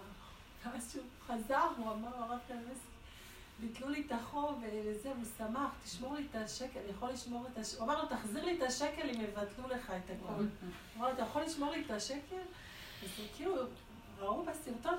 ואז 0.66 0.92
שהוא 0.92 1.04
חזר, 1.28 1.68
הוא 1.78 1.92
אמר, 1.92 2.18
הרב 2.18 2.40
קנבסקי, 2.48 2.96
ביטלו 3.60 3.90
לי 3.90 4.04
את 4.08 4.12
החוב 4.12 4.64
וזה, 4.64 5.10
הוא 5.10 5.26
שמח, 5.38 5.70
תשמור 5.84 6.16
לי 6.16 6.28
את 6.32 6.36
השקל, 6.36 6.80
אני 6.80 6.90
יכול 6.90 7.10
לשמור 7.10 7.48
את 7.54 7.58
השקל. 7.58 7.78
הוא 7.78 7.86
אמר 7.86 8.04
לו, 8.04 8.10
תחזיר 8.10 8.46
לי 8.46 8.58
את 8.58 8.62
השקל 8.62 9.10
אם 9.10 9.22
יבטלו 9.22 9.68
לך 9.68 9.90
את 9.90 10.10
הכל. 10.10 10.34
הוא 10.34 10.46
אמר 10.98 11.08
לו, 11.08 11.14
אתה 11.14 11.22
יכול 11.22 11.42
לשמור 11.42 11.72
לי 11.72 11.86
את 11.86 11.92
השקל? 11.92 12.42
וזה 13.04 13.28
כאילו, 13.36 13.56
ראו 14.20 14.46
בסרטון 14.46 14.94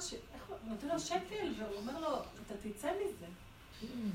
הוא 0.49 0.57
נותן 0.65 0.89
לו 0.89 1.01
שקל, 1.01 1.55
והוא 1.59 1.77
אומר 1.77 2.01
לו, 2.01 2.17
אתה 2.47 2.55
תצא 2.63 2.93
מזה. 2.93 3.27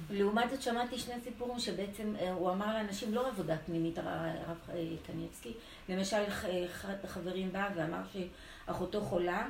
לעומת 0.10 0.50
זאת 0.50 0.62
שמעתי 0.62 0.98
שני 0.98 1.14
סיפורים 1.24 1.60
שבעצם 1.60 2.14
אה, 2.20 2.32
הוא 2.32 2.52
אמר 2.52 2.74
לאנשים 2.74 3.14
לא 3.14 3.28
עבודה 3.28 3.58
פנימית, 3.66 3.98
הרב 3.98 4.58
אה, 4.74 4.84
קניבסקי. 5.08 5.54
למשל, 5.90 6.24
אחד 6.66 6.94
החברים 7.04 7.52
בא 7.52 7.70
ואמר 7.76 8.02
שאחותו 8.14 9.02
חולה, 9.02 9.50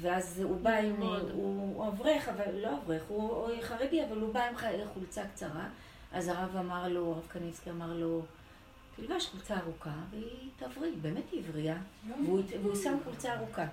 ואז 0.00 0.40
הוא 0.40 0.60
בא 0.60 0.76
עם, 0.76 1.02
הוא 1.32 1.88
אברך, 1.88 2.28
אבל 2.28 2.54
לא 2.54 2.68
אברך, 2.78 3.02
הוא 3.08 3.48
חרדי, 3.62 4.04
אבל 4.04 4.20
הוא 4.20 4.34
בא 4.34 4.48
עם 4.48 4.54
חולצה 4.94 5.22
קצרה. 5.34 5.68
אז 6.12 6.28
הרב 6.28 6.56
אמר 6.56 6.88
לו, 6.88 7.12
הרב 7.12 7.26
קניבסקי 7.28 7.70
אמר 7.70 7.92
לו, 7.92 8.22
תלבש 8.96 9.26
חולצה 9.26 9.54
ארוכה 9.56 9.90
והיא 10.10 10.50
תבריא, 10.56 10.92
באמת 11.02 11.30
היא 11.32 11.40
הבריאה, 11.40 11.76
והוא 12.62 12.76
שם 12.82 12.96
חולצה 13.04 13.34
ארוכה. 13.34 13.66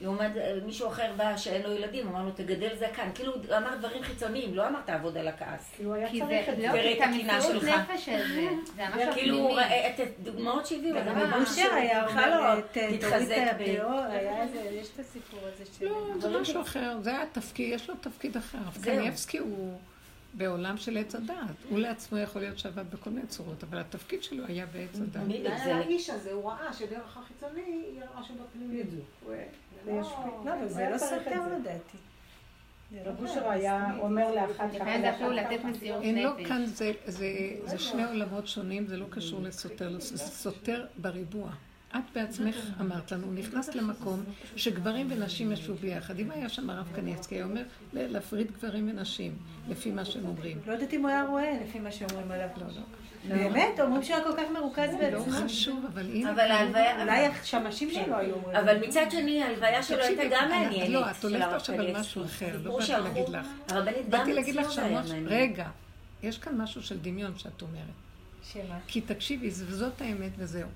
לעומת 0.00 0.30
מישהו 0.66 0.88
אחר 0.88 1.12
בא 1.16 1.36
שאין 1.36 1.62
לו 1.62 1.72
ילדים, 1.72 2.08
אמר 2.08 2.24
לו 2.24 2.30
תגדל 2.30 2.76
זקן, 2.76 3.10
כאילו 3.14 3.34
הוא 3.34 3.56
אמר 3.56 3.76
דברים 3.76 4.02
חיצוניים, 4.02 4.54
לא 4.54 4.68
אמר 4.68 4.80
תעבוד 4.80 5.16
על 5.16 5.28
הכעס. 5.28 5.72
כי 5.76 5.82
הוא 5.84 5.94
היה 5.94 6.08
צריך 6.08 6.48
את 6.48 6.56
זה. 6.56 6.62
תראה 6.72 6.92
את 6.92 7.00
נפש 7.00 8.08
הזה, 8.08 8.48
זה 8.76 8.82
משהו 8.94 9.12
כאילו, 9.14 9.58
את 9.60 10.00
הדוגמאות 10.00 10.66
שהביאו, 10.66 10.96
גם 11.06 11.32
אושר 11.40 11.74
היה 11.74 12.06
אומר 12.06 12.58
את 12.58 12.76
דורית 13.00 13.48
הפאו, 13.50 14.02
היה 14.10 14.42
איזה, 14.42 14.58
יש 14.58 14.88
את 14.94 14.98
הסיפור 14.98 15.40
הזה 15.42 15.64
של... 15.78 15.84
לא, 15.84 16.20
זה 16.20 16.40
משהו 16.40 16.62
אחר, 16.62 16.96
זה 17.02 17.10
היה 17.10 17.26
תפקיד, 17.32 17.74
יש 17.74 17.90
לו 17.90 17.94
תפקיד 18.00 18.36
אחר. 18.36 18.58
קניאבסקי 18.82 19.38
הוא... 19.38 19.78
בעולם 20.38 20.76
של 20.76 20.96
עץ 20.96 21.14
הדעת. 21.14 21.36
הוא 21.70 21.78
לעצמו 21.78 22.18
יכול 22.18 22.42
להיות 22.42 22.58
שווה 22.58 22.82
בכל 22.82 23.10
מיני 23.10 23.26
צורות, 23.26 23.64
אבל 23.64 23.78
התפקיד 23.78 24.22
שלו 24.22 24.44
היה 24.46 24.66
בעץ 24.66 25.00
הדעת. 25.00 25.22
האיש 25.74 26.10
הזה, 26.10 26.32
הוא 26.32 26.50
ראה 26.50 26.72
שדרך 26.72 27.16
החיצוני 27.16 27.60
היא 27.62 28.00
ראה 28.14 28.22
שבפנים 28.24 28.78
ידעו. 28.78 29.00
לא, 30.44 30.54
אבל 30.54 30.68
זה 30.68 30.88
לא 30.92 30.98
סותר 30.98 31.42
לדעתי. 31.58 31.96
רב 33.04 33.20
אושר 33.22 33.48
היה 33.50 33.98
אומר 33.98 34.34
לאחת 34.34 34.70
ככה. 34.78 34.84
זה 35.80 35.86
אין 36.02 36.18
לו. 36.24 36.30
כאן, 36.48 36.66
זה- 36.66 36.92
זה 37.06 37.26
זה 37.64 37.78
שני 37.78 38.04
עולמות 38.04 38.46
שונים, 38.46 38.86
זה 38.86 38.96
לא 38.96 39.06
קשור 39.10 39.40
לסותר, 39.42 39.98
זה 40.00 40.16
סותר 40.18 40.86
בריבוע. 40.96 41.50
את 41.96 42.02
בעצמך 42.14 42.56
אמרת 42.80 43.12
לנו, 43.12 43.32
נכנסת 43.32 43.74
למקום 43.74 44.24
שגברים 44.56 45.06
ונשים 45.10 45.52
ישבו 45.52 45.74
ביחד. 45.74 46.18
אם 46.18 46.30
היה 46.30 46.48
שם 46.48 46.70
הרב 46.70 46.88
קניאצקי, 46.94 47.34
היה 47.34 47.44
אומר 47.44 47.62
ל- 47.92 48.12
להפריד 48.12 48.52
גברים 48.52 48.88
ונשים, 48.90 49.36
לפי 49.68 49.90
מה 49.90 50.04
שהם 50.04 50.26
אומרים. 50.26 50.58
לא 50.66 50.72
יודעת 50.72 50.94
אם 50.94 51.00
הוא 51.00 51.08
היה 51.08 51.24
רואה 51.24 51.58
לפי 51.64 51.78
מה 51.78 51.92
שאומרים 51.92 52.30
עליו. 52.30 52.48
לא, 52.56 52.66
לא. 52.66 53.36
באמת? 53.36 53.80
אומרים 53.80 54.02
שהוא 54.02 54.16
היה 54.16 54.24
כל 54.24 54.32
כך 54.36 54.50
מרוכז 54.54 54.88
לא 54.92 54.98
בעצמו. 54.98 55.32
חשוב, 55.32 55.84
אבל 55.92 56.06
הנה... 56.06 56.30
אבל 56.30 56.50
ההלוויה, 56.50 57.02
אולי 57.02 57.26
השמשים 57.26 57.90
שלו 57.90 58.16
היו 58.16 58.34
אומרים. 58.34 58.56
אבל 58.56 58.86
מצד 58.88 59.06
שני, 59.10 59.42
ההלוויה 59.42 59.82
שלו 59.82 60.02
הייתה 60.02 60.22
גם 60.30 60.48
מעניינת. 60.48 60.88
לא, 60.88 61.10
את 61.10 61.24
הולכת 61.24 61.52
עכשיו 61.52 61.74
על. 61.74 62.00
משהו 62.00 62.24
אחר, 62.24 62.58
לא 62.62 62.78
באתי 62.78 62.92
להגיד 63.02 63.28
לך. 63.28 63.46
באתי 64.08 64.32
להגיד 64.32 64.54
לך. 64.56 64.78
מעניין. 64.78 65.26
רגע, 65.28 65.68
יש 66.22 66.38
כאן 66.38 66.60
משהו 66.60 66.82
של 66.82 66.98
דמיון 66.98 67.32
שאת 67.38 67.62
אומרת. 67.62 67.82
שמה? 68.52 68.78
כי 68.86 69.00
תקשיבי, 69.00 69.48
וזאת 69.48 70.00
האמת 70.00 70.30
וזהו. 70.38 70.68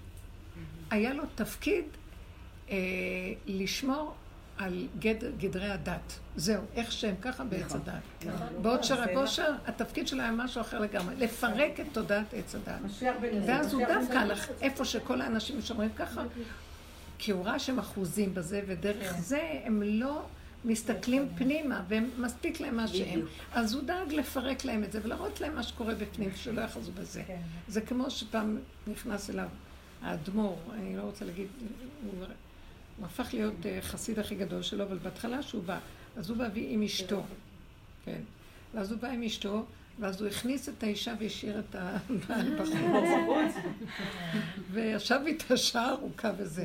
היה 0.93 1.15
לו 1.15 1.25
תפקיד 1.35 1.85
אה, 2.71 2.77
לשמור 3.47 4.15
על 4.59 4.87
גד, 4.99 5.39
גדרי 5.39 5.71
הדת. 5.71 6.19
זהו, 6.37 6.63
איך 6.75 6.93
שהם 6.93 7.15
ככה 7.23 7.45
בעץ 7.45 7.75
הדת. 7.75 8.33
בעוד 8.63 8.85
שרב 8.85 9.09
אושר, 9.17 9.55
התפקיד 9.67 10.09
שלו 10.09 10.23
היה 10.23 10.33
משהו 10.33 10.61
אחר 10.61 10.79
לגמרי, 10.79 11.15
לפרק 11.17 11.81
את 11.81 11.87
תודעת 11.93 12.35
עץ 12.35 12.55
הדת. 12.55 12.81
ואז 13.47 13.75
הוא 13.75 13.83
דווקא. 13.89 14.17
הלך 14.17 14.49
איפה 14.61 14.85
שכל 14.85 15.21
האנשים 15.21 15.63
שאומרים 15.63 15.91
ככה, 15.97 16.23
כי 17.19 17.33
הוא 17.33 17.45
ראה 17.45 17.59
שהם 17.59 17.79
אחוזים 17.79 18.35
בזה, 18.35 18.63
ודרך 18.67 19.17
זה 19.19 19.61
הם 19.65 19.83
לא 19.83 20.23
מסתכלים 20.65 21.29
פנימה, 21.37 21.83
והם 21.89 22.11
מספיק 22.19 22.61
להם 22.61 22.77
מה 22.77 22.89
שהם. 22.89 23.21
אז 23.53 23.75
הוא 23.75 23.83
דאג 23.83 24.13
לפרק 24.13 24.65
להם 24.65 24.85
את 24.85 24.93
זה 24.93 25.01
ולהראות 25.03 25.41
להם 25.41 25.55
מה 25.55 25.63
שקורה 25.63 25.95
בפנים, 25.95 26.31
שלא 26.37 26.61
יאחזו 26.61 26.93
בזה. 26.93 27.23
כן. 27.27 27.41
זה 27.69 27.81
כמו 27.81 28.11
שפעם 28.11 28.59
נכנס 28.87 29.31
אליו 29.31 29.49
האדמו"ר, 30.03 30.59
אני 30.73 30.97
לא 30.97 31.03
רוצה 31.03 31.25
להגיד, 31.25 31.47
הוא, 32.05 32.13
הוא 32.97 33.07
הפך 33.07 33.29
להיות 33.33 33.67
אה, 33.67 33.79
חסיד 33.83 34.19
הכי 34.19 34.35
גדול 34.35 34.63
שלו, 34.63 34.85
אבל 34.85 34.99
בהתחלה 34.99 35.43
שהוא 35.43 35.63
בא, 35.63 35.79
אז 36.17 36.31
הוא 36.31 36.39
בא 36.39 36.45
עם 36.55 36.83
אשתו, 36.83 37.23
כן. 38.05 38.21
ואז 38.75 38.93
הוא 38.93 39.01
בא 39.01 39.09
עם 39.09 39.23
אשתו, 39.23 39.65
ואז 40.01 40.21
הוא 40.21 40.29
הכניס 40.29 40.69
את 40.69 40.83
האישה 40.83 41.15
והשאיר 41.21 41.59
את 41.59 41.77
הבעל 41.79 42.57
בחוץ. 42.61 43.55
וישב 44.73 45.21
איתה 45.27 45.57
שעה 45.57 45.91
ארוכה 45.91 46.31
וזה. 46.37 46.65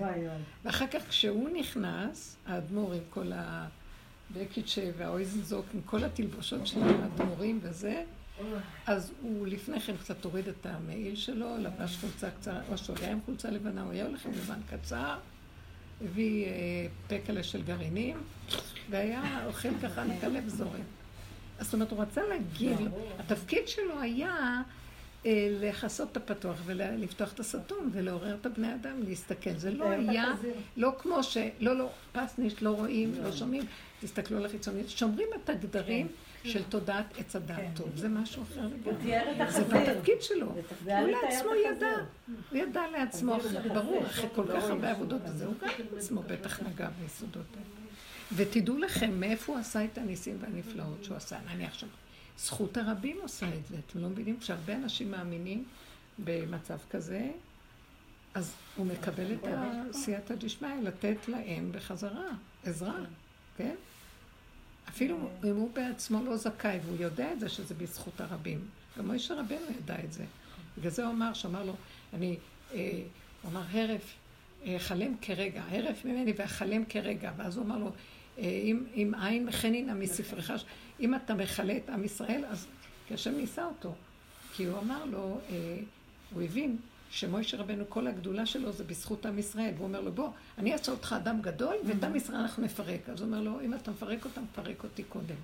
ואחר 0.64 0.88
כך 0.88 1.08
כשהוא 1.10 1.50
נכנס, 1.50 2.38
האדמו"ר 2.46 2.94
עם 2.94 3.02
כל 3.10 3.32
הבקיצ'ה 3.36 4.82
והאויזנזוק, 4.98 5.66
עם 5.74 5.82
כל 5.86 6.04
התלבושות 6.04 6.68
של 6.68 6.84
האדמו"רים 6.84 7.60
וזה, 7.62 8.04
אז 8.86 9.12
הוא 9.22 9.48
לפני 9.48 9.80
כן 9.80 9.98
קצת 9.98 10.26
הוריד 10.26 10.48
את 10.48 10.66
המעיל 10.66 11.16
שלו, 11.16 11.58
לבש 11.60 11.98
חולצה 11.98 12.30
קצרה, 12.32 12.62
או 12.72 12.78
שהוא 12.78 12.96
היה 13.02 13.12
עם 13.12 13.20
חולצה 13.26 13.50
לבנה, 13.50 13.82
הוא 13.82 13.92
היה 13.92 14.06
הולך 14.06 14.26
עם 14.26 14.32
לבן 14.32 14.60
קצר, 14.70 15.18
הביא 16.02 16.46
אה, 16.46 16.52
פקלה 17.08 17.44
של 17.44 17.64
גרעינים, 17.64 18.18
והיה 18.90 19.46
אוכל 19.46 19.70
ככה 19.84 20.04
מקלב 20.04 20.48
זורם. 20.48 20.82
זאת 21.60 21.74
אומרת, 21.74 21.92
הוא 21.92 22.02
רצה 22.02 22.22
להגיד, 22.30 22.78
התפקיד 23.20 23.68
שלו 23.68 24.00
היה 24.00 24.62
אה, 25.26 25.48
לכסות 25.62 26.12
את 26.12 26.18
הפתוח 26.18 26.56
ולפתוח 26.66 27.34
את 27.34 27.40
הסתום 27.40 27.90
ולעורר 27.92 28.36
את 28.36 28.46
הבני 28.46 28.74
אדם 28.74 29.04
להסתכל. 29.08 29.58
זה 29.58 29.72
לא 29.72 29.90
היה, 29.90 30.34
לא 30.78 30.92
כמו 31.00 31.24
ש... 31.24 31.38
לא, 31.60 31.78
לא, 31.78 31.90
פסניש, 32.12 32.64
לא 32.64 32.70
רואים, 32.70 33.12
לא 33.24 33.32
שומעים, 33.32 33.64
תסתכלו 34.02 34.38
על 34.38 34.46
החיצונית, 34.46 34.90
שומרים 34.90 35.28
את 35.44 35.50
הגדרים 35.50 36.08
של 36.48 36.64
תודעת 36.64 37.06
עץ 37.18 37.36
הדעת 37.36 37.66
טוב, 37.76 37.92
זה 37.96 38.10
משהו 38.10 38.44
אחר 38.44 38.68
לגמרי. 38.68 39.52
זה. 39.52 39.64
בתפקיד 39.64 40.22
שלו. 40.22 40.46
הוא 40.46 41.08
לעצמו 41.08 41.50
ידע. 41.56 41.88
הוא 42.52 42.58
ידע 42.58 42.82
לעצמו, 42.92 43.38
ברור. 43.74 44.06
אחרי 44.06 44.30
כל 44.36 44.42
לא 44.42 44.48
כך 44.48 44.64
רואים 44.64 44.72
הרבה 44.72 44.92
עבודות. 44.92 45.22
וזה, 45.26 45.46
הוא 45.46 45.54
גם 45.62 45.98
עצמו 45.98 46.24
בטח 46.24 46.60
נגע 46.60 46.90
ביסודות. 47.02 47.46
ותדעו 48.36 48.78
לכם 48.78 49.20
מאיפה 49.20 49.52
הוא 49.52 49.60
עשה 49.60 49.86
את 49.86 49.98
הניסים 49.98 50.38
והנפלאות 50.42 51.04
שהוא 51.04 51.18
עשה. 51.18 51.38
נניח 51.54 51.74
שם, 51.74 51.88
זכות 52.38 52.78
הרבים 52.78 53.18
עושה 53.22 53.46
את 53.46 53.68
זה. 53.68 53.76
אתם 53.88 54.00
לא 54.00 54.10
מבינים? 54.10 54.40
כשהרבה 54.40 54.76
אנשים 54.76 55.12
מאמינים 55.12 55.64
במצב 56.20 56.78
כזה, 56.90 57.30
אז 58.34 58.54
הוא 58.76 58.86
מקבל 58.86 59.34
את 59.34 59.48
הסייעתא 59.50 60.36
דשמיא 60.36 60.70
לתת 60.84 61.28
להם 61.28 61.72
בחזרה 61.72 62.28
עזרה, 62.66 63.00
כן? 63.58 63.76
אפילו 64.90 65.30
אם 65.44 65.56
הוא 65.56 65.70
בעצמו 65.74 66.26
לא 66.26 66.38
זכאי, 66.38 66.80
והוא 66.86 66.98
יודע 67.00 67.34
את 67.34 67.40
זה 67.40 67.50
שזה 67.50 67.74
בזכות 67.74 68.22
הרבים. 68.22 68.60
גם 68.98 69.08
מוישה 69.08 69.34
רבנו 69.34 69.66
ידע 69.80 69.96
את 70.04 70.14
זה. 70.14 70.24
בגלל 70.78 70.92
זה 70.92 71.06
הוא 71.06 71.12
אמר, 71.12 71.34
שאמר 71.34 71.64
לו, 71.64 71.76
אני, 72.14 72.38
אה, 72.74 73.02
הוא 73.42 73.52
אמר, 73.52 73.64
הרף, 73.72 74.14
אה, 74.66 74.76
חלם 74.80 75.18
כרגע, 75.22 75.64
הרף 75.70 76.06
ממני 76.06 76.34
ואחלם 76.38 76.86
כרגע. 76.86 77.32
ואז 77.38 77.58
הוא 77.58 77.66
אמר 77.66 77.78
לו, 77.78 77.92
אה, 78.38 78.44
אם, 78.44 78.84
אם 78.96 79.12
עין 79.22 79.46
מחנינה 79.46 79.94
מספרך, 79.94 80.52
אם 81.00 81.16
אתה 81.16 81.36
מכלה 81.36 81.78
את 81.78 81.90
עם 81.90 82.04
ישראל, 82.04 82.46
אז 82.50 82.68
כי 83.08 83.14
השם 83.14 83.36
ניסה 83.36 83.66
אותו. 83.66 83.94
כי 84.54 84.66
הוא 84.66 84.80
אמר 84.80 85.06
לו, 85.06 85.40
אה, 85.50 85.78
הוא 86.34 86.42
הבין 86.42 86.78
שמוישה 87.12 87.58
רבנו, 87.58 87.84
כל 87.90 88.08
הגדולה 88.08 88.46
שלו 88.46 88.72
זה 88.72 88.84
בזכות 88.84 89.26
עם 89.26 89.40
ישראל. 89.40 89.72
והוא 89.76 89.88
אומר 89.88 90.02
לו, 90.02 90.12
בוא, 90.12 90.30
אני 90.58 90.74
אעשה 90.74 90.92
אותך 90.92 91.16
אדם 91.18 91.42
גדול, 91.42 91.76
ואת 91.88 92.04
עם 92.04 92.16
ישראל 92.16 92.38
אנחנו 92.38 92.64
נפרק. 92.64 93.10
אז 93.10 93.20
הוא 93.22 93.28
אומר 93.28 93.42
לו, 93.42 93.62
אם 93.62 93.74
אתה 93.74 93.92
מפרק 93.92 94.26
אותם, 94.26 94.42
פרק 94.56 94.84
אותי 94.84 95.04
קודם. 95.04 95.36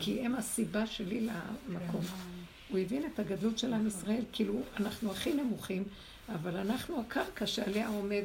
כי 0.00 0.20
הם 0.26 0.34
הסיבה 0.34 0.86
שלי 0.86 1.20
למקום. 1.68 2.00
הוא 2.68 2.78
הבין 2.78 3.02
את 3.14 3.18
הגדלות 3.18 3.58
של 3.58 3.74
עם 3.74 3.86
ישראל, 3.86 4.22
כאילו, 4.32 4.60
אנחנו 4.80 5.10
הכי 5.10 5.34
נמוכים, 5.34 5.84
אבל 6.34 6.56
אנחנו 6.56 7.00
הקרקע 7.00 7.46
שעליה 7.46 7.88
עומד 7.88 8.24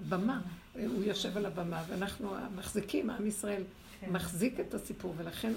הבמה. 0.00 0.40
הוא 0.74 1.04
יושב 1.04 1.36
על 1.36 1.46
הבמה, 1.46 1.82
ואנחנו 1.88 2.36
המחזיקים, 2.36 3.10
עם 3.10 3.26
ישראל 3.26 3.62
מחזיק 4.10 4.60
את 4.60 4.74
הסיפור, 4.74 5.14
ולכן 5.16 5.52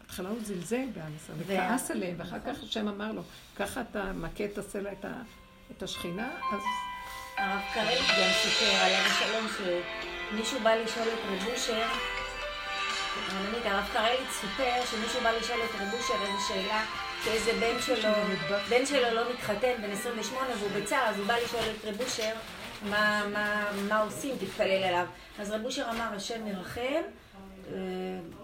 בהתחלה 0.00 0.28
הוא 0.28 0.38
זלזל 0.44 0.86
בעם 0.94 1.12
ישראל, 1.16 1.38
וכעס 1.46 1.90
עליהם, 1.90 2.14
ואחר 2.18 2.38
כך 2.46 2.62
השם 2.62 2.88
אמר 2.88 3.12
לו, 3.12 3.22
ככה 3.56 3.80
אתה 3.80 4.12
מכה 4.12 4.44
את 4.44 4.58
הסלע, 4.58 4.92
את 4.92 5.04
ה- 5.04 5.22
את 5.76 5.82
השכינה, 5.82 6.30
אז 6.52 6.62
הרב 7.36 7.60
קרליץ 7.74 8.08
גם 8.08 8.30
סיפר 8.42 8.74
עליו 8.84 8.98
השלום 9.06 9.46
שמישהו 9.48 10.60
בא 10.60 10.74
לשאול 10.74 11.08
את 11.08 11.18
רב 11.28 11.48
אושר, 11.52 11.86
הרבנית, 13.32 13.66
הרב 13.66 13.88
קרליץ 13.92 14.30
סיפר 14.30 14.84
שמישהו 14.90 15.20
בא 15.22 15.30
לשאול 15.30 15.60
את 15.64 15.80
רב 15.80 15.94
אושר 15.94 16.14
איזו 16.22 16.48
שאלה 16.48 16.84
שאיזה 17.24 17.52
בן 17.60 17.80
שלו, 17.80 18.12
בן 18.70 18.86
שלו 18.86 19.14
לא 19.14 19.32
מתחתן, 19.32 19.82
בן 19.82 19.90
28 19.90 20.48
והוא 20.58 20.70
בצער, 20.76 21.08
אז 21.08 21.18
הוא 21.18 21.26
בא 21.26 21.34
לשאול 21.44 21.62
את 21.62 21.84
רב 21.84 22.00
אושר 22.00 22.32
מה, 22.82 23.22
מה, 23.32 23.72
מה 23.88 24.00
עושים, 24.00 24.36
תתפלל 24.36 24.84
עליו. 24.84 25.06
אז 25.38 25.50
רב 25.50 25.64
אושר 25.64 25.90
אמר, 25.90 26.14
השם 26.16 26.46
ירחם, 26.46 27.02
אה, 27.72 27.74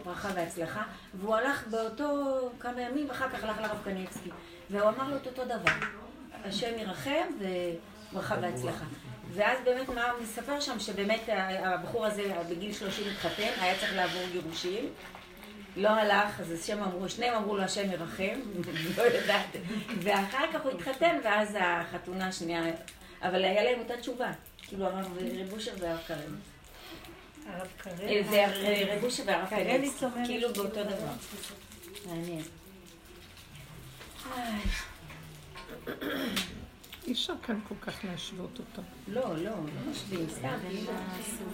ברכה 0.05 0.28
והצלחה, 0.34 0.82
והוא 1.14 1.34
הלך 1.34 1.66
באותו 1.66 2.50
כמה 2.60 2.80
ימים, 2.80 3.09
ואחר 3.09 3.28
כך 3.28 3.44
הלך 3.44 3.59
לרב 3.59 3.78
קניאבסקי, 3.84 4.30
והוא 4.70 4.88
אמר 4.88 5.10
לו 5.10 5.16
את 5.16 5.26
אותו 5.26 5.44
דבר, 5.44 5.72
השם 6.44 6.78
ירחם 6.78 7.27
וברכה 7.39 8.36
והצלחה. 8.43 8.85
ואז 9.35 9.59
באמת 9.65 9.89
מה 9.89 10.10
הוא 10.10 10.23
מספר 10.23 10.60
שם, 10.60 10.81
שבאמת 10.81 11.20
הבחור 11.65 12.06
הזה 12.06 12.32
בגיל 12.51 12.73
30 12.73 13.05
התחתן, 13.12 13.48
היה 13.60 13.78
צריך 13.78 13.97
לעבור 13.97 14.23
גירושים, 14.32 14.89
לא 15.77 15.89
הלך, 15.89 16.40
אז 16.40 16.52
השם 16.52 16.82
אמרו, 16.82 17.09
שניהם 17.09 17.35
אמרו 17.35 17.56
לו 17.56 17.62
השם 17.62 17.93
ירחם, 17.93 18.40
לא 18.97 19.02
יודעת, 19.02 19.47
ואחר 20.02 20.52
כך 20.52 20.62
הוא 20.62 20.73
התחתן, 20.73 21.19
ואז 21.24 21.56
החתונה 21.60 22.28
השנייה, 22.28 22.62
אבל 23.23 23.44
היה 23.44 23.65
להם 23.65 23.78
אותה 23.78 23.97
תשובה, 23.97 24.32
כאילו 24.69 24.86
הרב 24.86 25.19
רב 25.40 25.52
אושר 25.52 25.73
והרב 25.78 25.98
קרן. 26.06 26.19
הרב 27.47 27.66
אה, 27.86 28.23
זה 28.31 28.94
רב 28.94 29.05
אושר 29.05 29.23
והרב 29.27 29.48
קרליץ 29.51 30.01
קרן, 30.01 30.10
כאילו 30.27 30.27
כאילו 30.27 30.52
באותו 30.52 30.85
דבר. 30.85 31.12
מעניין. 32.06 32.43
אי 37.06 37.12
אפשר 37.12 37.35
כאן 37.43 37.60
כל 37.69 37.74
כך 37.81 38.05
להשוות 38.05 38.59
אותו. 38.59 38.82
לא, 39.09 39.36
לא, 39.36 39.43
לא 39.44 39.90
משווים, 39.90 40.27
סתם. 40.28 40.59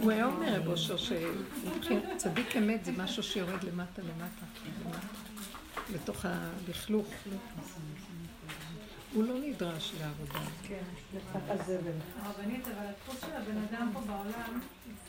הוא 0.00 0.10
היה 0.10 0.26
אומר, 0.26 0.60
רב 0.60 0.68
אושר, 0.68 0.96
שצדיק 0.96 2.56
אמת 2.56 2.84
זה 2.84 2.92
משהו 2.92 3.22
שיורד 3.22 3.64
למטה 3.64 4.02
למטה, 4.02 4.46
לתוך 5.92 6.24
הלכלוך. 6.24 7.06
הוא 9.12 9.24
לא 9.24 9.34
נדרש 9.40 9.92
לעבודה. 10.00 10.38
כן, 10.68 10.82
לפת 11.14 11.40
הזבל. 11.48 11.92
הרבנית, 12.22 12.64
אבל 12.68 12.86
הדפוס 12.86 13.20
של 13.20 13.36
הבן 13.36 13.58
אדם 13.70 13.90
פה 13.92 14.00
בעולם 14.00 14.60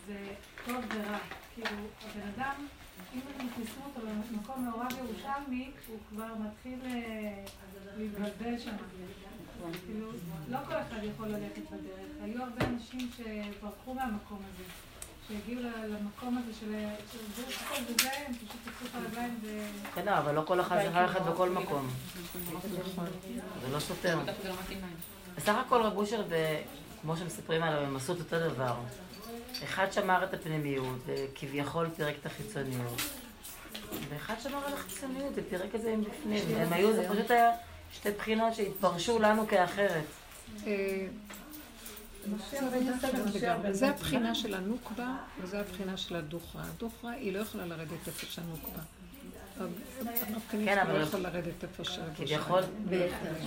זה 0.07 0.17
טוב 0.65 0.75
ורע. 0.75 1.17
כאילו, 1.55 1.77
הבן 2.03 2.27
אדם, 2.35 2.67
אם 3.13 3.19
מכניסים 3.45 3.81
אותו 3.85 3.99
למקום 4.31 4.65
מעורב 4.65 4.91
ירושלמי, 4.97 5.71
הוא 5.87 5.97
כבר 6.09 6.33
מתחיל 6.39 6.79
אה, 6.85 7.45
להתבלבל 7.97 8.59
שם. 8.59 8.75
כאילו, 9.85 10.07
לא 10.49 10.57
כל 10.67 10.73
אחד 10.73 11.03
יכול 11.03 11.27
ללכת 11.27 11.61
בדרך. 11.71 12.09
היו 12.21 12.43
הרבה 12.43 12.65
אנשים 12.65 13.09
שברחו 13.17 13.93
מהמקום 13.93 14.39
הזה. 14.53 14.63
שהגיעו 15.27 15.61
למקום 15.87 16.37
הזה 16.37 16.53
של 16.59 16.75
וזה, 17.87 18.09
הם 18.27 18.33
פשוט 18.33 18.49
תפסו 18.65 18.85
את 18.85 18.95
הרגליים 18.95 19.39
ו... 19.41 19.65
בסדר, 19.91 20.17
אבל 20.17 20.35
לא 20.35 20.41
כל 20.47 20.61
אחד 20.61 20.81
צריך 20.81 20.95
ללכת 20.95 21.21
בכל 21.21 21.49
מקום. 21.49 21.89
זה 23.61 23.69
לא 23.71 23.79
סותר. 23.79 24.19
בסך 25.37 25.55
הכל 25.65 25.81
רב 25.81 25.97
אושר, 25.97 26.27
זה, 26.29 26.61
כמו 27.01 27.17
שמספרים 27.17 27.63
עליו, 27.63 27.79
הם 27.79 27.95
עשו 27.95 28.13
את 28.13 28.19
אותו 28.19 28.49
דבר. 28.49 28.75
אחד 29.63 29.91
שמר 29.91 30.23
את 30.23 30.33
הפנימיות, 30.33 30.99
וכביכול 31.05 31.89
פירק 31.95 32.15
את 32.21 32.25
החיצוניות. 32.25 33.01
ואחד 34.09 34.35
שמר 34.43 34.65
על 34.65 34.73
החיצוניות, 34.73 35.33
ופירק 35.35 35.75
את 35.75 35.81
זה 35.81 35.95
מבפנים. 35.95 36.57
הם 36.57 36.73
היו, 36.73 36.93
זה 36.93 37.09
פשוט 37.09 37.31
היה 37.31 37.51
שתי 37.93 38.09
בחינות 38.11 38.55
שהתפרשו 38.55 39.19
לנו 39.19 39.47
כאחרת. 39.47 40.03
אה, 40.67 41.07
זה 43.71 43.89
הבחינה 43.89 44.35
של 44.35 44.53
הנוקבה 44.53 45.15
וזה 45.41 45.59
הבחינה 45.59 45.97
של 45.97 46.15
הדוכרה. 46.15 46.63
הדוכרה 46.75 47.11
היא 47.11 47.33
לא 47.33 47.39
יכולה 47.39 47.65
לרדת 47.65 48.07
איפה 48.07 48.25
שהנוקבה. 48.25 48.81
כן, 50.51 50.77
אבל- 50.77 50.97
לא 50.97 51.03
יכול 51.03 51.19
לרדת 51.19 51.63
איפה 51.63 51.83
שהדוכרה. 51.83 52.15
כביכול, 52.25 52.61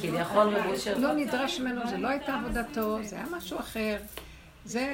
כביכול 0.01 0.57
רב 0.57 0.67
אושר, 0.67 0.99
לא 0.99 1.13
נדרש 1.13 1.61
ממנו, 1.61 1.91
זה 1.91 1.97
לא 1.97 2.09
הייתה 2.09 2.35
עבודתו, 2.35 2.99
זה 3.05 3.17
היה 3.17 3.27
משהו 3.37 3.59
אחר. 3.59 3.97
זה 4.65 4.87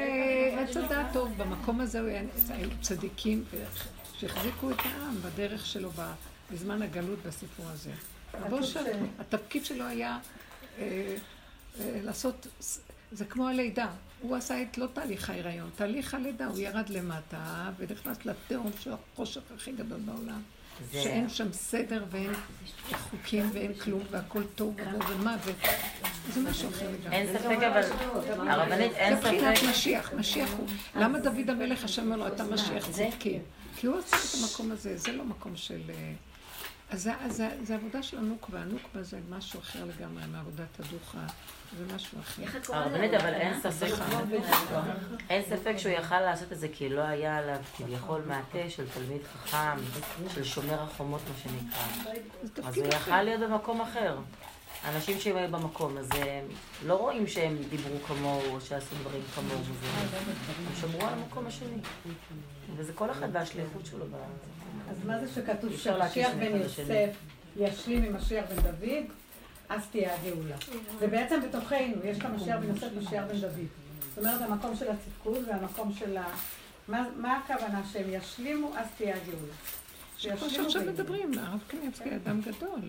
עץ 0.58 0.76
הדעת 0.76 1.06
טוב, 1.12 1.32
במקום 1.36 1.80
הזה 1.80 2.22
היו 2.48 2.68
צדיקים 2.80 3.44
שהחזיקו 4.18 4.70
את 4.70 4.76
העם 4.84 5.14
בדרך 5.22 5.66
שלו 5.66 5.90
בזמן 6.52 6.82
הגלות 6.82 7.18
בסיפור 7.26 7.66
הזה. 7.68 7.90
רב 8.43 8.52
אושר, 8.52 8.81
התפקיד 9.19 9.65
שלו 9.65 9.85
היה 9.85 10.19
אה, 10.78 11.16
אה, 11.81 12.01
לעשות, 12.05 12.47
זה 13.12 13.24
כמו 13.24 13.48
הלידה. 13.48 13.86
הוא 14.20 14.36
עשה 14.36 14.62
את 14.62 14.78
לא 14.78 14.86
תהליך 14.93 15.31
ההיריון, 15.31 15.70
תהליך 15.77 16.15
הלידה, 16.15 16.47
הוא 16.47 16.59
ירד 16.59 16.89
למטה 16.89 17.70
ונכנס 17.78 18.27
לתהום 18.27 18.70
של 18.81 18.93
החושך 18.93 19.40
הכי 19.56 19.73
גדול 19.73 19.98
בעולם. 20.01 20.43
שאין 20.93 21.28
שם 21.28 21.52
סדר 21.52 22.05
ואין 22.11 22.32
חוקים 22.93 23.51
ואין 23.52 23.74
כלום 23.74 24.02
והכל 24.11 24.43
תוהו 24.55 24.70
ובוהו 24.78 25.09
ומוות. 25.11 25.56
זה 26.32 26.40
משהו 26.40 26.69
אחר 26.70 26.90
לגמרי. 26.90 27.16
אין 27.16 27.39
ספק, 27.39 27.56
אבל 27.62 27.82
הרבנית, 28.51 28.93
אין 28.93 29.15
זה 29.15 29.20
בחינת 29.20 29.56
ספק, 29.56 29.69
משיח, 29.70 30.12
משיח 30.12 30.51
הוא. 30.59 30.66
למה 30.97 31.19
דוד 31.19 31.51
המלך 31.51 31.85
השם 31.85 32.02
אומר 32.02 32.16
לו, 32.16 32.27
אתה 32.27 32.44
משיח 32.44 32.90
זה- 32.90 33.09
צדקי? 33.11 33.39
כי 33.77 33.86
הוא 33.86 33.97
עושה 33.97 34.16
את 34.16 34.43
המקום 34.43 34.70
הזה, 34.73 34.97
זה 34.97 35.12
לא 35.12 35.24
מקום 35.24 35.56
של... 35.56 35.81
אה, 36.94 36.98
אז 36.98 37.02
זה- 37.02 37.12
אז 37.20 37.36
זה- 37.36 37.56
זה 37.62 37.74
עבודה 37.74 38.02
של 38.02 38.18
הנוקבה, 38.18 38.60
הנוקבה 38.60 39.02
זה 39.02 39.18
משהו 39.30 39.60
אחר 39.60 39.84
לגמרי 39.84 40.22
מעבודת 40.32 40.80
הדוחה, 40.80 41.18
זה 41.78 41.94
משהו 41.94 42.20
אחר. 42.20 42.42
איך 42.42 42.56
את 42.56 42.66
קוראת 42.66 42.80
הרבנית, 42.86 43.12
לזה? 43.12 43.22
אבל 43.24 43.34
אין 43.34 43.60
ספק, 43.60 43.86
אין 45.30 45.42
ספק 45.50 45.74
שהוא 45.76 45.92
יכל 45.92 46.20
לעשות 46.20 46.52
את 46.52 46.58
זה 46.58 46.68
כי 46.72 46.88
לא 46.88 47.00
היה 47.00 47.36
עליו 47.38 47.56
כביכול 47.76 48.22
מעטה 48.26 48.70
של 48.70 48.84
תלמיד 48.94 49.20
חכם, 49.32 49.76
של 50.34 50.44
שומר 50.44 50.82
החומות, 50.82 51.20
מה 51.28 51.34
שנקרא. 51.42 52.12
אז 52.68 52.76
הוא. 52.78 52.86
יכל 52.86 53.22
להיות 53.22 53.40
במקום 53.40 53.80
אחר. 53.80 54.18
אנשים 54.94 55.20
שהם 55.20 55.36
היו 55.36 55.48
במקום 55.50 55.96
הזה, 55.96 56.42
לא 56.86 56.94
רואים 56.94 57.26
שהם 57.26 57.56
דיברו 57.70 57.96
כמוהו 58.06 58.54
או 58.54 58.60
שעשו 58.60 58.94
דברים 59.00 59.22
כמוהו. 59.34 59.58
הם 59.58 60.74
שמרו 60.80 61.06
על 61.06 61.12
המקום 61.14 61.46
השני. 61.46 61.76
וזה 62.76 62.92
כל 62.92 63.10
אחד 63.10 63.28
והשליחות 63.32 63.86
שלו. 63.86 64.04
אז 64.90 64.96
מה 65.06 65.18
זה 65.18 65.28
שכתוב 65.34 65.76
שמשיח 65.76 66.30
בן. 66.38 66.56
יוסף 66.56 67.10
ישלים 67.56 68.05
עם 68.05 68.16
משיח 68.16 68.44
בן 68.48 68.62
דוד, 68.62 69.05
אז 69.68 69.86
תהיה 69.90 70.14
הגאולה. 70.14 70.56
זה 70.98 71.06
בעצם 71.06 71.40
בתוכנו, 71.40 72.05
יש 72.05 72.18
את 72.18 72.24
המשיח 72.24 72.56
בן 72.60 72.68
יוסף 72.68 72.86
ומשיח 72.94 73.24
בן 73.28 73.40
דוד. 73.40 73.66
זאת 74.09 74.18
אומרת, 74.18 74.42
המקום 74.42 74.76
של 74.76 74.86
הצדקות 74.90 75.38
והמקום 75.48 75.92
של 75.92 76.16
ה... 76.16 76.24
מה, 76.88 77.06
מה 77.16 77.36
הכוונה? 77.36 77.82
שהם 77.92 78.06
ישלימו, 78.09 78.70
אז 78.76 78.86
תהיה 78.96 79.16
הגאולה. 79.16 79.55
שכמו 80.18 80.51
שעכשיו. 80.51 80.82
מדברים, 80.82 81.30
הרב 81.38 81.60
קניבסקי 81.66 82.16
אדם 82.16 82.40
גדול. 82.40 82.80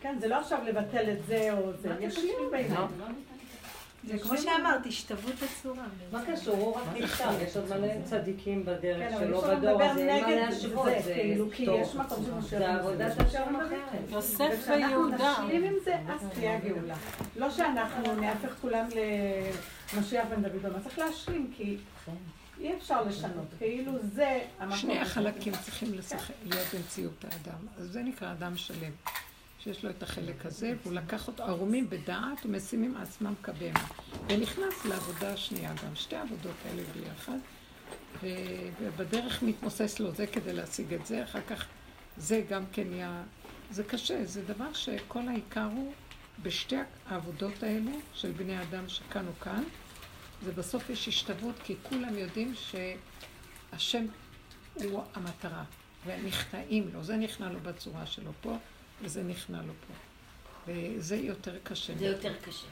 כן, 0.00 0.16
זה 0.20 0.28
לא 0.28 0.40
עכשיו 0.40 0.58
לבטל 0.66 1.10
את 1.12 1.26
זה 1.26 1.52
או 1.52 1.72
זה, 1.82 1.94
ישלימו 2.00 2.50
ביניהם. 2.50 2.86
זה 4.04 4.18
כמו 4.18 4.38
שאמרת, 4.38 4.86
השתוו 4.86 5.28
את 5.28 5.42
הצורה. 5.42 5.84
מה 6.12 6.22
קשור? 6.26 6.56
הוא 6.56 6.76
רק 6.76 6.82
נפטר, 6.94 7.42
יש 7.42 7.56
עוד 7.56 7.68
מלא 7.68 7.88
צדיקים 8.04 8.64
כן, 8.64 8.72
בדרך 8.72 9.12
אבל 9.12 9.26
שלו 9.26 9.40
בדור 9.40 9.82
הזה, 9.82 10.00
אין 10.00 10.22
מה 10.22 10.28
נגד 10.28 10.36
להשוות, 10.36 10.88
זה, 11.04 11.14
כאילו, 11.14 11.50
כי 11.52 11.66
טוב. 11.66 11.80
יש 11.80 11.94
מקום 11.94 12.24
של 12.24 12.34
משיח 12.34 12.58
זה 12.58 12.72
עבודת. 12.72 13.20
השם 13.20 13.56
אחרת. 13.56 14.10
יוסף 14.10 14.68
ויהודה. 14.68 15.32
נשלים 15.32 15.64
עם 15.64 15.74
זה, 15.84 15.96
אז 16.08 16.28
תהיה 16.34 16.56
הגאולה. 16.56 16.94
לא 17.36 17.50
שאנחנו 17.50 18.14
נהפך 18.14 18.54
כולם 18.60 18.86
למשיח 19.94 20.26
בן 20.30 20.42
דוד, 20.42 20.66
אבל 20.66 20.80
צריך 20.82 20.98
להשלים, 20.98 21.52
כי 21.56 21.76
אי 22.60 22.76
אפשר 22.76 23.02
לשנות. 23.02 23.46
כאילו 23.58 23.92
זה. 24.02 24.40
שני. 24.74 24.98
החלקים 24.98 25.52
צריכים 25.64 25.94
לשחק, 25.94 26.34
להיות 26.46 26.66
במציאות 26.74 27.24
האדם. 27.24 27.66
אז 27.78 27.86
זה 27.86 28.02
נקרא 28.02 28.32
אדם 28.32 28.56
שלם. 28.56 28.92
שיש 29.64 29.84
לו 29.84 29.90
את 29.90 30.02
החלק 30.02 30.46
הזה, 30.46 30.74
והוא 30.82 30.94
לקח 30.94 31.28
אותו, 31.28 31.42
ערומים 31.42 31.90
בדעת 31.90 32.46
ומשימים 32.46 32.96
עצמם 32.96 33.34
כבהמה. 33.42 33.86
ונכנס 34.28 34.84
לעבודה 34.84 35.32
השנייה 35.32 35.72
גם, 35.84 35.94
שתי 35.96 36.16
העבודות 36.16 36.54
האלה 36.64 36.82
ביחד. 36.94 37.38
ובדרך 38.80 39.42
מתמוסס 39.42 40.00
לו 40.00 40.12
זה 40.12 40.26
כדי 40.26 40.52
להשיג 40.52 40.94
את 40.94 41.06
זה, 41.06 41.24
אחר 41.24 41.40
כך 41.40 41.66
זה 42.16 42.42
גם 42.48 42.64
כן 42.72 42.90
נהיה... 42.90 43.22
זה 43.70 43.84
קשה, 43.84 44.24
זה 44.24 44.42
דבר 44.42 44.72
שכל 44.72 45.28
העיקר 45.28 45.68
הוא 45.72 45.92
בשתי 46.42 46.76
העבודות 47.06 47.62
האלה 47.62 47.90
של 48.14 48.32
בני 48.32 48.62
אדם 48.62 48.88
שכאן 48.88 49.26
או 49.26 49.32
כאן, 49.40 49.64
זה 50.44 50.52
בסוף 50.52 50.90
יש 50.90 51.08
השתוות, 51.08 51.54
כי 51.64 51.76
כולם 51.82 52.18
יודעים 52.18 52.54
שהשם 52.54 54.06
הוא 54.74 55.02
המטרה, 55.14 55.64
ונכנעים 56.06 56.90
לו, 56.92 57.04
זה 57.04 57.16
נכנע 57.16 57.52
לו 57.52 57.60
בצורה 57.60 58.06
שלו 58.06 58.32
פה, 58.40 58.56
וזה 59.02 59.22
נכנע 59.22 59.62
לו 59.62 59.72
פה. 59.86 59.94
וזה 60.66 61.16
יותר 61.16 61.58
קשה. 61.62 61.98
זה 61.98 62.06
יותר 62.06 62.32
קשה. 62.44 62.66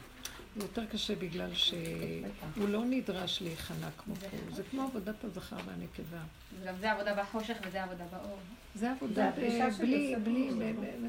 זה 0.55 0.63
יותר 0.65 0.85
קשה 0.85 1.15
בגלל 1.15 1.53
שהוא 1.53 2.69
לא 2.69 2.85
נדרש 2.85 3.41
להיכנע 3.41 3.87
כמו 3.97 4.15
פה. 4.15 4.27
זה 4.51 4.63
כמו 4.71 4.83
עבודת 4.83 5.23
הזכר 5.23 5.55
והנקבה. 5.65 6.17
גם 6.65 6.75
זה 6.79 6.91
עבודה 6.91 7.13
בחושך 7.15 7.57
וזה 7.67 7.83
עבודה 7.83 8.03
באור. 8.11 8.37
זה 8.75 8.91
עבודה 8.91 9.31
בלי, 9.79 10.15
בלי, 10.23 10.51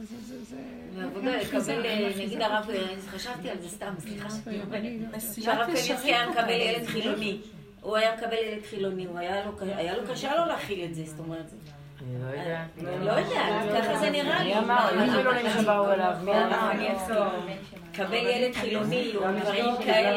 זה, 0.01 0.17
זה, 0.21 0.45
זה... 0.45 1.05
עבודה 1.05 1.37
לקבל, 1.37 2.09
נגיד 2.19 2.41
הרב, 2.41 2.71
חשבתי 3.09 3.51
על 3.51 3.63
זה 3.63 3.69
סתם, 3.69 3.95
סליחה. 3.99 4.29
שהרב 5.41 5.67
קניצקי 5.67 6.15
היה 6.15 6.31
מקבל 6.31 6.51
ילד 6.51 6.87
חילוני. 6.87 7.41
הוא 7.81 7.97
היה 7.97 8.17
מקבל 8.17 8.33
ילד 8.33 8.65
חילוני, 8.65 9.07
היה 9.17 9.97
לו 9.97 10.03
קשה 10.13 10.37
לו 10.37 10.47
להכיל 10.47 10.85
את 10.85 10.95
זה, 10.95 11.05
זאת 11.07 11.19
אומרת. 11.19 11.47
אני 12.03 12.19
לא 12.23 12.39
יודעת. 12.39 13.01
לא 13.01 13.13
יודעת, 13.13 13.85
ככה 13.85 13.99
זה 13.99 14.11
נראה 14.11 14.43
לי. 14.43 14.55
מי 14.55 14.59
אמר? 14.59 14.89
מי 15.01 15.11
חילונים 15.11 15.47
שבאו 15.51 15.93
אליו? 15.93 16.15
מי 16.25 16.33
אמר? 16.33 16.71
קבל 17.93 18.15
ילד 18.15 18.55
חילוני 18.55 19.13
או 19.17 19.21
דברים 19.41 19.65
כאלה. 19.85 20.11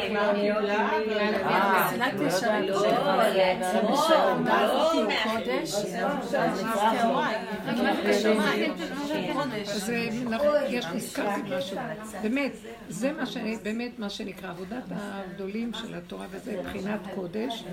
באמת, 12.22 12.52
זה 12.88 13.12
מה 13.12 13.26
שאני, 13.26 13.56
באמת 13.62 13.98
מה 13.98 14.10
שנקרא 14.10 14.50
עבודת 14.50 14.82
הגדולים 14.90 15.72
של 15.74 15.94
התורה, 15.94 16.26
וזה 16.30 16.60
מבחינת 16.60 17.00
קודש, 17.14 17.64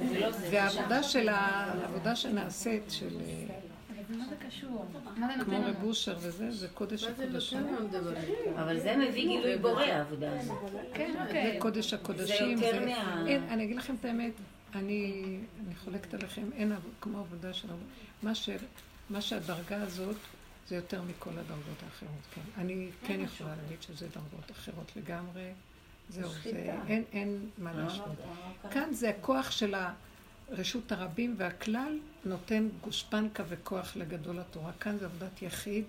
והעבודה 0.52 1.04
של 1.04 1.30
העבודה 1.30 2.16
שנעשית 2.16 2.84
של... 2.90 3.18
מה 4.18 4.26
זה 4.30 4.36
קשור? 4.48 4.86
כמו 5.46 5.60
רב 5.66 5.84
אושר 5.84 6.16
וזה, 6.20 6.52
זה 6.52 6.68
קודש 6.68 7.04
הקודשים. 7.04 7.76
אבל 8.56 8.80
זה 8.80 8.98
מביא 8.98 9.28
גילוי 9.28 9.58
בורא 9.58 9.84
העבודה 9.84 10.40
הזאת. 10.40 10.58
כן, 10.94 11.26
זה 11.32 11.56
קודש 11.60 11.94
הקודשים. 11.94 12.58
זה 12.58 12.66
יותר 12.66 12.86
מה... 12.86 13.22
אני 13.54 13.64
אגיד 13.64 13.78
לכם 13.78 13.96
את 14.00 14.06
האמת, 14.06 14.32
אני 14.76 15.38
חולקת 15.84 16.14
עליכם, 16.14 16.50
אין 16.54 16.74
כמו 17.02 17.20
עבודה 17.20 17.54
של... 17.54 17.68
מה 19.10 19.22
שהדרגה 19.22 19.82
הזאת, 19.82 20.16
זה 20.68 20.76
יותר 20.76 21.02
מכל 21.02 21.30
הדרגות 21.30 21.84
האחרות, 21.84 22.22
כן. 22.36 22.42
אני 22.58 22.90
כן 23.06 23.20
יכולה 23.20 23.56
להגיד 23.64 23.82
שזה 23.82 24.08
דרגות 24.08 24.52
אחרות 24.52 24.92
לגמרי. 24.96 25.52
זהו, 26.10 26.30
אין 27.14 27.50
מה 27.58 27.74
להשוות. 27.74 28.16
כאן 28.72 28.94
זה 28.94 29.10
הכוח 29.10 29.52
של 29.52 29.76
ה... 29.76 29.94
רשות 30.52 30.92
הרבים 30.92 31.36
והכלל 31.38 32.00
נותן 32.26 32.70
גושפנקה 32.82 33.44
וכוח 33.50 33.96
לגדול 33.96 34.40
התורה. 34.40 34.72
כאן 34.80 34.98
זה 34.98 35.06
עבודת 35.06 35.42
יחיד 35.42 35.86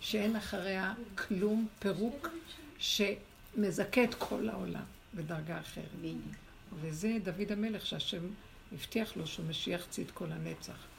שאין 0.00 0.36
אחריה 0.36 0.94
כלום, 1.14 1.66
פירוק, 1.78 2.28
שמזכה 2.78 4.04
את 4.04 4.14
כל 4.14 4.48
העולם 4.48 4.84
בדרגה 5.14 5.60
אחרת. 5.60 5.84
וזה 6.80 7.16
דוד 7.22 7.52
המלך 7.52 7.86
שהשם 7.86 8.22
הבטיח 8.72 9.16
לו 9.16 9.26
שהוא 9.26 9.46
משיח 9.46 9.86
צדקו 9.90 10.26
לנצח. 10.26 10.95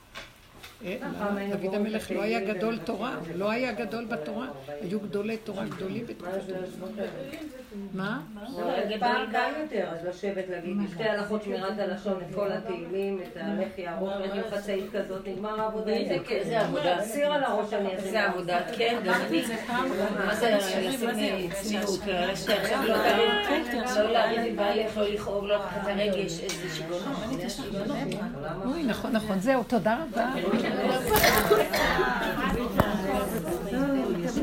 דוד 1.52 1.76
המלך 1.76 2.12
לא 2.12 2.22
היה 2.22 2.54
גדול 2.54 2.78
תורה, 2.78 3.16
לא 3.36 3.52
היה 3.52 3.72
גדול 3.72 4.06
בתורה, 4.06 4.48
היו 4.82 5.00
גדולי 5.00 5.38
תורה 5.38 5.66
גדולים 5.66 6.06
בתקופתו. 6.06 6.54
מה? 7.94 8.22
פעם 9.00 9.32
קל 9.32 9.52
יותר, 9.62 9.88
אז 9.90 10.06
לשבת 10.06 10.50
להגיד, 10.50 10.78
שתי 10.94 11.04
הלכות 11.04 11.44
שמירת 11.44 11.80
הלשון, 11.80 12.22
את 12.30 12.36
כל 12.36 12.52
התהילים, 12.52 13.20
את 13.22 13.38
הלחי 13.38 13.88
הארוך, 13.88 14.12
עם 14.34 14.42
חצאית 14.52 14.86
כזאת, 14.94 15.28
נגמר 15.28 15.62
העבודה. 15.62 15.92
זה 16.44 16.62
עבודה. 16.62 17.02
סיר 17.02 17.34
על 17.34 17.44
הראש 17.44 17.74
אני 17.74 17.96
אעשה. 17.96 18.12
זה 18.12 18.24
עבודה, 18.24 18.60
כן, 18.78 19.00
גם 19.06 19.22
אני. 19.28 19.44
מה 20.26 20.36
זה? 20.36 20.58
לשים 20.58 21.10
צניעות? 21.52 22.00
לא 23.98 24.12
להריב 24.12 24.42
עם 24.46 24.56
בעלך, 24.56 24.98
לא 24.98 25.10
לכאוב, 25.10 25.46
לא 25.46 25.56
לקחת 25.56 25.82
את 25.84 25.88
הרגש, 25.88 26.40
איזה 26.40 26.70
שיגעונות. 27.56 27.98
אוי, 28.66 28.84
נכון, 28.84 29.12
נכון, 29.12 29.40
זהו, 29.40 29.64
תודה 29.64 29.98
רבה. 30.04 30.34
Thank 30.70 30.82
you. 32.82 32.97